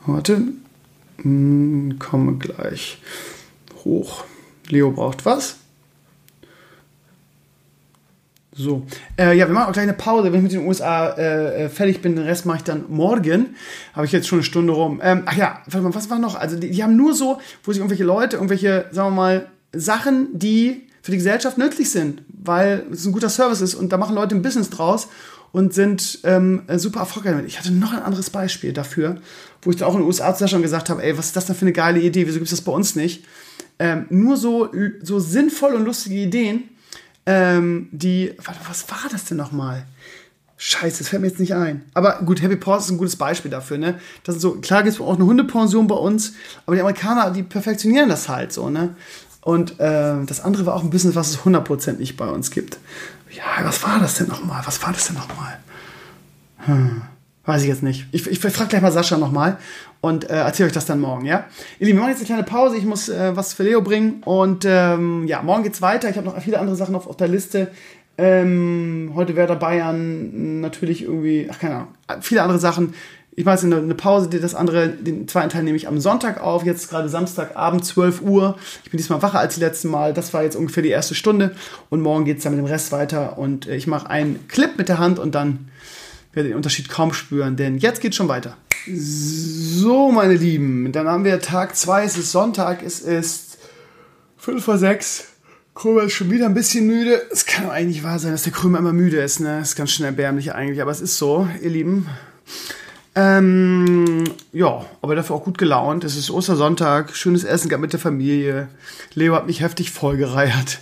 Warte. 0.05 0.41
Hm, 1.21 1.97
komme 1.99 2.37
gleich 2.37 2.97
hoch. 3.83 4.25
Leo 4.67 4.91
braucht 4.91 5.25
was. 5.25 5.57
So. 8.53 8.85
Äh, 9.17 9.37
ja, 9.37 9.47
wir 9.47 9.53
machen 9.53 9.69
auch 9.69 9.73
gleich 9.73 9.83
eine 9.83 9.93
Pause, 9.93 10.31
wenn 10.31 10.39
ich 10.39 10.43
mit 10.43 10.51
den 10.51 10.67
USA 10.67 11.11
äh, 11.11 11.69
fertig 11.69 12.01
bin. 12.01 12.15
Den 12.15 12.25
Rest 12.25 12.45
mache 12.45 12.57
ich 12.57 12.63
dann 12.63 12.85
morgen. 12.89 13.55
Habe 13.93 14.05
ich 14.05 14.11
jetzt 14.11 14.27
schon 14.27 14.39
eine 14.39 14.43
Stunde 14.43 14.73
rum. 14.73 14.99
Ähm, 15.01 15.23
ach 15.25 15.37
ja, 15.37 15.61
warte 15.65 15.81
mal, 15.81 15.95
was 15.95 16.09
war 16.09 16.19
noch? 16.19 16.35
Also, 16.35 16.57
die, 16.57 16.69
die 16.71 16.83
haben 16.83 16.97
nur 16.97 17.13
so, 17.13 17.39
wo 17.63 17.71
sich 17.71 17.79
irgendwelche 17.79 18.03
Leute, 18.03 18.35
irgendwelche, 18.35 18.87
sagen 18.91 19.11
wir 19.11 19.15
mal, 19.15 19.47
Sachen, 19.71 20.27
die 20.37 20.87
für 21.01 21.11
die 21.11 21.17
Gesellschaft 21.17 21.57
nützlich 21.57 21.89
sind, 21.89 22.21
weil 22.27 22.85
es 22.91 23.05
ein 23.05 23.11
guter 23.11 23.29
Service 23.29 23.61
ist 23.61 23.75
und 23.75 23.91
da 23.91 23.97
machen 23.97 24.15
Leute 24.15 24.35
ein 24.35 24.41
Business 24.41 24.69
draus 24.69 25.07
und 25.51 25.73
sind 25.73 26.19
ähm, 26.23 26.63
super 26.75 27.01
erfolgreich 27.01 27.33
damit. 27.33 27.47
Ich 27.47 27.59
hatte 27.59 27.71
noch 27.71 27.93
ein 27.93 28.01
anderes 28.01 28.29
Beispiel 28.29 28.73
dafür, 28.73 29.17
wo 29.61 29.69
ich 29.69 29.77
dann 29.77 29.87
auch 29.87 29.93
in 29.93 30.01
den 30.01 30.07
USA 30.07 30.33
zu 30.35 30.47
schon 30.47 30.61
gesagt 30.61 30.89
habe, 30.89 31.03
ey, 31.03 31.17
was 31.17 31.27
ist 31.27 31.35
das 31.35 31.45
denn 31.45 31.55
für 31.55 31.65
eine 31.65 31.73
geile 31.73 31.99
Idee, 31.99 32.27
wieso 32.27 32.39
gibt 32.39 32.51
es 32.51 32.57
das 32.57 32.61
bei 32.61 32.71
uns 32.71 32.95
nicht? 32.95 33.25
Ähm, 33.79 34.05
nur 34.09 34.37
so, 34.37 34.69
so 35.01 35.19
sinnvolle 35.19 35.75
und 35.75 35.85
lustige 35.85 36.15
Ideen, 36.15 36.69
ähm, 37.25 37.89
die, 37.91 38.33
warte, 38.43 38.59
was 38.67 38.89
war 38.89 39.09
das 39.11 39.25
denn 39.25 39.37
nochmal? 39.37 39.85
Scheiße, 40.57 40.99
das 40.99 41.09
fällt 41.09 41.23
mir 41.23 41.27
jetzt 41.27 41.39
nicht 41.39 41.55
ein. 41.55 41.83
Aber 41.95 42.19
gut, 42.23 42.41
Happy 42.41 42.55
Paws 42.55 42.85
ist 42.85 42.91
ein 42.91 42.99
gutes 42.99 43.15
Beispiel 43.15 43.49
dafür, 43.49 43.79
ne? 43.79 43.99
Das 44.23 44.35
ist 44.35 44.43
so, 44.43 44.53
klar 44.55 44.83
gibt 44.83 44.95
es 44.95 45.01
auch 45.01 45.15
eine 45.15 45.25
Hundepension 45.25 45.87
bei 45.87 45.95
uns, 45.95 46.33
aber 46.67 46.75
die 46.75 46.81
Amerikaner, 46.81 47.31
die 47.31 47.41
perfektionieren 47.41 48.09
das 48.09 48.29
halt 48.29 48.53
so, 48.53 48.69
ne? 48.69 48.95
Und 49.41 49.79
äh, 49.79 50.23
das 50.25 50.41
andere 50.41 50.65
war 50.65 50.75
auch 50.75 50.83
ein 50.83 50.89
bisschen, 50.89 51.15
was 51.15 51.29
es 51.31 51.39
100% 51.39 51.97
nicht 51.97 52.15
bei 52.15 52.27
uns 52.27 52.51
gibt. 52.51 52.77
Ja, 53.31 53.65
was 53.65 53.83
war 53.83 53.99
das 53.99 54.15
denn 54.15 54.27
nochmal? 54.27 54.61
Was 54.65 54.83
war 54.83 54.93
das 54.93 55.07
denn 55.07 55.15
nochmal? 55.15 55.57
Hm. 56.57 57.01
Weiß 57.43 57.63
ich 57.63 57.69
jetzt 57.69 57.81
nicht. 57.81 58.05
Ich, 58.11 58.27
ich 58.27 58.39
frage 58.39 58.69
gleich 58.69 58.83
mal 58.83 58.91
Sascha 58.91 59.17
nochmal 59.17 59.57
und 59.99 60.29
äh, 60.29 60.35
erzähle 60.35 60.67
euch 60.67 60.73
das 60.73 60.85
dann 60.85 60.99
morgen, 60.99 61.25
ja? 61.25 61.45
Ihr 61.79 61.87
Lieben, 61.87 61.97
wir 61.97 62.01
machen 62.01 62.11
jetzt 62.11 62.19
eine 62.19 62.27
kleine 62.27 62.43
Pause. 62.43 62.77
Ich 62.77 62.85
muss 62.85 63.09
äh, 63.09 63.35
was 63.35 63.53
für 63.53 63.63
Leo 63.63 63.81
bringen 63.81 64.21
und 64.23 64.63
ähm, 64.67 65.25
ja, 65.25 65.41
morgen 65.41 65.63
geht's 65.63 65.81
weiter. 65.81 66.07
Ich 66.09 66.17
habe 66.17 66.27
noch 66.27 66.39
viele 66.39 66.59
andere 66.59 66.75
Sachen 66.75 66.93
auf, 66.93 67.07
auf 67.07 67.17
der 67.17 67.27
Liste. 67.27 67.71
Ähm, 68.19 69.13
heute 69.15 69.35
Werder 69.35 69.55
Bayern 69.55 70.61
natürlich 70.61 71.01
irgendwie, 71.01 71.47
ach 71.51 71.57
keine 71.57 71.75
Ahnung, 71.75 71.87
viele 72.21 72.43
andere 72.43 72.59
Sachen 72.59 72.93
ich 73.33 73.45
mache 73.45 73.55
jetzt 73.55 73.63
eine, 73.63 73.95
Pause, 73.95 74.29
das 74.29 74.55
andere, 74.55 74.89
den 74.89 75.27
zweiten 75.27 75.49
Teil 75.49 75.63
nehme 75.63 75.77
ich 75.77 75.87
am 75.87 75.99
Sonntag 75.99 76.41
auf, 76.41 76.65
jetzt 76.65 76.89
gerade 76.89 77.07
Samstagabend, 77.07 77.85
12 77.85 78.21
Uhr. 78.21 78.57
Ich 78.83 78.91
bin 78.91 78.97
diesmal 78.97 79.21
wacher 79.21 79.39
als 79.39 79.55
letztes 79.57 79.89
Mal. 79.89 80.13
Das 80.13 80.33
war 80.33 80.43
jetzt 80.43 80.57
ungefähr 80.57 80.83
die 80.83 80.89
erste 80.89 81.15
Stunde 81.15 81.55
und 81.89 82.01
morgen 82.01 82.25
geht 82.25 82.39
es 82.39 82.43
dann 82.43 82.53
mit 82.53 82.59
dem 82.59 82.69
Rest 82.69 82.91
weiter 82.91 83.37
und 83.37 83.67
äh, 83.67 83.75
ich 83.75 83.87
mache 83.87 84.09
einen 84.09 84.47
Clip 84.49 84.77
mit 84.77 84.89
der 84.89 84.99
Hand 84.99 85.17
und 85.17 85.33
dann 85.33 85.69
werde 86.33 86.49
ich 86.49 86.53
den 86.53 86.57
Unterschied 86.57 86.89
kaum 86.89 87.13
spüren, 87.13 87.55
denn 87.55 87.77
jetzt 87.77 88.01
geht 88.01 88.15
schon 88.15 88.27
weiter. 88.27 88.57
So, 88.87 90.11
meine 90.11 90.33
Lieben, 90.33 90.91
dann 90.91 91.07
haben 91.07 91.23
wir 91.23 91.39
Tag 91.39 91.75
2, 91.75 92.03
es 92.03 92.17
ist 92.17 92.31
Sonntag, 92.31 92.83
es 92.83 92.99
ist 92.99 93.59
5 94.37 94.63
vor 94.63 94.77
6. 94.77 95.27
Krömer 95.73 96.03
ist 96.03 96.13
schon 96.13 96.29
wieder 96.29 96.47
ein 96.47 96.53
bisschen 96.53 96.85
müde. 96.85 97.21
Es 97.31 97.45
kann 97.45 97.65
doch 97.65 97.71
eigentlich 97.71 98.03
wahr 98.03 98.19
sein, 98.19 98.33
dass 98.33 98.43
der 98.43 98.51
Krömer 98.51 98.79
immer 98.79 98.91
müde 98.91 99.21
ist, 99.21 99.39
ne? 99.39 99.61
Ist 99.61 99.77
ganz 99.77 99.91
schön 99.91 100.05
erbärmlich 100.05 100.53
eigentlich, 100.53 100.81
aber 100.81 100.91
es 100.91 100.99
ist 100.99 101.17
so, 101.17 101.47
ihr 101.61 101.69
Lieben. 101.69 102.07
Ähm, 103.13 104.23
ja, 104.53 104.85
aber 105.01 105.15
dafür 105.15 105.35
auch 105.35 105.43
gut 105.43 105.57
gelaunt. 105.57 106.03
Es 106.03 106.15
ist 106.15 106.31
Ostersonntag, 106.31 107.15
schönes 107.15 107.43
Essen 107.43 107.69
gab 107.69 107.81
mit 107.81 107.93
der 107.93 107.99
Familie. 107.99 108.69
Leo 109.13 109.35
hat 109.35 109.47
mich 109.47 109.61
heftig 109.61 109.91
vollgereiert. 109.91 110.79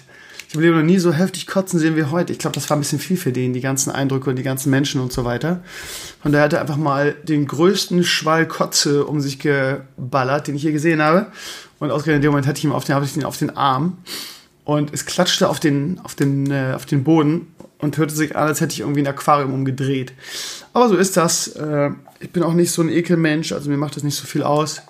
Ich 0.48 0.56
habe 0.56 0.66
Leo 0.66 0.76
noch 0.76 0.84
nie 0.84 0.98
so 0.98 1.14
heftig 1.14 1.48
kotzen 1.48 1.80
sehen 1.80 1.96
wie 1.96 2.06
heute. 2.06 2.34
Ich 2.34 2.40
glaube, 2.40 2.56
das 2.56 2.70
war 2.70 2.78
ein 2.78 2.80
bisschen 2.80 3.00
viel 3.00 3.18
für 3.18 3.32
den, 3.32 3.54
die 3.54 3.62
ganzen 3.62 3.92
Eindrücke 3.92 4.32
und 4.32 4.36
die 4.36 4.44
ganzen 4.44 4.72
Menschen 4.72 5.00
und 5.00 5.14
so 5.14 5.24
weiter. 5.24 5.62
Und 6.24 6.32
daher 6.32 6.46
hat 6.46 6.54
er 6.54 6.62
einfach 6.62 6.78
mal 6.78 7.14
den 7.24 7.46
größten 7.46 8.04
Schwall 8.04 8.48
Kotze 8.48 9.06
um 9.06 9.22
sich 9.22 9.40
geballert, 9.40 10.48
den 10.48 10.56
ich 10.56 10.64
je 10.64 10.72
gesehen 10.72 11.02
habe. 11.02 11.28
Und 11.80 11.92
ausgerechnet 11.92 12.18
in 12.18 12.22
dem 12.24 12.32
Moment 12.32 12.48
hatte 12.48 12.58
ich 12.58 12.64
ihn 12.64 12.72
auf 12.72 12.84
den, 12.84 12.96
hatte 12.96 13.06
ich 13.06 13.16
ihn 13.16 13.26
auf 13.26 13.38
den 13.38 13.56
Arm. 13.56 14.00
Und 14.66 14.94
es 14.94 15.06
klatschte 15.06 15.50
auf 15.50 15.60
den, 15.60 16.00
auf 16.04 16.16
den, 16.16 16.50
äh, 16.52 16.74
auf 16.76 16.86
den 16.86 17.04
Boden 17.04 17.48
und 17.80 17.98
hörte 17.98 18.14
sich 18.14 18.36
an, 18.36 18.48
als 18.48 18.62
hätte 18.62 18.74
ich 18.74 18.82
irgendwie 18.82 19.02
ein 19.02 19.08
Aquarium 19.08 19.54
umgedreht. 19.54 20.14
Aber 20.74 20.90
so 20.90 20.96
ist 20.96 21.18
das. 21.18 21.48
Äh, 21.48 21.92
ich 22.20 22.32
bin 22.32 22.44
auch 22.44 22.54
nicht 22.54 22.72
so 22.72 22.82
ein 22.82 22.90
Ekelmensch, 22.90 23.52
also 23.52 23.70
mir 23.70 23.78
macht 23.78 23.96
das 23.96 24.04
nicht 24.04 24.16
so 24.16 24.28
viel 24.28 24.44
aus. 24.44 24.82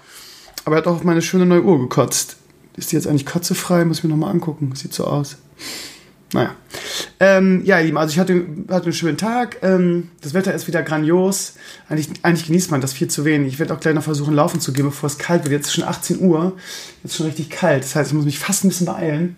Aber 0.66 0.76
er 0.76 0.80
hat 0.80 0.88
auch 0.88 0.96
auf 0.96 1.04
meine 1.04 1.22
schöne 1.22 1.46
neue 1.46 1.64
Uhr 1.64 1.80
gekotzt. 1.80 2.36
Ist 2.76 2.92
die 2.92 2.96
jetzt 2.96 3.08
eigentlich 3.08 3.26
kotzefrei? 3.26 3.86
Muss 3.86 4.00
ich 4.00 4.04
mir 4.04 4.10
nochmal 4.10 4.32
angucken. 4.32 4.74
Sieht 4.76 4.94
so 4.94 5.06
aus. 5.06 5.38
Naja. 6.34 6.56
Ähm, 7.20 7.64
ja, 7.66 7.80
ihr 7.80 7.86
Lieben, 7.86 7.98
also 7.98 8.12
ich 8.12 8.20
hatte, 8.20 8.46
hatte 8.70 8.86
einen 8.86 8.94
schönen 8.94 9.18
Tag. 9.18 9.58
Ähm, 9.64 10.10
das 10.22 10.34
Wetter 10.34 10.54
ist 10.54 10.68
wieder 10.68 10.84
grandios. 10.84 11.54
Eigentlich, 11.88 12.10
eigentlich 12.22 12.48
genießt 12.48 12.72
man 12.72 12.82
das 12.82 12.94
viel 12.94 13.08
zu 13.08 13.26
wenig. 13.26 13.54
Ich 13.54 13.60
werde 13.60 13.74
auch 13.74 13.80
gleich 13.80 13.96
noch 13.96 14.04
versuchen, 14.04 14.34
laufen 14.36 14.60
zu 14.60 14.72
gehen, 14.72 14.86
bevor 14.86 15.08
es 15.08 15.18
kalt 15.18 15.44
wird. 15.44 15.54
Jetzt 15.54 15.68
ist 15.68 15.74
schon 15.74 15.84
18 15.86 16.22
Uhr. 16.22 16.56
Jetzt 17.04 17.14
ist 17.14 17.18
schon 17.18 17.26
richtig 17.26 17.50
kalt. 17.50 17.84
Das 17.84 17.96
heißt, 17.96 18.12
ich 18.12 18.16
muss 18.16 18.26
mich 18.26 18.40
fast 18.40 18.64
ein 18.64 18.70
bisschen 18.70 18.86
beeilen, 18.86 19.36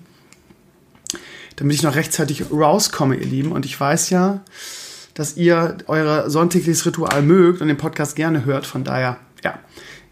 damit 1.56 1.76
ich 1.76 1.84
noch 1.84 1.95
rechtzeitig 1.95 2.52
rauskomme, 2.52 3.16
ihr 3.16 3.26
Lieben. 3.26 3.52
Und 3.52 3.66
ich 3.66 3.80
weiß 3.80 4.10
ja, 4.10 4.41
dass 5.14 5.38
ihr 5.38 5.78
euer 5.88 6.30
sonntägliches 6.30 6.86
Ritual 6.86 7.22
mögt 7.22 7.62
und 7.62 7.68
den 7.68 7.78
Podcast 7.78 8.16
gerne 8.16 8.45
hört. 8.45 8.66
Von 8.66 8.84
daher, 8.84 9.18
ja, 9.43 9.60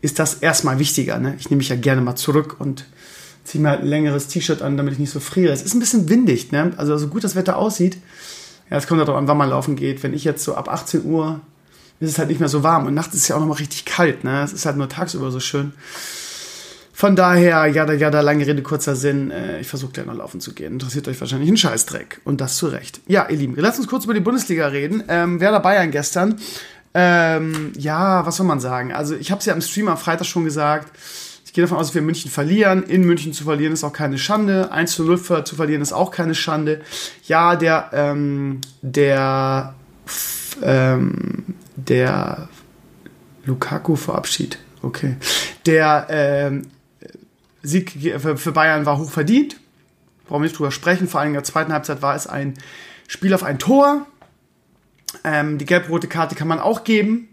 ist 0.02 0.20
das 0.20 0.36
erstmal 0.36 0.80
wichtiger. 0.80 1.20
Ne? 1.20 1.36
Ich 1.40 1.50
nehme 1.50 1.60
mich 1.60 1.70
ja 1.70 1.76
gerne 1.76 2.02
mal 2.02 2.16
zurück 2.16 2.58
und 2.60 2.86
ziehe 3.44 3.62
mir 3.62 3.70
halt 3.70 3.82
ein 3.82 3.88
längeres 3.88 4.28
T-Shirt 4.28 4.62
an, 4.62 4.78
damit 4.78 4.94
ich 4.94 5.00
nicht 5.00 5.12
so 5.12 5.20
friere. 5.20 5.52
Es 5.52 5.64
ist 5.64 5.74
ein 5.74 5.80
bisschen 5.80 6.10
windig, 6.10 6.52
ne? 6.52 6.74
Also 6.78 6.98
so 6.98 7.08
gut 7.08 7.24
das 7.24 7.36
Wetter 7.36 7.58
aussieht. 7.58 7.98
Ja, 8.70 8.78
es 8.78 8.86
kommt 8.86 9.02
darauf 9.02 9.16
an, 9.16 9.28
wann 9.28 9.38
man 9.38 9.50
laufen 9.50 9.76
geht. 9.76 10.04
Wenn 10.04 10.14
ich 10.14 10.24
jetzt 10.24 10.44
so 10.44 10.56
ab 10.56 10.70
18 10.70 11.04
Uhr 11.06 11.42
ist 12.00 12.12
es 12.12 12.20
halt 12.20 12.30
nicht 12.30 12.40
mehr 12.40 12.50
so 12.50 12.64
warm 12.64 12.86
und 12.86 12.94
nachts 12.94 13.14
ist 13.14 13.24
es 13.24 13.28
ja 13.28 13.36
auch 13.36 13.42
noch 13.42 13.48
mal 13.48 13.56
richtig 13.56 13.86
kalt, 13.86 14.24
ne? 14.24 14.44
Es 14.44 14.54
ist 14.54 14.66
halt 14.66 14.78
nur 14.78 14.88
tagsüber 14.88 15.32
so 15.32 15.40
schön. 15.40 15.74
Von 17.00 17.16
daher, 17.16 17.66
ja, 17.68 17.86
da, 17.86 17.94
ja, 17.94 18.12
da 18.12 18.20
lange 18.20 18.46
Rede, 18.46 18.62
kurzer 18.62 18.94
Sinn. 18.94 19.32
Äh, 19.32 19.62
ich 19.62 19.68
versuche 19.68 19.94
gleich 19.94 20.06
noch 20.06 20.16
laufen 20.16 20.42
zu 20.42 20.54
gehen. 20.54 20.74
Interessiert 20.74 21.08
euch 21.08 21.18
wahrscheinlich 21.22 21.50
ein 21.50 21.56
Scheißdreck. 21.56 22.20
Und 22.26 22.42
das 22.42 22.58
zu 22.58 22.68
Recht. 22.68 23.00
Ja, 23.08 23.30
ihr 23.30 23.38
Lieben, 23.38 23.56
lasst 23.56 23.80
uns 23.80 23.88
kurz 23.88 24.04
über 24.04 24.14
die 24.14 24.20
Bundesliga 24.20 24.68
reden. 24.68 25.06
Ähm, 25.08 25.40
Werder 25.40 25.62
Bayern 25.62 25.92
gestern. 25.92 26.42
Ähm, 26.94 27.72
ja, 27.78 28.26
was 28.26 28.36
soll 28.36 28.46
man 28.46 28.60
sagen? 28.60 28.92
Also, 28.92 29.16
ich 29.16 29.32
habe 29.32 29.40
es 29.40 29.46
ja 29.46 29.54
im 29.54 29.62
Stream 29.62 29.88
am 29.88 29.98
Freitag 29.98 30.28
schon 30.28 30.44
gesagt. 30.44 30.92
Ich 31.46 31.54
gehe 31.54 31.62
davon 31.62 31.78
aus, 31.78 31.88
dass 31.88 31.96
wir 31.96 32.02
München 32.02 32.30
verlieren. 32.30 32.84
In 32.84 33.06
München 33.06 33.32
zu 33.32 33.46
verlieren 33.46 33.72
ist 33.72 33.86
auch 33.86 33.94
keine 33.94 34.18
Schande. 34.18 34.70
1 34.74 34.92
zu 34.92 35.06
0 35.06 35.46
zu 35.46 35.56
verlieren 35.56 35.82
ist 35.82 35.94
auch 35.94 36.12
keine 36.12 36.36
Schande. 36.36 36.82
Ja, 37.28 37.56
der, 37.56 37.92
ähm, 37.94 38.60
der, 38.82 39.74
ähm, 40.62 41.46
der 41.78 42.50
Lukaku 43.46 43.96
verabschiedet. 43.96 44.60
Okay. 44.82 45.16
Der, 45.66 46.08
ähm, 46.10 46.64
Sieg 47.62 47.92
für 48.22 48.52
Bayern 48.52 48.86
war 48.86 48.98
hoch 48.98 49.12
verdient. 49.12 49.60
Warum 50.28 50.44
nicht 50.44 50.58
drüber 50.58 50.72
sprechen? 50.72 51.08
Vor 51.08 51.20
allem 51.20 51.30
in 51.30 51.34
der 51.34 51.44
zweiten 51.44 51.74
Halbzeit 51.74 52.02
war 52.02 52.16
es 52.16 52.28
ein 52.28 52.54
Spiel 53.08 53.34
auf 53.34 53.44
ein 53.44 53.60
Tor. 53.60 54.06
Ähm, 55.24 55.58
die 55.58 55.66
gelb-rote 55.66 56.08
Karte 56.08 56.36
kann 56.36 56.48
man 56.48 56.60
auch 56.60 56.84
geben. 56.84 57.30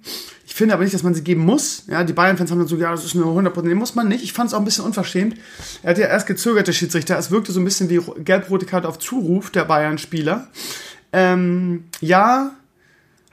Ich 0.47 0.55
finde 0.55 0.73
aber 0.73 0.85
nicht, 0.85 0.95
dass 0.95 1.03
man 1.03 1.15
sie 1.15 1.23
geben 1.23 1.45
muss. 1.45 1.85
Ja, 1.89 2.03
die 2.05 2.15
Bayern-Fans 2.15 2.51
haben 2.51 2.59
dann 2.59 2.69
so, 2.69 2.77
ja, 2.77 2.91
das 2.91 3.05
ist 3.05 3.15
nur 3.15 3.27
100%. 3.27 3.63
Den 3.63 3.77
muss 3.77 3.95
man 3.95 4.09
nicht. 4.09 4.25
Ich 4.25 4.33
fand 4.33 4.49
es 4.49 4.55
auch 4.55 4.59
ein 4.59 4.65
bisschen 4.65 4.85
unverschämt. 4.85 5.37
Er 5.83 5.91
hat 5.91 5.99
ja 5.99 6.07
erst 6.07 6.27
gezögert, 6.27 6.67
der 6.67 6.73
Schiedsrichter. 6.73 7.19
Es 7.19 7.31
wirkte 7.31 7.53
so 7.53 7.61
ein 7.61 7.65
bisschen 7.65 7.91
wie 7.91 8.01
gelb-rote 8.23 8.65
Karte 8.65 8.89
auf 8.89 8.99
Zuruf 8.99 9.51
der 9.51 9.67
Bayern-Spieler. 9.67 10.49
Ähm, 11.13 11.85
ja, 12.01 12.53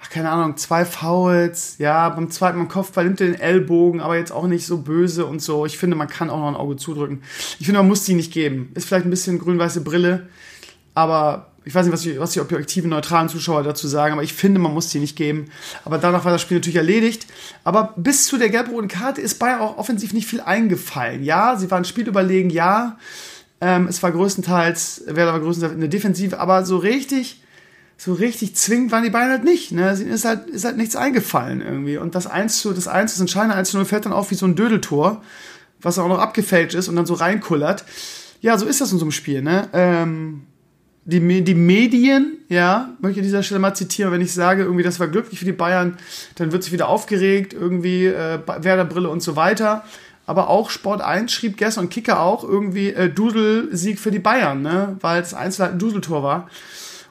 ach, 0.04 0.10
keine 0.10 0.30
Ahnung, 0.30 0.58
zwei 0.58 0.86
Fouls, 0.86 1.76
ja, 1.78 2.10
beim 2.10 2.30
zweiten 2.30 2.58
Mal 2.58 2.68
Kopfball 2.68 3.06
nimmt 3.06 3.22
er 3.22 3.28
den 3.28 3.39
Ellbogen, 3.39 4.01
aber 4.01 4.18
jetzt 4.18 4.32
auch 4.32 4.47
nicht 4.47 4.66
so 4.66 4.80
böse 4.80 5.26
und 5.26 5.41
so. 5.41 5.66
Ich 5.66 5.78
finde, 5.78 5.95
man 5.95 6.08
kann 6.08 6.30
auch 6.30 6.39
noch 6.39 6.47
ein 6.47 6.56
Auge 6.56 6.76
zudrücken. 6.76 7.24
Ich 7.60 7.66
finde, 7.66 7.80
man 7.80 7.88
muss 7.88 8.04
die 8.04 8.14
nicht 8.14 8.34
geben. 8.34 8.72
Ist 8.76 8.86
vielleicht 8.88 9.06
ein 9.06 9.10
bisschen 9.10 9.39
grün-weiße 9.39 9.82
Brille, 9.82 10.28
aber 10.93 11.51
ich 11.66 11.74
weiß 11.74 11.86
nicht, 11.86 11.93
was 11.93 12.01
die, 12.01 12.20
was 12.20 12.32
die 12.32 12.41
objektiven, 12.41 12.89
neutralen 12.89 13.30
Zuschauer 13.30 13.64
dazu 13.64 13.88
sagen, 13.88 14.14
aber 14.14 14.24
ich 14.24 14.34
finde, 14.34 14.60
man 14.60 14.74
muss 14.74 14.89
die 14.89 14.99
nicht 14.99 15.16
geben. 15.16 15.45
Aber 15.86 15.97
danach 15.97 16.26
war 16.26 16.34
das 16.34 16.41
Spiel 16.41 16.58
natürlich 16.58 16.76
erledigt. 16.76 17.26
Aber 17.64 17.93
bis 17.95 18.26
zu 18.26 18.38
der 18.38 18.49
gelb-roten 18.49 18.89
Karte 18.89 19.22
ist 19.22 19.39
Bayern 19.39 19.62
auch 19.62 19.78
offensiv 19.78 20.12
nicht 20.12 20.28
viel 20.28 20.41
eingefallen. 20.41 21.24
Ja, 21.24 21.56
sie 21.56 21.72
waren 21.72 21.86
spielüberlegen, 21.86 22.49
ja. 22.49 22.97
Ähm, 23.62 23.88
es 23.88 24.04
war 24.04 24.12
größtenteils, 24.12 25.04
wer 25.08 25.28
war 25.28 25.39
größtenteils 25.39 25.76
in 25.76 25.80
der 25.80 25.89
Defensive, 25.89 26.38
aber 26.38 26.66
so 26.66 26.76
richtig 26.76 27.43
so 28.04 28.14
richtig 28.14 28.56
zwingend 28.58 28.91
waren 28.91 29.04
die 29.04 29.10
Bayern 29.10 29.30
halt 29.30 29.43
nicht. 29.45 29.72
Ne? 29.72 29.91
Ist 29.91 30.26
halt, 30.26 30.49
ist 30.49 30.66
halt 30.66 30.76
nichts 30.76 30.97
eingefallen 30.97 31.62
irgendwie. 31.62 31.95
Und 31.95 32.16
das 32.16 32.28
1 32.28 32.60
zu, 32.60 32.74
das 32.74 32.89
1, 32.89 33.14
das 33.14 33.22
entscheidende 33.22 33.56
1 33.56 33.72
zu 33.72 33.78
0 33.78 33.86
fällt 33.86 34.06
dann 34.06 34.12
auf 34.12 34.30
wie 34.30 34.36
so 34.36 34.45
ein 34.45 34.58
Dödeltor, 34.58 35.22
was 35.82 35.97
auch 35.97 36.10
noch 36.10 36.20
abgefälscht 36.20 36.76
ist 36.76 36.89
und 36.89 36.97
dann 36.97 37.06
so 37.06 37.14
reinkullert. 37.14 37.86
Ja, 38.41 38.58
so 38.58 38.66
ist 38.66 38.82
das 38.82 38.91
in 38.91 38.97
so 38.97 39.06
einem 39.06 39.14
Spiel, 39.14 39.41
ne? 39.41 39.70
Ähm, 39.72 40.41
die, 41.06 41.43
die 41.43 41.56
Medien, 41.56 42.39
ja, 42.49 42.89
möchte 42.99 43.20
ich 43.20 43.24
an 43.24 43.28
dieser 43.28 43.43
Stelle 43.43 43.60
mal 43.60 43.74
zitieren, 43.74 44.12
wenn 44.12 44.20
ich 44.20 44.34
sage, 44.34 44.64
irgendwie, 44.64 44.84
das 44.84 44.99
war 44.99 45.08
glücklich 45.08 45.39
für 45.39 45.45
die 45.45 45.54
Bayern, 45.54 45.97
dann 46.36 46.51
wird 46.51 46.64
sich 46.64 46.74
wieder 46.74 46.89
aufgeregt, 46.89 47.54
irgendwie, 47.54 48.08
äh, 48.08 48.39
Werder-Brille 48.45 49.08
und 49.08 49.24
so 49.24 49.38
weiter. 49.38 49.86
Aber 50.26 50.49
auch 50.49 50.70
Sport 50.70 51.01
1 51.01 51.32
schrieb 51.32 51.56
gestern 51.56 51.86
und 51.86 51.89
Kicker 51.89 52.20
auch 52.20 52.43
irgendwie 52.43 52.89
äh, 52.89 53.10
Dudel-Sieg 53.10 53.97
für 53.97 54.12
die 54.12 54.20
Bayern, 54.20 54.62
ne? 54.62 54.97
Weil 54.99 55.22
es 55.22 55.34
ein 55.34 55.80
Dudeltor 55.80 56.22
war. 56.22 56.49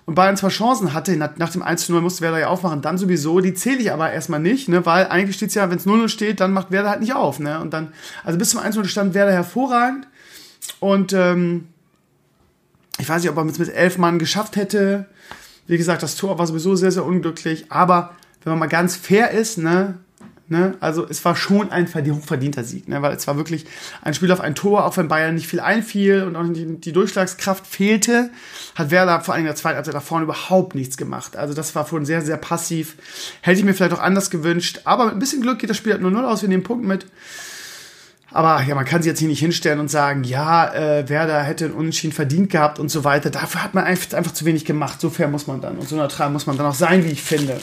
Und 0.04 0.16
Bayern 0.16 0.36
zwar 0.36 0.50
Chancen 0.50 0.94
hatte, 0.94 1.16
nach, 1.16 1.50
dem 1.50 1.62
1 1.62 1.88
0 1.88 2.00
musste 2.00 2.22
Werder 2.22 2.40
ja 2.40 2.48
aufmachen, 2.48 2.82
dann 2.82 2.98
sowieso, 2.98 3.40
die 3.40 3.54
zähle 3.54 3.78
ich 3.78 3.92
aber 3.92 4.10
erstmal 4.10 4.40
nicht, 4.40 4.68
ne? 4.68 4.84
Weil 4.84 5.06
eigentlich 5.06 5.36
steht 5.36 5.50
es 5.50 5.54
ja, 5.54 5.70
wenn 5.70 5.78
es 5.78 5.86
0-0 5.86 6.08
steht, 6.08 6.40
dann 6.40 6.52
macht 6.52 6.72
Werder 6.72 6.90
halt 6.90 7.00
nicht 7.00 7.14
auf, 7.14 7.38
ne? 7.38 7.60
Und 7.60 7.72
dann, 7.72 7.92
also 8.24 8.38
bis 8.38 8.50
zum 8.50 8.60
1 8.60 8.74
0 8.74 8.84
stand 8.86 9.14
Werder 9.14 9.32
hervorragend. 9.32 10.08
Und 10.80 11.12
ähm, 11.12 11.68
ich 12.98 13.08
weiß 13.08 13.22
nicht, 13.22 13.30
ob 13.30 13.36
er 13.36 13.46
es 13.46 13.58
mit 13.58 13.72
elf 13.72 13.98
Mann 13.98 14.18
geschafft 14.18 14.56
hätte. 14.56 15.06
Wie 15.66 15.78
gesagt, 15.78 16.02
das 16.02 16.16
Tor 16.16 16.38
war 16.38 16.46
sowieso 16.46 16.74
sehr, 16.74 16.90
sehr 16.90 17.04
unglücklich. 17.04 17.66
Aber 17.70 18.10
wenn 18.42 18.52
man 18.52 18.58
mal 18.58 18.66
ganz 18.66 18.96
fair 18.96 19.30
ist, 19.30 19.58
ne, 19.58 19.98
ne, 20.52 20.74
also 20.80 21.04
es 21.08 21.24
war 21.24 21.34
schon 21.34 21.72
ein 21.72 21.88
hochverdienter 21.88 22.62
Sieg, 22.62 22.86
ne, 22.86 23.02
weil 23.02 23.16
es 23.16 23.26
war 23.26 23.36
wirklich 23.36 23.64
ein 24.02 24.14
Spiel 24.14 24.30
auf 24.30 24.40
ein 24.40 24.54
Tor, 24.54 24.84
auch 24.84 24.96
wenn 24.98 25.08
Bayern 25.08 25.34
nicht 25.34 25.48
viel 25.48 25.60
einfiel 25.60 26.22
und 26.22 26.36
auch 26.36 26.44
die, 26.52 26.76
die 26.76 26.92
Durchschlagskraft 26.92 27.66
fehlte, 27.66 28.30
hat 28.76 28.90
Werder 28.90 29.20
vor 29.22 29.34
allem 29.34 29.40
in 29.40 29.46
der 29.46 29.56
zweiten 29.56 29.76
Halbzeit 29.76 29.94
da 29.94 30.00
vorne 30.00 30.24
überhaupt 30.24 30.76
nichts 30.76 30.96
gemacht. 30.96 31.36
Also 31.36 31.54
das 31.54 31.74
war 31.74 31.86
vorhin 31.86 32.06
sehr, 32.06 32.22
sehr 32.22 32.36
passiv. 32.36 32.96
Hätte 33.40 33.58
ich 33.58 33.64
mir 33.64 33.74
vielleicht 33.74 33.94
auch 33.94 34.00
anders 34.00 34.30
gewünscht. 34.30 34.82
Aber 34.84 35.06
mit 35.06 35.14
ein 35.14 35.18
bisschen 35.18 35.40
Glück 35.40 35.58
geht 35.58 35.70
das 35.70 35.78
Spiel 35.78 35.92
halt 35.92 36.02
nur 36.02 36.10
0 36.10 36.24
aus. 36.26 36.42
Wir 36.42 36.50
nehmen 36.50 36.62
Punkt 36.62 36.86
mit. 36.86 37.06
Aber 38.30 38.62
ja, 38.62 38.74
man 38.74 38.84
kann 38.84 39.02
sich 39.02 39.10
jetzt 39.10 39.18
hier 39.18 39.28
nicht 39.28 39.40
hinstellen 39.40 39.80
und 39.80 39.90
sagen, 39.90 40.24
ja, 40.24 40.72
äh, 40.72 41.08
Werder 41.08 41.42
hätte 41.42 41.66
einen 41.66 41.74
Unentschieden 41.74 42.12
verdient 42.12 42.50
gehabt 42.50 42.78
und 42.78 42.90
so 42.90 43.04
weiter. 43.04 43.30
Dafür 43.30 43.62
hat 43.62 43.74
man 43.74 43.84
einfach, 43.84 44.16
einfach 44.16 44.32
zu 44.32 44.44
wenig 44.44 44.64
gemacht. 44.64 45.00
So 45.00 45.10
fair 45.10 45.28
muss 45.28 45.46
man 45.46 45.60
dann 45.60 45.78
und 45.78 45.88
so 45.88 45.96
neutral 45.96 46.30
muss 46.30 46.46
man 46.46 46.56
dann 46.56 46.66
auch 46.66 46.74
sein, 46.74 47.04
wie 47.04 47.10
ich 47.10 47.22
finde. 47.22 47.60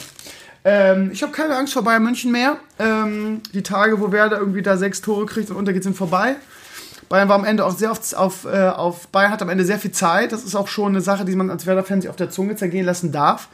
Ähm, 0.64 1.10
ich 1.12 1.22
habe 1.22 1.32
keine 1.32 1.56
Angst 1.56 1.72
vor 1.72 1.82
Bayern 1.82 2.02
München 2.02 2.32
mehr. 2.32 2.56
Ähm, 2.78 3.42
die 3.54 3.62
Tage, 3.62 4.00
wo 4.00 4.12
Werder 4.12 4.38
irgendwie 4.38 4.62
da 4.62 4.76
sechs 4.76 5.00
Tore 5.00 5.26
kriegt 5.26 5.50
und 5.50 5.56
untergeht, 5.56 5.82
sind 5.82 5.96
vorbei. 5.96 6.36
Bayern 7.08 7.28
war 7.28 7.36
am 7.36 7.44
Ende 7.44 7.64
auch 7.64 7.76
sehr 7.76 7.90
oft 7.90 8.14
auf, 8.16 8.44
äh, 8.44 8.68
auf 8.68 9.08
Bayern 9.08 9.32
hat 9.32 9.42
am 9.42 9.48
Ende 9.48 9.64
sehr 9.64 9.78
viel 9.78 9.92
Zeit. 9.92 10.32
Das 10.32 10.44
ist 10.44 10.54
auch 10.54 10.68
schon 10.68 10.92
eine 10.92 11.00
Sache, 11.00 11.24
die 11.24 11.34
man 11.34 11.50
als 11.50 11.66
Werder-Fan 11.66 12.02
sich 12.02 12.10
auf 12.10 12.16
der 12.16 12.30
Zunge 12.30 12.56
zergehen 12.56 12.86
lassen 12.86 13.10
darf 13.12 13.48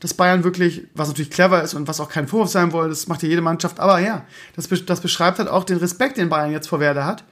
dass 0.00 0.14
Bayern 0.14 0.44
wirklich, 0.44 0.86
was 0.94 1.08
natürlich 1.08 1.30
clever 1.30 1.62
ist 1.62 1.74
und 1.74 1.86
was 1.86 2.00
auch 2.00 2.08
kein 2.08 2.26
Vorwurf 2.26 2.48
sein 2.48 2.70
soll, 2.70 2.88
das 2.88 3.06
macht 3.06 3.22
ja 3.22 3.28
jede 3.28 3.42
Mannschaft, 3.42 3.78
aber 3.78 3.98
ja, 4.00 4.24
das, 4.56 4.68
das 4.86 5.00
beschreibt 5.00 5.38
halt 5.38 5.48
auch 5.48 5.64
den 5.64 5.76
Respekt, 5.76 6.16
den 6.16 6.30
Bayern 6.30 6.50
jetzt 6.50 6.68
vor 6.68 6.80
Werder 6.80 7.04
hat. 7.04 7.22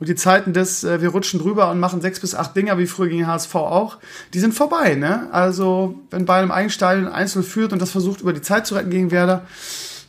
Und 0.00 0.08
die 0.08 0.14
Zeiten 0.14 0.54
des, 0.54 0.82
äh, 0.82 1.02
wir 1.02 1.10
rutschen 1.10 1.38
drüber 1.38 1.70
und 1.70 1.78
machen 1.78 2.00
sechs 2.00 2.20
bis 2.20 2.34
acht 2.34 2.56
Dinger, 2.56 2.78
wie 2.78 2.86
früher 2.86 3.08
gegen 3.08 3.26
HSV 3.26 3.54
auch, 3.54 3.98
die 4.32 4.40
sind 4.40 4.54
vorbei, 4.54 4.94
ne? 4.94 5.28
Also, 5.30 5.94
wenn 6.10 6.24
Bayern 6.24 6.44
im 6.44 6.50
Eigenstadion 6.50 7.06
einzeln 7.06 7.44
führt 7.44 7.74
und 7.74 7.82
das 7.82 7.90
versucht, 7.90 8.22
über 8.22 8.32
die 8.32 8.40
Zeit 8.40 8.66
zu 8.66 8.74
retten 8.74 8.90
gegen 8.90 9.10
Werder, 9.10 9.44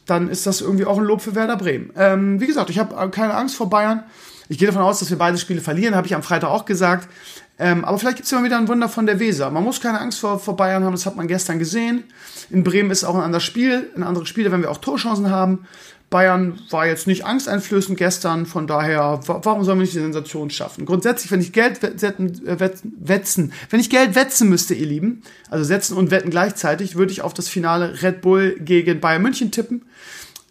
dann 0.05 0.29
ist 0.29 0.47
das 0.47 0.61
irgendwie 0.61 0.85
auch 0.85 0.97
ein 0.97 1.03
Lob 1.03 1.21
für 1.21 1.35
Werder 1.35 1.57
Bremen. 1.57 1.91
Ähm, 1.97 2.39
wie 2.39 2.47
gesagt, 2.47 2.69
ich 2.69 2.79
habe 2.79 3.11
keine 3.11 3.33
Angst 3.33 3.55
vor 3.55 3.69
Bayern. 3.69 4.03
Ich 4.47 4.57
gehe 4.57 4.67
davon 4.67 4.81
aus, 4.81 4.99
dass 4.99 5.09
wir 5.09 5.17
beide 5.17 5.37
Spiele 5.37 5.61
verlieren, 5.61 5.95
habe 5.95 6.07
ich 6.07 6.15
am 6.15 6.23
Freitag 6.23 6.49
auch 6.49 6.65
gesagt. 6.65 7.07
Ähm, 7.59 7.85
aber 7.85 7.99
vielleicht 7.99 8.17
gibt 8.17 8.25
es 8.25 8.31
mal 8.31 8.43
wieder 8.43 8.57
ein 8.57 8.67
Wunder 8.67 8.89
von 8.89 9.05
der 9.05 9.19
Weser. 9.19 9.51
Man 9.51 9.63
muss 9.63 9.81
keine 9.81 9.99
Angst 9.99 10.19
vor, 10.19 10.39
vor 10.39 10.55
Bayern 10.55 10.83
haben, 10.83 10.93
das 10.93 11.05
hat 11.05 11.15
man 11.15 11.27
gestern 11.27 11.59
gesehen. 11.59 12.05
In 12.49 12.63
Bremen 12.63 12.91
ist 12.91 13.03
auch 13.03 13.15
ein 13.15 13.21
anderes 13.21 13.43
Spiel, 13.43 13.89
ein 13.95 14.03
anderes 14.03 14.27
Spiel, 14.27 14.49
da 14.49 14.57
wir 14.57 14.71
auch 14.71 14.79
Torchancen 14.79 15.29
haben. 15.29 15.67
Bayern 16.11 16.59
war 16.69 16.85
jetzt 16.85 17.07
nicht 17.07 17.25
angsteinflößend 17.25 17.97
gestern, 17.97 18.45
von 18.45 18.67
daher, 18.67 19.21
warum 19.25 19.63
sollen 19.63 19.79
wir 19.79 19.83
nicht 19.83 19.95
die 19.95 19.99
Sensation 19.99 20.49
schaffen? 20.49 20.85
Grundsätzlich, 20.85 21.31
wenn 21.31 21.39
ich 21.39 21.53
Geld 21.53 21.81
wetten, 21.81 22.45
äh, 22.45 22.59
wetzen, 22.59 23.53
wenn 23.69 23.79
ich 23.79 23.89
Geld 23.89 24.13
wetzen 24.13 24.49
müsste, 24.49 24.73
ihr 24.73 24.87
Lieben, 24.87 25.23
also 25.49 25.63
setzen 25.63 25.95
und 25.95 26.11
wetten 26.11 26.29
gleichzeitig, 26.29 26.97
würde 26.97 27.13
ich 27.13 27.21
auf 27.21 27.33
das 27.33 27.47
Finale 27.47 28.03
Red 28.03 28.19
Bull 28.19 28.57
gegen 28.59 28.99
Bayern 28.99 29.21
München 29.21 29.51
tippen. 29.51 29.85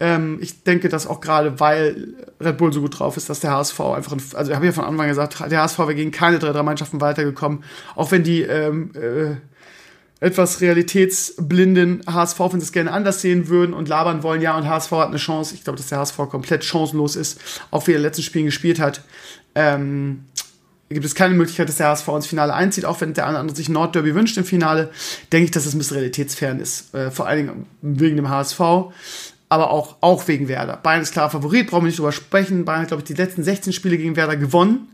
Ähm, 0.00 0.38
ich 0.40 0.62
denke, 0.62 0.88
dass 0.88 1.06
auch 1.06 1.20
gerade, 1.20 1.60
weil 1.60 2.14
Red 2.40 2.56
Bull 2.56 2.72
so 2.72 2.80
gut 2.80 2.98
drauf 2.98 3.18
ist, 3.18 3.28
dass 3.28 3.40
der 3.40 3.50
HSV 3.50 3.78
einfach, 3.80 4.16
also 4.34 4.50
ich 4.50 4.56
habe 4.56 4.64
ja 4.64 4.72
von 4.72 4.84
Anfang 4.84 5.08
gesagt, 5.08 5.38
der 5.50 5.60
HSV 5.60 5.78
wäre 5.80 5.94
gegen 5.94 6.10
keine 6.10 6.38
drei, 6.38 6.52
drei 6.52 6.62
Mannschaften 6.62 7.02
weitergekommen, 7.02 7.64
auch 7.96 8.10
wenn 8.10 8.24
die 8.24 8.40
ähm, 8.40 8.92
äh, 8.94 9.36
etwas 10.20 10.60
realitätsblinden 10.60 12.02
HSV-Fans 12.06 12.62
es 12.62 12.72
gerne 12.72 12.92
anders 12.92 13.22
sehen 13.22 13.48
würden 13.48 13.74
und 13.74 13.88
labern 13.88 14.22
wollen, 14.22 14.42
ja, 14.42 14.56
und 14.56 14.68
HSV 14.68 14.90
hat 14.92 15.08
eine 15.08 15.16
Chance. 15.16 15.54
Ich 15.54 15.64
glaube, 15.64 15.78
dass 15.78 15.88
der 15.88 15.98
HSV 15.98 16.16
komplett 16.30 16.64
chancenlos 16.64 17.16
ist, 17.16 17.40
auch 17.70 17.86
wie 17.86 17.92
er 17.92 17.96
in 17.96 18.02
den 18.02 18.08
letzten 18.08 18.22
Spielen 18.22 18.44
gespielt 18.46 18.78
hat. 18.78 19.02
Ähm, 19.54 20.24
gibt 20.90 21.06
es 21.06 21.14
keine 21.14 21.34
Möglichkeit, 21.34 21.68
dass 21.68 21.76
der 21.76 21.88
HSV 21.88 22.08
ins 22.08 22.26
Finale 22.26 22.52
einzieht, 22.52 22.84
auch 22.84 23.00
wenn 23.00 23.14
der 23.14 23.26
andere 23.26 23.56
sich 23.56 23.68
Nordderby 23.68 24.14
wünscht 24.14 24.36
im 24.36 24.44
Finale, 24.44 24.90
denke 25.32 25.46
ich, 25.46 25.50
dass 25.52 25.64
es 25.64 25.74
ein 25.74 25.78
bisschen 25.78 25.96
realitätsfern 25.96 26.60
ist. 26.60 26.94
Äh, 26.94 27.10
vor 27.10 27.26
allen 27.26 27.46
Dingen 27.46 27.66
wegen 27.80 28.16
dem 28.16 28.28
HSV 28.28 28.60
aber 29.50 29.72
auch, 29.72 29.96
auch 30.00 30.28
wegen 30.28 30.48
Werder. 30.48 30.76
Bayern 30.76 31.02
ist 31.02 31.12
klar 31.12 31.28
Favorit, 31.28 31.66
brauchen 31.68 31.82
wir 31.82 31.88
nicht 31.88 31.98
drüber 31.98 32.12
sprechen. 32.12 32.64
Bayern 32.64 32.82
hat, 32.82 32.88
glaube 32.88 33.02
ich, 33.02 33.08
die 33.08 33.14
letzten 33.14 33.42
16 33.42 33.72
Spiele 33.72 33.98
gegen 33.98 34.14
Werder 34.14 34.36
gewonnen, 34.36 34.88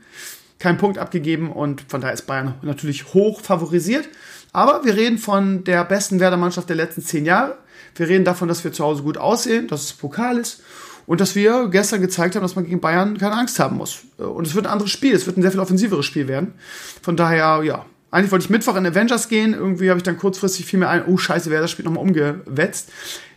keinen 0.58 0.78
Punkt 0.78 0.96
abgegeben 0.96 1.52
und 1.52 1.84
von 1.88 2.00
daher 2.00 2.14
ist 2.14 2.26
Bayern 2.26 2.54
natürlich 2.62 3.12
hoch 3.12 3.42
favorisiert. 3.42 4.08
Aber 4.56 4.86
wir 4.86 4.96
reden 4.96 5.18
von 5.18 5.64
der 5.64 5.84
besten 5.84 6.18
Werder-Mannschaft 6.18 6.70
der 6.70 6.76
letzten 6.76 7.02
10 7.02 7.26
Jahre. 7.26 7.58
Wir 7.94 8.08
reden 8.08 8.24
davon, 8.24 8.48
dass 8.48 8.64
wir 8.64 8.72
zu 8.72 8.84
Hause 8.84 9.02
gut 9.02 9.18
aussehen, 9.18 9.68
dass 9.68 9.84
es 9.84 9.92
Pokal 9.92 10.38
ist 10.38 10.62
und 11.04 11.20
dass 11.20 11.34
wir 11.34 11.68
gestern 11.68 12.00
gezeigt 12.00 12.34
haben, 12.34 12.42
dass 12.42 12.56
man 12.56 12.64
gegen 12.64 12.80
Bayern 12.80 13.18
keine 13.18 13.34
Angst 13.36 13.58
haben 13.60 13.76
muss. 13.76 14.04
Und 14.16 14.46
es 14.46 14.54
wird 14.54 14.64
ein 14.64 14.72
anderes 14.72 14.90
Spiel, 14.90 15.14
es 15.14 15.26
wird 15.26 15.36
ein 15.36 15.42
sehr 15.42 15.50
viel 15.50 15.60
offensiveres 15.60 16.06
Spiel 16.06 16.26
werden. 16.26 16.54
Von 17.02 17.18
daher, 17.18 17.60
ja, 17.64 17.84
eigentlich 18.10 18.32
wollte 18.32 18.46
ich 18.46 18.50
Mittwoch 18.50 18.76
in 18.76 18.86
Avengers 18.86 19.28
gehen. 19.28 19.52
Irgendwie 19.52 19.90
habe 19.90 19.98
ich 19.98 20.04
dann 20.04 20.16
kurzfristig 20.16 20.64
viel 20.64 20.78
mehr 20.78 20.88
ein, 20.88 21.04
oh 21.06 21.18
scheiße, 21.18 21.50
wer 21.50 21.60
das 21.60 21.70
Spiel 21.70 21.84
nochmal 21.84 22.02
umgewetzt. 22.02 22.88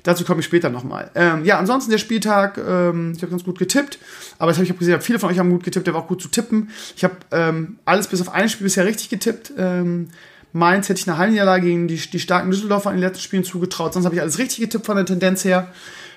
Dazu 0.03 0.23
komme 0.23 0.39
ich 0.39 0.45
später 0.45 0.69
nochmal. 0.69 1.11
Ähm, 1.15 1.43
ja, 1.43 1.59
ansonsten 1.59 1.91
der 1.91 1.97
Spieltag, 1.97 2.57
ähm, 2.57 3.11
ich 3.13 3.21
habe 3.21 3.31
ganz 3.31 3.43
gut 3.43 3.59
getippt, 3.59 3.99
aber 4.37 4.51
das 4.51 4.57
habe 4.57 4.63
ich 4.63 4.71
hab 4.71 4.79
gesehen, 4.79 5.01
viele 5.01 5.19
von 5.19 5.29
euch 5.29 5.37
haben 5.37 5.49
gut 5.49 5.63
getippt, 5.63 5.85
der 5.85 5.93
war 5.93 6.03
auch 6.03 6.07
gut 6.07 6.21
zu 6.21 6.29
tippen. 6.29 6.69
Ich 6.95 7.03
habe 7.03 7.15
ähm, 7.31 7.77
alles 7.83 8.07
bis 8.07 8.21
auf 8.21 8.33
ein 8.33 8.47
Spiel 8.47 8.63
bisher 8.63 8.85
richtig 8.85 9.09
getippt. 9.09 9.51
Ähm, 9.57 10.11
Mainz 10.51 10.89
hätte 10.89 10.99
ich 10.99 11.07
eine 11.07 11.17
Heimniederlage 11.17 11.65
gegen 11.67 11.87
die, 11.87 11.97
die 11.97 12.19
starken 12.19 12.49
Düsseldorfer 12.49 12.89
in 12.89 12.97
den 12.97 13.03
letzten 13.03 13.23
Spielen 13.23 13.43
zugetraut. 13.43 13.93
Sonst 13.93 14.05
habe 14.05 14.15
ich 14.15 14.21
alles 14.21 14.39
richtig 14.39 14.59
getippt 14.59 14.85
von 14.85 14.95
der 14.95 15.05
Tendenz 15.05 15.45
her. 15.45 15.71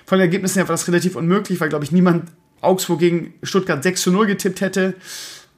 Von 0.05 0.17
den 0.17 0.25
Ergebnissen 0.25 0.55
her 0.55 0.67
war 0.67 0.73
das 0.73 0.87
relativ 0.87 1.15
unmöglich, 1.15 1.59
weil, 1.61 1.69
glaube 1.69 1.85
ich, 1.85 1.91
niemand 1.91 2.31
Augsburg 2.61 2.99
gegen 2.99 3.33
Stuttgart 3.43 3.83
6 3.83 4.01
zu 4.01 4.11
0 4.11 4.25
getippt 4.25 4.61
hätte. 4.61 4.95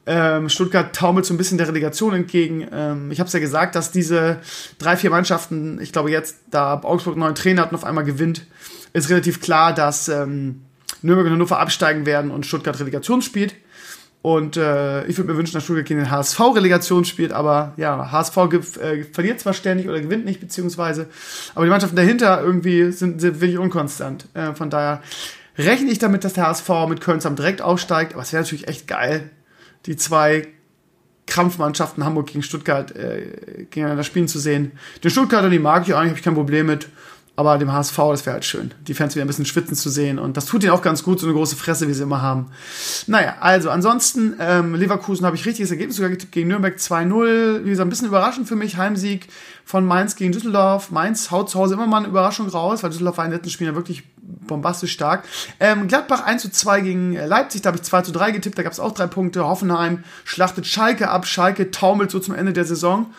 Ähm, 0.08 0.48
Stuttgart 0.48 0.94
taumelt 0.94 1.26
so 1.26 1.34
ein 1.34 1.36
bisschen 1.36 1.58
der 1.58 1.66
Relegation 1.66 2.14
entgegen. 2.14 2.66
Ähm, 2.70 3.10
ich 3.10 3.18
habe 3.18 3.26
es 3.26 3.32
ja 3.32 3.40
gesagt, 3.40 3.74
dass 3.74 3.90
diese 3.90 4.38
drei, 4.78 4.96
vier 4.96 5.10
Mannschaften, 5.10 5.80
ich 5.80 5.92
glaube 5.92 6.10
jetzt, 6.10 6.36
da 6.50 6.80
Augsburg 6.80 7.14
einen 7.14 7.20
neuen 7.20 7.34
Trainer 7.34 7.62
hat 7.62 7.70
und 7.70 7.76
auf 7.76 7.84
einmal 7.84 8.04
gewinnt, 8.04 8.46
ist 8.92 9.10
relativ 9.10 9.40
klar, 9.40 9.74
dass 9.74 10.08
ähm, 10.08 10.62
Nürnberg 11.02 11.26
und 11.26 11.32
Hannover 11.32 11.58
absteigen 11.58 12.06
werden 12.06 12.30
und 12.30 12.46
Stuttgart 12.46 12.78
Relegation 12.78 13.20
spielt. 13.20 13.54
Und 14.26 14.56
äh, 14.56 15.06
ich 15.06 15.16
würde 15.18 15.30
mir 15.30 15.38
wünschen, 15.38 15.54
dass 15.54 15.62
Stuttgart 15.62 15.86
gegen 15.86 16.00
den 16.00 16.10
HSV 16.10 16.40
Relegation 16.56 17.04
spielt, 17.04 17.32
aber 17.32 17.74
ja, 17.76 18.10
HSV 18.10 18.36
äh, 18.36 19.04
verliert 19.04 19.38
zwar 19.38 19.52
ständig 19.52 19.88
oder 19.88 20.00
gewinnt 20.00 20.24
nicht, 20.24 20.40
beziehungsweise, 20.40 21.06
aber 21.54 21.64
die 21.64 21.70
Mannschaften 21.70 21.94
dahinter 21.94 22.42
irgendwie 22.42 22.90
sind, 22.90 23.20
sind 23.20 23.40
wirklich 23.40 23.56
unkonstant. 23.56 24.26
Äh, 24.34 24.52
von 24.54 24.68
daher 24.68 25.00
rechne 25.56 25.92
ich 25.92 26.00
damit, 26.00 26.24
dass 26.24 26.32
der 26.32 26.48
HSV 26.48 26.68
mit 26.88 27.00
Köln 27.00 27.20
zusammen 27.20 27.36
direkt 27.36 27.62
aufsteigt, 27.62 28.14
aber 28.14 28.22
es 28.22 28.32
wäre 28.32 28.42
natürlich 28.42 28.66
echt 28.66 28.88
geil, 28.88 29.30
die 29.86 29.94
zwei 29.94 30.48
Krampfmannschaften 31.28 32.04
Hamburg 32.04 32.26
gegen 32.26 32.42
Stuttgart 32.42 32.96
äh, 32.96 33.66
gegeneinander 33.70 34.02
spielen 34.02 34.26
zu 34.26 34.40
sehen. 34.40 34.72
Den 35.04 35.12
Stuttgarter, 35.12 35.50
die 35.50 35.60
mag 35.60 35.86
ich 35.86 35.94
eigentlich, 35.94 36.08
habe 36.08 36.18
ich 36.18 36.24
kein 36.24 36.34
Problem 36.34 36.66
mit. 36.66 36.88
Aber 37.38 37.58
dem 37.58 37.70
HSV, 37.70 37.96
das 37.96 38.24
wäre 38.24 38.34
halt 38.34 38.46
schön, 38.46 38.72
die 38.88 38.94
Fans 38.94 39.14
wieder 39.14 39.24
ein 39.24 39.28
bisschen 39.28 39.44
schwitzen 39.44 39.76
zu 39.76 39.90
sehen. 39.90 40.18
Und 40.18 40.38
das 40.38 40.46
tut 40.46 40.62
ihnen 40.62 40.72
auch 40.72 40.80
ganz 40.80 41.02
gut, 41.02 41.20
so 41.20 41.26
eine 41.26 41.34
große 41.34 41.54
Fresse, 41.54 41.86
wie 41.86 41.92
sie 41.92 42.02
immer 42.02 42.22
haben. 42.22 42.46
Naja, 43.06 43.36
also 43.40 43.68
ansonsten, 43.68 44.36
ähm, 44.40 44.74
Leverkusen 44.74 45.26
habe 45.26 45.36
ich 45.36 45.44
richtiges 45.44 45.70
Ergebnis 45.70 45.96
sogar 45.96 46.10
getippt 46.10 46.32
gegen 46.32 46.48
Nürnberg 46.48 46.76
2-0. 46.76 47.64
Wie 47.64 47.68
gesagt, 47.68 47.86
ein 47.86 47.90
bisschen 47.90 48.08
überraschend 48.08 48.48
für 48.48 48.56
mich. 48.56 48.78
Heimsieg 48.78 49.28
von 49.66 49.84
Mainz 49.84 50.16
gegen 50.16 50.32
Düsseldorf. 50.32 50.90
Mainz 50.90 51.30
haut 51.30 51.50
zu 51.50 51.58
Hause 51.58 51.74
immer 51.74 51.86
mal 51.86 51.98
eine 51.98 52.08
Überraschung 52.08 52.48
raus, 52.48 52.82
weil 52.82 52.88
Düsseldorf 52.88 53.18
war 53.18 53.26
in 53.26 53.30
den 53.30 53.38
letzten 53.38 53.50
Spielen 53.50 53.70
ja 53.70 53.76
wirklich 53.76 54.04
bombastisch 54.46 54.92
stark. 54.92 55.24
Ähm, 55.60 55.88
Gladbach 55.88 56.24
1 56.24 56.42
zu 56.42 56.50
2 56.50 56.80
gegen 56.80 57.12
Leipzig, 57.14 57.62
da 57.62 57.68
habe 57.68 57.76
ich 57.76 57.82
2 57.82 58.02
zu 58.02 58.12
3 58.12 58.30
getippt, 58.30 58.56
da 58.56 58.62
gab 58.62 58.72
es 58.72 58.80
auch 58.80 58.92
drei 58.92 59.06
Punkte. 59.06 59.44
Hoffenheim 59.44 60.04
schlachtet 60.24 60.66
Schalke 60.66 61.10
ab, 61.10 61.26
Schalke 61.26 61.70
taumelt 61.70 62.10
so 62.10 62.18
zum 62.18 62.34
Ende 62.34 62.52
der 62.52 62.64
Saison. 62.64 63.12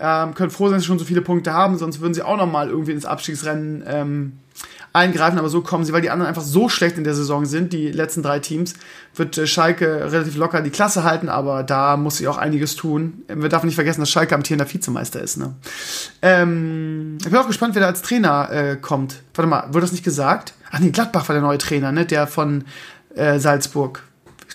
Ähm, 0.00 0.34
können 0.34 0.50
froh 0.50 0.66
sein, 0.66 0.74
dass 0.74 0.82
sie 0.82 0.88
schon 0.88 0.98
so 0.98 1.04
viele 1.04 1.22
Punkte 1.22 1.52
haben, 1.52 1.78
sonst 1.78 2.00
würden 2.00 2.12
sie 2.12 2.22
auch 2.22 2.36
nochmal 2.36 2.68
irgendwie 2.68 2.92
ins 2.92 3.04
Abstiegsrennen 3.04 3.84
ähm, 3.86 4.32
eingreifen, 4.92 5.38
aber 5.38 5.48
so 5.48 5.60
kommen 5.60 5.84
sie, 5.84 5.92
weil 5.92 6.00
die 6.00 6.10
anderen 6.10 6.28
einfach 6.28 6.42
so 6.42 6.68
schlecht 6.68 6.96
in 6.98 7.04
der 7.04 7.14
Saison 7.14 7.44
sind, 7.44 7.72
die 7.72 7.92
letzten 7.92 8.22
drei 8.22 8.40
Teams, 8.40 8.74
wird 9.14 9.38
äh, 9.38 9.46
Schalke 9.46 10.10
relativ 10.10 10.36
locker 10.36 10.60
die 10.62 10.70
Klasse 10.70 11.04
halten, 11.04 11.28
aber 11.28 11.62
da 11.62 11.96
muss 11.96 12.16
sie 12.16 12.26
auch 12.26 12.38
einiges 12.38 12.74
tun. 12.74 13.22
Wir 13.28 13.48
dürfen 13.48 13.66
nicht 13.66 13.74
vergessen, 13.74 14.00
dass 14.00 14.10
Schalke 14.10 14.34
amtierender 14.34 14.72
Vizemeister 14.72 15.20
ist. 15.20 15.36
Ne? 15.36 15.54
Ähm, 16.22 17.18
ich 17.20 17.30
bin 17.30 17.36
auch 17.36 17.46
gespannt, 17.46 17.74
wer 17.74 17.82
da 17.82 17.88
als 17.88 18.02
Trainer 18.02 18.50
äh, 18.50 18.76
kommt. 18.76 19.22
Warte 19.34 19.48
mal, 19.48 19.66
wurde 19.68 19.82
das 19.82 19.92
nicht 19.92 20.04
gesagt? 20.04 20.54
Ach 20.70 20.80
nee, 20.80 20.90
Gladbach 20.90 21.28
war 21.28 21.34
der 21.34 21.42
neue 21.42 21.58
Trainer, 21.58 21.92
ne? 21.92 22.06
Der 22.06 22.26
von 22.26 22.64
äh, 23.14 23.38
Salzburg. 23.38 24.02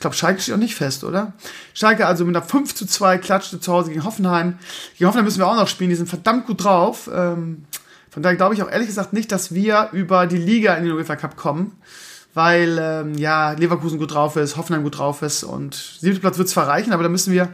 Ich 0.02 0.04
glaube, 0.04 0.16
Schalke 0.16 0.42
steht 0.42 0.56
auch 0.56 0.60
nicht 0.60 0.74
fest, 0.74 1.04
oder? 1.04 1.34
Schalke 1.76 2.08
also 2.08 2.26
mit 2.26 2.36
einer 2.36 2.44
5 2.44 2.74
zu 2.74 2.88
2 2.88 3.20
klatschte 3.20 3.60
zu 3.60 3.72
Hause 3.72 3.90
gegen 3.92 4.04
Hoffenheim. 4.04 4.58
Gegen 4.98 5.08
Hoffenheim 5.08 5.26
müssen 5.26 5.38
wir 5.38 5.48
auch 5.48 5.56
noch 5.56 5.68
spielen, 5.68 5.92
die 5.92 5.96
sind 5.96 6.10
verdammt 6.10 6.48
gut 6.48 6.64
drauf. 6.64 7.08
Ähm, 7.14 7.66
von 8.10 8.24
daher 8.24 8.36
glaube 8.36 8.56
ich 8.56 8.64
auch 8.64 8.68
ehrlich 8.72 8.88
gesagt 8.88 9.14
nicht, 9.14 9.32
dass 9.32 9.54
wir 9.54 9.90
über 9.92 10.26
die 10.26 10.40
Liga 10.40 10.74
in 10.74 10.86
den 10.86 10.94
UEFA 10.94 11.18
Cup 11.18 11.38
kommen, 11.38 11.74
weil 12.34 12.80
ähm, 12.82 13.14
ja 13.14 13.52
Leverkusen 13.52 14.00
gut 14.00 14.12
drauf 14.12 14.38
ist, 14.38 14.58
Hoffenheim 14.58 14.82
gut 14.82 14.98
drauf 14.98 15.22
ist 15.22 15.44
und 15.44 15.76
siebter 15.76 16.22
Platz 16.22 16.40
wird 16.40 16.48
es 16.48 16.54
verreichen, 16.54 16.94
aber 16.94 17.04
da 17.04 17.10
müssen 17.10 17.32
wir, 17.32 17.50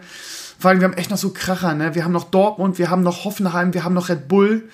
vor 0.58 0.70
allem 0.70 0.80
wir 0.80 0.88
haben 0.88 0.96
echt 0.96 1.12
noch 1.12 1.18
so 1.18 1.32
Kracher, 1.32 1.74
ne? 1.74 1.96
Wir 1.96 2.06
haben 2.06 2.14
noch 2.14 2.30
Dortmund, 2.32 2.78
wir 2.78 2.90
haben 2.90 3.04
noch 3.04 3.26
Hoffenheim, 3.26 3.74
wir 3.74 3.84
haben 3.84 3.94
noch 3.94 4.08
Red 4.08 4.30
Bull. 4.30 4.70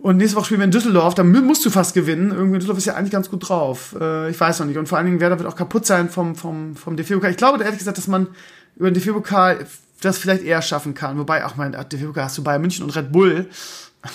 Und 0.00 0.16
nächste 0.16 0.36
Woche 0.36 0.46
spielen 0.46 0.60
wir 0.60 0.64
in 0.66 0.70
Düsseldorf, 0.70 1.14
da 1.14 1.24
musst 1.24 1.64
du 1.66 1.70
fast 1.70 1.94
gewinnen. 1.94 2.30
Irgendwie 2.30 2.58
Düsseldorf 2.58 2.78
ist 2.78 2.84
ja 2.84 2.94
eigentlich 2.94 3.10
ganz 3.10 3.30
gut 3.30 3.48
drauf. 3.48 3.96
Äh, 4.00 4.30
ich 4.30 4.38
weiß 4.38 4.60
noch 4.60 4.66
nicht. 4.66 4.78
Und 4.78 4.88
vor 4.88 4.98
allen 4.98 5.06
Dingen, 5.06 5.20
Werder 5.20 5.38
wird 5.38 5.48
auch 5.48 5.56
kaputt 5.56 5.86
sein 5.86 6.08
vom, 6.08 6.36
vom, 6.36 6.76
vom 6.76 6.96
DFB-Pokal. 6.96 7.30
Ich 7.30 7.36
glaube 7.36 7.62
ehrlich 7.62 7.78
gesagt, 7.78 7.98
dass 7.98 8.06
man 8.06 8.28
über 8.76 8.90
den 8.90 8.94
DFB-Pokal 8.94 9.66
das 10.00 10.18
vielleicht 10.18 10.44
eher 10.44 10.62
schaffen 10.62 10.94
kann. 10.94 11.18
Wobei, 11.18 11.44
auch 11.44 11.56
mein 11.56 11.72
DFB-Pokal 11.72 12.24
hast 12.24 12.38
du 12.38 12.44
Bayern 12.44 12.60
München 12.60 12.84
und 12.84 12.94
Red 12.94 13.10
Bull. 13.10 13.48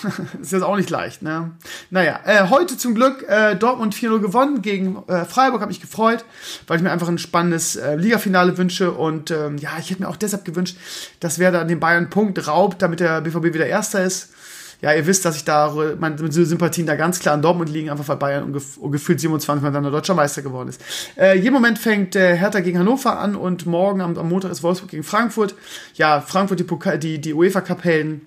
ist 0.40 0.52
jetzt 0.52 0.62
auch 0.62 0.76
nicht 0.76 0.88
leicht, 0.88 1.20
ne? 1.20 1.52
Naja, 1.90 2.20
äh, 2.24 2.48
heute 2.48 2.78
zum 2.78 2.94
Glück 2.94 3.22
äh, 3.28 3.54
Dortmund 3.54 3.94
4-0 3.94 4.18
gewonnen 4.18 4.62
gegen 4.62 5.02
äh, 5.08 5.26
Freiburg, 5.26 5.60
habe 5.60 5.68
mich 5.68 5.80
gefreut, 5.80 6.24
weil 6.66 6.78
ich 6.78 6.82
mir 6.82 6.90
einfach 6.90 7.08
ein 7.08 7.18
spannendes 7.18 7.76
äh, 7.76 7.94
Ligafinale 7.94 8.56
wünsche 8.56 8.92
und 8.92 9.30
ähm, 9.30 9.58
ja, 9.58 9.72
ich 9.78 9.90
hätte 9.90 10.02
mir 10.02 10.08
auch 10.08 10.16
deshalb 10.16 10.46
gewünscht, 10.46 10.78
dass 11.20 11.38
wer 11.38 11.52
da 11.52 11.64
den 11.64 11.80
Bayern 11.80 12.08
Punkt 12.08 12.46
raubt, 12.48 12.80
damit 12.80 13.00
der 13.00 13.20
BVB 13.20 13.54
wieder 13.54 13.66
Erster 13.66 14.02
ist. 14.02 14.33
Ja, 14.80 14.92
ihr 14.92 15.06
wisst, 15.06 15.24
dass 15.24 15.36
ich 15.36 15.44
da 15.44 15.74
meine 15.98 16.30
Sympathien 16.30 16.86
da 16.86 16.96
ganz 16.96 17.20
klar 17.20 17.34
an 17.34 17.42
Dortmund 17.42 17.70
liegen, 17.70 17.90
einfach 17.90 18.06
weil 18.08 18.16
Bayern 18.16 18.44
ungef 18.44 18.78
gefühlt 18.90 19.20
27 19.20 19.62
Mal 19.62 19.72
dann 19.72 19.82
der 19.82 19.92
deutscher 19.92 20.14
Meister 20.14 20.42
geworden 20.42 20.68
ist. 20.68 20.82
Äh, 21.16 21.38
jeden 21.38 21.54
Moment 21.54 21.78
fängt 21.78 22.16
äh, 22.16 22.36
Hertha 22.36 22.60
gegen 22.60 22.78
Hannover 22.78 23.18
an 23.18 23.36
und 23.36 23.66
morgen 23.66 24.00
am, 24.00 24.16
am 24.16 24.28
Montag 24.28 24.50
ist 24.50 24.62
Wolfsburg 24.62 24.90
gegen 24.90 25.02
Frankfurt. 25.04 25.54
Ja, 25.94 26.20
Frankfurt 26.20 26.60
die, 26.60 26.98
die, 26.98 27.20
die 27.20 27.34
UEFA 27.34 27.60
Cup 27.60 27.84
Helden. 27.84 28.26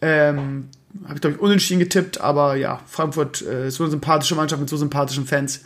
Ähm, 0.00 0.68
habe 1.04 1.14
ich, 1.14 1.20
glaube 1.20 1.36
ich, 1.36 1.42
unentschieden 1.42 1.80
getippt, 1.80 2.20
aber 2.20 2.56
ja, 2.56 2.80
Frankfurt 2.86 3.42
äh, 3.42 3.68
ist 3.68 3.76
so 3.76 3.84
eine 3.84 3.90
sympathische 3.90 4.34
Mannschaft 4.34 4.60
mit 4.60 4.68
so 4.68 4.76
sympathischen 4.76 5.26
Fans. 5.26 5.62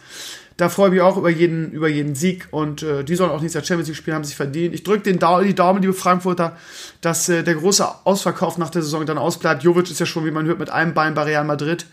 Da 0.60 0.68
freue 0.68 0.88
ich 0.88 0.92
mich 0.92 1.00
auch 1.00 1.16
über 1.16 1.30
jeden, 1.30 1.72
über 1.72 1.88
jeden 1.88 2.14
Sieg 2.14 2.48
und 2.50 2.82
äh, 2.82 3.02
die 3.02 3.16
sollen 3.16 3.30
auch 3.30 3.40
nächstes 3.40 3.54
Jahr 3.54 3.64
Champions 3.64 3.88
League 3.88 3.96
spielen, 3.96 4.14
haben 4.14 4.24
sich 4.24 4.36
verdient. 4.36 4.74
Ich 4.74 4.82
drücke 4.82 5.10
da 5.16 5.40
die 5.40 5.54
Daumen, 5.54 5.80
liebe 5.80 5.94
Frankfurter, 5.94 6.54
dass 7.00 7.30
äh, 7.30 7.42
der 7.42 7.54
große 7.54 7.88
Ausverkauf 8.04 8.58
nach 8.58 8.68
der 8.68 8.82
Saison 8.82 9.06
dann 9.06 9.16
ausbleibt. 9.16 9.62
Jovic 9.62 9.90
ist 9.90 10.00
ja 10.00 10.04
schon, 10.04 10.26
wie 10.26 10.30
man 10.30 10.44
hört, 10.44 10.58
mit 10.58 10.68
einem 10.68 10.92
Bein 10.92 11.14
bei 11.14 11.22
Real 11.22 11.44
Madrid. 11.44 11.86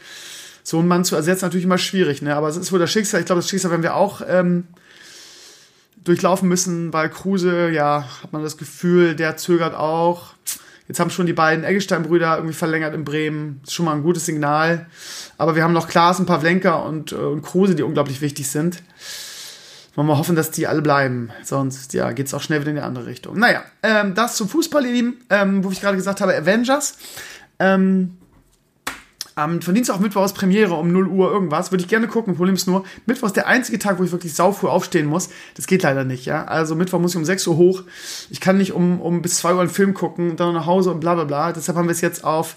So 0.63 0.79
einen 0.79 0.89
Mann 0.89 1.05
zu 1.05 1.15
ersetzen, 1.15 1.45
natürlich 1.45 1.63
immer 1.63 1.77
schwierig, 1.77 2.21
ne? 2.21 2.35
aber 2.35 2.49
es 2.49 2.57
ist 2.57 2.73
wohl 2.73 2.79
das 2.79 2.91
Schicksal. 2.91 3.21
Ich 3.21 3.25
glaube, 3.25 3.39
das 3.39 3.49
Schicksal 3.49 3.71
werden 3.71 3.83
wir 3.83 3.95
auch 3.95 4.21
ähm, 4.27 4.65
durchlaufen 6.03 6.49
müssen, 6.49 6.91
weil 6.91 7.09
Kruse, 7.09 7.69
ja, 7.69 8.05
hat 8.21 8.33
man 8.33 8.43
das 8.43 8.57
Gefühl, 8.57 9.15
der 9.15 9.37
zögert 9.37 9.75
auch. 9.75 10.33
Jetzt 10.87 10.99
haben 10.99 11.09
schon 11.09 11.25
die 11.25 11.33
beiden 11.33 11.65
Eggestein-Brüder 11.65 12.37
irgendwie 12.37 12.53
verlängert 12.53 12.93
in 12.93 13.03
Bremen. 13.03 13.61
Ist 13.63 13.73
schon 13.73 13.85
mal 13.85 13.93
ein 13.93 14.03
gutes 14.03 14.25
Signal. 14.25 14.87
Aber 15.37 15.55
wir 15.55 15.63
haben 15.63 15.73
noch 15.73 15.87
Klaassen, 15.87 16.25
Pavlenka 16.25 16.75
und, 16.75 17.11
äh, 17.11 17.15
und 17.15 17.41
Kruse, 17.41 17.75
die 17.75 17.83
unglaublich 17.83 18.21
wichtig 18.21 18.47
sind. 18.49 18.81
Wollen 19.95 20.07
wir 20.07 20.17
hoffen, 20.17 20.35
dass 20.35 20.51
die 20.51 20.67
alle 20.67 20.81
bleiben. 20.81 21.31
Sonst, 21.43 21.93
ja, 21.93 22.11
geht's 22.11 22.33
auch 22.33 22.41
schnell 22.41 22.61
wieder 22.61 22.69
in 22.69 22.75
die 22.77 22.83
andere 22.83 23.07
Richtung. 23.07 23.37
Naja, 23.37 23.63
ähm, 23.83 24.13
das 24.13 24.35
zum 24.35 24.47
Fußball, 24.47 24.85
ihr 24.85 24.93
Lieben, 24.93 25.25
ähm, 25.29 25.63
wo 25.63 25.71
ich 25.71 25.81
gerade 25.81 25.97
gesagt 25.97 26.21
habe, 26.21 26.35
Avengers. 26.35 26.97
Ähm, 27.59 28.16
ähm, 29.37 29.61
von 29.61 29.75
Dienstag 29.75 29.95
auf 29.95 30.01
Mittwoch 30.01 30.25
ist 30.25 30.33
Premiere 30.33 30.73
um 30.73 30.91
0 30.91 31.07
Uhr 31.07 31.31
irgendwas. 31.31 31.71
Würde 31.71 31.83
ich 31.83 31.89
gerne 31.89 32.07
gucken. 32.07 32.35
Problem 32.35 32.55
ist 32.55 32.67
nur, 32.67 32.83
Mittwoch 33.05 33.27
ist 33.27 33.35
der 33.35 33.47
einzige 33.47 33.79
Tag, 33.79 33.99
wo 33.99 34.03
ich 34.03 34.11
wirklich 34.11 34.33
saufrüh 34.33 34.67
aufstehen 34.67 35.05
muss. 35.05 35.29
Das 35.55 35.67
geht 35.67 35.83
leider 35.83 36.03
nicht, 36.03 36.25
ja. 36.25 36.45
Also 36.45 36.75
Mittwoch 36.75 36.99
muss 36.99 37.11
ich 37.11 37.17
um 37.17 37.25
6 37.25 37.47
Uhr 37.47 37.57
hoch. 37.57 37.83
Ich 38.29 38.41
kann 38.41 38.57
nicht 38.57 38.73
um, 38.73 38.99
um 38.99 39.21
bis 39.21 39.37
2 39.37 39.53
Uhr 39.53 39.61
einen 39.61 39.69
Film 39.69 39.93
gucken, 39.93 40.35
dann 40.35 40.53
nach 40.53 40.65
Hause 40.65 40.91
und 40.91 40.99
bla 40.99 41.13
bla 41.15 41.25
bla. 41.25 41.53
Deshalb 41.53 41.77
haben 41.77 41.87
wir 41.87 41.91
es 41.91 42.01
jetzt 42.01 42.23
auf 42.23 42.55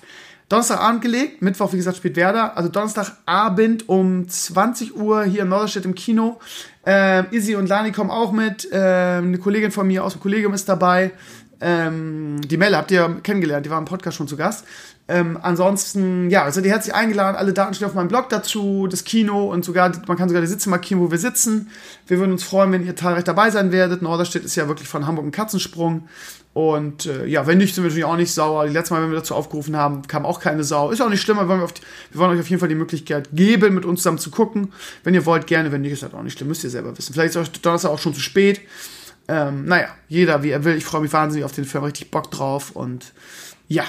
Donnerstagabend 0.49 1.03
gelegt. 1.03 1.43
Mittwoch, 1.43 1.72
wie 1.72 1.76
gesagt, 1.76 1.99
spielt 1.99 2.16
Werder. 2.16 2.57
Also 2.57 2.68
Donnerstagabend 2.68 3.89
um 3.89 4.28
20 4.28 4.97
Uhr 4.97 5.22
hier 5.24 5.43
in 5.43 5.49
Norderstedt 5.49 5.85
im 5.85 5.95
Kino. 5.95 6.41
Ähm, 6.85 7.26
Izzy 7.31 7.55
und 7.55 7.68
Lani 7.68 7.93
kommen 7.93 8.11
auch 8.11 8.33
mit. 8.33 8.68
Ähm, 8.72 9.26
eine 9.26 9.39
Kollegin 9.39 9.70
von 9.70 9.87
mir 9.87 10.03
aus 10.05 10.14
dem 10.14 10.20
Kollegium 10.20 10.53
ist 10.53 10.68
dabei. 10.68 11.12
Ähm, 11.61 12.41
die 12.41 12.57
Melle 12.57 12.76
habt 12.76 12.91
ihr 12.91 13.20
kennengelernt, 13.22 13.66
die 13.66 13.70
war 13.70 13.78
im 13.78 13.85
Podcast 13.85 14.16
schon 14.16 14.26
zu 14.26 14.37
Gast. 14.37 14.64
Ähm, 15.11 15.40
ansonsten, 15.42 16.30
ja, 16.30 16.44
also 16.44 16.61
die 16.61 16.70
herzlich 16.70 16.94
eingeladen, 16.94 17.34
alle 17.34 17.52
Daten 17.52 17.74
stehen 17.74 17.88
auf 17.88 17.94
meinem 17.94 18.06
Blog 18.06 18.28
dazu, 18.28 18.86
das 18.88 19.02
Kino 19.02 19.50
und 19.50 19.64
sogar, 19.64 19.90
man 20.06 20.16
kann 20.16 20.28
sogar 20.28 20.40
die 20.40 20.46
Sitze 20.46 20.70
markieren, 20.70 21.02
wo 21.02 21.11
wir 21.11 21.18
sitzen. 21.18 21.68
Wir 22.06 22.20
würden 22.20 22.30
uns 22.30 22.44
freuen, 22.44 22.70
wenn 22.70 22.86
ihr 22.86 22.94
zahlreich 22.94 23.24
dabei 23.24 23.50
sein 23.50 23.72
werdet. 23.72 24.02
Norderstedt 24.02 24.44
ist 24.44 24.54
ja 24.54 24.68
wirklich 24.68 24.86
von 24.86 25.08
Hamburg 25.08 25.26
ein 25.26 25.32
Katzensprung. 25.32 26.08
Und 26.52 27.06
äh, 27.06 27.26
ja, 27.26 27.44
wenn 27.48 27.58
nicht, 27.58 27.74
sind 27.74 27.82
wir 27.82 27.88
natürlich 27.88 28.04
auch 28.04 28.16
nicht 28.16 28.32
sauer. 28.32 28.68
Die 28.68 28.72
letzte 28.72 28.94
Mal, 28.94 29.02
wenn 29.02 29.11
wir 29.11 29.18
dazu 29.18 29.34
aufgerufen 29.34 29.76
haben, 29.76 30.02
kam 30.06 30.24
auch 30.24 30.38
keine 30.38 30.62
Sau. 30.62 30.92
Ist 30.92 31.02
auch 31.02 31.08
nicht 31.08 31.22
schlimm, 31.22 31.40
aber 31.40 31.58
wir, 31.58 31.66
wir 31.66 32.20
wollen 32.20 32.30
euch 32.30 32.40
auf 32.40 32.48
jeden 32.48 32.61
Fall 32.61 32.68
die 32.68 32.76
Möglichkeit 32.76 33.30
geben, 33.32 33.74
mit 33.74 33.84
uns 33.84 34.02
zusammen 34.02 34.18
zu 34.18 34.30
gucken. 34.30 34.72
Wenn 35.02 35.14
ihr 35.14 35.26
wollt, 35.26 35.48
gerne. 35.48 35.72
Wenn 35.72 35.80
nicht, 35.80 35.92
ist 35.92 36.04
das 36.04 36.14
auch 36.14 36.22
nicht 36.22 36.38
schlimm, 36.38 36.46
müsst 36.46 36.62
ihr 36.62 36.70
selber 36.70 36.96
wissen. 36.96 37.14
Vielleicht 37.14 37.30
ist 37.30 37.36
euch 37.36 37.50
Donnerstag 37.50 37.90
auch 37.90 37.98
schon 37.98 38.14
zu 38.14 38.20
spät. 38.20 38.61
Ähm, 39.26 39.64
naja, 39.64 39.88
jeder 40.08 40.44
wie 40.44 40.50
er 40.50 40.62
will. 40.62 40.76
Ich 40.76 40.84
freue 40.84 41.00
mich 41.00 41.12
wahnsinnig 41.12 41.44
auf 41.44 41.52
den 41.52 41.64
Film, 41.64 41.82
richtig 41.82 42.12
Bock 42.12 42.30
drauf. 42.30 42.70
Und 42.70 43.12
ja, 43.66 43.84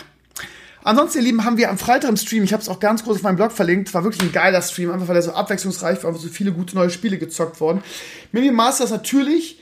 Ansonsten, 0.84 1.20
ihr 1.20 1.26
Lieben, 1.26 1.46
haben 1.46 1.58
wir 1.58 1.70
am 1.70 1.78
Freitag 1.78 2.10
im 2.10 2.18
Stream, 2.18 2.44
ich 2.44 2.54
habe 2.54 2.64
es 2.64 2.70
auch 2.70 2.80
ganz 2.80 3.04
groß 3.04 3.18
auf 3.18 3.22
meinem 3.24 3.36
Blog 3.36 3.52
verlinkt, 3.52 3.94
war 3.94 4.04
wirklich 4.04 4.24
ein 4.24 4.32
geiler 4.32 4.62
Stream, 4.62 4.92
einfach 4.92 5.08
weil 5.08 5.16
er 5.16 5.22
so 5.22 5.34
abwechslungsreich 5.34 6.02
war, 6.04 6.10
einfach 6.10 6.22
so 6.22 6.30
viele 6.30 6.52
gute 6.52 6.76
neue 6.76 6.90
Spiele 6.90 7.18
gezockt 7.18 7.60
worden. 7.62 7.84
Minion 8.32 8.56
Masters 8.56 8.90
natürlich, 8.90 9.62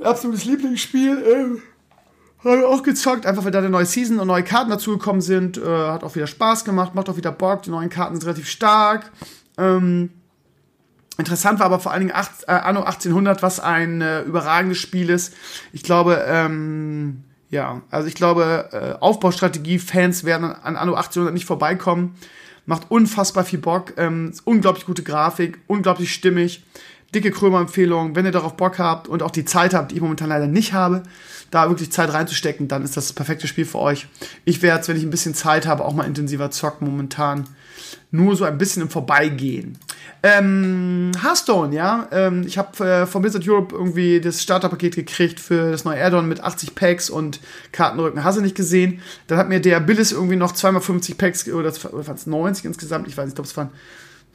absolutes 0.00 0.44
Lieblingsspiel, 0.44 1.18
äh, 1.18 2.44
habe 2.44 2.68
auch 2.68 2.84
gezockt, 2.84 3.26
einfach 3.26 3.44
weil 3.44 3.50
da 3.50 3.58
eine 3.58 3.68
neue 3.68 3.86
Season 3.86 4.20
und 4.20 4.28
neue 4.28 4.44
Karten 4.44 4.70
dazugekommen 4.70 5.22
sind, 5.22 5.58
äh, 5.58 5.62
hat 5.62 6.04
auch 6.04 6.14
wieder 6.14 6.28
Spaß 6.28 6.64
gemacht, 6.64 6.94
macht 6.94 7.08
auch 7.08 7.16
wieder 7.16 7.32
Bock, 7.32 7.62
die 7.62 7.70
neuen 7.70 7.90
Karten 7.90 8.14
sind 8.14 8.24
relativ 8.24 8.48
stark. 8.48 9.10
Ähm, 9.56 10.10
Interessant 11.18 11.58
war 11.58 11.66
aber 11.66 11.80
vor 11.80 11.90
allen 11.90 12.02
Dingen 12.02 12.14
acht, 12.14 12.44
äh, 12.46 12.52
Anno 12.52 12.84
1800, 12.84 13.42
was 13.42 13.58
ein 13.58 14.00
äh, 14.00 14.22
überragendes 14.22 14.78
Spiel 14.78 15.10
ist. 15.10 15.34
Ich 15.72 15.82
glaube, 15.82 16.24
ähm, 16.28 17.24
ja, 17.50 17.82
also 17.90 18.08
ich 18.08 18.14
glaube, 18.14 18.68
äh, 18.72 19.02
Aufbaustrategie-Fans 19.02 20.24
werden 20.24 20.44
an 20.44 20.76
Anno 20.76 20.94
1800 20.94 21.32
nicht 21.32 21.46
vorbeikommen. 21.46 22.16
Macht 22.66 22.90
unfassbar 22.90 23.44
viel 23.44 23.58
Bock, 23.58 23.94
ähm, 23.96 24.32
unglaublich 24.44 24.84
gute 24.84 25.02
Grafik, 25.02 25.58
unglaublich 25.66 26.12
stimmig, 26.12 26.62
dicke 27.14 27.30
Krömer-Empfehlung. 27.30 28.14
Wenn 28.14 28.26
ihr 28.26 28.32
darauf 28.32 28.56
Bock 28.56 28.78
habt 28.78 29.08
und 29.08 29.22
auch 29.22 29.30
die 29.30 29.46
Zeit 29.46 29.72
habt, 29.72 29.90
die 29.90 29.96
ich 29.96 30.02
momentan 30.02 30.28
leider 30.28 30.46
nicht 30.46 30.74
habe, 30.74 31.04
da 31.50 31.70
wirklich 31.70 31.90
Zeit 31.90 32.12
reinzustecken, 32.12 32.68
dann 32.68 32.84
ist 32.84 32.98
das 32.98 33.06
das 33.06 33.14
perfekte 33.14 33.46
Spiel 33.46 33.64
für 33.64 33.78
euch. 33.78 34.06
Ich 34.44 34.60
werde 34.60 34.86
wenn 34.88 34.98
ich 34.98 35.02
ein 35.02 35.10
bisschen 35.10 35.34
Zeit 35.34 35.66
habe, 35.66 35.86
auch 35.86 35.94
mal 35.94 36.04
intensiver 36.04 36.50
zocken 36.50 36.86
momentan 36.86 37.48
nur 38.10 38.36
so 38.36 38.44
ein 38.44 38.58
bisschen 38.58 38.82
im 38.82 38.88
Vorbeigehen. 38.88 39.78
Ähm, 40.22 41.12
Hearthstone, 41.22 41.74
ja. 41.74 42.08
Ähm, 42.10 42.44
ich 42.46 42.58
habe 42.58 42.84
äh, 42.84 43.06
von 43.06 43.22
Blizzard 43.22 43.46
Europe 43.46 43.74
irgendwie 43.74 44.20
das 44.20 44.42
Starterpaket 44.42 44.96
gekriegt 44.96 45.38
für 45.38 45.70
das 45.70 45.84
neue 45.84 46.02
Addon 46.02 46.28
mit 46.28 46.40
80 46.40 46.74
Packs 46.74 47.08
und 47.08 47.40
Kartenrücken. 47.70 48.24
Hast 48.24 48.38
du 48.38 48.42
nicht 48.42 48.56
gesehen? 48.56 49.00
Dann 49.28 49.38
hat 49.38 49.48
mir 49.48 49.60
der 49.60 49.80
Billis 49.80 50.12
irgendwie 50.12 50.36
noch 50.36 50.52
zweimal 50.52 50.82
50 50.82 51.18
Packs 51.18 51.48
oder 51.48 51.72
waren 51.72 52.16
es 52.16 52.26
90 52.26 52.64
insgesamt? 52.64 53.06
Ich 53.06 53.16
weiß 53.16 53.26
nicht, 53.26 53.32
ich 53.32 53.36
glaube, 53.36 53.48
es 53.48 53.56
waren 53.56 53.70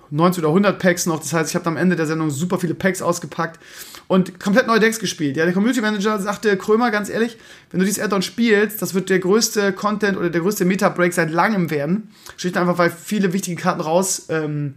90 0.10 0.44
oder 0.44 0.50
100 0.50 0.80
Packs 0.80 1.06
noch. 1.06 1.20
Das 1.20 1.34
heißt, 1.34 1.50
ich 1.50 1.56
habe 1.56 1.66
am 1.68 1.78
Ende 1.78 1.96
der 1.96 2.06
Sendung 2.06 2.30
super 2.30 2.60
viele 2.60 2.76
Packs 2.76 3.02
ausgepackt 3.02 3.60
und 4.08 4.40
komplett 4.40 4.68
neue 4.68 4.80
Decks 4.80 5.00
gespielt. 5.00 5.38
Ja, 5.38 5.46
der 5.46 5.54
Community 5.54 5.82
Manager 5.82 6.20
sagte, 6.20 6.56
Krömer, 6.58 6.92
ganz 6.92 7.10
ehrlich, 7.10 7.38
wenn 7.72 7.80
du 7.80 7.86
dieses 7.86 8.04
Addon 8.04 8.22
spielst, 8.22 8.82
das 8.82 8.94
wird 8.94 9.10
der 9.10 9.20
größte 9.20 9.74
Content 9.74 10.18
oder 10.18 10.30
der 10.30 10.42
größte 10.42 10.66
Meta-Break 10.66 11.14
seit 11.14 11.32
langem 11.32 11.72
werden. 11.72 12.10
Schlicht 12.38 12.58
einfach, 12.58 12.78
weil 12.78 12.92
viele 12.92 13.34
wichtige 13.34 13.62
Karten 13.62 13.82
raus 13.82 14.28
ähm, 14.30 14.76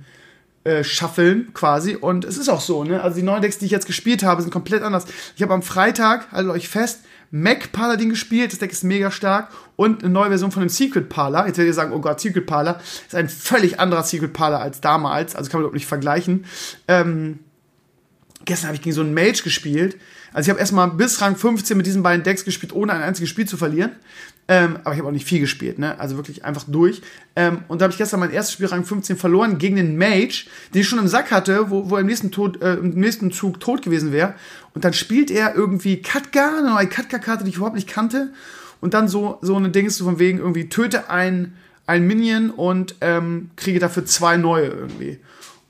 äh, 0.65 0.83
schaffeln 0.83 1.53
quasi. 1.55 1.95
Und 1.95 2.25
es 2.25 2.39
ist 2.39 2.49
auch 2.49 2.61
so, 2.61 2.83
ne? 2.83 3.03
Also 3.03 3.17
die 3.17 3.23
neuen 3.23 3.41
Decks, 3.43 3.59
die 3.59 3.67
ich 3.67 3.71
jetzt 3.71 3.87
gespielt 3.87 4.25
habe, 4.25 4.43
sind 4.43 4.51
komplett 4.51 4.83
anders. 4.83 5.05
Ich 5.37 5.43
habe 5.43 5.55
am 5.55 5.63
Freitag, 5.63 6.33
haltet 6.33 6.51
euch 6.51 6.69
fest, 6.69 7.01
Mac 7.31 7.73
Paladin 7.73 8.09
gespielt. 8.09 8.53
Das 8.53 8.59
Deck 8.59 8.73
ist 8.73 8.83
mega 8.83 9.11
stark. 9.11 9.51
Und 9.77 10.03
eine 10.03 10.13
neue 10.13 10.29
Version 10.29 10.51
von 10.51 10.63
dem 10.63 10.69
Secret 10.69 11.09
Parler. 11.09 11.47
Jetzt 11.47 11.59
werdet 11.59 11.71
ihr 11.71 11.75
sagen, 11.75 11.93
oh 11.93 12.01
Gott, 12.01 12.21
Secret 12.21 12.47
Parler 12.47 12.81
ist 13.07 13.15
ein 13.15 13.29
völlig 13.29 13.79
anderer 13.79 14.03
Secret 14.03 14.33
Parler 14.33 14.61
als 14.61 14.81
damals. 14.81 15.37
Also 15.37 15.51
kann 15.51 15.59
man 15.59 15.65
überhaupt 15.65 15.75
nicht 15.75 15.87
vergleichen. 15.87 16.47
Ähm, 16.89 17.41
gestern 18.45 18.69
habe 18.69 18.77
ich 18.77 18.83
gegen 18.83 18.95
so 18.95 19.01
einen 19.01 19.15
Mage 19.15 19.43
gespielt. 19.43 19.97
Also 20.33 20.47
ich 20.47 20.51
habe 20.51 20.61
erstmal 20.61 20.91
bis 20.91 21.21
Rang 21.21 21.37
15 21.37 21.77
mit 21.77 21.87
diesen 21.87 22.03
beiden 22.03 22.23
Decks 22.23 22.45
gespielt, 22.45 22.73
ohne 22.73 22.93
ein 22.93 23.03
einziges 23.03 23.31
Spiel 23.31 23.47
zu 23.47 23.57
verlieren. 23.57 23.93
Ähm, 24.49 24.79
aber 24.85 24.93
ich 24.93 24.99
habe 24.99 25.09
auch 25.09 25.13
nicht 25.13 25.27
viel 25.27 25.41
gespielt, 25.41 25.79
ne? 25.79 25.99
Also 25.99 26.17
wirklich 26.17 26.45
einfach 26.45 26.65
durch. 26.69 27.03
Ähm, 27.35 27.65
und 27.67 27.81
da 27.81 27.85
habe 27.85 27.93
ich 27.93 27.99
gestern 27.99 28.21
mein 28.21 28.31
erstes 28.31 28.53
Spiel 28.53 28.67
Rang 28.67 28.85
15 28.85 29.17
verloren 29.17 29.59
gegen 29.59 29.75
den 29.75 29.99
Mage, 29.99 30.47
den 30.73 30.83
ich 30.83 30.89
schon 30.89 31.01
im 31.01 31.09
Sack 31.09 31.33
hatte, 31.33 31.71
wo, 31.71 31.91
wo 31.91 31.97
er 31.97 32.03
im 32.03 32.07
nächsten, 32.07 32.31
Tod, 32.31 32.63
äh, 32.63 32.75
im 32.75 32.91
nächsten 32.91 33.33
Zug 33.33 33.59
tot 33.59 33.83
gewesen 33.83 34.13
wäre. 34.13 34.35
Und 34.73 34.85
dann 34.85 34.93
spielt 34.93 35.33
er 35.33 35.57
irgendwie 35.57 36.01
Katka, 36.01 36.59
eine 36.59 36.71
neue 36.71 36.87
Katka-Karte, 36.87 37.43
die 37.43 37.51
ich 37.51 37.57
überhaupt 37.57 37.75
nicht 37.75 37.89
kannte. 37.89 38.33
Und 38.81 38.95
dann 38.95 39.09
so, 39.09 39.39
so 39.43 39.57
eine 39.57 39.71
Ding 39.71 39.87
ist 39.87 39.97
so 39.97 40.05
von 40.05 40.21
wegen 40.21 40.39
irgendwie 40.39 40.69
töte 40.69 41.11
ein, 41.11 41.55
ein 41.87 42.07
Minion 42.07 42.51
und 42.51 42.95
ähm, 43.01 43.51
kriege 43.57 43.81
dafür 43.81 44.05
zwei 44.05 44.37
neue 44.37 44.67
irgendwie. 44.67 45.19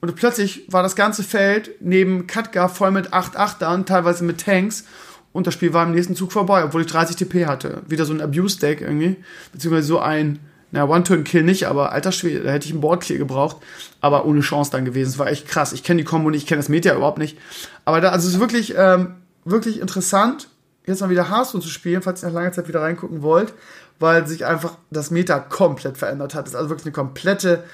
Und 0.00 0.14
plötzlich 0.14 0.70
war 0.70 0.82
das 0.82 0.96
ganze 0.96 1.22
Feld 1.22 1.70
neben 1.80 2.26
Katka 2.26 2.68
voll 2.68 2.90
mit 2.90 3.12
8-8ern, 3.12 3.84
teilweise 3.86 4.24
mit 4.24 4.40
Tanks. 4.44 4.84
Und 5.32 5.46
das 5.46 5.54
Spiel 5.54 5.72
war 5.72 5.84
im 5.84 5.92
nächsten 5.92 6.16
Zug 6.16 6.32
vorbei, 6.32 6.64
obwohl 6.64 6.82
ich 6.82 6.86
30 6.86 7.16
TP 7.16 7.46
hatte. 7.46 7.82
Wieder 7.86 8.04
so 8.04 8.12
ein 8.12 8.20
Abuse-Deck 8.20 8.80
irgendwie. 8.80 9.16
Beziehungsweise 9.52 9.86
so 9.86 9.98
ein, 9.98 10.38
na, 10.70 10.88
One-Turn-Kill 10.88 11.42
nicht, 11.42 11.66
aber 11.66 11.92
alter 11.92 12.12
Schwede, 12.12 12.42
da 12.42 12.50
hätte 12.50 12.66
ich 12.66 12.72
einen 12.72 12.80
Board-Clear 12.80 13.18
gebraucht. 13.18 13.58
Aber 14.00 14.24
ohne 14.26 14.40
Chance 14.40 14.70
dann 14.70 14.84
gewesen. 14.84 15.10
Es 15.10 15.18
war 15.18 15.28
echt 15.28 15.48
krass. 15.48 15.72
Ich 15.72 15.82
kenne 15.82 15.98
die 15.98 16.04
Kombo 16.04 16.30
nicht, 16.30 16.42
ich 16.42 16.48
kenne 16.48 16.60
das 16.60 16.68
Meta 16.68 16.94
überhaupt 16.94 17.18
nicht. 17.18 17.38
Aber 17.84 18.00
da, 18.00 18.10
also 18.10 18.28
es 18.28 18.34
ist 18.34 18.40
wirklich, 18.40 18.74
ähm, 18.76 19.14
wirklich 19.44 19.80
interessant, 19.80 20.48
jetzt 20.86 21.00
mal 21.00 21.10
wieder 21.10 21.30
Hearthstone 21.30 21.62
zu 21.62 21.70
spielen, 21.70 22.02
falls 22.02 22.22
ihr 22.22 22.28
nach 22.28 22.34
langer 22.34 22.52
Zeit 22.52 22.68
wieder 22.68 22.82
reingucken 22.82 23.22
wollt, 23.22 23.54
weil 23.98 24.26
sich 24.26 24.44
einfach 24.44 24.78
das 24.90 25.10
Meta 25.10 25.38
komplett 25.38 25.98
verändert 25.98 26.34
hat. 26.34 26.46
Es 26.46 26.52
ist 26.52 26.56
also 26.56 26.70
wirklich 26.70 26.86
eine 26.86 26.92
komplette 26.92 27.64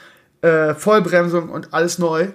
äh, 0.42 0.74
Vollbremsung 0.74 1.48
und 1.48 1.72
alles 1.72 1.98
neu. 1.98 2.28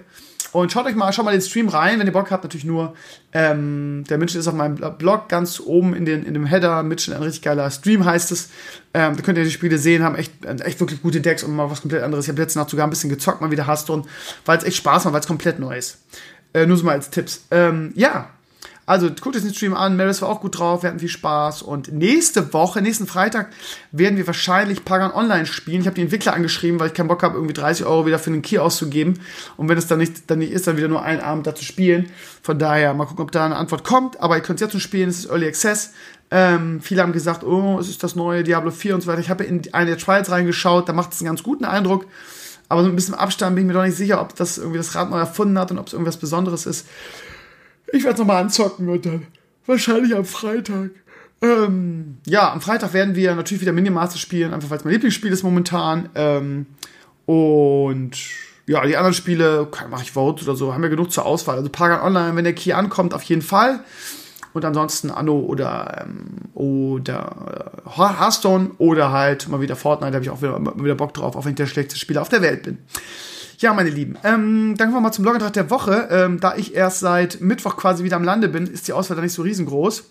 Und 0.52 0.72
schaut 0.72 0.86
euch 0.86 0.94
mal, 0.94 1.12
schaut 1.12 1.26
mal 1.26 1.32
den 1.32 1.42
Stream 1.42 1.68
rein, 1.68 1.98
wenn 1.98 2.06
ihr 2.06 2.12
Bock 2.12 2.30
habt, 2.30 2.42
natürlich 2.42 2.64
nur. 2.64 2.94
Ähm, 3.32 4.04
der 4.08 4.16
Mitchell 4.16 4.40
ist 4.40 4.48
auf 4.48 4.54
meinem 4.54 4.76
Blog 4.96 5.28
ganz 5.28 5.60
oben 5.60 5.94
in, 5.94 6.06
den, 6.06 6.24
in 6.24 6.32
dem 6.32 6.46
Header. 6.46 6.82
Mitchell, 6.82 7.14
ein 7.14 7.22
richtig 7.22 7.42
geiler 7.42 7.70
Stream 7.70 8.04
heißt 8.04 8.32
es. 8.32 8.48
Ähm, 8.94 9.14
da 9.14 9.22
könnt 9.22 9.36
ihr 9.36 9.44
die 9.44 9.50
Spiele 9.50 9.76
sehen, 9.76 10.02
haben 10.02 10.14
echt, 10.14 10.32
echt 10.46 10.80
wirklich 10.80 11.02
gute 11.02 11.20
Decks 11.20 11.42
und 11.42 11.54
mal 11.54 11.70
was 11.70 11.82
komplett 11.82 12.02
anderes. 12.02 12.24
Ich 12.24 12.30
habe 12.30 12.40
letzte 12.40 12.58
Nacht 12.58 12.70
sogar 12.70 12.86
ein 12.86 12.90
bisschen 12.90 13.10
gezockt, 13.10 13.42
mal 13.42 13.50
wieder 13.50 13.66
Hearthstone, 13.66 14.04
weil 14.46 14.56
es 14.56 14.64
echt 14.64 14.78
Spaß 14.78 15.04
macht, 15.04 15.12
weil 15.12 15.20
es 15.20 15.26
komplett 15.26 15.58
neu 15.58 15.76
ist. 15.76 15.98
Äh, 16.54 16.64
nur 16.64 16.78
so 16.78 16.84
mal 16.84 16.92
als 16.92 17.10
Tipps. 17.10 17.44
Ähm, 17.50 17.92
ja, 17.94 18.30
also 18.88 19.10
guckt 19.10 19.36
euch 19.36 19.42
den 19.42 19.52
Stream 19.52 19.74
an. 19.74 19.98
Maris 19.98 20.22
war 20.22 20.30
auch 20.30 20.40
gut 20.40 20.58
drauf. 20.58 20.82
Wir 20.82 20.88
hatten 20.88 20.98
viel 20.98 21.10
Spaß. 21.10 21.60
Und 21.60 21.92
nächste 21.92 22.54
Woche, 22.54 22.80
nächsten 22.80 23.06
Freitag, 23.06 23.50
werden 23.92 24.16
wir 24.16 24.26
wahrscheinlich 24.26 24.82
Pagan 24.82 25.12
Online 25.12 25.44
spielen. 25.44 25.82
Ich 25.82 25.86
habe 25.86 25.94
die 25.94 26.00
Entwickler 26.00 26.32
angeschrieben, 26.32 26.80
weil 26.80 26.86
ich 26.86 26.94
keinen 26.94 27.08
Bock 27.08 27.22
habe, 27.22 27.34
irgendwie 27.34 27.52
30 27.52 27.84
Euro 27.84 28.06
wieder 28.06 28.18
für 28.18 28.30
einen 28.30 28.40
Key 28.40 28.58
auszugeben. 28.58 29.20
Und 29.58 29.68
wenn 29.68 29.76
es 29.76 29.88
dann 29.88 29.98
nicht, 29.98 30.30
dann 30.30 30.38
nicht 30.38 30.52
ist, 30.52 30.66
dann 30.66 30.78
wieder 30.78 30.88
nur 30.88 31.02
einen 31.02 31.20
Abend 31.20 31.46
da 31.46 31.54
zu 31.54 31.66
spielen. 31.66 32.08
Von 32.40 32.58
daher 32.58 32.94
mal 32.94 33.04
gucken, 33.04 33.24
ob 33.24 33.30
da 33.30 33.44
eine 33.44 33.56
Antwort 33.56 33.84
kommt. 33.84 34.20
Aber 34.20 34.36
ihr 34.36 34.42
könnt 34.42 34.58
es 34.58 34.62
jetzt 34.62 34.72
schon 34.72 34.80
spielen. 34.80 35.10
Es 35.10 35.18
ist 35.18 35.30
Early 35.30 35.48
Access. 35.48 35.92
Ähm, 36.30 36.80
viele 36.80 37.02
haben 37.02 37.12
gesagt, 37.12 37.44
oh, 37.44 37.78
es 37.78 37.90
ist 37.90 38.02
das 38.02 38.16
neue 38.16 38.42
Diablo 38.42 38.70
4 38.70 38.94
und 38.94 39.02
so 39.02 39.08
weiter. 39.08 39.20
Ich 39.20 39.28
habe 39.28 39.44
in 39.44 39.62
eine 39.74 39.90
der 39.90 39.98
Trials 39.98 40.30
reingeschaut. 40.30 40.88
Da 40.88 40.94
macht 40.94 41.12
es 41.12 41.20
einen 41.20 41.26
ganz 41.26 41.42
guten 41.42 41.66
Eindruck. 41.66 42.06
Aber 42.70 42.82
so 42.82 42.88
ein 42.88 42.96
bisschen 42.96 43.14
Abstand 43.14 43.54
bin 43.54 43.64
ich 43.64 43.68
mir 43.68 43.74
doch 43.74 43.84
nicht 43.84 43.98
sicher, 43.98 44.22
ob 44.22 44.34
das 44.34 44.56
irgendwie 44.56 44.78
das 44.78 44.94
Rad 44.94 45.10
neu 45.10 45.18
erfunden 45.18 45.58
hat 45.58 45.70
und 45.70 45.78
ob 45.78 45.88
es 45.88 45.92
irgendwas 45.92 46.16
Besonderes 46.16 46.64
ist. 46.64 46.86
Ich 47.92 48.04
werde 48.04 48.14
es 48.14 48.18
nochmal 48.18 48.42
anzocken 48.42 48.88
und 48.88 49.06
dann 49.06 49.26
wahrscheinlich 49.66 50.14
am 50.14 50.24
Freitag. 50.24 50.90
Ähm, 51.40 52.18
ja, 52.26 52.52
am 52.52 52.60
Freitag 52.60 52.92
werden 52.92 53.14
wir 53.14 53.34
natürlich 53.34 53.60
wieder 53.60 53.72
Minimaster 53.72 54.18
spielen, 54.18 54.52
einfach 54.52 54.70
weil 54.70 54.78
es 54.78 54.84
mein 54.84 54.92
Lieblingsspiel 54.94 55.32
ist 55.32 55.42
momentan. 55.42 56.08
Ähm, 56.14 56.66
und 57.26 58.12
ja, 58.66 58.84
die 58.84 58.96
anderen 58.96 59.14
Spiele, 59.14 59.68
mache 59.90 60.02
ich 60.02 60.12
Vote 60.12 60.44
oder 60.44 60.56
so, 60.56 60.74
haben 60.74 60.82
wir 60.82 60.90
genug 60.90 61.12
zur 61.12 61.24
Auswahl. 61.24 61.56
Also 61.56 61.70
Pagan 61.70 62.00
Online, 62.00 62.36
wenn 62.36 62.44
der 62.44 62.54
Key 62.54 62.72
ankommt, 62.72 63.14
auf 63.14 63.22
jeden 63.22 63.42
Fall. 63.42 63.80
Und 64.52 64.64
ansonsten 64.64 65.10
Anno 65.10 65.38
oder, 65.38 66.06
ähm, 66.06 66.48
oder 66.54 67.82
äh, 67.86 67.96
Hearthstone 67.96 68.72
oder 68.78 69.12
halt 69.12 69.48
mal 69.48 69.60
wieder 69.60 69.76
Fortnite, 69.76 70.10
da 70.10 70.16
habe 70.16 70.24
ich 70.24 70.30
auch 70.30 70.42
wieder, 70.42 70.60
wieder 70.82 70.94
Bock 70.94 71.14
drauf, 71.14 71.36
auch 71.36 71.44
wenn 71.44 71.52
ich 71.52 71.56
der 71.56 71.66
schlechteste 71.66 72.00
Spieler 72.00 72.22
auf 72.22 72.28
der 72.28 72.42
Welt 72.42 72.64
bin. 72.64 72.78
Ja, 73.60 73.74
meine 73.74 73.90
Lieben, 73.90 74.16
ähm, 74.22 74.76
dann 74.76 74.86
kommen 74.86 74.98
wir 74.98 75.00
mal 75.00 75.12
zum 75.12 75.24
Blogantrag 75.24 75.52
der 75.52 75.68
Woche. 75.68 76.08
Ähm, 76.12 76.38
da 76.38 76.54
ich 76.54 76.76
erst 76.76 77.00
seit 77.00 77.40
Mittwoch 77.40 77.76
quasi 77.76 78.04
wieder 78.04 78.14
am 78.14 78.22
Lande 78.22 78.48
bin, 78.48 78.68
ist 78.68 78.86
die 78.86 78.92
Auswahl 78.92 79.16
da 79.16 79.22
nicht 79.22 79.32
so 79.32 79.42
riesengroß. 79.42 80.04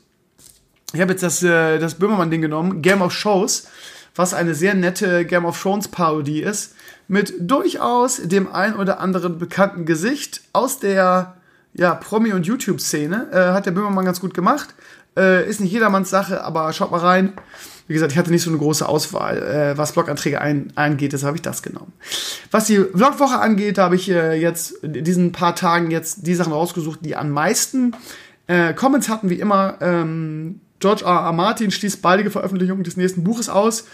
Ich 0.92 1.00
habe 1.00 1.14
jetzt 1.14 1.24
das, 1.24 1.42
äh, 1.44 1.80
das 1.80 1.96
Böhmermann-Ding 1.96 2.42
genommen, 2.42 2.82
Game 2.82 3.02
of 3.02 3.14
Shows, 3.14 3.70
was 4.16 4.34
eine 4.34 4.54
sehr 4.54 4.74
nette 4.74 5.24
Game 5.24 5.46
of 5.46 5.62
Thrones-Parodie 5.62 6.42
ist, 6.42 6.76
mit 7.08 7.36
durchaus 7.40 8.18
dem 8.22 8.52
ein 8.52 8.76
oder 8.76 9.00
anderen 9.00 9.38
bekannten 9.38 9.86
Gesicht 9.86 10.42
aus 10.52 10.80
der 10.80 11.38
ja, 11.74 11.96
Promi- 11.96 12.34
und 12.34 12.46
YouTube-Szene. 12.46 13.28
Äh, 13.32 13.54
hat 13.54 13.66
der 13.66 13.72
Böhmermann 13.72 14.04
ganz 14.04 14.20
gut 14.20 14.34
gemacht. 14.34 14.76
Äh, 15.16 15.50
ist 15.50 15.62
nicht 15.62 15.72
jedermanns 15.72 16.10
Sache, 16.10 16.44
aber 16.44 16.74
schaut 16.74 16.92
mal 16.92 17.00
rein. 17.00 17.32
Wie 17.88 17.94
gesagt, 17.94 18.12
ich 18.12 18.18
hatte 18.18 18.32
nicht 18.32 18.44
so 18.44 18.50
eine 18.50 18.60
große 18.60 18.88
Auswahl, 18.88 19.42
äh, 19.42 19.78
was 19.78 19.94
Bloganträge 19.94 20.42
ein, 20.42 20.74
angeht, 20.76 21.14
deshalb 21.14 21.30
habe 21.30 21.38
ich 21.38 21.42
das 21.42 21.62
genommen. 21.62 21.94
Was 22.52 22.66
die 22.66 22.78
Vlogwoche 22.78 23.40
angeht, 23.40 23.78
habe 23.78 23.96
ich 23.96 24.10
äh, 24.10 24.34
jetzt 24.40 24.84
in 24.84 25.04
diesen 25.04 25.32
paar 25.32 25.56
Tagen 25.56 25.90
jetzt 25.90 26.28
die 26.28 26.36
Sachen 26.36 26.54
rausgesucht, 26.54 27.00
die 27.04 27.16
am 27.16 27.30
meisten 27.30 27.96
äh, 28.48 28.74
Comments 28.74 29.08
hatten, 29.08 29.30
wie 29.30 29.40
immer. 29.40 29.78
Ähm, 29.82 30.62
George 30.80 31.06
R. 31.06 31.12
R. 31.12 31.34
Martin 31.34 31.72
schließt 31.72 32.02
baldige 32.02 32.30
Veröffentlichung 32.30 32.84
des 32.84 32.98
nächsten 32.98 33.24
Buches 33.24 33.50
aus. 33.50 33.86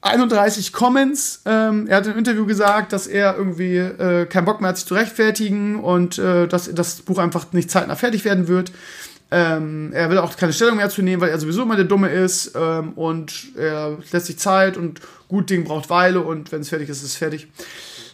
31 0.00 0.72
Comments. 0.72 1.42
Ähm, 1.44 1.86
er 1.88 1.96
hat 1.98 2.06
im 2.06 2.16
Interview 2.16 2.46
gesagt, 2.46 2.92
dass 2.92 3.06
er 3.06 3.36
irgendwie 3.36 3.76
äh, 3.76 4.26
keinen 4.26 4.44
Bock 4.44 4.60
mehr 4.60 4.70
hat, 4.70 4.76
sich 4.76 4.86
zu 4.86 4.94
rechtfertigen 4.94 5.80
und 5.80 6.18
äh, 6.18 6.46
dass 6.46 6.72
das 6.72 7.02
Buch 7.02 7.18
einfach 7.18 7.52
nicht 7.52 7.70
zeitnah 7.70 7.96
fertig 7.96 8.24
werden 8.24 8.46
wird. 8.46 8.70
Ähm, 9.30 9.92
er 9.92 10.08
will 10.08 10.18
auch 10.18 10.34
keine 10.36 10.54
Stellung 10.54 10.78
mehr 10.78 10.88
zu 10.88 11.02
nehmen, 11.02 11.20
weil 11.20 11.28
er 11.28 11.38
sowieso 11.38 11.62
immer 11.62 11.76
der 11.76 11.84
Dumme 11.84 12.08
ist 12.08 12.52
ähm, 12.54 12.92
und 12.94 13.48
er 13.56 13.98
lässt 14.10 14.26
sich 14.26 14.38
Zeit 14.38 14.78
und 14.78 15.00
gut 15.28 15.50
Ding 15.50 15.64
braucht 15.64 15.90
Weile 15.90 16.22
und 16.22 16.50
wenn 16.50 16.62
es 16.62 16.70
fertig 16.70 16.88
ist, 16.88 16.98
ist 16.98 17.10
es 17.10 17.16
fertig. 17.16 17.48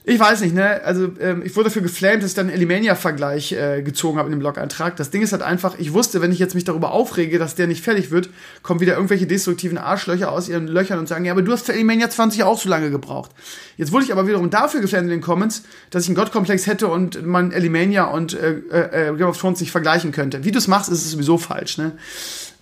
Ich 0.06 0.20
weiß 0.20 0.42
nicht, 0.42 0.54
ne? 0.54 0.82
Also 0.84 1.08
ähm, 1.18 1.40
ich 1.42 1.56
wurde 1.56 1.70
dafür 1.70 1.80
geflamed, 1.80 2.22
dass 2.22 2.32
ich 2.32 2.36
dann 2.36 2.48
einen 2.48 2.56
Elimania-Vergleich 2.56 3.52
äh, 3.52 3.80
gezogen 3.80 4.18
habe 4.18 4.28
in 4.28 4.32
dem 4.32 4.40
Blog-Eintrag. 4.40 4.96
Das 4.96 5.08
Ding 5.08 5.22
ist 5.22 5.32
halt 5.32 5.40
einfach, 5.40 5.78
ich 5.78 5.94
wusste, 5.94 6.20
wenn 6.20 6.30
ich 6.30 6.38
jetzt 6.38 6.54
mich 6.54 6.64
darüber 6.64 6.90
aufrege, 6.90 7.38
dass 7.38 7.54
der 7.54 7.68
nicht 7.68 7.82
fertig 7.82 8.10
wird, 8.10 8.28
kommen 8.62 8.80
wieder 8.80 8.96
irgendwelche 8.96 9.26
destruktiven 9.26 9.78
Arschlöcher 9.78 10.30
aus 10.30 10.50
ihren 10.50 10.68
Löchern 10.68 10.98
und 10.98 11.08
sagen, 11.08 11.24
ja, 11.24 11.32
aber 11.32 11.40
du 11.40 11.50
hast 11.52 11.64
für 11.64 11.72
Elimania 11.72 12.10
20 12.10 12.44
auch 12.44 12.60
so 12.60 12.68
lange 12.68 12.90
gebraucht. 12.90 13.30
Jetzt 13.78 13.92
wurde 13.92 14.04
ich 14.04 14.12
aber 14.12 14.26
wiederum 14.26 14.50
dafür 14.50 14.82
geflamed 14.82 15.06
in 15.06 15.10
den 15.10 15.20
Comments, 15.22 15.62
dass 15.88 16.02
ich 16.02 16.10
einen 16.10 16.16
Gottkomplex 16.16 16.66
hätte 16.66 16.88
und 16.88 17.24
man 17.24 17.50
Elimania 17.50 18.04
und 18.04 18.34
äh, 18.34 19.08
äh, 19.08 19.16
Game 19.16 19.28
of 19.28 19.38
Thrones 19.38 19.60
nicht 19.60 19.72
vergleichen 19.72 20.12
könnte. 20.12 20.44
Wie 20.44 20.50
du 20.50 20.58
es 20.58 20.68
machst, 20.68 20.90
ist 20.90 21.02
es 21.02 21.12
sowieso 21.12 21.38
falsch, 21.38 21.78
ne? 21.78 21.92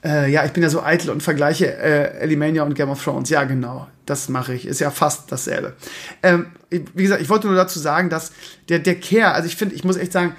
Äh, 0.05 0.31
ja, 0.31 0.45
ich 0.45 0.53
bin 0.53 0.63
ja 0.63 0.69
so 0.69 0.83
eitel 0.83 1.11
und 1.11 1.23
vergleiche 1.23 1.67
äh, 1.77 2.19
Elimania 2.19 2.65
und 2.65 2.75
Game 2.75 2.91
of 2.91 3.03
Thrones. 3.03 3.31
Ja, 3.31 3.45
genau, 3.45 3.87
das 4.05 4.29
mache 4.29 4.55
ich. 4.55 4.67
Ist 4.67 4.81
ja 4.81 4.91
fast 4.91 5.31
dasselbe. 5.31 5.75
Ähm, 6.23 6.47
wie 6.71 7.03
gesagt, 7.03 7.23
ich 7.23 7.29
wollte 7.29 7.47
nur 7.47 7.57
dazu 7.57 7.79
sagen, 7.79 8.11
dass 8.11 8.33
der, 8.69 8.81
der 8.81 8.99
Care, 8.99 9.33
also 9.33 9.47
ich 9.47 9.57
finde, 9.57 9.75
ich 9.75 9.85
muss 9.85 9.97
echt 9.97 10.13
sagen, 10.13 10.35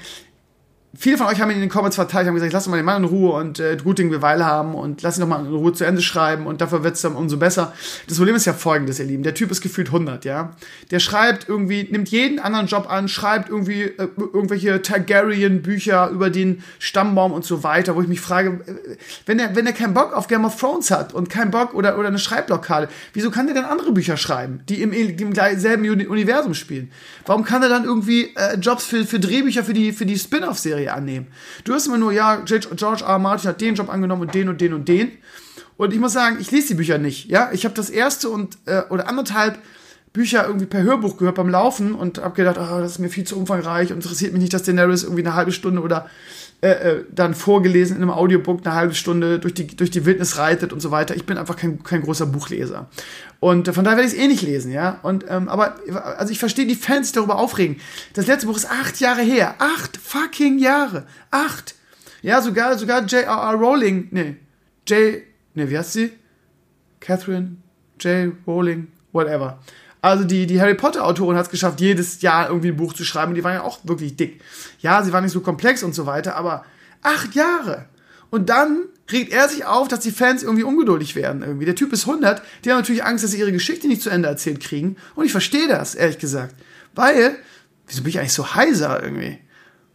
viele 0.95 1.17
von 1.17 1.25
euch 1.25 1.41
haben 1.41 1.49
in 1.49 1.59
den 1.59 1.69
Comments 1.69 1.95
verteilt, 1.95 2.27
haben 2.27 2.35
gesagt, 2.35 2.53
lass 2.53 2.65
doch 2.65 2.71
mal 2.71 2.77
den 2.77 2.85
Mann 2.85 3.03
in 3.03 3.09
Ruhe 3.09 3.33
und 3.33 3.59
äh, 3.59 3.77
gut 3.83 3.97
wir 3.97 4.21
Weile 4.21 4.45
haben 4.45 4.75
und 4.75 5.01
lass 5.01 5.17
ihn 5.17 5.21
doch 5.21 5.27
mal 5.27 5.43
in 5.43 5.51
Ruhe 5.51 5.73
zu 5.73 5.85
Ende 5.85 6.01
schreiben 6.01 6.45
und 6.45 6.61
dafür 6.61 6.83
wird 6.83 6.95
es 6.95 7.01
dann 7.01 7.15
umso 7.15 7.37
besser. 7.37 7.73
Das 8.07 8.17
Problem 8.17 8.35
ist 8.35 8.45
ja 8.45 8.53
folgendes, 8.53 8.99
ihr 8.99 9.05
Lieben. 9.05 9.23
Der 9.23 9.33
Typ 9.33 9.49
ist 9.49 9.61
gefühlt 9.61 9.87
100, 9.87 10.23
ja. 10.25 10.51
Der 10.91 10.99
schreibt 10.99 11.49
irgendwie, 11.49 11.87
nimmt 11.89 12.09
jeden 12.09 12.39
anderen 12.39 12.67
Job 12.67 12.91
an, 12.91 13.07
schreibt 13.07 13.49
irgendwie 13.49 13.83
äh, 13.83 14.07
irgendwelche 14.17 14.81
Targaryen-Bücher 14.81 16.09
über 16.09 16.29
den 16.29 16.63
Stammbaum 16.77 17.31
und 17.31 17.43
so 17.43 17.63
weiter, 17.63 17.95
wo 17.95 18.01
ich 18.01 18.07
mich 18.07 18.21
frage, 18.21 18.59
äh, 18.67 18.97
wenn 19.25 19.39
er, 19.39 19.55
wenn 19.55 19.65
er 19.65 19.73
keinen 19.73 19.95
Bock 19.95 20.13
auf 20.13 20.27
Game 20.27 20.45
of 20.45 20.59
Thrones 20.59 20.91
hat 20.91 21.13
und 21.13 21.29
keinen 21.29 21.49
Bock 21.49 21.73
oder, 21.73 21.97
oder 21.97 22.09
eine 22.09 22.19
Schreibblockade, 22.19 22.87
wieso 23.13 23.31
kann 23.31 23.47
der 23.47 23.55
denn 23.55 23.65
andere 23.65 23.93
Bücher 23.93 24.17
schreiben, 24.17 24.61
die 24.69 24.81
im, 24.81 24.93
im 24.93 25.33
selben 25.33 25.89
Universum 25.89 26.53
spielen? 26.53 26.91
Warum 27.25 27.43
kann 27.43 27.63
er 27.63 27.69
dann 27.69 27.83
irgendwie 27.83 28.35
äh, 28.35 28.57
Jobs 28.57 28.85
für, 28.85 29.05
für 29.05 29.19
Drehbücher 29.19 29.63
für 29.63 29.73
die, 29.73 29.91
für 29.91 30.05
die 30.05 30.19
Spin-off-Serie 30.19 30.82
Serie 30.83 30.93
annehmen. 30.93 31.27
Du 31.63 31.73
hörst 31.73 31.87
immer 31.87 31.97
nur, 31.97 32.11
ja, 32.11 32.37
George 32.45 33.03
R. 33.03 33.09
R. 33.09 33.19
Martin 33.19 33.49
hat 33.49 33.61
den 33.61 33.75
Job 33.75 33.89
angenommen 33.89 34.23
und 34.23 34.33
den 34.33 34.49
und 34.49 34.61
den 34.61 34.73
und 34.73 34.87
den. 34.87 35.11
Und 35.77 35.93
ich 35.93 35.99
muss 35.99 36.13
sagen, 36.13 36.37
ich 36.39 36.51
lese 36.51 36.69
die 36.69 36.73
Bücher 36.75 36.97
nicht. 36.97 37.29
Ja, 37.29 37.49
ich 37.51 37.65
habe 37.65 37.75
das 37.75 37.89
erste 37.89 38.29
und 38.29 38.57
äh, 38.65 38.83
oder 38.89 39.07
anderthalb 39.07 39.57
Bücher 40.11 40.45
irgendwie 40.45 40.67
per 40.67 40.83
Hörbuch 40.83 41.17
gehört 41.17 41.35
beim 41.35 41.49
Laufen 41.49 41.95
und 41.95 42.19
habe 42.19 42.35
gedacht, 42.35 42.57
oh, 42.59 42.79
das 42.79 42.93
ist 42.93 42.99
mir 42.99 43.09
viel 43.09 43.23
zu 43.23 43.35
umfangreich 43.35 43.89
und 43.89 43.97
interessiert 43.97 44.31
mich 44.31 44.41
nicht, 44.41 44.53
dass 44.53 44.63
Daenerys 44.63 45.03
irgendwie 45.03 45.25
eine 45.25 45.33
halbe 45.33 45.51
Stunde 45.51 45.81
oder 45.81 46.07
äh, 46.63 46.69
äh, 46.69 47.05
dann 47.11 47.33
vorgelesen 47.33 47.97
in 47.97 48.03
einem 48.03 48.11
Audiobook 48.11 48.65
eine 48.65 48.73
halbe 48.73 48.95
Stunde 48.95 49.37
durch 49.37 49.53
die, 49.53 49.67
durch 49.67 49.91
die 49.91 50.05
Wildnis 50.05 50.37
reitet 50.37 50.71
und 50.71 50.79
so 50.79 50.91
weiter. 50.91 51.13
Ich 51.13 51.25
bin 51.25 51.37
einfach 51.37 51.57
kein, 51.57 51.83
kein 51.83 52.01
großer 52.01 52.25
Buchleser. 52.25 52.89
Und 53.41 53.67
äh, 53.67 53.73
von 53.73 53.83
daher 53.83 53.97
werde 53.97 54.07
ich 54.07 54.13
es 54.13 54.23
eh 54.23 54.29
nicht 54.29 54.43
lesen, 54.43 54.71
ja. 54.71 55.01
Und, 55.03 55.25
ähm, 55.27 55.49
aber, 55.49 55.75
also 56.17 56.31
ich 56.31 56.39
verstehe 56.39 56.65
die 56.65 56.75
Fans, 56.75 57.11
die 57.11 57.15
darüber 57.15 57.37
aufregen. 57.37 57.81
Das 58.13 58.27
letzte 58.27 58.47
Buch 58.47 58.55
ist 58.55 58.71
acht 58.71 59.01
Jahre 59.01 59.23
her. 59.23 59.55
Acht 59.59 59.97
fucking 59.97 60.57
Jahre. 60.57 61.05
Acht. 61.31 61.75
Ja, 62.21 62.41
sogar, 62.41 62.77
sogar 62.77 63.03
J.R.R. 63.03 63.55
Rowling, 63.55 64.07
nee, 64.11 64.37
J., 64.87 65.21
nee, 65.55 65.69
wie 65.69 65.77
heißt 65.77 65.91
sie? 65.91 66.13
Catherine 67.01 67.57
J. 67.99 68.31
Rowling, 68.47 68.87
whatever. 69.11 69.59
Also 70.03 70.25
die, 70.25 70.45
die 70.47 70.59
Harry 70.59 70.75
Potter 70.75 71.05
Autorin 71.05 71.37
hat 71.37 71.45
es 71.45 71.49
geschafft, 71.49 71.79
jedes 71.79 72.21
Jahr 72.21 72.49
irgendwie 72.49 72.67
ein 72.67 72.75
Buch 72.75 72.91
zu 72.91 73.05
schreiben. 73.05 73.29
Und 73.29 73.35
die 73.35 73.43
waren 73.45 73.53
ja 73.53 73.61
auch 73.61 73.79
wirklich 73.83 74.17
dick. 74.17 74.41
Ja, 74.81 75.01
sie 75.01 75.13
waren 75.13 75.23
nicht 75.23 75.31
so 75.31 75.39
komplex 75.39 75.81
und 75.81 75.95
so 75.95 76.05
weiter, 76.05 76.35
aber 76.35 76.65
acht 77.03 77.33
Jahre. 77.35 77.85
Und 78.29 78.49
dann 78.49 78.81
regt 79.09 79.31
er 79.31 79.47
sich 79.47 79.63
auf, 79.63 79.87
dass 79.87 80.01
die 80.01 80.11
Fans 80.11 80.43
irgendwie 80.43 80.65
ungeduldig 80.65 81.15
werden 81.15 81.41
irgendwie. 81.41 81.63
Der 81.63 81.75
Typ 81.75 81.93
ist 81.93 82.05
100, 82.05 82.41
die 82.65 82.71
haben 82.71 82.79
natürlich 82.79 83.05
Angst, 83.05 83.23
dass 83.23 83.31
sie 83.31 83.39
ihre 83.39 83.53
Geschichte 83.53 83.87
nicht 83.87 84.01
zu 84.01 84.09
Ende 84.09 84.27
erzählt 84.27 84.59
kriegen. 84.59 84.97
Und 85.15 85.23
ich 85.23 85.31
verstehe 85.31 85.69
das, 85.69 85.95
ehrlich 85.95 86.17
gesagt. 86.17 86.53
Weil, 86.93 87.37
wieso 87.87 88.03
bin 88.03 88.09
ich 88.09 88.19
eigentlich 88.19 88.33
so 88.33 88.55
heiser 88.55 89.01
irgendwie? 89.01 89.39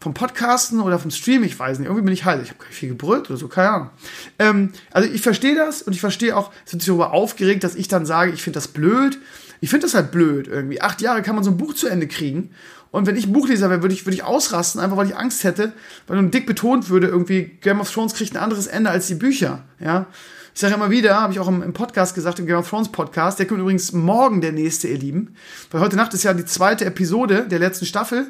Vom 0.00 0.14
Podcasten 0.14 0.80
oder 0.80 0.98
vom 0.98 1.10
Stream, 1.10 1.42
ich 1.42 1.58
weiß 1.58 1.80
nicht. 1.80 1.88
Irgendwie 1.88 2.04
bin 2.04 2.14
ich 2.14 2.24
heiser. 2.24 2.42
Ich 2.42 2.48
habe 2.48 2.60
gar 2.60 2.68
nicht 2.68 2.78
viel 2.78 2.88
gebrüllt 2.88 3.28
oder 3.28 3.38
so, 3.38 3.48
keine 3.48 3.68
Ahnung. 3.68 3.90
Ähm, 4.38 4.72
also 4.90 5.06
ich 5.06 5.20
verstehe 5.20 5.54
das 5.54 5.82
und 5.82 5.92
ich 5.92 6.00
verstehe 6.00 6.34
auch, 6.34 6.50
es 6.64 6.72
wird 6.72 6.80
sich 6.80 6.88
darüber 6.88 7.12
aufgeregt, 7.12 7.62
dass 7.62 7.74
ich 7.74 7.88
dann 7.88 8.06
sage, 8.06 8.32
ich 8.32 8.42
finde 8.42 8.56
das 8.56 8.68
blöd. 8.68 9.18
Ich 9.60 9.70
finde 9.70 9.86
das 9.86 9.94
halt 9.94 10.10
blöd 10.10 10.48
irgendwie. 10.48 10.80
Acht 10.80 11.00
Jahre 11.00 11.22
kann 11.22 11.34
man 11.34 11.44
so 11.44 11.50
ein 11.50 11.56
Buch 11.56 11.74
zu 11.74 11.88
Ende 11.88 12.06
kriegen. 12.06 12.50
Und 12.90 13.06
wenn 13.06 13.16
ich 13.16 13.32
Buchleser 13.32 13.68
wäre, 13.68 13.82
würde 13.82 13.94
ich, 13.94 14.06
würde 14.06 14.14
ich 14.14 14.24
ausrasten, 14.24 14.80
einfach 14.80 14.96
weil 14.96 15.08
ich 15.08 15.16
Angst 15.16 15.44
hätte, 15.44 15.72
weil 16.06 16.16
nun 16.16 16.30
dick 16.30 16.46
betont 16.46 16.88
würde, 16.88 17.06
irgendwie 17.06 17.44
Game 17.60 17.80
of 17.80 17.92
Thrones 17.92 18.14
kriegt 18.14 18.34
ein 18.34 18.42
anderes 18.42 18.66
Ende 18.66 18.90
als 18.90 19.06
die 19.08 19.14
Bücher. 19.14 19.64
Ja. 19.78 20.06
Ich 20.54 20.60
sage 20.60 20.74
immer 20.74 20.90
wieder, 20.90 21.20
habe 21.20 21.32
ich 21.32 21.38
auch 21.38 21.46
im, 21.46 21.62
im, 21.62 21.72
Podcast 21.72 22.16
gesagt, 22.16 22.40
im 22.40 22.46
Game 22.46 22.56
of 22.56 22.68
Thrones 22.68 22.88
Podcast, 22.88 23.38
der 23.38 23.46
kommt 23.46 23.60
übrigens 23.60 23.92
morgen 23.92 24.40
der 24.40 24.50
nächste, 24.50 24.88
ihr 24.88 24.98
Lieben. 24.98 25.36
Weil 25.70 25.80
heute 25.80 25.94
Nacht 25.94 26.14
ist 26.14 26.24
ja 26.24 26.34
die 26.34 26.46
zweite 26.46 26.84
Episode 26.84 27.46
der 27.48 27.60
letzten 27.60 27.86
Staffel. 27.86 28.26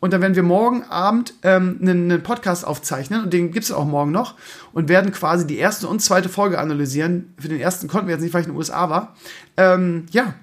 Und 0.00 0.12
dann 0.12 0.20
werden 0.20 0.34
wir 0.34 0.42
morgen 0.42 0.82
Abend 0.84 1.32
ähm, 1.42 1.78
einen, 1.80 2.10
einen 2.10 2.22
Podcast 2.22 2.66
aufzeichnen 2.66 3.22
und 3.22 3.32
den 3.32 3.52
gibt 3.52 3.64
es 3.64 3.72
auch 3.72 3.86
morgen 3.86 4.10
noch 4.10 4.34
und 4.72 4.88
werden 4.88 5.12
quasi 5.12 5.46
die 5.46 5.56
erste 5.56 5.88
und 5.88 6.00
zweite 6.00 6.28
Folge 6.28 6.58
analysieren. 6.58 7.32
Für 7.38 7.48
den 7.48 7.60
ersten 7.60 7.88
konnten 7.88 8.08
wir 8.08 8.14
jetzt 8.14 8.22
nicht, 8.22 8.34
weil 8.34 8.42
ich 8.42 8.46
in 8.46 8.52
den 8.52 8.58
USA 8.58 8.90
war. 8.90 9.16
Ähm, 9.56 10.04
ja, 10.10 10.34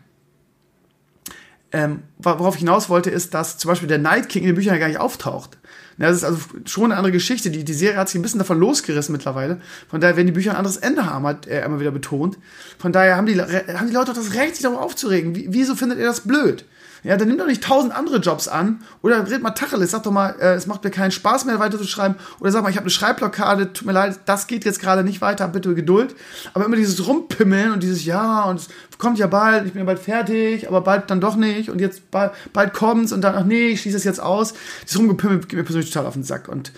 ähm, 1.72 2.04
worauf 2.18 2.56
ich 2.56 2.60
hinaus 2.60 2.90
wollte, 2.90 3.10
ist, 3.10 3.34
dass 3.34 3.58
zum 3.58 3.70
Beispiel 3.70 3.88
der 3.88 3.98
Night 3.98 4.30
King 4.30 4.44
in 4.44 4.50
den 4.50 4.56
Büchern 4.56 4.74
ja 4.74 4.80
gar 4.80 4.88
nicht 4.88 5.00
auftaucht. 5.00 5.58
Ja, 5.98 6.08
das 6.10 6.18
ist 6.18 6.24
also 6.24 6.40
schon 6.66 6.86
eine 6.86 6.98
andere 6.98 7.12
Geschichte. 7.12 7.50
Die, 7.50 7.64
die 7.64 7.74
Serie 7.74 7.98
hat 7.98 8.08
sich 8.08 8.20
ein 8.20 8.22
bisschen 8.22 8.40
davon 8.40 8.60
losgerissen 8.60 9.12
mittlerweile. 9.14 9.60
Von 9.90 10.00
daher 10.00 10.16
werden 10.16 10.28
die 10.28 10.34
Bücher 10.34 10.52
ein 10.52 10.58
anderes 10.58 10.78
Ende 10.78 11.06
haben, 11.06 11.26
hat 11.26 11.48
er 11.48 11.66
immer 11.66 11.80
wieder 11.80 11.92
betont. 11.92 12.38
Von 12.78 12.92
daher 12.92 13.18
haben 13.18 13.26
die, 13.26 13.40
haben 13.42 13.88
die 13.88 13.94
Leute 13.94 14.12
auch 14.12 14.16
das 14.16 14.36
Recht, 14.36 14.56
sich 14.56 14.64
darüber 14.64 14.82
aufzuregen. 14.82 15.36
Wie, 15.36 15.48
wieso 15.50 15.76
findet 15.76 15.98
ihr 15.98 16.06
das 16.06 16.22
blöd? 16.22 16.66
Ja, 17.08 17.16
dann 17.16 17.30
nimm 17.30 17.38
doch 17.38 17.48
nicht 17.48 17.64
tausend 17.64 17.96
andere 17.96 18.18
Jobs 18.18 18.50
an. 18.50 18.82
Oder 19.02 19.32
red 19.32 19.42
mal 19.42 19.52
Tacheles, 19.52 19.92
sag 19.92 20.04
doch 20.04 20.12
mal, 20.12 20.36
äh, 20.42 20.56
es 20.56 20.68
macht 20.68 20.84
mir 20.84 20.90
keinen 20.92 21.12
Spaß 21.12 21.46
mehr 21.46 21.58
weiter 21.58 21.78
zu 21.78 21.86
schreiben. 21.86 22.16
Oder 22.42 22.52
sag 22.52 22.64
mal, 22.64 22.70
ich 22.70 22.76
habe 22.76 22.84
eine 22.84 22.90
Schreibblockade, 22.90 23.72
tut 23.72 23.88
mir 23.88 23.94
leid, 23.94 24.20
das 24.26 24.48
geht 24.48 24.66
jetzt 24.66 24.82
gerade 24.82 25.06
nicht 25.06 25.22
weiter, 25.22 25.48
bitte 25.48 25.74
Geduld. 25.74 26.18
Aber 26.54 26.66
immer 26.66 26.76
dieses 26.76 27.08
Rumpimmeln 27.08 27.72
und 27.72 27.82
dieses 27.82 28.04
Ja 28.04 28.44
und 28.44 28.60
es 28.60 28.68
kommt 28.98 29.20
ja 29.20 29.28
bald, 29.28 29.66
ich 29.66 29.72
bin 29.72 29.80
ja 29.80 29.86
bald 29.86 30.00
fertig, 30.00 30.68
aber 30.68 30.82
bald 30.82 31.10
dann 31.10 31.22
doch 31.22 31.38
nicht 31.38 31.70
und 31.70 31.80
jetzt 31.80 32.12
bald, 32.12 32.34
bald 32.52 32.74
kommt's 32.74 33.14
und 33.14 33.22
dann, 33.22 33.36
ach 33.36 33.46
nee, 33.46 33.70
ich 33.70 33.80
schließe 33.80 33.96
es 33.96 34.04
jetzt 34.04 34.20
aus. 34.20 34.54
Dieses 34.84 35.00
Rumgepimmel 35.00 35.40
geht 35.40 35.54
mir 35.54 35.64
persönlich 35.64 35.90
total 35.90 36.08
auf 36.08 36.14
den 36.14 36.24
Sack. 36.24 36.50
Und 36.50 36.74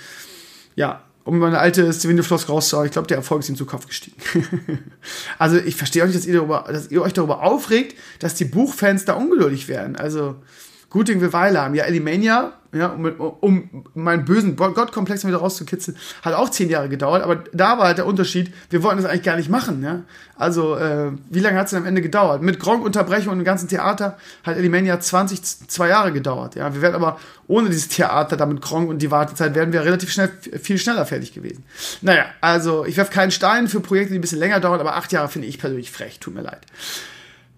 ja, 0.76 1.02
um 1.24 1.38
meine 1.38 1.60
alte 1.60 1.92
Stevenio-Floss 1.92 2.50
rauszuhauen, 2.50 2.88
ich 2.88 2.92
glaube, 2.92 3.08
der 3.08 3.18
Erfolg 3.18 3.42
ist 3.42 3.50
ihm 3.50 3.56
zu 3.56 3.66
Kopf 3.66 3.88
gestiegen. 3.88 4.18
also 5.38 5.58
ich 5.58 5.76
verstehe 5.76 6.04
auch 6.04 6.08
nicht, 6.08 6.18
dass 6.18 6.26
ihr, 6.26 6.36
darüber, 6.36 6.66
dass 6.68 6.90
ihr 6.90 7.02
euch 7.02 7.14
darüber 7.14 7.44
aufregt, 7.44 7.96
dass 8.20 8.36
die 8.36 8.46
Buchfans 8.46 9.06
da 9.06 9.14
ungeduldig 9.14 9.68
werden. 9.68 9.96
Also 9.96 10.36
gut 10.90 11.08
Ding 11.08 11.22
will 11.22 11.34
Weile 11.34 11.62
haben. 11.62 11.76
Ja, 11.76 11.86
Elimania 11.86 12.54
ja, 12.72 12.88
um, 12.88 13.06
um 13.40 13.86
meinen 13.96 14.26
bösen 14.26 14.56
Gottkomplex 14.56 15.26
wieder 15.26 15.38
rauszukitzeln, 15.38 15.98
hat 16.22 16.36
auch 16.36 16.50
zehn 16.50 16.70
Jahre 16.70 16.88
gedauert, 16.88 17.24
aber 17.24 17.44
da 17.52 17.78
war 17.78 17.86
halt 17.86 17.98
der 17.98 18.06
Unterschied, 18.06 18.54
wir 18.70 18.84
wollten 18.84 19.02
das 19.02 19.10
eigentlich 19.10 19.24
gar 19.24 19.38
nicht 19.38 19.50
machen. 19.50 19.84
Ja? 19.84 20.04
Also, 20.36 20.76
äh, 20.76 21.12
wie 21.30 21.40
lange 21.40 21.58
hat 21.58 21.66
es 21.66 21.72
denn 21.72 21.82
am 21.82 21.88
Ende 21.88 22.02
gedauert? 22.02 22.44
Mit 22.44 22.60
Gronk-Unterbrechung 22.60 23.32
und 23.32 23.40
dem 23.40 23.46
ganzen 23.46 23.68
Theater 23.70 24.18
hat 24.44 24.58
Elimania 24.58 25.00
20, 25.00 25.68
zwei 25.68 25.90
Jahre 25.90 26.12
gedauert. 26.12 26.56
Ja? 26.56 26.74
Wir 26.74 26.82
wären 26.82 26.96
aber 26.96 27.20
ohne 27.48 27.70
dieses 27.70 27.88
Theater, 27.88 28.38
da 28.38 28.46
mit 28.46 28.62
Gronk 28.62 28.90
und 28.90 29.02
die 29.02 29.10
Wartezeit, 29.10 29.56
wären 29.56 29.74
wir 29.74 29.84
relativ 29.84 30.12
schnell, 30.12 30.30
viel 30.62 30.78
schneller 30.78 31.06
fertig 31.06 31.34
gewesen. 31.34 31.64
Naja, 32.02 32.26
also 32.40 32.86
ich 32.86 32.98
werfe 32.98 33.12
keinen 33.12 33.32
Stein 33.32 33.68
für 33.68 33.80
Projekte, 33.80 34.14
die 34.14 34.20
ein 34.20 34.22
bisschen 34.22 34.40
länger 34.40 34.60
dauern, 34.60 34.80
aber 34.80 34.96
acht 34.96 35.12
Jahre 35.12 35.30
finde 35.30 35.48
ich 35.48 35.58
persönlich 35.58 35.90
frech, 35.90 36.20
tut 36.20 36.36
mir 36.36 36.42
leid. 36.42 36.62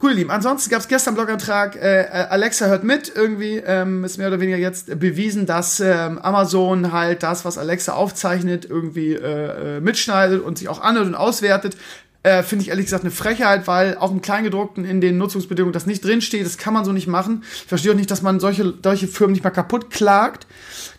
Cool, 0.04 0.14
Lieben. 0.14 0.32
Ansonsten 0.32 0.72
gab 0.72 0.80
es 0.80 0.88
gestern 0.88 1.14
Blogantrag, 1.14 1.76
äh, 1.76 2.08
Alexa 2.30 2.66
hört 2.66 2.84
mit 2.84 3.12
irgendwie, 3.16 3.58
ähm, 3.58 4.04
ist 4.04 4.18
mehr 4.18 4.30
oder 4.30 4.40
weniger 4.40 4.58
jetzt 4.58 5.00
bewiesen, 5.00 5.46
dass 5.46 5.80
ähm, 5.80 6.18
Amazon 6.18 6.92
halt 6.92 7.22
das, 7.22 7.46
was 7.46 7.60
Alexa 7.60 7.94
aufzeichnet, 7.94 8.66
irgendwie 8.68 9.14
äh, 9.14 9.78
äh, 9.78 9.80
mitschneidet 9.80 10.42
und 10.42 10.58
sich 10.58 10.70
auch 10.70 10.82
anhört 10.82 11.06
und 11.06 11.14
auswertet. 11.14 11.78
Äh, 12.24 12.42
Finde 12.42 12.64
ich 12.64 12.70
ehrlich 12.70 12.86
gesagt 12.86 13.04
eine 13.04 13.12
Frechheit, 13.12 13.68
weil 13.68 13.96
auch 13.96 14.10
im 14.10 14.24
Kleingedruckten 14.24 14.86
in 14.86 15.02
den 15.02 15.20
Nutzungsbedingungen 15.20 15.74
das 15.74 15.86
nicht 15.86 16.04
drinsteht. 16.04 16.48
Das 16.48 16.58
kann 16.58 16.74
man 16.74 16.84
so 16.84 16.94
nicht 16.94 17.08
machen. 17.08 17.44
Ich 17.54 17.68
verstehe 17.68 17.92
auch 17.92 17.96
nicht, 17.96 18.10
dass 18.10 18.24
man 18.24 18.40
solche, 18.40 18.74
solche 18.84 19.08
Firmen 19.08 19.34
nicht 19.34 19.44
mal 19.44 19.52
kaputt 19.52 19.92
klagt. 19.92 20.48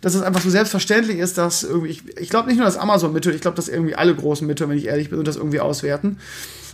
Dass 0.00 0.14
es 0.14 0.22
einfach 0.22 0.42
so 0.42 0.50
selbstverständlich 0.50 1.18
ist, 1.18 1.38
dass 1.38 1.64
irgendwie, 1.64 1.90
ich, 1.90 2.18
ich 2.18 2.28
glaube 2.28 2.48
nicht 2.48 2.56
nur, 2.56 2.66
dass 2.66 2.76
Amazon 2.76 3.12
mithört, 3.12 3.34
ich 3.34 3.40
glaube, 3.40 3.56
dass 3.56 3.68
irgendwie 3.68 3.96
alle 3.96 4.14
großen 4.14 4.46
mithören, 4.46 4.70
wenn 4.70 4.78
ich 4.78 4.86
ehrlich 4.86 5.10
bin, 5.10 5.18
und 5.18 5.26
das 5.26 5.36
irgendwie 5.36 5.58
auswerten 5.58 6.18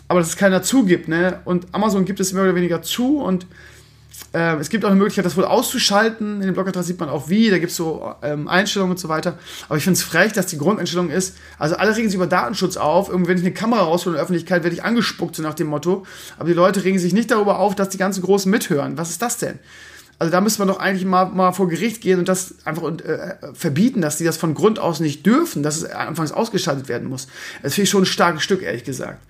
aber 0.08 0.20
dass 0.20 0.30
es 0.30 0.36
keiner 0.36 0.62
zugibt, 0.62 1.08
ne? 1.08 1.40
Und 1.44 1.66
Amazon 1.72 2.04
gibt 2.04 2.20
es 2.20 2.32
mehr 2.32 2.42
oder 2.42 2.54
weniger 2.54 2.82
zu 2.82 3.20
und 3.20 3.46
äh, 4.32 4.56
es 4.56 4.68
gibt 4.68 4.84
auch 4.84 4.90
eine 4.90 4.98
Möglichkeit, 4.98 5.24
das 5.24 5.36
wohl 5.36 5.44
auszuschalten. 5.44 6.40
In 6.40 6.48
dem 6.48 6.54
Blogantrag 6.54 6.84
sieht 6.84 6.98
man 7.00 7.08
auch 7.08 7.28
wie, 7.28 7.50
da 7.50 7.58
gibt 7.58 7.70
es 7.70 7.76
so 7.76 8.14
ähm, 8.22 8.48
Einstellungen 8.48 8.92
und 8.92 8.98
so 8.98 9.08
weiter. 9.08 9.38
Aber 9.68 9.78
ich 9.78 9.84
finde 9.84 9.98
es 9.98 10.02
frech, 10.02 10.32
dass 10.32 10.46
die 10.46 10.58
Grundeinstellung 10.58 11.10
ist, 11.10 11.36
also 11.58 11.76
alle 11.76 11.96
regen 11.96 12.08
sich 12.08 12.16
über 12.16 12.26
Datenschutz 12.26 12.76
auf. 12.76 13.08
Irgendwie, 13.08 13.30
wenn 13.30 13.38
ich 13.38 13.44
eine 13.44 13.54
Kamera 13.54 13.82
raushole 13.82 14.14
in 14.14 14.16
der 14.16 14.24
Öffentlichkeit, 14.24 14.64
werde 14.64 14.74
ich 14.74 14.84
angespuckt, 14.84 15.36
so 15.36 15.42
nach 15.42 15.54
dem 15.54 15.68
Motto. 15.68 16.04
Aber 16.38 16.48
die 16.48 16.54
Leute 16.54 16.84
regen 16.84 16.98
sich 16.98 17.12
nicht 17.12 17.30
darüber 17.30 17.58
auf, 17.58 17.74
dass 17.74 17.88
die 17.88 17.98
ganzen 17.98 18.22
Großen 18.22 18.50
mithören. 18.50 18.98
Was 18.98 19.10
ist 19.10 19.22
das 19.22 19.38
denn? 19.38 19.58
Also 20.20 20.32
da 20.32 20.40
müsste 20.40 20.60
man 20.60 20.68
doch 20.68 20.80
eigentlich 20.80 21.04
mal, 21.04 21.26
mal 21.26 21.52
vor 21.52 21.68
Gericht 21.68 22.00
gehen 22.00 22.18
und 22.18 22.28
das 22.28 22.56
einfach 22.64 22.82
äh, 22.82 23.36
verbieten, 23.54 24.00
dass 24.00 24.16
die 24.16 24.24
das 24.24 24.36
von 24.36 24.54
Grund 24.54 24.80
aus 24.80 24.98
nicht 24.98 25.24
dürfen, 25.24 25.62
dass 25.62 25.76
es 25.76 25.84
anfangs 25.84 26.32
ausgeschaltet 26.32 26.88
werden 26.88 27.08
muss. 27.08 27.28
Das 27.62 27.74
finde 27.74 27.84
ich 27.84 27.90
schon 27.90 28.02
ein 28.02 28.06
starkes 28.06 28.42
Stück, 28.42 28.62
ehrlich 28.62 28.82
gesagt. 28.82 29.20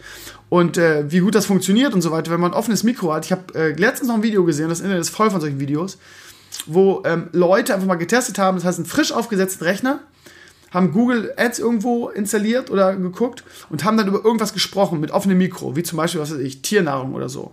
Und 0.49 0.79
äh, 0.79 1.11
wie 1.11 1.21
gut 1.21 1.35
das 1.35 1.47
funktioniert 1.47 1.93
und 1.93 2.01
so 2.01 2.11
weiter, 2.11 2.31
wenn 2.31 2.41
man 2.41 2.53
ein 2.53 2.57
offenes 2.57 2.83
Mikro 2.83 3.13
hat. 3.13 3.27
Ich 3.27 3.33
habe 3.33 3.55
äh, 3.55 3.73
letztens 3.73 4.09
noch 4.09 4.17
ein 4.17 4.23
Video 4.23 4.45
gesehen, 4.45 4.69
das 4.69 4.81
Internet 4.81 5.01
ist 5.01 5.11
voll 5.11 5.31
von 5.31 5.41
solchen 5.41 5.61
Videos, 5.61 5.99
wo 6.67 7.03
ähm, 7.05 7.29
Leute 7.33 7.75
einfach 7.75 7.87
mal 7.87 7.97
getestet 7.97 8.39
haben, 8.39 8.57
das 8.57 8.65
heißt 8.65 8.79
einen 8.79 8.87
frisch 8.87 9.13
aufgesetzten 9.13 9.67
Rechner, 9.67 10.01
haben 10.71 10.93
Google 10.93 11.33
Ads 11.37 11.59
irgendwo 11.59 12.09
installiert 12.09 12.71
oder 12.71 12.95
geguckt 12.95 13.45
und 13.71 13.85
haben 13.85 13.97
dann 13.97 14.09
über 14.09 14.25
irgendwas 14.25 14.53
gesprochen 14.53 15.01
mit 15.01 15.11
offenem 15.11 15.39
Mikro, 15.39 15.77
wie 15.77 15.83
zum 15.83 15.97
Beispiel, 15.97 16.21
was 16.21 16.33
weiß 16.33 16.41
ich, 16.41 16.63
Tiernahrung 16.63 17.15
oder 17.15 17.29
so. 17.29 17.53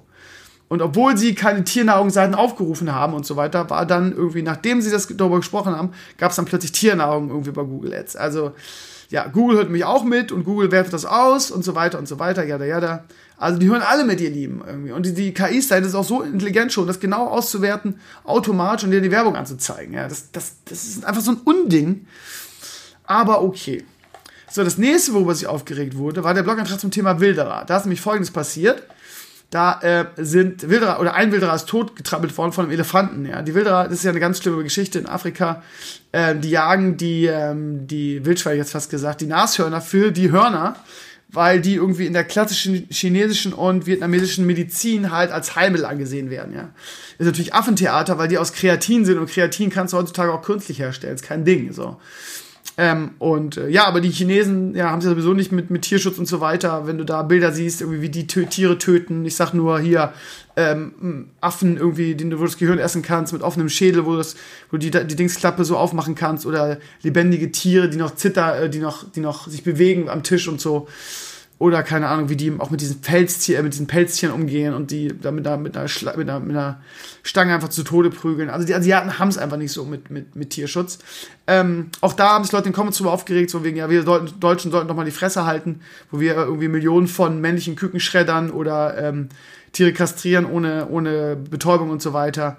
Und 0.67 0.81
obwohl 0.81 1.15
sie 1.15 1.35
keine 1.35 1.63
Tiernahrungsseiten 1.63 2.33
aufgerufen 2.33 2.93
haben 2.93 3.13
und 3.13 3.25
so 3.25 3.35
weiter, 3.35 3.69
war 3.69 3.85
dann 3.85 4.11
irgendwie, 4.13 4.41
nachdem 4.41 4.81
sie 4.81 4.89
das 4.89 5.07
darüber 5.15 5.37
gesprochen 5.37 5.75
haben, 5.75 5.91
gab 6.17 6.31
es 6.31 6.37
dann 6.37 6.45
plötzlich 6.45 6.71
Tiernahrung 6.71 7.29
irgendwie 7.29 7.51
bei 7.51 7.63
Google 7.63 7.93
Ads. 7.93 8.15
Also, 8.15 8.53
ja, 9.09 9.27
Google 9.27 9.57
hört 9.57 9.69
mich 9.69 9.85
auch 9.85 10.03
mit 10.03 10.31
und 10.31 10.43
Google 10.43 10.71
wertet 10.71 10.93
das 10.93 11.05
aus 11.05 11.51
und 11.51 11.63
so 11.63 11.75
weiter 11.75 11.99
und 11.99 12.07
so 12.07 12.19
weiter, 12.19 12.43
jada, 12.43 12.65
jada. 12.65 13.05
Also, 13.37 13.59
die 13.59 13.67
hören 13.67 13.81
alle 13.81 14.05
mit, 14.05 14.21
ihr 14.21 14.29
Lieben, 14.29 14.63
irgendwie. 14.65 14.91
Und 14.91 15.05
die, 15.05 15.13
die 15.13 15.33
KI-Seite 15.33 15.87
ist 15.87 15.95
auch 15.95 16.05
so 16.05 16.21
intelligent 16.21 16.71
schon, 16.71 16.87
das 16.87 16.99
genau 16.99 17.27
auszuwerten, 17.27 17.99
automatisch 18.23 18.85
und 18.85 18.91
dir 18.91 19.01
die 19.01 19.11
Werbung 19.11 19.35
anzuzeigen. 19.35 19.93
Ja, 19.93 20.07
das, 20.07 20.31
das, 20.31 20.53
das 20.63 20.85
ist 20.85 21.05
einfach 21.05 21.21
so 21.21 21.31
ein 21.31 21.37
Unding. 21.43 22.07
Aber 23.03 23.43
okay. 23.43 23.83
So, 24.49 24.63
das 24.63 24.77
nächste, 24.77 25.13
worüber 25.13 25.35
sich 25.35 25.47
aufgeregt 25.47 25.97
wurde, 25.97 26.23
war 26.23 26.33
der 26.33 26.43
Blogantrag 26.43 26.79
zum 26.79 26.91
Thema 26.91 27.19
Wilderer. 27.19 27.65
Da 27.65 27.77
ist 27.77 27.85
nämlich 27.85 27.99
Folgendes 27.99 28.31
passiert. 28.31 28.83
Da 29.49 29.79
äh, 29.81 30.05
sind 30.17 30.69
Wilderer 30.69 30.99
oder 30.99 31.13
ein 31.13 31.31
Wilderer 31.31 31.55
ist 31.55 31.67
tot 31.67 31.95
getrappelt 31.95 32.37
worden 32.37 32.51
von 32.51 32.65
einem 32.65 32.73
Elefanten. 32.73 33.25
Ja, 33.25 33.41
die 33.41 33.53
Wilderer, 33.53 33.85
das 33.85 33.93
ist 33.99 34.03
ja 34.03 34.11
eine 34.11 34.19
ganz 34.19 34.39
schlimme 34.39 34.63
Geschichte 34.63 34.99
in 34.99 35.05
Afrika. 35.05 35.61
Äh, 36.11 36.35
die 36.35 36.49
jagen 36.49 36.97
die 36.97 37.25
ähm, 37.25 37.87
die 37.87 38.25
Wildschweine 38.25 38.57
jetzt 38.57 38.71
fast 38.71 38.89
gesagt, 38.89 39.21
die 39.21 39.27
Nashörner 39.27 39.81
für 39.81 40.11
die 40.11 40.31
Hörner, 40.31 40.75
weil 41.29 41.61
die 41.61 41.75
irgendwie 41.75 42.05
in 42.05 42.13
der 42.13 42.23
klassischen 42.23 42.87
chinesischen 42.89 43.53
und 43.53 43.85
vietnamesischen 43.85 44.45
Medizin 44.45 45.11
halt 45.11 45.31
als 45.31 45.55
Heilmittel 45.55 45.85
angesehen 45.85 46.29
werden. 46.29 46.53
Ja, 46.53 46.69
ist 47.17 47.25
natürlich 47.27 47.53
Affentheater, 47.53 48.17
weil 48.17 48.27
die 48.27 48.37
aus 48.37 48.51
Kreatin 48.51 49.05
sind 49.05 49.19
und 49.19 49.29
Kreatin 49.29 49.69
kannst 49.69 49.93
du 49.93 49.97
heutzutage 49.97 50.33
auch 50.33 50.41
künstlich 50.41 50.79
herstellen, 50.79 51.15
ist 51.15 51.23
kein 51.23 51.45
Ding. 51.45 51.71
So. 51.71 51.97
Ähm, 52.77 53.11
und 53.19 53.55
äh, 53.55 53.69
ja, 53.69 53.85
aber 53.85 54.01
die 54.01 54.09
Chinesen 54.09 54.75
ja, 54.75 54.89
haben 54.89 54.99
sie 54.99 55.07
sowieso 55.07 55.33
nicht 55.33 55.51
mit, 55.51 55.69
mit 55.71 55.83
Tierschutz 55.83 56.17
und 56.17 56.27
so 56.27 56.41
weiter. 56.41 56.87
Wenn 56.87 56.97
du 56.97 57.05
da 57.05 57.23
Bilder 57.23 57.53
siehst, 57.53 57.81
irgendwie 57.81 58.01
wie 58.01 58.09
die 58.09 58.27
Tö 58.27 58.45
Tiere 58.45 58.77
töten, 58.77 59.25
ich 59.25 59.35
sag 59.35 59.53
nur 59.53 59.79
hier 59.79 60.11
ähm, 60.57 61.29
Affen 61.39 61.77
irgendwie, 61.77 62.15
den 62.15 62.29
du 62.29 62.37
das 62.37 62.57
Gehirn 62.57 62.79
essen 62.79 63.01
kannst, 63.01 63.31
mit 63.31 63.43
offenem 63.43 63.69
Schädel, 63.69 64.05
wo 64.05 64.11
du, 64.11 64.17
das, 64.17 64.35
wo 64.71 64.77
du 64.77 64.89
die, 64.89 64.91
die 64.91 65.15
Dingsklappe 65.15 65.63
so 65.63 65.77
aufmachen 65.77 66.15
kannst, 66.15 66.45
oder 66.45 66.77
lebendige 67.01 67.51
Tiere, 67.51 67.89
die 67.89 67.97
noch 67.97 68.15
zitter, 68.15 68.63
äh, 68.63 68.69
die 68.69 68.79
noch, 68.79 69.09
die 69.09 69.21
noch 69.21 69.47
sich 69.47 69.63
bewegen 69.63 70.09
am 70.09 70.23
Tisch 70.23 70.47
und 70.49 70.59
so. 70.59 70.87
Oder 71.57 71.83
keine 71.83 72.09
Ahnung, 72.09 72.27
wie 72.27 72.35
die 72.35 72.53
auch 72.59 72.69
mit 72.69 72.81
diesen 72.81 72.99
Pelztieren, 72.99 73.61
äh, 73.61 73.63
mit 73.63 73.73
diesen 73.73 73.87
Pelztieren 73.87 74.33
umgehen 74.33 74.73
und 74.73 74.91
die 74.91 75.07
da 75.07 75.31
mit 75.31 75.47
einer, 75.47 75.55
einer, 75.55 75.63
mit 75.63 75.77
einer, 75.77 76.39
mit 76.39 76.55
einer 76.57 76.81
Stange 77.23 77.53
einfach 77.53 77.69
zu 77.69 77.83
Tode 77.83 78.09
prügeln. 78.09 78.49
Also 78.49 78.67
die 78.67 78.75
Asiaten 78.75 79.19
haben 79.19 79.29
es 79.29 79.37
einfach 79.37 79.55
nicht 79.55 79.71
so 79.71 79.85
mit, 79.85 80.09
mit, 80.09 80.35
mit 80.35 80.49
Tierschutz. 80.49 80.99
Ähm, 81.47 81.91
auch 82.01 82.11
da 82.11 82.33
haben 82.33 82.43
sich 82.43 82.51
Leute 82.51 82.65
in 82.65 82.71
den 82.71 82.75
Comments 82.75 82.97
drüber 82.97 83.13
aufgeregt, 83.13 83.49
so 83.49 83.63
wegen, 83.63 83.77
ja, 83.77 83.89
wir 83.89 84.03
Deutschen 84.03 84.71
sollten 84.71 84.89
doch 84.89 84.95
mal 84.95 85.05
die 85.05 85.11
Fresse 85.11 85.45
halten, 85.45 85.79
wo 86.11 86.19
wir 86.19 86.35
irgendwie 86.35 86.67
Millionen 86.67 87.07
von 87.07 87.39
männlichen 87.39 87.77
Küken 87.77 88.01
schreddern 88.01 88.51
oder 88.51 88.97
ähm, 88.97 89.29
Tiere 89.71 89.93
kastrieren 89.93 90.45
ohne, 90.45 90.89
ohne 90.89 91.37
Betäubung 91.37 91.89
und 91.89 92.01
so 92.01 92.11
weiter 92.11 92.57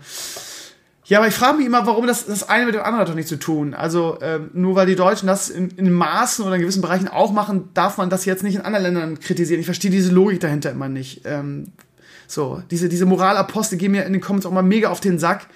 Ja, 1.09 1.19
aber 1.19 1.29
ich 1.29 1.35
frage 1.35 1.59
mich 1.59 1.67
immer, 1.67 1.87
warum 1.87 2.09
das, 2.09 2.27
das 2.27 2.49
eine 2.49 2.67
mit 2.67 2.75
dem 2.75 2.83
anderen 2.83 3.07
doch 3.07 3.15
nicht 3.15 3.29
zu 3.29 3.37
tun. 3.37 3.75
Also 3.75 4.19
ähm, 4.23 4.51
nur 4.55 4.75
weil 4.75 4.87
die 4.87 4.97
Deutschen 4.97 5.29
das 5.29 5.49
in, 5.49 5.71
in 5.71 5.93
Maßen 5.93 6.45
oder 6.45 6.57
in 6.57 6.61
gewissen 6.61 6.83
Bereichen 6.83 7.07
auch 7.07 7.33
machen, 7.33 7.69
darf 7.75 7.97
man 7.97 8.11
das 8.11 8.25
jetzt 8.25 8.43
nicht 8.43 8.57
in 8.57 8.63
anderen 8.63 8.83
Ländern 8.83 9.21
kritisieren. 9.21 9.61
Ich 9.61 9.67
verstehe 9.67 9.91
diese 9.93 10.11
Logik 10.11 10.41
dahinter 10.41 10.73
immer 10.73 10.89
nicht. 10.89 11.21
Ähm, 11.25 11.69
so, 12.27 12.61
diese, 12.73 12.89
diese 12.89 13.07
Moralapostel 13.07 13.79
gehen 13.79 13.93
mir 13.93 14.05
in 14.05 14.15
den 14.15 14.21
Comments 14.21 14.45
auch 14.47 14.51
mal 14.51 14.63
mega 14.63 14.89
auf 14.89 14.99
den 14.99 15.21
Sack, 15.21 15.47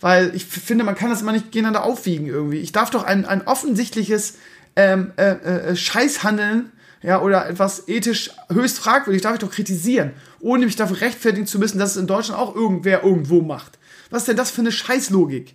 weil 0.00 0.34
ich 0.34 0.44
finde, 0.44 0.82
man 0.82 0.96
kann 0.96 1.08
das 1.08 1.22
immer 1.22 1.30
nicht 1.30 1.52
gegeneinander 1.52 1.84
aufwiegen 1.84 2.26
irgendwie. 2.26 2.58
Ich 2.58 2.72
darf 2.72 2.90
doch 2.90 3.04
ein, 3.04 3.26
ein 3.26 3.46
offensichtliches 3.46 4.34
ähm, 4.74 5.12
äh, 5.16 5.30
äh, 5.70 5.76
Scheißhandeln 5.76 6.72
ja, 7.02 7.22
oder 7.22 7.48
etwas 7.48 7.86
ethisch 7.86 8.32
höchst 8.52 8.80
fragwürdig, 8.80 9.22
darf 9.22 9.34
ich 9.34 9.38
doch 9.38 9.52
kritisieren, 9.52 10.10
ohne 10.40 10.64
mich 10.64 10.74
dafür 10.74 11.00
rechtfertigen 11.00 11.46
zu 11.46 11.60
müssen, 11.60 11.78
dass 11.78 11.92
es 11.92 11.96
in 11.96 12.08
Deutschland 12.08 12.40
auch 12.40 12.56
irgendwer 12.56 13.04
irgendwo 13.04 13.40
macht. 13.40 13.78
Was 14.10 14.22
ist 14.22 14.28
denn 14.28 14.36
das 14.36 14.50
für 14.50 14.60
eine 14.60 14.72
Scheißlogik? 14.72 15.54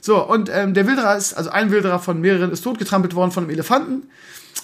So, 0.00 0.26
und 0.26 0.50
ähm, 0.52 0.74
der 0.74 0.86
Wilderer 0.86 1.16
ist, 1.16 1.34
also 1.34 1.50
ein 1.50 1.70
Wilderer 1.70 2.00
von 2.00 2.20
mehreren 2.20 2.50
ist 2.50 2.62
totgetrampelt 2.62 3.14
worden 3.14 3.30
von 3.30 3.44
einem 3.44 3.50
Elefanten 3.50 4.08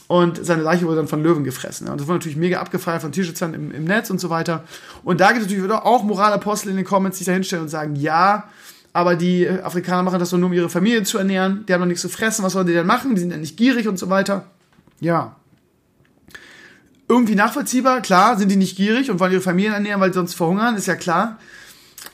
und 0.08 0.44
seine 0.44 0.62
Leiche 0.62 0.86
wurde 0.86 0.96
dann 0.96 1.06
von 1.06 1.22
Löwen 1.22 1.44
gefressen. 1.44 1.86
Und 1.88 2.00
das 2.00 2.08
wurde 2.08 2.18
natürlich 2.18 2.36
mega 2.36 2.60
abgefeiert 2.60 3.02
von 3.02 3.12
Tierschützern 3.12 3.54
im, 3.54 3.70
im 3.70 3.84
Netz 3.84 4.10
und 4.10 4.18
so 4.20 4.30
weiter. 4.30 4.64
Und 5.04 5.20
da 5.20 5.32
gibt 5.32 5.46
es 5.46 5.52
natürlich 5.52 5.70
auch 5.70 6.02
Moralapostel 6.02 6.70
in 6.70 6.76
den 6.76 6.84
Comments, 6.84 7.16
die 7.16 7.24
sich 7.24 7.30
da 7.30 7.34
hinstellen 7.34 7.64
und 7.64 7.68
sagen, 7.68 7.94
ja, 7.94 8.48
aber 8.92 9.14
die 9.16 9.48
Afrikaner 9.48 10.02
machen 10.02 10.18
das 10.18 10.32
nur, 10.32 10.44
um 10.44 10.52
ihre 10.52 10.68
Familie 10.70 11.02
zu 11.04 11.18
ernähren. 11.18 11.64
Die 11.68 11.72
haben 11.72 11.80
doch 11.82 11.86
nichts 11.86 12.02
zu 12.02 12.08
fressen. 12.08 12.42
Was 12.42 12.54
sollen 12.54 12.66
die 12.66 12.72
denn 12.72 12.86
machen? 12.86 13.14
Die 13.14 13.20
sind 13.20 13.30
ja 13.30 13.36
nicht 13.36 13.56
gierig 13.56 13.86
und 13.86 13.98
so 13.98 14.08
weiter. 14.10 14.46
Ja. 14.98 15.36
Irgendwie 17.06 17.34
nachvollziehbar, 17.34 18.00
klar, 18.00 18.38
sind 18.38 18.50
die 18.50 18.56
nicht 18.56 18.76
gierig 18.76 19.10
und 19.10 19.20
wollen 19.20 19.32
ihre 19.32 19.40
Familien 19.40 19.74
ernähren, 19.74 20.00
weil 20.00 20.12
sie 20.12 20.18
sonst 20.18 20.34
verhungern, 20.34 20.74
ist 20.74 20.86
ja 20.86 20.96
klar. 20.96 21.38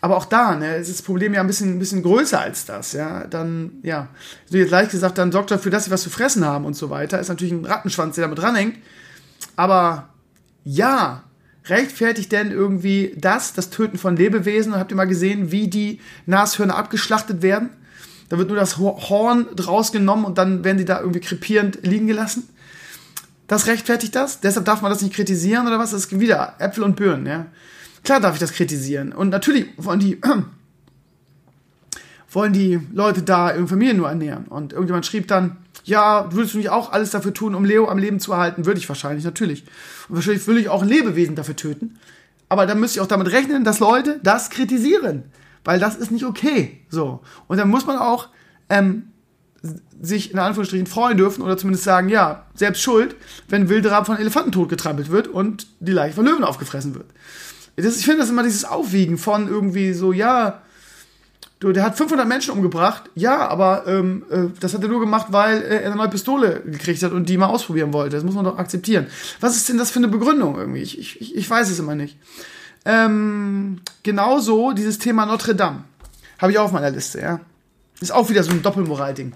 Aber 0.04 0.18
auch 0.18 0.26
da, 0.26 0.54
ne, 0.54 0.76
ist 0.76 0.90
das 0.90 1.00
Problem 1.00 1.32
ja 1.32 1.40
ein 1.40 1.46
bisschen, 1.46 1.76
ein 1.76 1.78
bisschen 1.78 2.02
größer 2.02 2.38
als 2.38 2.66
das, 2.66 2.92
ja. 2.92 3.26
Dann, 3.26 3.78
ja, 3.82 4.08
so 4.44 4.58
jetzt 4.58 4.70
leicht 4.70 4.90
gesagt, 4.90 5.16
dann 5.16 5.32
sorgt 5.32 5.50
dafür, 5.50 5.72
dass 5.72 5.86
sie 5.86 5.90
was 5.90 6.02
zu 6.02 6.10
fressen 6.10 6.44
haben 6.44 6.66
und 6.66 6.74
so 6.74 6.90
weiter. 6.90 7.18
Ist 7.18 7.30
natürlich 7.30 7.54
ein 7.54 7.64
Rattenschwanz, 7.64 8.16
der 8.16 8.24
damit 8.24 8.38
dranhängt. 8.38 8.76
Aber 9.56 10.10
ja, 10.62 11.24
rechtfertigt 11.64 12.30
denn 12.32 12.50
irgendwie 12.50 13.14
das, 13.16 13.54
das 13.54 13.70
Töten 13.70 13.96
von 13.96 14.14
Lebewesen? 14.14 14.74
Und 14.74 14.78
habt 14.78 14.92
ihr 14.92 14.96
mal 14.98 15.06
gesehen, 15.06 15.50
wie 15.50 15.68
die 15.68 16.00
Nashörner 16.26 16.76
abgeschlachtet 16.76 17.40
werden? 17.40 17.70
Da 18.28 18.36
wird 18.36 18.48
nur 18.48 18.58
das 18.58 18.76
Horn 18.76 19.46
draus 19.56 19.90
genommen 19.90 20.26
und 20.26 20.36
dann 20.36 20.64
werden 20.64 20.76
die 20.76 20.84
da 20.84 21.00
irgendwie 21.00 21.20
krepierend 21.20 21.78
liegen 21.80 22.08
gelassen. 22.08 22.46
Das 23.46 23.66
rechtfertigt 23.68 24.14
das? 24.14 24.40
Deshalb 24.40 24.66
darf 24.66 24.82
man 24.82 24.90
das 24.90 25.00
nicht 25.00 25.14
kritisieren 25.14 25.66
oder 25.66 25.78
was? 25.78 25.92
Das 25.92 26.04
ist 26.04 26.20
wieder 26.20 26.56
Äpfel 26.58 26.84
und 26.84 26.94
Birnen, 26.94 27.24
ja. 27.24 27.46
Klar 28.04 28.20
darf 28.20 28.34
ich 28.34 28.40
das 28.40 28.52
kritisieren. 28.52 29.12
Und 29.12 29.30
natürlich 29.30 29.66
wollen 29.76 29.98
die, 29.98 30.20
wollen 32.30 32.52
die 32.52 32.80
Leute 32.92 33.22
da 33.22 33.54
ihre 33.54 33.66
Familien 33.66 33.96
nur 33.96 34.08
ernähren. 34.08 34.44
Und 34.44 34.72
irgendjemand 34.72 35.06
schrieb 35.06 35.26
dann, 35.26 35.56
ja, 35.84 36.32
würdest 36.32 36.54
du 36.54 36.58
nicht 36.58 36.70
auch 36.70 36.92
alles 36.92 37.10
dafür 37.10 37.34
tun, 37.34 37.54
um 37.54 37.64
Leo 37.64 37.88
am 37.88 37.98
Leben 37.98 38.20
zu 38.20 38.32
erhalten? 38.32 38.66
Würde 38.66 38.78
ich 38.78 38.88
wahrscheinlich, 38.88 39.24
natürlich. 39.24 39.64
Und 40.08 40.16
wahrscheinlich 40.16 40.46
würde 40.46 40.60
ich 40.60 40.68
auch 40.68 40.82
ein 40.82 40.88
Lebewesen 40.88 41.34
dafür 41.34 41.56
töten. 41.56 41.98
Aber 42.48 42.66
dann 42.66 42.78
müsste 42.78 42.98
ich 42.98 43.02
auch 43.02 43.08
damit 43.08 43.32
rechnen, 43.32 43.64
dass 43.64 43.80
Leute 43.80 44.20
das 44.22 44.50
kritisieren. 44.50 45.24
Weil 45.64 45.80
das 45.80 45.96
ist 45.96 46.10
nicht 46.10 46.24
okay. 46.24 46.80
So. 46.90 47.20
Und 47.48 47.56
dann 47.56 47.68
muss 47.68 47.86
man 47.86 47.98
auch 47.98 48.28
ähm, 48.68 49.08
sich 50.00 50.32
in 50.32 50.38
Anführungsstrichen 50.38 50.86
freuen 50.86 51.16
dürfen 51.16 51.42
oder 51.42 51.56
zumindest 51.56 51.84
sagen, 51.84 52.08
ja, 52.08 52.46
selbst 52.54 52.82
schuld, 52.82 53.16
wenn 53.48 53.68
Wilderer 53.68 54.04
von 54.04 54.18
Elefanten 54.18 54.52
totgetrampelt 54.52 55.10
wird 55.10 55.28
und 55.28 55.66
die 55.80 55.92
Leiche 55.92 56.14
von 56.14 56.26
Löwen 56.26 56.44
aufgefressen 56.44 56.94
wird. 56.94 57.06
Das, 57.76 57.96
ich 57.96 58.04
finde 58.04 58.20
das 58.20 58.30
immer 58.30 58.42
dieses 58.42 58.64
Aufwiegen 58.64 59.18
von 59.18 59.48
irgendwie 59.48 59.92
so, 59.92 60.12
ja, 60.12 60.62
du, 61.58 61.72
der 61.72 61.82
hat 61.82 61.96
500 61.96 62.26
Menschen 62.28 62.52
umgebracht, 62.52 63.10
ja, 63.14 63.48
aber 63.48 63.86
ähm, 63.86 64.24
äh, 64.30 64.44
das 64.60 64.74
hat 64.74 64.82
er 64.82 64.88
nur 64.88 65.00
gemacht, 65.00 65.28
weil 65.30 65.62
äh, 65.62 65.82
er 65.82 65.86
eine 65.86 65.96
neue 65.96 66.08
Pistole 66.08 66.62
gekriegt 66.64 67.02
hat 67.02 67.12
und 67.12 67.28
die 67.28 67.36
mal 67.36 67.46
ausprobieren 67.46 67.92
wollte. 67.92 68.16
Das 68.16 68.24
muss 68.24 68.34
man 68.34 68.44
doch 68.44 68.58
akzeptieren. 68.58 69.06
Was 69.40 69.56
ist 69.56 69.68
denn 69.68 69.78
das 69.78 69.90
für 69.90 69.98
eine 69.98 70.08
Begründung 70.08 70.56
irgendwie? 70.56 70.82
Ich, 70.82 70.98
ich, 70.98 71.34
ich 71.34 71.50
weiß 71.50 71.70
es 71.70 71.78
immer 71.78 71.94
nicht. 71.94 72.16
Ähm, 72.84 73.80
genauso 74.02 74.72
dieses 74.72 74.98
Thema 74.98 75.26
Notre 75.26 75.54
Dame. 75.54 75.84
Habe 76.38 76.52
ich 76.52 76.58
auch 76.58 76.64
auf 76.64 76.72
meiner 76.72 76.90
Liste, 76.90 77.20
ja. 77.20 77.40
Ist 78.00 78.12
auch 78.12 78.28
wieder 78.28 78.42
so 78.42 78.50
ein 78.50 78.62
Doppelmoral-Ding. 78.62 79.32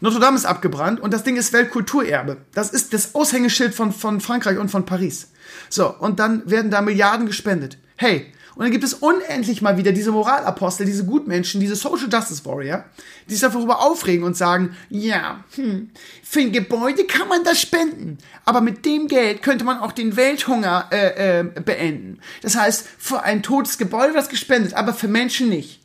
Notre 0.00 0.20
Dame 0.20 0.36
ist 0.36 0.46
abgebrannt 0.46 1.00
und 1.00 1.12
das 1.12 1.24
Ding 1.24 1.36
ist 1.36 1.52
Weltkulturerbe. 1.52 2.38
Das 2.54 2.70
ist 2.70 2.92
das 2.92 3.14
Aushängeschild 3.14 3.74
von, 3.74 3.92
von 3.92 4.20
Frankreich 4.20 4.58
und 4.58 4.70
von 4.70 4.84
Paris. 4.86 5.28
So, 5.70 5.88
und 5.88 6.18
dann 6.18 6.48
werden 6.50 6.70
da 6.70 6.82
Milliarden 6.82 7.26
gespendet. 7.26 7.78
Hey, 7.96 8.26
und 8.56 8.64
dann 8.64 8.72
gibt 8.72 8.84
es 8.84 8.92
unendlich 8.92 9.62
mal 9.62 9.78
wieder 9.78 9.92
diese 9.92 10.10
Moralapostel, 10.10 10.84
diese 10.84 11.06
Gutmenschen, 11.06 11.60
diese 11.60 11.76
Social 11.76 12.08
Justice 12.12 12.44
Warrior, 12.44 12.84
die 13.26 13.34
sich 13.34 13.40
darüber 13.40 13.80
aufregen 13.80 14.24
und 14.24 14.36
sagen, 14.36 14.76
ja, 14.90 15.44
hm, 15.54 15.90
für 16.22 16.40
ein 16.40 16.52
Gebäude 16.52 17.04
kann 17.04 17.28
man 17.28 17.42
das 17.42 17.58
spenden, 17.58 18.18
aber 18.44 18.60
mit 18.60 18.84
dem 18.84 19.06
Geld 19.06 19.42
könnte 19.42 19.64
man 19.64 19.78
auch 19.78 19.92
den 19.92 20.16
Welthunger 20.16 20.88
äh, 20.90 21.40
äh, 21.40 21.44
beenden. 21.44 22.18
Das 22.42 22.56
heißt, 22.56 22.86
für 22.98 23.22
ein 23.22 23.42
totes 23.42 23.78
Gebäude 23.78 24.12
wird 24.12 24.28
gespendet, 24.28 24.74
aber 24.74 24.92
für 24.92 25.08
Menschen 25.08 25.48
nicht 25.48 25.80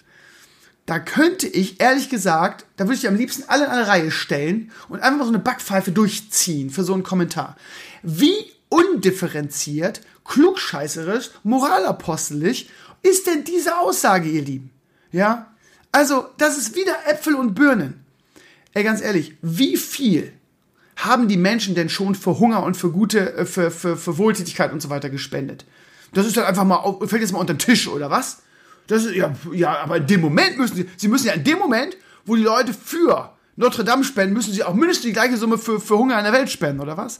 da 0.85 0.99
könnte 0.99 1.47
ich 1.47 1.81
ehrlich 1.81 2.09
gesagt, 2.09 2.65
da 2.77 2.85
würde 2.85 2.95
ich 2.95 3.07
am 3.07 3.15
liebsten 3.15 3.43
alle 3.47 3.65
in 3.65 3.71
eine 3.71 3.87
Reihe 3.87 4.11
stellen 4.11 4.71
und 4.87 5.01
einfach 5.01 5.19
mal 5.19 5.25
so 5.25 5.31
eine 5.31 5.39
Backpfeife 5.39 5.91
durchziehen 5.91 6.69
für 6.69 6.83
so 6.83 6.93
einen 6.93 7.03
Kommentar. 7.03 7.57
Wie 8.03 8.51
undifferenziert, 8.75 10.01
klugscheißerisch, 10.25 11.31
moralapostelig 11.43 12.69
ist 13.01 13.27
denn 13.27 13.43
diese 13.43 13.77
Aussage, 13.77 14.27
ihr 14.27 14.41
Lieben? 14.41 14.71
Ja? 15.11 15.53
Also, 15.91 16.25
das 16.37 16.57
ist 16.57 16.75
wieder 16.75 16.93
Äpfel 17.07 17.35
und 17.35 17.53
Birnen. 17.53 18.03
Ey, 18.73 18.83
ganz 18.83 19.01
ehrlich, 19.01 19.35
wie 19.41 19.77
viel 19.77 20.33
haben 20.97 21.27
die 21.27 21.37
Menschen 21.37 21.75
denn 21.75 21.89
schon 21.89 22.15
für 22.15 22.39
Hunger 22.39 22.63
und 22.63 22.75
für 22.75 22.91
gute, 22.91 23.33
äh, 23.35 23.45
für, 23.45 23.71
für, 23.71 23.95
für 23.95 24.17
Wohltätigkeit 24.17 24.73
und 24.73 24.81
so 24.81 24.89
weiter 24.89 25.09
gespendet? 25.09 25.65
Das 26.13 26.25
ist 26.25 26.35
dann 26.35 26.45
einfach 26.45 26.65
mal, 26.65 26.97
fällt 27.07 27.21
jetzt 27.21 27.31
mal 27.31 27.39
unter 27.39 27.53
den 27.53 27.59
Tisch, 27.59 27.87
oder 27.87 28.09
was? 28.09 28.41
Das 28.87 29.05
ist, 29.05 29.15
ja, 29.15 29.33
ja, 29.53 29.77
aber 29.79 29.97
in 29.97 30.07
dem 30.07 30.21
Moment 30.21 30.57
müssen 30.57 30.75
sie, 30.75 30.89
sie 30.97 31.07
müssen 31.07 31.27
ja 31.27 31.33
in 31.33 31.43
dem 31.43 31.59
Moment, 31.59 31.97
wo 32.25 32.35
die 32.35 32.43
Leute 32.43 32.73
für 32.73 33.31
Notre 33.55 33.83
Dame 33.83 34.03
spenden, 34.03 34.33
müssen 34.33 34.53
sie 34.53 34.63
auch 34.63 34.73
mindestens 34.73 35.05
die 35.05 35.13
gleiche 35.13 35.37
Summe 35.37 35.57
für, 35.57 35.79
für 35.79 35.97
Hunger 35.97 36.17
in 36.17 36.25
der 36.25 36.33
Welt 36.33 36.49
spenden, 36.49 36.81
oder 36.81 36.97
was? 36.97 37.19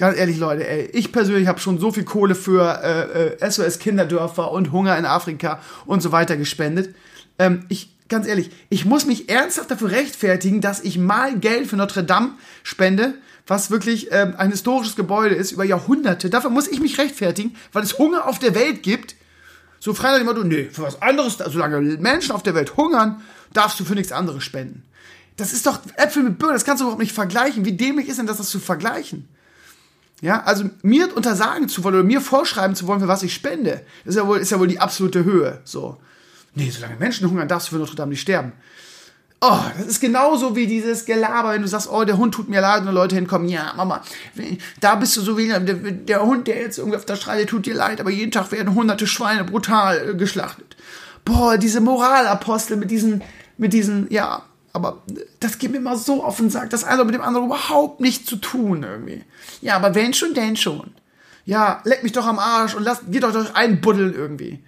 Ganz 0.00 0.16
ehrlich, 0.16 0.38
Leute, 0.38 0.66
ey, 0.66 0.86
ich 0.94 1.12
persönlich 1.12 1.46
habe 1.46 1.60
schon 1.60 1.78
so 1.78 1.92
viel 1.92 2.04
Kohle 2.04 2.34
für 2.34 2.80
äh, 2.82 3.34
äh, 3.34 3.50
SOS 3.50 3.78
Kinderdörfer 3.78 4.50
und 4.50 4.72
Hunger 4.72 4.96
in 4.96 5.04
Afrika 5.04 5.60
und 5.84 6.00
so 6.00 6.10
weiter 6.10 6.38
gespendet. 6.38 6.94
Ähm, 7.38 7.66
ich, 7.68 7.94
ganz 8.08 8.26
ehrlich, 8.26 8.48
ich 8.70 8.86
muss 8.86 9.04
mich 9.04 9.28
ernsthaft 9.28 9.70
dafür 9.70 9.90
rechtfertigen, 9.90 10.62
dass 10.62 10.80
ich 10.80 10.96
mal 10.96 11.38
Geld 11.38 11.66
für 11.66 11.76
Notre 11.76 12.02
Dame 12.02 12.30
spende, 12.62 13.12
was 13.46 13.70
wirklich 13.70 14.08
ähm, 14.10 14.32
ein 14.38 14.50
historisches 14.50 14.96
Gebäude 14.96 15.34
ist 15.34 15.52
über 15.52 15.64
Jahrhunderte. 15.64 16.30
Dafür 16.30 16.48
muss 16.48 16.66
ich 16.66 16.80
mich 16.80 16.96
rechtfertigen, 16.96 17.54
weil 17.74 17.82
es 17.82 17.98
Hunger 17.98 18.26
auf 18.26 18.38
der 18.38 18.54
Welt 18.54 18.82
gibt 18.82 19.16
so 19.80 19.92
frei 19.92 20.12
nach 20.12 20.16
dem 20.16 20.26
Motto, 20.26 20.44
nee, 20.44 20.70
für 20.72 20.80
was 20.80 21.02
anderes, 21.02 21.36
solange 21.36 21.78
Menschen 21.98 22.32
auf 22.32 22.42
der 22.42 22.54
Welt 22.54 22.78
hungern, 22.78 23.22
darfst 23.52 23.78
du 23.78 23.84
für 23.84 23.94
nichts 23.94 24.12
anderes 24.12 24.44
spenden. 24.44 24.82
Das 25.36 25.52
ist 25.52 25.66
doch 25.66 25.80
Äpfel 25.96 26.22
mit 26.22 26.38
Birnen, 26.38 26.54
das 26.54 26.64
kannst 26.64 26.80
du 26.80 26.84
überhaupt 26.84 27.02
nicht 27.02 27.12
vergleichen. 27.12 27.66
Wie 27.66 27.72
dämlich 27.72 28.08
ist 28.08 28.18
denn 28.18 28.26
das, 28.26 28.38
das 28.38 28.48
zu 28.48 28.60
vergleichen? 28.60 29.28
Ja, 30.20 30.42
also 30.42 30.64
mir 30.82 31.16
untersagen 31.16 31.68
zu 31.68 31.82
wollen 31.82 31.94
oder 31.94 32.04
mir 32.04 32.20
vorschreiben 32.20 32.76
zu 32.76 32.86
wollen, 32.86 33.00
für 33.00 33.08
was 33.08 33.22
ich 33.22 33.32
spende, 33.32 33.82
ist 34.04 34.16
ja 34.16 34.26
wohl, 34.26 34.38
ist 34.38 34.50
ja 34.50 34.58
wohl 34.58 34.68
die 34.68 34.78
absolute 34.78 35.24
Höhe. 35.24 35.60
So. 35.64 35.96
Nee, 36.54 36.70
solange 36.70 36.96
Menschen 36.96 37.28
hungern, 37.30 37.48
darfst 37.48 37.68
du 37.68 37.72
für 37.72 37.78
Notre 37.78 37.96
Dame 37.96 38.10
nicht 38.10 38.20
sterben. 38.20 38.52
Oh, 39.42 39.60
das 39.78 39.86
ist 39.86 40.00
genauso 40.00 40.54
wie 40.54 40.66
dieses 40.66 41.06
Gelaber, 41.06 41.54
wenn 41.54 41.62
du 41.62 41.68
sagst, 41.68 41.90
oh, 41.90 42.04
der 42.04 42.18
Hund 42.18 42.34
tut 42.34 42.50
mir 42.50 42.60
leid 42.60 42.86
und 42.86 42.92
Leute 42.92 43.14
hinkommen, 43.14 43.48
ja, 43.48 43.72
Mama, 43.74 44.02
da 44.80 44.96
bist 44.96 45.16
du 45.16 45.22
so 45.22 45.38
wie 45.38 45.48
der, 45.48 45.60
der 45.60 46.22
Hund, 46.22 46.46
der 46.46 46.60
jetzt 46.60 46.76
irgendwie 46.76 46.98
auf 46.98 47.06
der 47.06 47.16
Straße 47.16 47.46
tut 47.46 47.64
dir 47.64 47.74
leid, 47.74 48.02
aber 48.02 48.10
jeden 48.10 48.32
Tag 48.32 48.52
werden 48.52 48.74
hunderte 48.74 49.06
Schweine 49.06 49.44
brutal 49.44 50.10
äh, 50.10 50.14
geschlachtet. 50.14 50.76
Boah, 51.24 51.56
diese 51.56 51.80
Moralapostel 51.80 52.76
mit 52.76 52.90
diesen, 52.90 53.22
mit 53.56 53.72
diesen, 53.72 54.10
ja, 54.10 54.42
aber 54.72 55.02
das 55.40 55.58
geht 55.58 55.72
mir 55.72 55.80
mal 55.80 55.96
so 55.96 56.24
auf 56.24 56.36
den 56.36 56.50
Sack, 56.50 56.70
das 56.70 56.84
eine 56.84 57.04
mit 57.04 57.14
dem 57.14 57.22
anderen 57.22 57.46
überhaupt 57.46 58.00
nichts 58.00 58.26
zu 58.26 58.36
tun 58.36 58.82
irgendwie. 58.82 59.24
Ja, 59.60 59.76
aber 59.76 59.94
wenn 59.94 60.14
schon, 60.14 60.34
denn 60.34 60.56
schon. 60.56 60.92
Ja, 61.44 61.80
leck 61.84 62.02
mich 62.02 62.12
doch 62.12 62.26
am 62.26 62.38
Arsch 62.38 62.74
und 62.74 62.84
lasst, 62.84 63.02
geht 63.08 63.24
euch 63.24 63.54
einbuddeln 63.54 64.14
irgendwie 64.14 64.60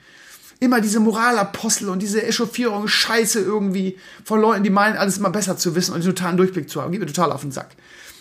immer 0.62 0.80
diese 0.80 1.00
Moralapostel 1.00 1.88
und 1.88 2.00
diese 2.00 2.22
Echauffierung 2.22 2.86
Scheiße 2.86 3.40
irgendwie 3.40 3.98
von 4.24 4.40
Leuten, 4.40 4.62
die 4.62 4.70
meinen, 4.70 4.96
alles 4.96 5.18
immer 5.18 5.30
besser 5.30 5.56
zu 5.56 5.74
wissen 5.74 5.92
und 5.92 6.04
den 6.04 6.14
totalen 6.14 6.36
Durchblick 6.36 6.70
zu 6.70 6.80
haben. 6.80 6.92
Geht 6.92 7.00
mir 7.00 7.06
total 7.06 7.32
auf 7.32 7.40
den 7.40 7.50
Sack. 7.50 7.70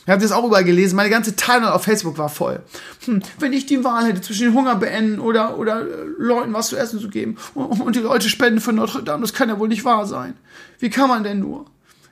Ich 0.03 0.09
habe 0.09 0.21
das 0.21 0.31
auch 0.31 0.45
überall 0.45 0.63
gelesen. 0.63 0.95
Meine 0.95 1.09
ganze 1.09 1.35
Timeline 1.35 1.73
auf 1.73 1.83
Facebook 1.83 2.17
war 2.17 2.29
voll. 2.29 2.61
Hm, 3.05 3.21
wenn 3.39 3.53
ich 3.53 3.67
die 3.67 3.83
Wahl 3.83 4.05
hätte 4.05 4.21
zwischen 4.21 4.47
den 4.47 4.53
Hunger 4.55 4.75
beenden 4.75 5.19
oder, 5.19 5.57
oder 5.57 5.81
äh, 5.81 6.05
Leuten 6.17 6.53
was 6.53 6.69
zu 6.69 6.77
essen 6.77 6.99
zu 6.99 7.09
geben 7.09 7.37
und 7.53 7.95
die 7.95 7.99
Leute 7.99 8.29
spenden 8.29 8.61
für 8.61 8.73
Notre 8.73 9.03
Dame, 9.03 9.21
das 9.21 9.33
kann 9.33 9.49
ja 9.49 9.59
wohl 9.59 9.67
nicht 9.67 9.85
wahr 9.85 10.07
sein. 10.07 10.33
Wie 10.79 10.89
kann 10.89 11.07
man 11.07 11.23
denn 11.23 11.39
nur? 11.39 11.65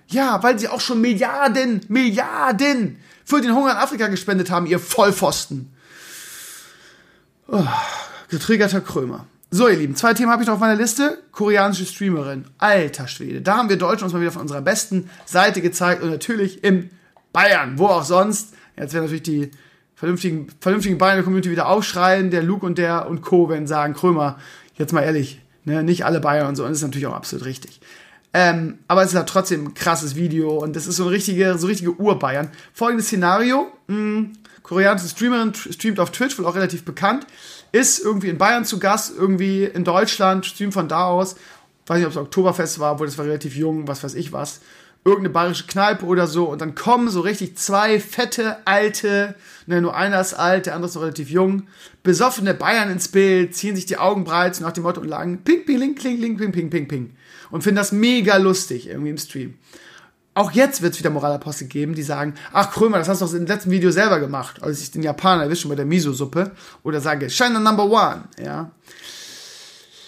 Ja, 0.08 0.42
weil 0.44 0.60
sie 0.60 0.68
auch 0.68 0.82
schon 0.82 1.02
Milliarden, 1.02 1.82
Milliarden 1.88 2.98
für 3.26 3.42
den 3.42 3.56
Hunger 3.56 3.72
in 3.72 3.78
Afrika 3.78 4.08
gespendet 4.08 4.50
haben, 4.50 4.66
ihr 4.66 4.80
Vollpfosten. 4.80 5.72
Oh, 7.48 7.64
getriggerter 8.30 8.82
Krömer. 8.82 9.26
So, 9.52 9.68
ihr 9.68 9.78
Lieben, 9.78 9.96
zwei 9.96 10.14
Themen 10.14 10.32
habe 10.32 10.44
ich 10.44 10.48
noch 10.48 10.56
auf 10.56 10.60
meiner 10.60 10.76
Liste. 10.76 11.24
Koreanische 11.32 11.86
Streamerin. 11.86 12.46
Alter 12.60 13.08
Schwede. 13.08 13.42
Da 13.42 13.58
haben 13.58 13.70
wir 13.70 13.78
Deutschen 13.78 14.04
uns 14.04 14.14
mal 14.14 14.22
wieder 14.22 14.32
von 14.32 14.44
unserer 14.44 14.62
besten 14.62 15.10
Seite 15.26 15.62
gezeigt 15.62 16.04
und 16.04 16.12
natürlich 16.12 16.64
in 16.64 16.92
Bayern, 17.34 17.78
wo 17.78 17.88
auch 17.88 18.04
sonst. 18.04 18.54
Jetzt 18.78 18.94
werden 18.94 19.06
natürlich 19.06 19.24
die 19.24 19.52
vernünftigen, 19.96 20.48
vernünftigen 20.60 20.98
Bayern-Community 20.98 21.52
wieder 21.52 21.68
aufschreien. 21.68 22.32
Der 22.32 22.44
Luke 22.44 22.66
und 22.66 22.78
der 22.78 23.08
und 23.10 23.22
Co. 23.22 23.50
werden 23.50 23.68
sagen, 23.68 23.94
Krömer, 23.94 24.38
jetzt 24.76 24.94
mal 24.94 25.02
ehrlich, 25.02 25.42
ne, 25.66 25.84
nicht 25.84 26.06
alle 26.06 26.20
Bayern 26.20 26.48
und 26.48 26.56
so. 26.56 26.64
Und 26.64 26.70
das 26.70 26.80
ist 26.80 26.84
natürlich 26.84 27.08
auch 27.08 27.16
absolut 27.16 27.46
richtig. 27.46 27.82
Ähm, 28.34 28.80
aber 28.88 29.04
es 29.04 29.10
ist 29.10 29.16
halt 29.16 29.28
trotzdem 29.28 29.66
ein 29.66 29.74
krasses 29.74 30.16
Video 30.16 30.58
und 30.58 30.76
das 30.76 30.86
ist 30.86 30.98
so 30.98 31.04
eine 31.04 31.12
richtige, 31.12 31.58
so 31.58 31.68
richtige 31.68 32.00
Ur-Bayern. 32.00 32.50
Folgendes 32.74 33.08
Szenario. 33.08 33.72
Mh, 33.88 33.96
hm, 33.96 34.34
koreanische 34.62 35.10
Streamerin 35.10 35.54
streamt 35.56 36.00
auf 36.00 36.12
Twitch, 36.12 36.38
wohl 36.38 36.46
auch 36.46 36.56
relativ 36.56 36.86
bekannt 36.86 37.26
ist 37.72 38.00
irgendwie 38.00 38.30
in 38.30 38.38
Bayern 38.38 38.66
zu 38.66 38.80
Gast, 38.80 39.14
irgendwie 39.16 39.66
in 39.66 39.84
Deutschland, 39.84 40.46
streamt 40.46 40.74
von 40.74 40.88
da 40.88 41.06
aus. 41.06 41.36
Weiß 41.86 41.98
nicht, 41.98 42.06
ob 42.06 42.12
es 42.12 42.18
Oktoberfest 42.18 42.80
war, 42.80 43.00
wo 43.00 43.06
das 43.06 43.18
war 43.18 43.26
relativ 43.26 43.56
jung, 43.56 43.88
was 43.88 44.04
weiß 44.04 44.16
ich 44.16 44.32
was. 44.32 44.62
Irgendeine 45.10 45.34
bayerische 45.34 45.66
Kneipe 45.66 46.06
oder 46.06 46.28
so. 46.28 46.46
Und 46.46 46.62
dann 46.62 46.76
kommen 46.76 47.10
so 47.10 47.22
richtig 47.22 47.58
zwei 47.58 48.00
fette, 48.00 48.58
alte, 48.66 49.36
ne, 49.66 49.82
nur 49.82 49.96
einer 49.96 50.22
ist 50.22 50.36
alt, 50.36 50.68
der 50.68 50.76
andere 50.76 50.90
ist 50.90 50.96
noch 50.96 51.02
relativ 51.02 51.30
jung, 51.30 51.64
besoffene 52.04 52.54
Bayern 52.54 52.92
ins 52.92 53.08
Bild, 53.08 53.56
ziehen 53.56 53.76
sich 53.76 53.86
die 53.86 53.98
Augen 53.98 54.24
breit, 54.24 54.56
so 54.56 54.64
nach 54.64 54.72
dem 54.72 54.84
Motto 54.84 55.02
und 55.02 55.08
lagen 55.08 55.44
ping, 55.44 55.66
ping, 55.66 55.78
ling, 55.78 55.96
kling, 55.96 56.20
ling, 56.20 56.38
ping, 56.38 56.52
ping, 56.52 56.70
ping, 56.70 56.88
ping. 56.88 57.16
Und 57.50 57.64
finden 57.64 57.78
das 57.78 57.92
mega 57.92 58.38
lustig 58.38 58.88
irgendwie 58.88 59.10
im 59.10 59.18
Stream. 59.18 59.56
Auch 60.36 60.52
jetzt 60.52 60.82
wird 60.82 60.94
es 60.94 61.00
wieder 61.00 61.10
Moralapostel 61.10 61.68
geben, 61.68 61.96
die 61.96 62.04
sagen, 62.04 62.36
ach 62.54 62.72
Krömer, 62.72 63.00
das 63.00 63.10
hast 63.10 63.22
du 63.22 63.26
doch 63.26 63.34
im 63.34 63.48
letzten 63.48 63.72
Video 63.72 63.92
selber 63.92 64.20
gemacht, 64.20 64.62
als 64.62 64.82
ich 64.82 64.92
den 64.92 65.02
Japaner 65.02 65.44
erwische 65.44 65.68
bei 65.68 65.76
der 65.76 65.86
Miso-Suppe. 65.86 66.52
Oder 66.84 67.02
sage, 67.02 67.30
China 67.30 67.60
Number 67.60 67.86
One, 67.86 68.24
ja. 68.42 68.72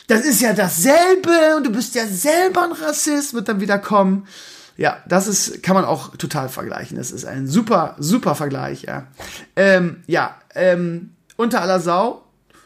Das 0.07 0.26
ist 0.26 0.41
ja 0.41 0.53
dasselbe 0.53 1.56
und 1.57 1.65
du 1.65 1.72
bist 1.72 1.95
ja 1.95 2.06
selber 2.06 2.65
ein 2.65 2.72
Rassist, 2.73 3.34
wird 3.34 3.48
dann 3.48 3.61
wieder 3.61 3.80
kommen. 3.80 4.28
Ja, 4.77 4.98
das 5.07 5.27
ist, 5.27 5.64
kann 5.64 5.76
man 5.76 5.85
auch 5.85 6.15
total 6.15 6.49
vergleichen. 6.49 6.98
Das 6.98 7.11
ist 7.11 7.26
ein 7.26 7.48
super, 7.48 7.95
super 7.99 8.35
Vergleich, 8.35 8.84
ja. 8.84 9.07
Ähm, 9.56 10.03
ja, 10.07 10.35
ähm, 10.56 11.11
unter 11.35 11.61
aller 11.61 11.80
Sau, 11.80 12.23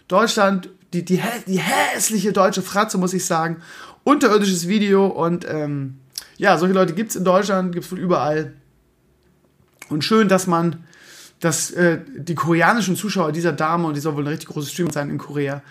Deutschland, 0.07 0.69
die, 0.93 1.03
die, 1.03 1.21
die 1.47 1.59
hässliche 1.59 2.31
deutsche 2.31 2.61
Fratze, 2.61 2.97
muss 2.97 3.13
ich 3.13 3.25
sagen. 3.25 3.57
Unterirdisches 4.03 4.67
Video 4.67 5.07
und, 5.07 5.45
ähm, 5.49 5.99
ja, 6.37 6.57
solche 6.57 6.73
Leute 6.73 6.93
gibt 6.93 7.11
es 7.11 7.15
in 7.15 7.23
Deutschland, 7.23 7.71
gibt 7.71 7.85
es 7.85 7.91
wohl 7.91 7.99
überall. 7.99 8.53
Und 9.89 10.03
schön, 10.03 10.27
dass 10.27 10.47
man, 10.47 10.83
dass 11.39 11.71
äh, 11.71 11.99
die 12.15 12.35
koreanischen 12.35 12.95
Zuschauer 12.95 13.31
dieser 13.31 13.51
Dame, 13.51 13.87
und 13.87 13.95
die 13.95 13.99
soll 13.99 14.15
wohl 14.15 14.23
eine 14.23 14.31
richtig 14.31 14.49
große 14.49 14.69
Streamer 14.69 14.91
sein 14.91 15.09
in 15.09 15.17
Korea, 15.17 15.61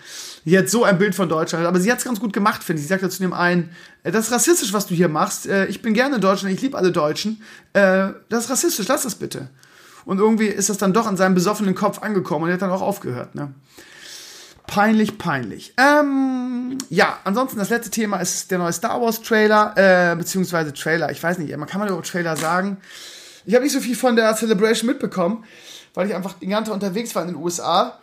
die 0.45 0.57
hat 0.57 0.69
so 0.69 0.83
ein 0.83 0.97
Bild 0.97 1.15
von 1.15 1.27
Deutschland, 1.27 1.65
aber 1.65 1.79
sie 1.79 1.91
hat 1.91 1.97
es 1.97 2.05
ganz 2.05 2.19
gut 2.19 2.33
gemacht, 2.33 2.63
finde 2.63 2.79
ich. 2.79 2.87
Sie 2.87 2.89
sagt 2.89 3.01
ja 3.01 3.09
zu 3.09 3.21
dem 3.21 3.33
einen, 3.33 3.71
äh, 4.03 4.11
das 4.11 4.27
ist 4.27 4.31
rassistisch, 4.31 4.73
was 4.73 4.87
du 4.87 4.93
hier 4.93 5.09
machst. 5.09 5.47
Äh, 5.47 5.65
ich 5.65 5.81
bin 5.81 5.93
gerne 5.93 6.15
in 6.15 6.21
Deutschland, 6.21 6.53
ich 6.53 6.61
liebe 6.61 6.77
alle 6.77 6.91
Deutschen. 6.91 7.41
Äh, 7.73 8.09
das 8.29 8.45
ist 8.45 8.49
rassistisch, 8.49 8.87
lass 8.87 9.03
das 9.03 9.15
bitte. 9.15 9.49
Und 10.05 10.19
irgendwie 10.19 10.47
ist 10.47 10.69
das 10.69 10.77
dann 10.77 10.93
doch 10.93 11.07
an 11.07 11.17
seinem 11.17 11.33
besoffenen 11.33 11.73
Kopf 11.73 12.03
angekommen 12.03 12.43
und 12.43 12.49
er 12.49 12.53
hat 12.53 12.61
dann 12.61 12.69
auch 12.69 12.83
aufgehört. 12.83 13.33
Ne? 13.33 13.51
Peinlich, 14.67 15.17
peinlich. 15.17 15.73
Ähm, 15.77 16.77
ja, 16.89 17.19
ansonsten 17.23 17.57
das 17.59 17.69
letzte 17.69 17.91
Thema 17.91 18.17
ist 18.17 18.51
der 18.51 18.59
neue 18.59 18.73
Star 18.73 19.01
Wars 19.01 19.21
Trailer, 19.21 19.73
äh, 19.75 20.15
beziehungsweise 20.15 20.73
Trailer. 20.73 21.11
Ich 21.11 21.21
weiß 21.21 21.37
nicht, 21.39 21.55
man 21.57 21.67
kann 21.67 21.79
man 21.79 21.89
über 21.89 22.01
Trailer 22.03 22.35
sagen. 22.35 22.77
Ich 23.45 23.53
habe 23.53 23.63
nicht 23.63 23.73
so 23.73 23.79
viel 23.79 23.95
von 23.95 24.15
der 24.15 24.35
Celebration 24.35 24.87
mitbekommen, 24.87 25.43
weil 25.93 26.07
ich 26.07 26.15
einfach 26.15 26.33
den 26.33 26.49
ganzen 26.49 26.71
Tag 26.71 26.75
unterwegs 26.75 27.15
war 27.15 27.23
in 27.23 27.29
den 27.29 27.37
USA. 27.37 27.99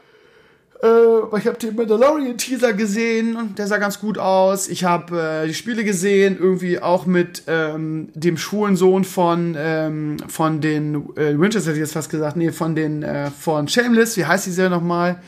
Äh, 0.83 1.39
ich 1.39 1.47
habe 1.47 1.59
den 1.59 1.77
Mandalorian 1.77 2.39
Teaser 2.39 2.73
gesehen, 2.73 3.55
der 3.57 3.67
sah 3.67 3.79
ganz 3.79 4.01
gut 4.01 4.19
aus. 4.19 4.69
Ich 4.69 4.85
habe 4.85 5.43
äh, 5.45 5.47
die 5.47 5.55
Spiele 5.55 5.85
gesehen, 5.85 6.39
irgendwie 6.39 6.81
auch 6.81 7.07
mit 7.07 7.45
ähm, 7.47 8.09
dem 8.15 8.37
Schulensohn 8.37 9.05
von 9.05 9.57
ähm, 9.59 10.17
von 10.29 10.61
den 10.61 11.17
äh, 11.17 11.39
Winchester 11.39 11.71
hätte 11.71 11.79
ich 11.79 11.87
jetzt 11.87 11.93
fast 11.93 12.11
gesagt, 12.11 12.37
nee, 12.37 12.53
von 12.53 12.75
den 12.75 13.03
äh, 13.03 13.31
von 13.31 13.69
Shameless. 13.69 14.17
Wie 14.17 14.25
heißt 14.25 14.47
die 14.47 14.51
Serie 14.51 14.71
nochmal? 14.71 15.21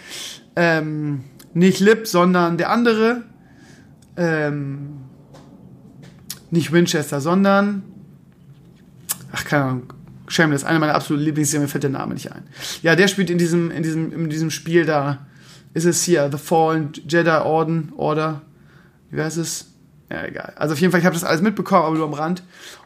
ähm, 0.56 1.24
nicht 1.52 1.80
Lip, 1.80 2.06
sondern 2.06 2.56
der 2.58 2.70
andere, 2.70 3.22
ähm, 4.16 5.00
nicht 6.50 6.72
Winchester, 6.72 7.20
sondern, 7.20 7.82
ach 9.32 9.44
keine 9.44 9.64
Ahnung, 9.64 9.92
Shameless, 10.35 10.65
eine 10.65 10.78
meiner 10.78 10.94
absoluten 10.94 11.24
Lieblingsserien, 11.24 11.62
mir 11.62 11.69
fällt 11.69 11.85
der 11.85 11.90
Name 11.90 12.15
nicht 12.15 12.32
ein. 12.32 12.43
Ja, 12.82 12.97
der 12.97 13.09
spielt 13.09 13.31
in 13.31 13.39
diesem, 13.39 13.70
in 13.70 13.82
diesem, 13.82 14.12
in 14.12 14.28
diesem 14.28 14.51
Spiel 14.51 14.85
da, 14.85 15.27
ist 15.74 15.85
es 15.85 16.02
hier, 16.02 16.28
The 16.31 16.39
Fallen 16.39 16.93
Jedi 17.09 17.31
Orden, 17.31 17.93
Order, 17.97 18.43
wie 19.11 19.20
heißt 19.20 19.39
es? 19.39 19.66
Ja, 20.11 20.24
egal. 20.24 20.52
Also 20.56 20.74
auf 20.74 20.81
jeden 20.81 20.90
Fall, 20.90 21.01
ich 21.01 21.06
habe 21.06 21.15
das 21.15 21.24
alles 21.24 21.40
mitbekommen, 21.40 21.85
aber 21.85 21.97
nur 21.97 22.06
am 22.06 22.15
Rand. 22.15 22.43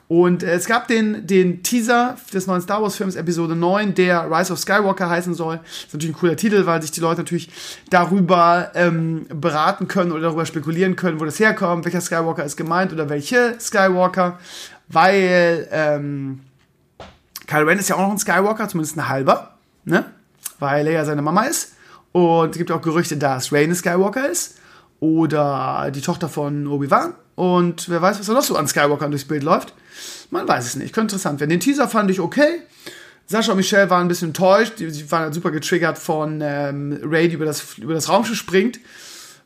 Und 0.09 0.43
äh, 0.43 0.53
es 0.53 0.67
gab 0.67 0.89
den, 0.89 1.27
den 1.27 1.63
Teaser 1.63 2.17
des 2.33 2.47
neuen 2.47 2.63
Star 2.63 2.83
Wars 2.83 2.97
Films 2.97 3.15
Episode 3.15 3.55
9, 3.55 3.95
der 3.95 4.31
Rise 4.31 4.55
of 4.55 4.59
Skywalker 4.59 5.11
heißen 5.11 5.35
soll. 5.35 5.59
Das 5.59 5.85
ist 5.85 5.95
natürlich 5.95 6.17
ein 6.17 6.19
cooler 6.19 6.37
Titel, 6.37 6.65
weil 6.65 6.81
sich 6.81 6.91
die 6.91 7.01
Leute 7.01 7.21
natürlich 7.21 7.51
darüber 7.91 8.71
ähm, 8.75 9.27
beraten 9.29 9.87
können 9.87 10.13
oder 10.13 10.23
darüber 10.23 10.47
spekulieren 10.47 10.97
können, 10.97 11.21
wo 11.21 11.27
das 11.27 11.39
herkommt, 11.39 11.85
welcher 11.85 12.01
Skywalker 12.01 12.45
ist 12.45 12.57
gemeint 12.57 12.93
oder 12.93 13.11
welche 13.11 13.57
Skywalker. 13.61 14.39
Weil 14.89 15.69
ähm, 15.71 16.41
Kylo 17.49 17.67
Ren 17.67 17.79
ist 17.79 17.89
ja 17.89 17.97
auch 17.97 18.01
noch 18.01 18.11
ein 18.11 18.19
Skywalker, 18.19 18.69
zumindest 18.69 18.97
ein 18.97 19.09
halber, 19.09 19.55
ne? 19.85 20.05
Weil 20.59 20.87
er 20.87 20.93
ja 20.93 21.05
seine 21.05 21.23
Mama 21.23 21.43
ist. 21.45 21.73
Und 22.13 22.51
es 22.51 22.59
gibt 22.59 22.71
auch 22.71 22.83
Gerüchte, 22.83 23.17
dass 23.17 23.53
Rey 23.53 23.65
ein 23.65 23.75
Skywalker 23.75 24.29
ist. 24.29 24.59
Oder 25.01 25.91
die 25.95 26.01
Tochter 26.01 26.29
von 26.29 26.67
Obi-Wan. 26.67 27.15
Und 27.37 27.89
wer 27.89 28.03
weiß, 28.03 28.19
was 28.19 28.27
da 28.27 28.33
noch 28.35 28.43
so 28.43 28.57
an 28.57 28.69
Skywalkern 28.69 29.11
durchs 29.11 29.27
Bild 29.27 29.45
läuft. 29.45 29.73
Man 30.31 30.47
weiß 30.47 30.67
es 30.67 30.77
nicht. 30.77 30.93
Könnte 30.93 31.15
interessant 31.15 31.41
werden. 31.41 31.51
Den 31.51 31.61
Teaser 31.61 31.89
fand 31.89 32.11
ich 32.11 32.21
okay. 32.21 32.63
Sascha 33.27 33.53
und 33.53 33.59
Michelle 33.59 33.89
waren 33.89 34.03
ein 34.03 34.09
bisschen 34.09 34.29
enttäuscht. 34.29 34.75
Sie 34.77 35.11
waren 35.11 35.25
halt 35.25 35.35
super 35.35 35.51
getriggert 35.51 35.99
von 35.99 36.41
ähm, 36.43 36.99
Ray, 37.03 37.29
die 37.29 37.35
über 37.35 37.45
das, 37.45 37.79
über 37.79 37.95
das 37.95 38.09
Raumschiff 38.09 38.37
springt. 38.37 38.81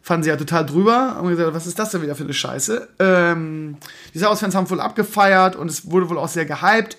Fanden 0.00 0.24
sie 0.24 0.30
ja 0.30 0.36
total 0.36 0.66
drüber. 0.66 1.14
Haben 1.16 1.28
gesagt, 1.28 1.54
was 1.54 1.66
ist 1.66 1.78
das 1.78 1.90
denn 1.90 2.02
wieder 2.02 2.16
für 2.16 2.24
eine 2.24 2.32
Scheiße? 2.32 2.88
Ähm, 2.98 3.76
die 4.14 4.18
Star 4.18 4.30
Wars-Fans 4.30 4.54
haben 4.54 4.70
wohl 4.70 4.80
abgefeiert 4.80 5.54
und 5.54 5.70
es 5.70 5.90
wurde 5.90 6.08
wohl 6.08 6.18
auch 6.18 6.28
sehr 6.28 6.46
gehypt. 6.46 6.96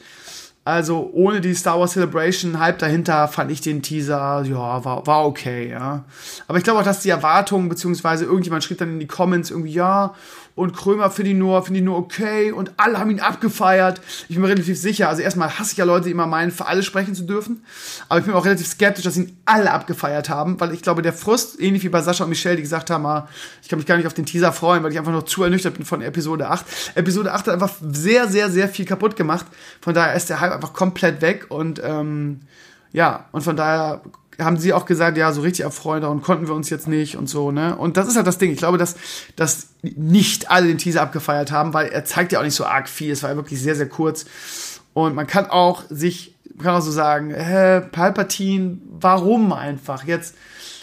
Also 0.66 1.10
ohne 1.12 1.42
die 1.42 1.54
Star 1.56 1.78
Wars 1.78 1.92
Celebration 1.92 2.58
Hype 2.58 2.80
dahinter 2.80 3.28
fand 3.28 3.52
ich 3.52 3.60
den 3.60 3.82
Teaser, 3.82 4.44
ja, 4.48 4.86
war, 4.86 5.06
war 5.06 5.26
okay, 5.26 5.70
ja. 5.70 6.06
Aber 6.48 6.58
ich 6.58 6.64
glaube 6.64 6.80
auch, 6.80 6.86
dass 6.86 7.02
die 7.02 7.10
Erwartungen, 7.10 7.68
beziehungsweise 7.68 8.24
irgendjemand 8.24 8.64
schrieb 8.64 8.78
dann 8.78 8.94
in 8.94 9.00
die 9.00 9.08
Comments 9.08 9.50
irgendwie, 9.50 9.74
ja, 9.74 10.16
und 10.56 10.76
Krömer 10.76 11.10
finde 11.10 11.32
ich 11.32 11.38
nur, 11.38 11.64
finde 11.64 11.80
ich 11.80 11.86
nur 11.86 11.98
okay 11.98 12.52
und 12.52 12.74
alle 12.78 13.00
haben 13.00 13.10
ihn 13.10 13.20
abgefeiert. 13.20 14.02
Ich 14.30 14.36
bin 14.36 14.42
mir 14.42 14.50
relativ 14.50 14.80
sicher. 14.80 15.10
Also 15.10 15.24
erstmal 15.24 15.58
hasse 15.58 15.72
ich 15.72 15.78
ja 15.78 15.86
Leute, 15.86 16.06
die 16.06 16.12
immer 16.12 16.28
meinen, 16.28 16.52
für 16.52 16.68
alle 16.68 16.84
sprechen 16.84 17.16
zu 17.16 17.24
dürfen. 17.24 17.66
Aber 18.08 18.20
ich 18.20 18.26
bin 18.26 18.36
auch 18.36 18.46
relativ 18.46 18.68
skeptisch, 18.68 19.04
dass 19.04 19.18
ihn 19.18 19.36
alle 19.46 19.72
abgefeiert 19.72 20.30
haben, 20.30 20.60
weil 20.60 20.74
ich 20.74 20.84
glaube, 20.84 21.02
der 21.02 21.14
Frust, 21.14 21.60
ähnlich 21.60 21.84
wie 21.84 21.90
bei 21.90 22.02
Sascha 22.02 22.24
und 22.24 22.30
Michelle, 22.30 22.56
die 22.56 22.62
gesagt 22.62 22.92
haben, 22.92 23.06
ah, 23.06 23.28
ich 23.64 23.70
kann 23.70 23.80
mich 23.80 23.88
gar 23.88 23.98
nicht 23.98 24.06
auf 24.06 24.14
den 24.14 24.28
Teaser 24.28 24.52
freuen, 24.52 24.84
weil 24.84 24.92
ich 24.92 25.00
einfach 25.00 25.12
noch 25.12 25.24
zu 25.24 25.44
ernüchtert 25.44 25.74
bin 25.74 25.86
von 25.86 26.04
Episode 26.04 26.48
8. 26.50 26.66
Episode 26.96 27.34
8 27.34 27.48
hat 27.48 27.54
einfach 27.54 27.74
sehr, 27.82 28.28
sehr, 28.28 28.52
sehr 28.52 28.70
viel 28.70 28.86
kaputt 28.86 29.16
gemacht. 29.16 29.48
Von 29.82 29.96
daher 29.96 30.14
ist 30.14 30.30
der 30.30 30.40
Hype 30.40 30.54
einfach 30.54 30.74
komplett 30.74 31.22
weg 31.22 31.48
und 31.50 31.82
ähm, 31.84 32.42
ja, 32.92 33.26
und 33.32 33.42
von 33.42 33.56
daher 33.56 34.02
haben 34.40 34.58
sie 34.58 34.74
auch 34.74 34.86
gesagt, 34.86 35.18
ja, 35.18 35.32
so 35.32 35.42
richtig 35.42 35.66
erfreuen, 35.66 36.02
daran 36.02 36.22
konnten 36.22 36.48
wir 36.48 36.56
uns 36.56 36.70
jetzt 36.70 36.88
nicht 36.88 37.18
und 37.18 37.28
so, 37.28 37.52
ne? 37.52 37.76
Und 37.76 37.98
das 37.98 38.08
ist 38.08 38.16
halt 38.16 38.28
das 38.28 38.38
Ding. 38.38 38.52
Ich 38.52 38.58
glaube, 38.58 38.78
dass, 38.78 38.96
dass 39.36 39.70
nicht 39.82 40.50
alle 40.50 40.68
den 40.68 40.78
Teaser 40.78 41.02
abgefeiert 41.02 41.52
haben, 41.52 41.74
weil 41.74 41.88
er 41.88 42.06
zeigt 42.06 42.32
ja 42.32 42.40
auch 42.40 42.44
nicht 42.44 42.56
so 42.56 42.66
arg 42.66 42.90
viel. 42.90 43.12
Es 43.12 43.24
war 43.24 43.30
ja 43.30 43.36
wirklich 43.36 43.62
sehr, 43.62 43.76
sehr 43.76 43.90
kurz. 43.90 44.26
Und 44.94 45.16
man 45.16 45.28
kann 45.28 45.48
auch 45.48 45.84
sich, 45.90 46.36
man 46.56 46.66
kann 46.66 46.76
auch 46.76 46.82
so 46.82 46.92
sagen, 46.92 47.34
hä, 47.34 47.82
Palpatine, 47.82 48.78
warum 48.90 49.54
einfach? 49.54 50.04
Jetzt 50.06 50.36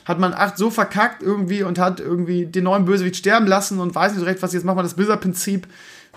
hat 0.05 0.18
man 0.18 0.35
acht 0.35 0.59
so 0.59 0.70
verkackt 0.70 1.22
irgendwie 1.22 1.62
und 1.62 1.78
hat 1.78 2.01
irgendwie 2.01 2.47
den 2.47 2.64
neuen 2.64 2.85
Bösewicht 2.85 3.16
sterben 3.16 3.47
lassen 3.47 3.81
und 3.81 3.94
weiß 3.94 4.12
nicht 4.12 4.20
so 4.20 4.27
recht, 4.27 4.43
was 4.43 4.52
jetzt 4.52 4.64
macht 4.64 4.77
man 4.77 4.85
das 4.85 4.94
Blizzard-Prinzip 4.94 5.66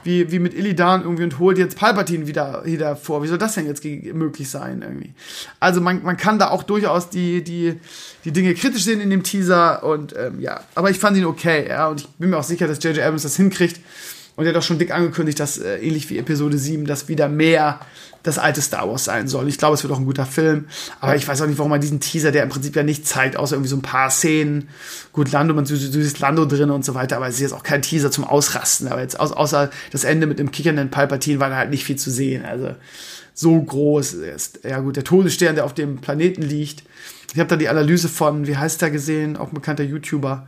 wie, 0.03 0.31
wie 0.31 0.39
mit 0.39 0.53
Illidan 0.53 1.03
irgendwie 1.03 1.23
und 1.23 1.39
holt 1.39 1.57
jetzt 1.57 1.77
Palpatine 1.77 2.27
wieder, 2.27 2.63
wieder 2.65 2.95
vor. 2.95 3.23
Wie 3.23 3.27
soll 3.27 3.37
das 3.37 3.55
denn 3.55 3.65
jetzt 3.65 3.83
möglich 3.83 4.49
sein 4.49 4.81
irgendwie? 4.81 5.13
Also 5.59 5.81
man, 5.81 6.03
man 6.03 6.17
kann 6.17 6.39
da 6.39 6.49
auch 6.49 6.63
durchaus 6.63 7.09
die, 7.09 7.43
die, 7.43 7.79
die 8.25 8.31
Dinge 8.31 8.53
kritisch 8.53 8.83
sehen 8.83 9.01
in 9.01 9.09
dem 9.09 9.23
Teaser 9.23 9.83
und 9.83 10.15
ähm, 10.17 10.39
ja, 10.39 10.61
aber 10.75 10.89
ich 10.89 10.99
fand 10.99 11.17
ihn 11.17 11.25
okay, 11.25 11.67
ja, 11.69 11.87
und 11.87 12.01
ich 12.01 12.07
bin 12.07 12.29
mir 12.29 12.37
auch 12.37 12.43
sicher, 12.43 12.67
dass 12.67 12.83
J.J. 12.83 13.03
Abrams 13.03 13.23
das 13.23 13.35
hinkriegt 13.35 13.79
und 14.35 14.45
er 14.45 14.49
hat 14.51 14.57
auch 14.57 14.65
schon 14.65 14.79
dick 14.79 14.93
angekündigt, 14.93 15.39
dass 15.39 15.57
äh, 15.57 15.77
ähnlich 15.77 16.09
wie 16.09 16.17
Episode 16.17 16.57
7, 16.57 16.85
dass 16.85 17.07
wieder 17.07 17.29
mehr 17.29 17.79
das 18.23 18.39
alte 18.39 18.61
Star 18.61 18.89
Wars 18.89 19.03
sein 19.03 19.27
soll. 19.27 19.47
Ich 19.49 19.57
glaube, 19.57 19.75
es 19.75 19.83
wird 19.83 19.93
auch 19.93 19.99
ein 19.99 20.05
guter 20.05 20.25
Film. 20.25 20.65
Aber 21.01 21.15
ich 21.15 21.27
weiß 21.27 21.41
auch 21.41 21.45
nicht, 21.45 21.57
warum 21.57 21.69
man 21.69 21.81
diesen 21.81 21.99
Teaser, 21.99 22.31
der 22.31 22.43
im 22.43 22.49
Prinzip 22.49 22.75
ja 22.75 22.83
nicht 22.83 23.05
zeigt, 23.05 23.35
außer 23.35 23.55
irgendwie 23.55 23.69
so 23.69 23.75
ein 23.75 23.81
paar 23.81 24.09
Szenen. 24.09 24.69
Gut, 25.11 25.31
Lando, 25.31 25.53
man 25.53 25.65
siehst 25.65 26.19
Lando 26.19 26.45
drin 26.45 26.71
und 26.71 26.85
so 26.85 26.95
weiter, 26.95 27.17
aber 27.17 27.27
es 27.27 27.35
ist 27.35 27.41
jetzt 27.41 27.53
auch 27.53 27.63
kein 27.63 27.81
Teaser 27.81 28.11
zum 28.11 28.23
Ausrasten. 28.23 28.87
Aber 28.87 29.01
jetzt 29.01 29.19
außer 29.19 29.69
das 29.91 30.05
Ende 30.05 30.25
mit 30.25 30.39
dem 30.39 30.51
kickernden 30.51 30.89
Palpatine 30.89 31.39
war 31.39 31.49
da 31.49 31.57
halt 31.57 31.69
nicht 31.69 31.83
viel 31.83 31.97
zu 31.97 32.09
sehen. 32.09 32.45
Also 32.45 32.75
so 33.33 33.61
groß 33.61 34.13
ist. 34.13 34.61
Ja 34.63 34.79
gut, 34.79 34.95
der 34.95 35.03
Todesstern, 35.03 35.55
der 35.55 35.65
auf 35.65 35.73
dem 35.73 35.97
Planeten 35.97 36.43
liegt. 36.43 36.83
Ich 37.33 37.39
habe 37.39 37.49
da 37.49 37.55
die 37.55 37.67
Analyse 37.67 38.07
von, 38.07 38.47
wie 38.47 38.55
heißt 38.55 38.81
der 38.81 38.91
gesehen, 38.91 39.35
auch 39.37 39.49
ein 39.49 39.55
bekannter 39.55 39.83
YouTuber 39.83 40.47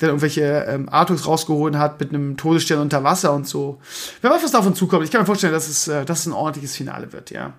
der 0.00 0.08
irgendwelche 0.08 0.66
ähm, 0.68 0.88
Artworks 0.88 1.26
rausgeholt 1.26 1.76
hat 1.76 2.00
mit 2.00 2.10
einem 2.10 2.36
Todesstern 2.36 2.80
unter 2.80 3.04
Wasser 3.04 3.32
und 3.32 3.46
so. 3.48 3.80
Wer 4.20 4.30
weiß, 4.30 4.42
was 4.44 4.52
davon 4.52 4.74
zukommt. 4.74 5.04
Ich 5.04 5.10
kann 5.10 5.20
mir 5.22 5.26
vorstellen, 5.26 5.52
dass 5.52 5.68
es, 5.68 5.88
äh, 5.88 6.04
dass 6.04 6.20
es 6.20 6.26
ein 6.26 6.32
ordentliches 6.32 6.76
Finale 6.76 7.12
wird, 7.12 7.30
ja. 7.30 7.54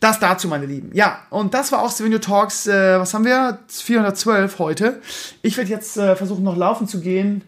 Das 0.00 0.20
dazu, 0.20 0.46
meine 0.48 0.66
Lieben. 0.66 0.90
Ja, 0.92 1.20
und 1.30 1.54
das 1.54 1.72
war 1.72 1.82
auch 1.82 1.90
Stevenio 1.90 2.18
Talks, 2.18 2.66
äh, 2.66 2.98
was 2.98 3.14
haben 3.14 3.24
wir? 3.24 3.58
412 3.68 4.58
heute. 4.58 5.00
Ich 5.42 5.56
werde 5.56 5.70
jetzt 5.70 5.96
äh, 5.96 6.14
versuchen, 6.16 6.44
noch 6.44 6.56
laufen 6.56 6.86
zu 6.86 7.00
gehen 7.00 7.42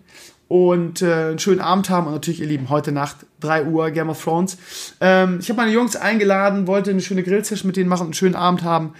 und 0.49 1.03
äh, 1.03 1.13
einen 1.13 1.39
schönen 1.39 1.61
Abend 1.61 1.91
haben. 1.91 2.07
Und 2.07 2.15
natürlich, 2.15 2.41
ihr 2.41 2.47
Lieben, 2.47 2.71
heute 2.71 2.91
Nacht, 2.91 3.17
3 3.41 3.67
Uhr, 3.67 3.91
Game 3.91 4.09
of 4.09 4.23
Thrones. 4.23 4.57
Ähm, 5.01 5.39
ich 5.41 5.51
habe 5.51 5.59
meine 5.59 5.73
Jungs 5.73 5.95
eingeladen, 5.95 6.67
wollte 6.67 6.91
eine 6.91 7.03
schöne 7.03 7.23
Grillsession 7.23 7.67
mit 7.67 7.77
denen 7.77 7.89
machen 7.89 8.03
und 8.03 8.07
einen 8.09 8.15
schönen 8.15 8.35
Abend 8.35 8.63
haben. 8.63 8.95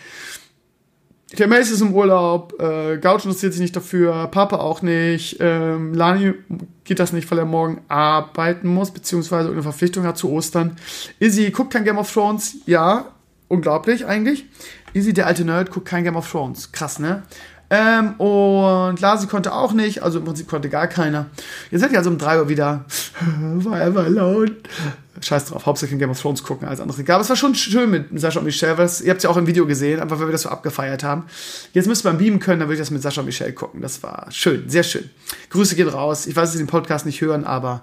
Der 1.37 1.47
Mace 1.47 1.71
ist 1.71 1.83
im 1.83 1.93
Urlaub, 1.93 2.55
äh, 2.59 2.97
Gauch 2.97 3.17
interessiert 3.17 3.53
sich 3.53 3.61
nicht 3.61 3.77
dafür, 3.77 4.29
Papa 4.29 4.57
auch 4.57 4.81
nicht, 4.81 5.37
ähm, 5.41 5.93
Lani 5.93 6.33
geht 6.85 7.01
das 7.01 7.13
nicht, 7.13 7.31
weil 7.31 7.39
er 7.39 7.45
morgen 7.45 7.83
arbeiten 7.89 8.69
muss, 8.69 8.91
beziehungsweise 8.91 9.51
eine 9.51 9.63
Verpflichtung 9.63 10.05
hat 10.05 10.17
zu 10.17 10.31
Ostern. 10.31 10.77
Izzy 11.19 11.51
guckt 11.51 11.75
kein 11.75 11.85
Game 11.85 11.99
of 11.99 12.11
Thrones, 12.11 12.57
ja, 12.65 13.13
unglaublich 13.49 14.07
eigentlich. 14.07 14.47
Izzy, 14.95 15.13
der 15.13 15.27
alte 15.27 15.45
Nerd, 15.45 15.71
guckt 15.71 15.87
kein 15.87 16.03
Game 16.03 16.17
of 16.17 16.31
Thrones, 16.31 16.73
krass, 16.73 16.99
ne? 16.99 17.25
Ähm, 17.71 18.15
und 18.15 19.01
Lasi 19.01 19.27
konnte 19.27 19.53
auch 19.53 19.73
nicht, 19.73 20.03
also 20.03 20.19
im 20.19 20.25
Prinzip 20.25 20.49
konnte 20.49 20.71
gar 20.71 20.87
keiner. 20.87 21.27
Jetzt 21.71 21.83
seid 21.83 21.93
ihr 21.93 21.99
also 21.99 22.11
um 22.11 22.19
3 22.19 22.41
Uhr 22.41 22.49
wieder 22.49 22.85
Forever 23.63 24.05
Alone. 24.05 24.57
Scheiß 25.21 25.47
drauf, 25.47 25.67
hauptsächlich 25.67 25.99
Game 25.99 26.11
of 26.11 26.21
Thrones 26.21 26.43
gucken 26.43 26.69
als 26.69 26.81
andere. 26.81 27.01
Aber 27.13 27.21
es 27.21 27.29
war 27.29 27.37
schon 27.37 27.55
schön 27.55 27.91
mit 27.91 28.07
Sascha 28.21 28.39
und 28.39 28.45
Michelle, 28.47 28.79
was, 28.79 29.01
ihr 29.01 29.11
habt 29.11 29.19
es 29.19 29.25
ja 29.25 29.31
auch 29.31 29.37
im 29.37 29.47
Video 29.47 29.67
gesehen, 29.67 30.01
einfach 30.01 30.19
weil 30.21 30.29
wir 30.29 30.33
das 30.33 30.43
so 30.43 30.49
abgefeiert 30.49 31.03
haben. 31.03 31.25
Jetzt 31.73 31.89
müsst 31.89 32.05
ihr 32.05 32.11
beim 32.11 32.19
Beamen 32.19 32.39
können, 32.39 32.61
dann 32.61 32.69
würde 32.69 32.75
ich 32.75 32.81
das 32.81 32.91
mit 32.91 33.03
Sascha 33.03 33.21
und 33.21 33.27
Michelle 33.27 33.53
gucken. 33.53 33.83
Das 33.83 34.03
war 34.03 34.29
schön, 34.31 34.69
sehr 34.69 34.85
schön. 34.85 35.11
Grüße 35.51 35.75
gehen 35.75 35.89
raus. 35.89 36.27
Ich 36.27 36.37
weiß, 36.37 36.45
dass 36.45 36.53
sie 36.53 36.59
den 36.59 36.69
Podcast 36.69 37.05
nicht 37.05 37.21
hören, 37.21 37.45
aber 37.45 37.83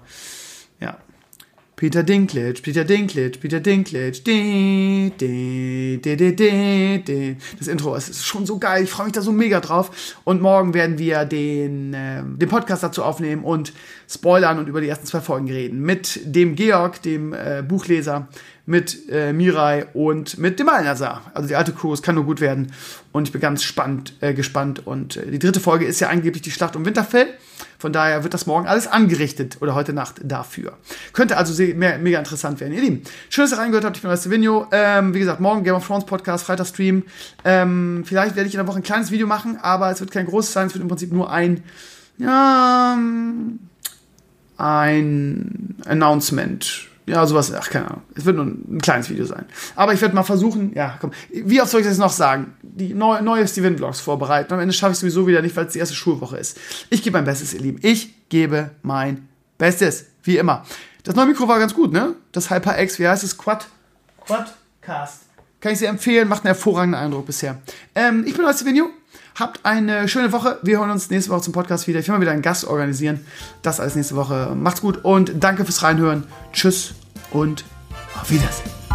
Peter 1.76 2.02
Dinklage, 2.02 2.62
Peter 2.62 2.84
Dinklage, 2.84 3.38
Peter 3.38 3.60
Dinklage. 3.60 4.22
Di, 4.22 5.12
di, 5.20 6.00
di, 6.02 6.16
di, 6.16 6.34
di, 6.34 7.04
di. 7.04 7.36
Das 7.58 7.68
Intro 7.68 7.94
ist 7.94 8.24
schon 8.24 8.46
so 8.46 8.58
geil. 8.58 8.84
Ich 8.84 8.90
freue 8.90 9.04
mich 9.04 9.12
da 9.12 9.20
so 9.20 9.30
mega 9.30 9.60
drauf. 9.60 10.16
Und 10.24 10.40
morgen 10.40 10.72
werden 10.72 10.96
wir 10.96 11.26
den, 11.26 11.92
äh, 11.92 12.22
den 12.24 12.48
Podcast 12.48 12.82
dazu 12.82 13.04
aufnehmen 13.04 13.44
und 13.44 13.74
spoilern 14.08 14.58
und 14.58 14.68
über 14.68 14.80
die 14.80 14.88
ersten 14.88 15.04
zwei 15.04 15.20
Folgen 15.20 15.50
reden. 15.50 15.82
Mit 15.82 16.18
dem 16.24 16.56
Georg, 16.56 17.02
dem 17.02 17.34
äh, 17.34 17.62
Buchleser, 17.62 18.28
mit 18.66 19.08
äh, 19.08 19.32
Mirai 19.32 19.86
und 19.94 20.38
mit 20.38 20.58
dem 20.58 20.68
Alnazar. 20.68 21.22
Also 21.32 21.48
die 21.48 21.54
alte 21.54 21.72
Crew, 21.72 21.92
es 21.92 22.02
kann 22.02 22.16
nur 22.16 22.24
gut 22.24 22.40
werden. 22.40 22.72
Und 23.12 23.28
ich 23.28 23.32
bin 23.32 23.40
ganz 23.40 23.62
spannend, 23.62 24.14
äh, 24.20 24.34
gespannt. 24.34 24.86
Und 24.86 25.16
äh, 25.16 25.30
die 25.30 25.38
dritte 25.38 25.60
Folge 25.60 25.86
ist 25.86 26.00
ja 26.00 26.08
angeblich 26.08 26.42
die 26.42 26.50
Schlacht 26.50 26.74
um 26.74 26.84
Winterfell. 26.84 27.28
Von 27.78 27.92
daher 27.92 28.24
wird 28.24 28.34
das 28.34 28.46
morgen 28.46 28.66
alles 28.66 28.88
angerichtet 28.88 29.58
oder 29.60 29.74
heute 29.74 29.92
Nacht 29.92 30.16
dafür. 30.24 30.72
Könnte 31.12 31.36
also 31.36 31.62
mehr, 31.62 31.98
mega 31.98 32.18
interessant 32.18 32.58
werden. 32.58 32.72
Ihr 32.72 32.80
Lieben, 32.80 33.02
schön, 33.28 33.44
dass 33.44 33.52
ihr 33.52 33.58
reingehört 33.58 33.84
habt. 33.84 33.96
Ich 33.96 34.02
bin 34.02 34.16
Stevenio. 34.16 34.66
Ähm, 34.72 35.14
wie 35.14 35.20
gesagt, 35.20 35.40
morgen 35.40 35.62
Game 35.62 35.74
of 35.74 35.86
Thrones 35.86 36.04
Podcast, 36.04 36.44
Freitag 36.44 36.66
Stream. 36.66 37.04
Ähm, 37.44 38.02
vielleicht 38.04 38.34
werde 38.34 38.48
ich 38.48 38.54
in 38.54 38.58
der 38.58 38.66
Woche 38.66 38.78
ein 38.78 38.82
kleines 38.82 39.12
Video 39.12 39.28
machen, 39.28 39.58
aber 39.62 39.90
es 39.90 40.00
wird 40.00 40.10
kein 40.10 40.26
großes 40.26 40.52
sein. 40.52 40.66
Es 40.66 40.74
wird 40.74 40.82
im 40.82 40.88
Prinzip 40.88 41.12
nur 41.12 41.30
ein, 41.30 41.62
ja, 42.18 42.98
ein 44.56 45.76
Announcement 45.84 46.85
ja, 47.06 47.24
sowas, 47.24 47.52
ach, 47.52 47.70
keine 47.70 47.88
Ahnung. 47.88 48.02
Es 48.14 48.24
wird 48.24 48.36
nur 48.36 48.46
ein 48.46 48.80
kleines 48.82 49.08
Video 49.08 49.24
sein. 49.24 49.44
Aber 49.76 49.94
ich 49.94 50.00
werde 50.00 50.14
mal 50.14 50.24
versuchen, 50.24 50.72
ja, 50.74 50.98
komm. 51.00 51.12
Wie 51.30 51.60
oft 51.60 51.70
soll 51.70 51.80
ich 51.80 51.86
das 51.86 51.98
noch 51.98 52.10
sagen? 52.10 52.56
Die 52.62 52.94
neue, 52.94 53.22
neue 53.22 53.46
Steven-Vlogs 53.46 54.00
vorbereiten. 54.00 54.52
Am 54.52 54.58
Ende 54.58 54.74
schaffe 54.74 54.90
ich 54.90 54.96
es 54.96 55.00
sowieso 55.00 55.26
wieder 55.26 55.40
nicht, 55.40 55.54
weil 55.54 55.66
es 55.66 55.72
die 55.72 55.78
erste 55.78 55.94
Schulwoche 55.94 56.36
ist. 56.36 56.58
Ich 56.90 57.02
gebe 57.04 57.16
mein 57.16 57.24
Bestes, 57.24 57.54
ihr 57.54 57.60
Lieben. 57.60 57.78
Ich 57.82 58.28
gebe 58.28 58.70
mein 58.82 59.28
Bestes. 59.56 60.06
Wie 60.24 60.36
immer. 60.36 60.64
Das 61.04 61.14
neue 61.14 61.26
Mikro 61.26 61.46
war 61.46 61.60
ganz 61.60 61.74
gut, 61.74 61.92
ne? 61.92 62.16
Das 62.32 62.50
HyperX, 62.50 62.98
wie 62.98 63.06
heißt 63.06 63.22
es? 63.22 63.38
Quad, 63.38 63.68
Quadcast. 64.26 65.22
Kann 65.60 65.72
ich 65.72 65.78
sehr 65.78 65.90
empfehlen, 65.90 66.26
macht 66.28 66.44
einen 66.44 66.54
hervorragenden 66.54 67.00
Eindruck 67.00 67.26
bisher. 67.26 67.58
Ähm, 67.94 68.24
ich 68.26 68.36
bin 68.36 68.44
Stevenio. 68.52 68.90
Habt 69.38 69.60
eine 69.66 70.08
schöne 70.08 70.32
Woche. 70.32 70.58
Wir 70.62 70.78
hören 70.78 70.90
uns 70.90 71.10
nächste 71.10 71.30
Woche 71.30 71.42
zum 71.42 71.52
Podcast 71.52 71.86
wieder. 71.86 72.00
Ich 72.00 72.08
will 72.08 72.14
mal 72.14 72.22
wieder 72.22 72.32
einen 72.32 72.40
Gast 72.40 72.64
organisieren. 72.64 73.20
Das 73.60 73.80
alles 73.80 73.94
nächste 73.94 74.16
Woche. 74.16 74.54
Macht's 74.54 74.80
gut 74.80 75.04
und 75.04 75.32
danke 75.36 75.64
fürs 75.66 75.82
Reinhören. 75.82 76.24
Tschüss 76.52 76.94
und 77.32 77.64
auf 78.18 78.30
Wiedersehen. 78.30 78.85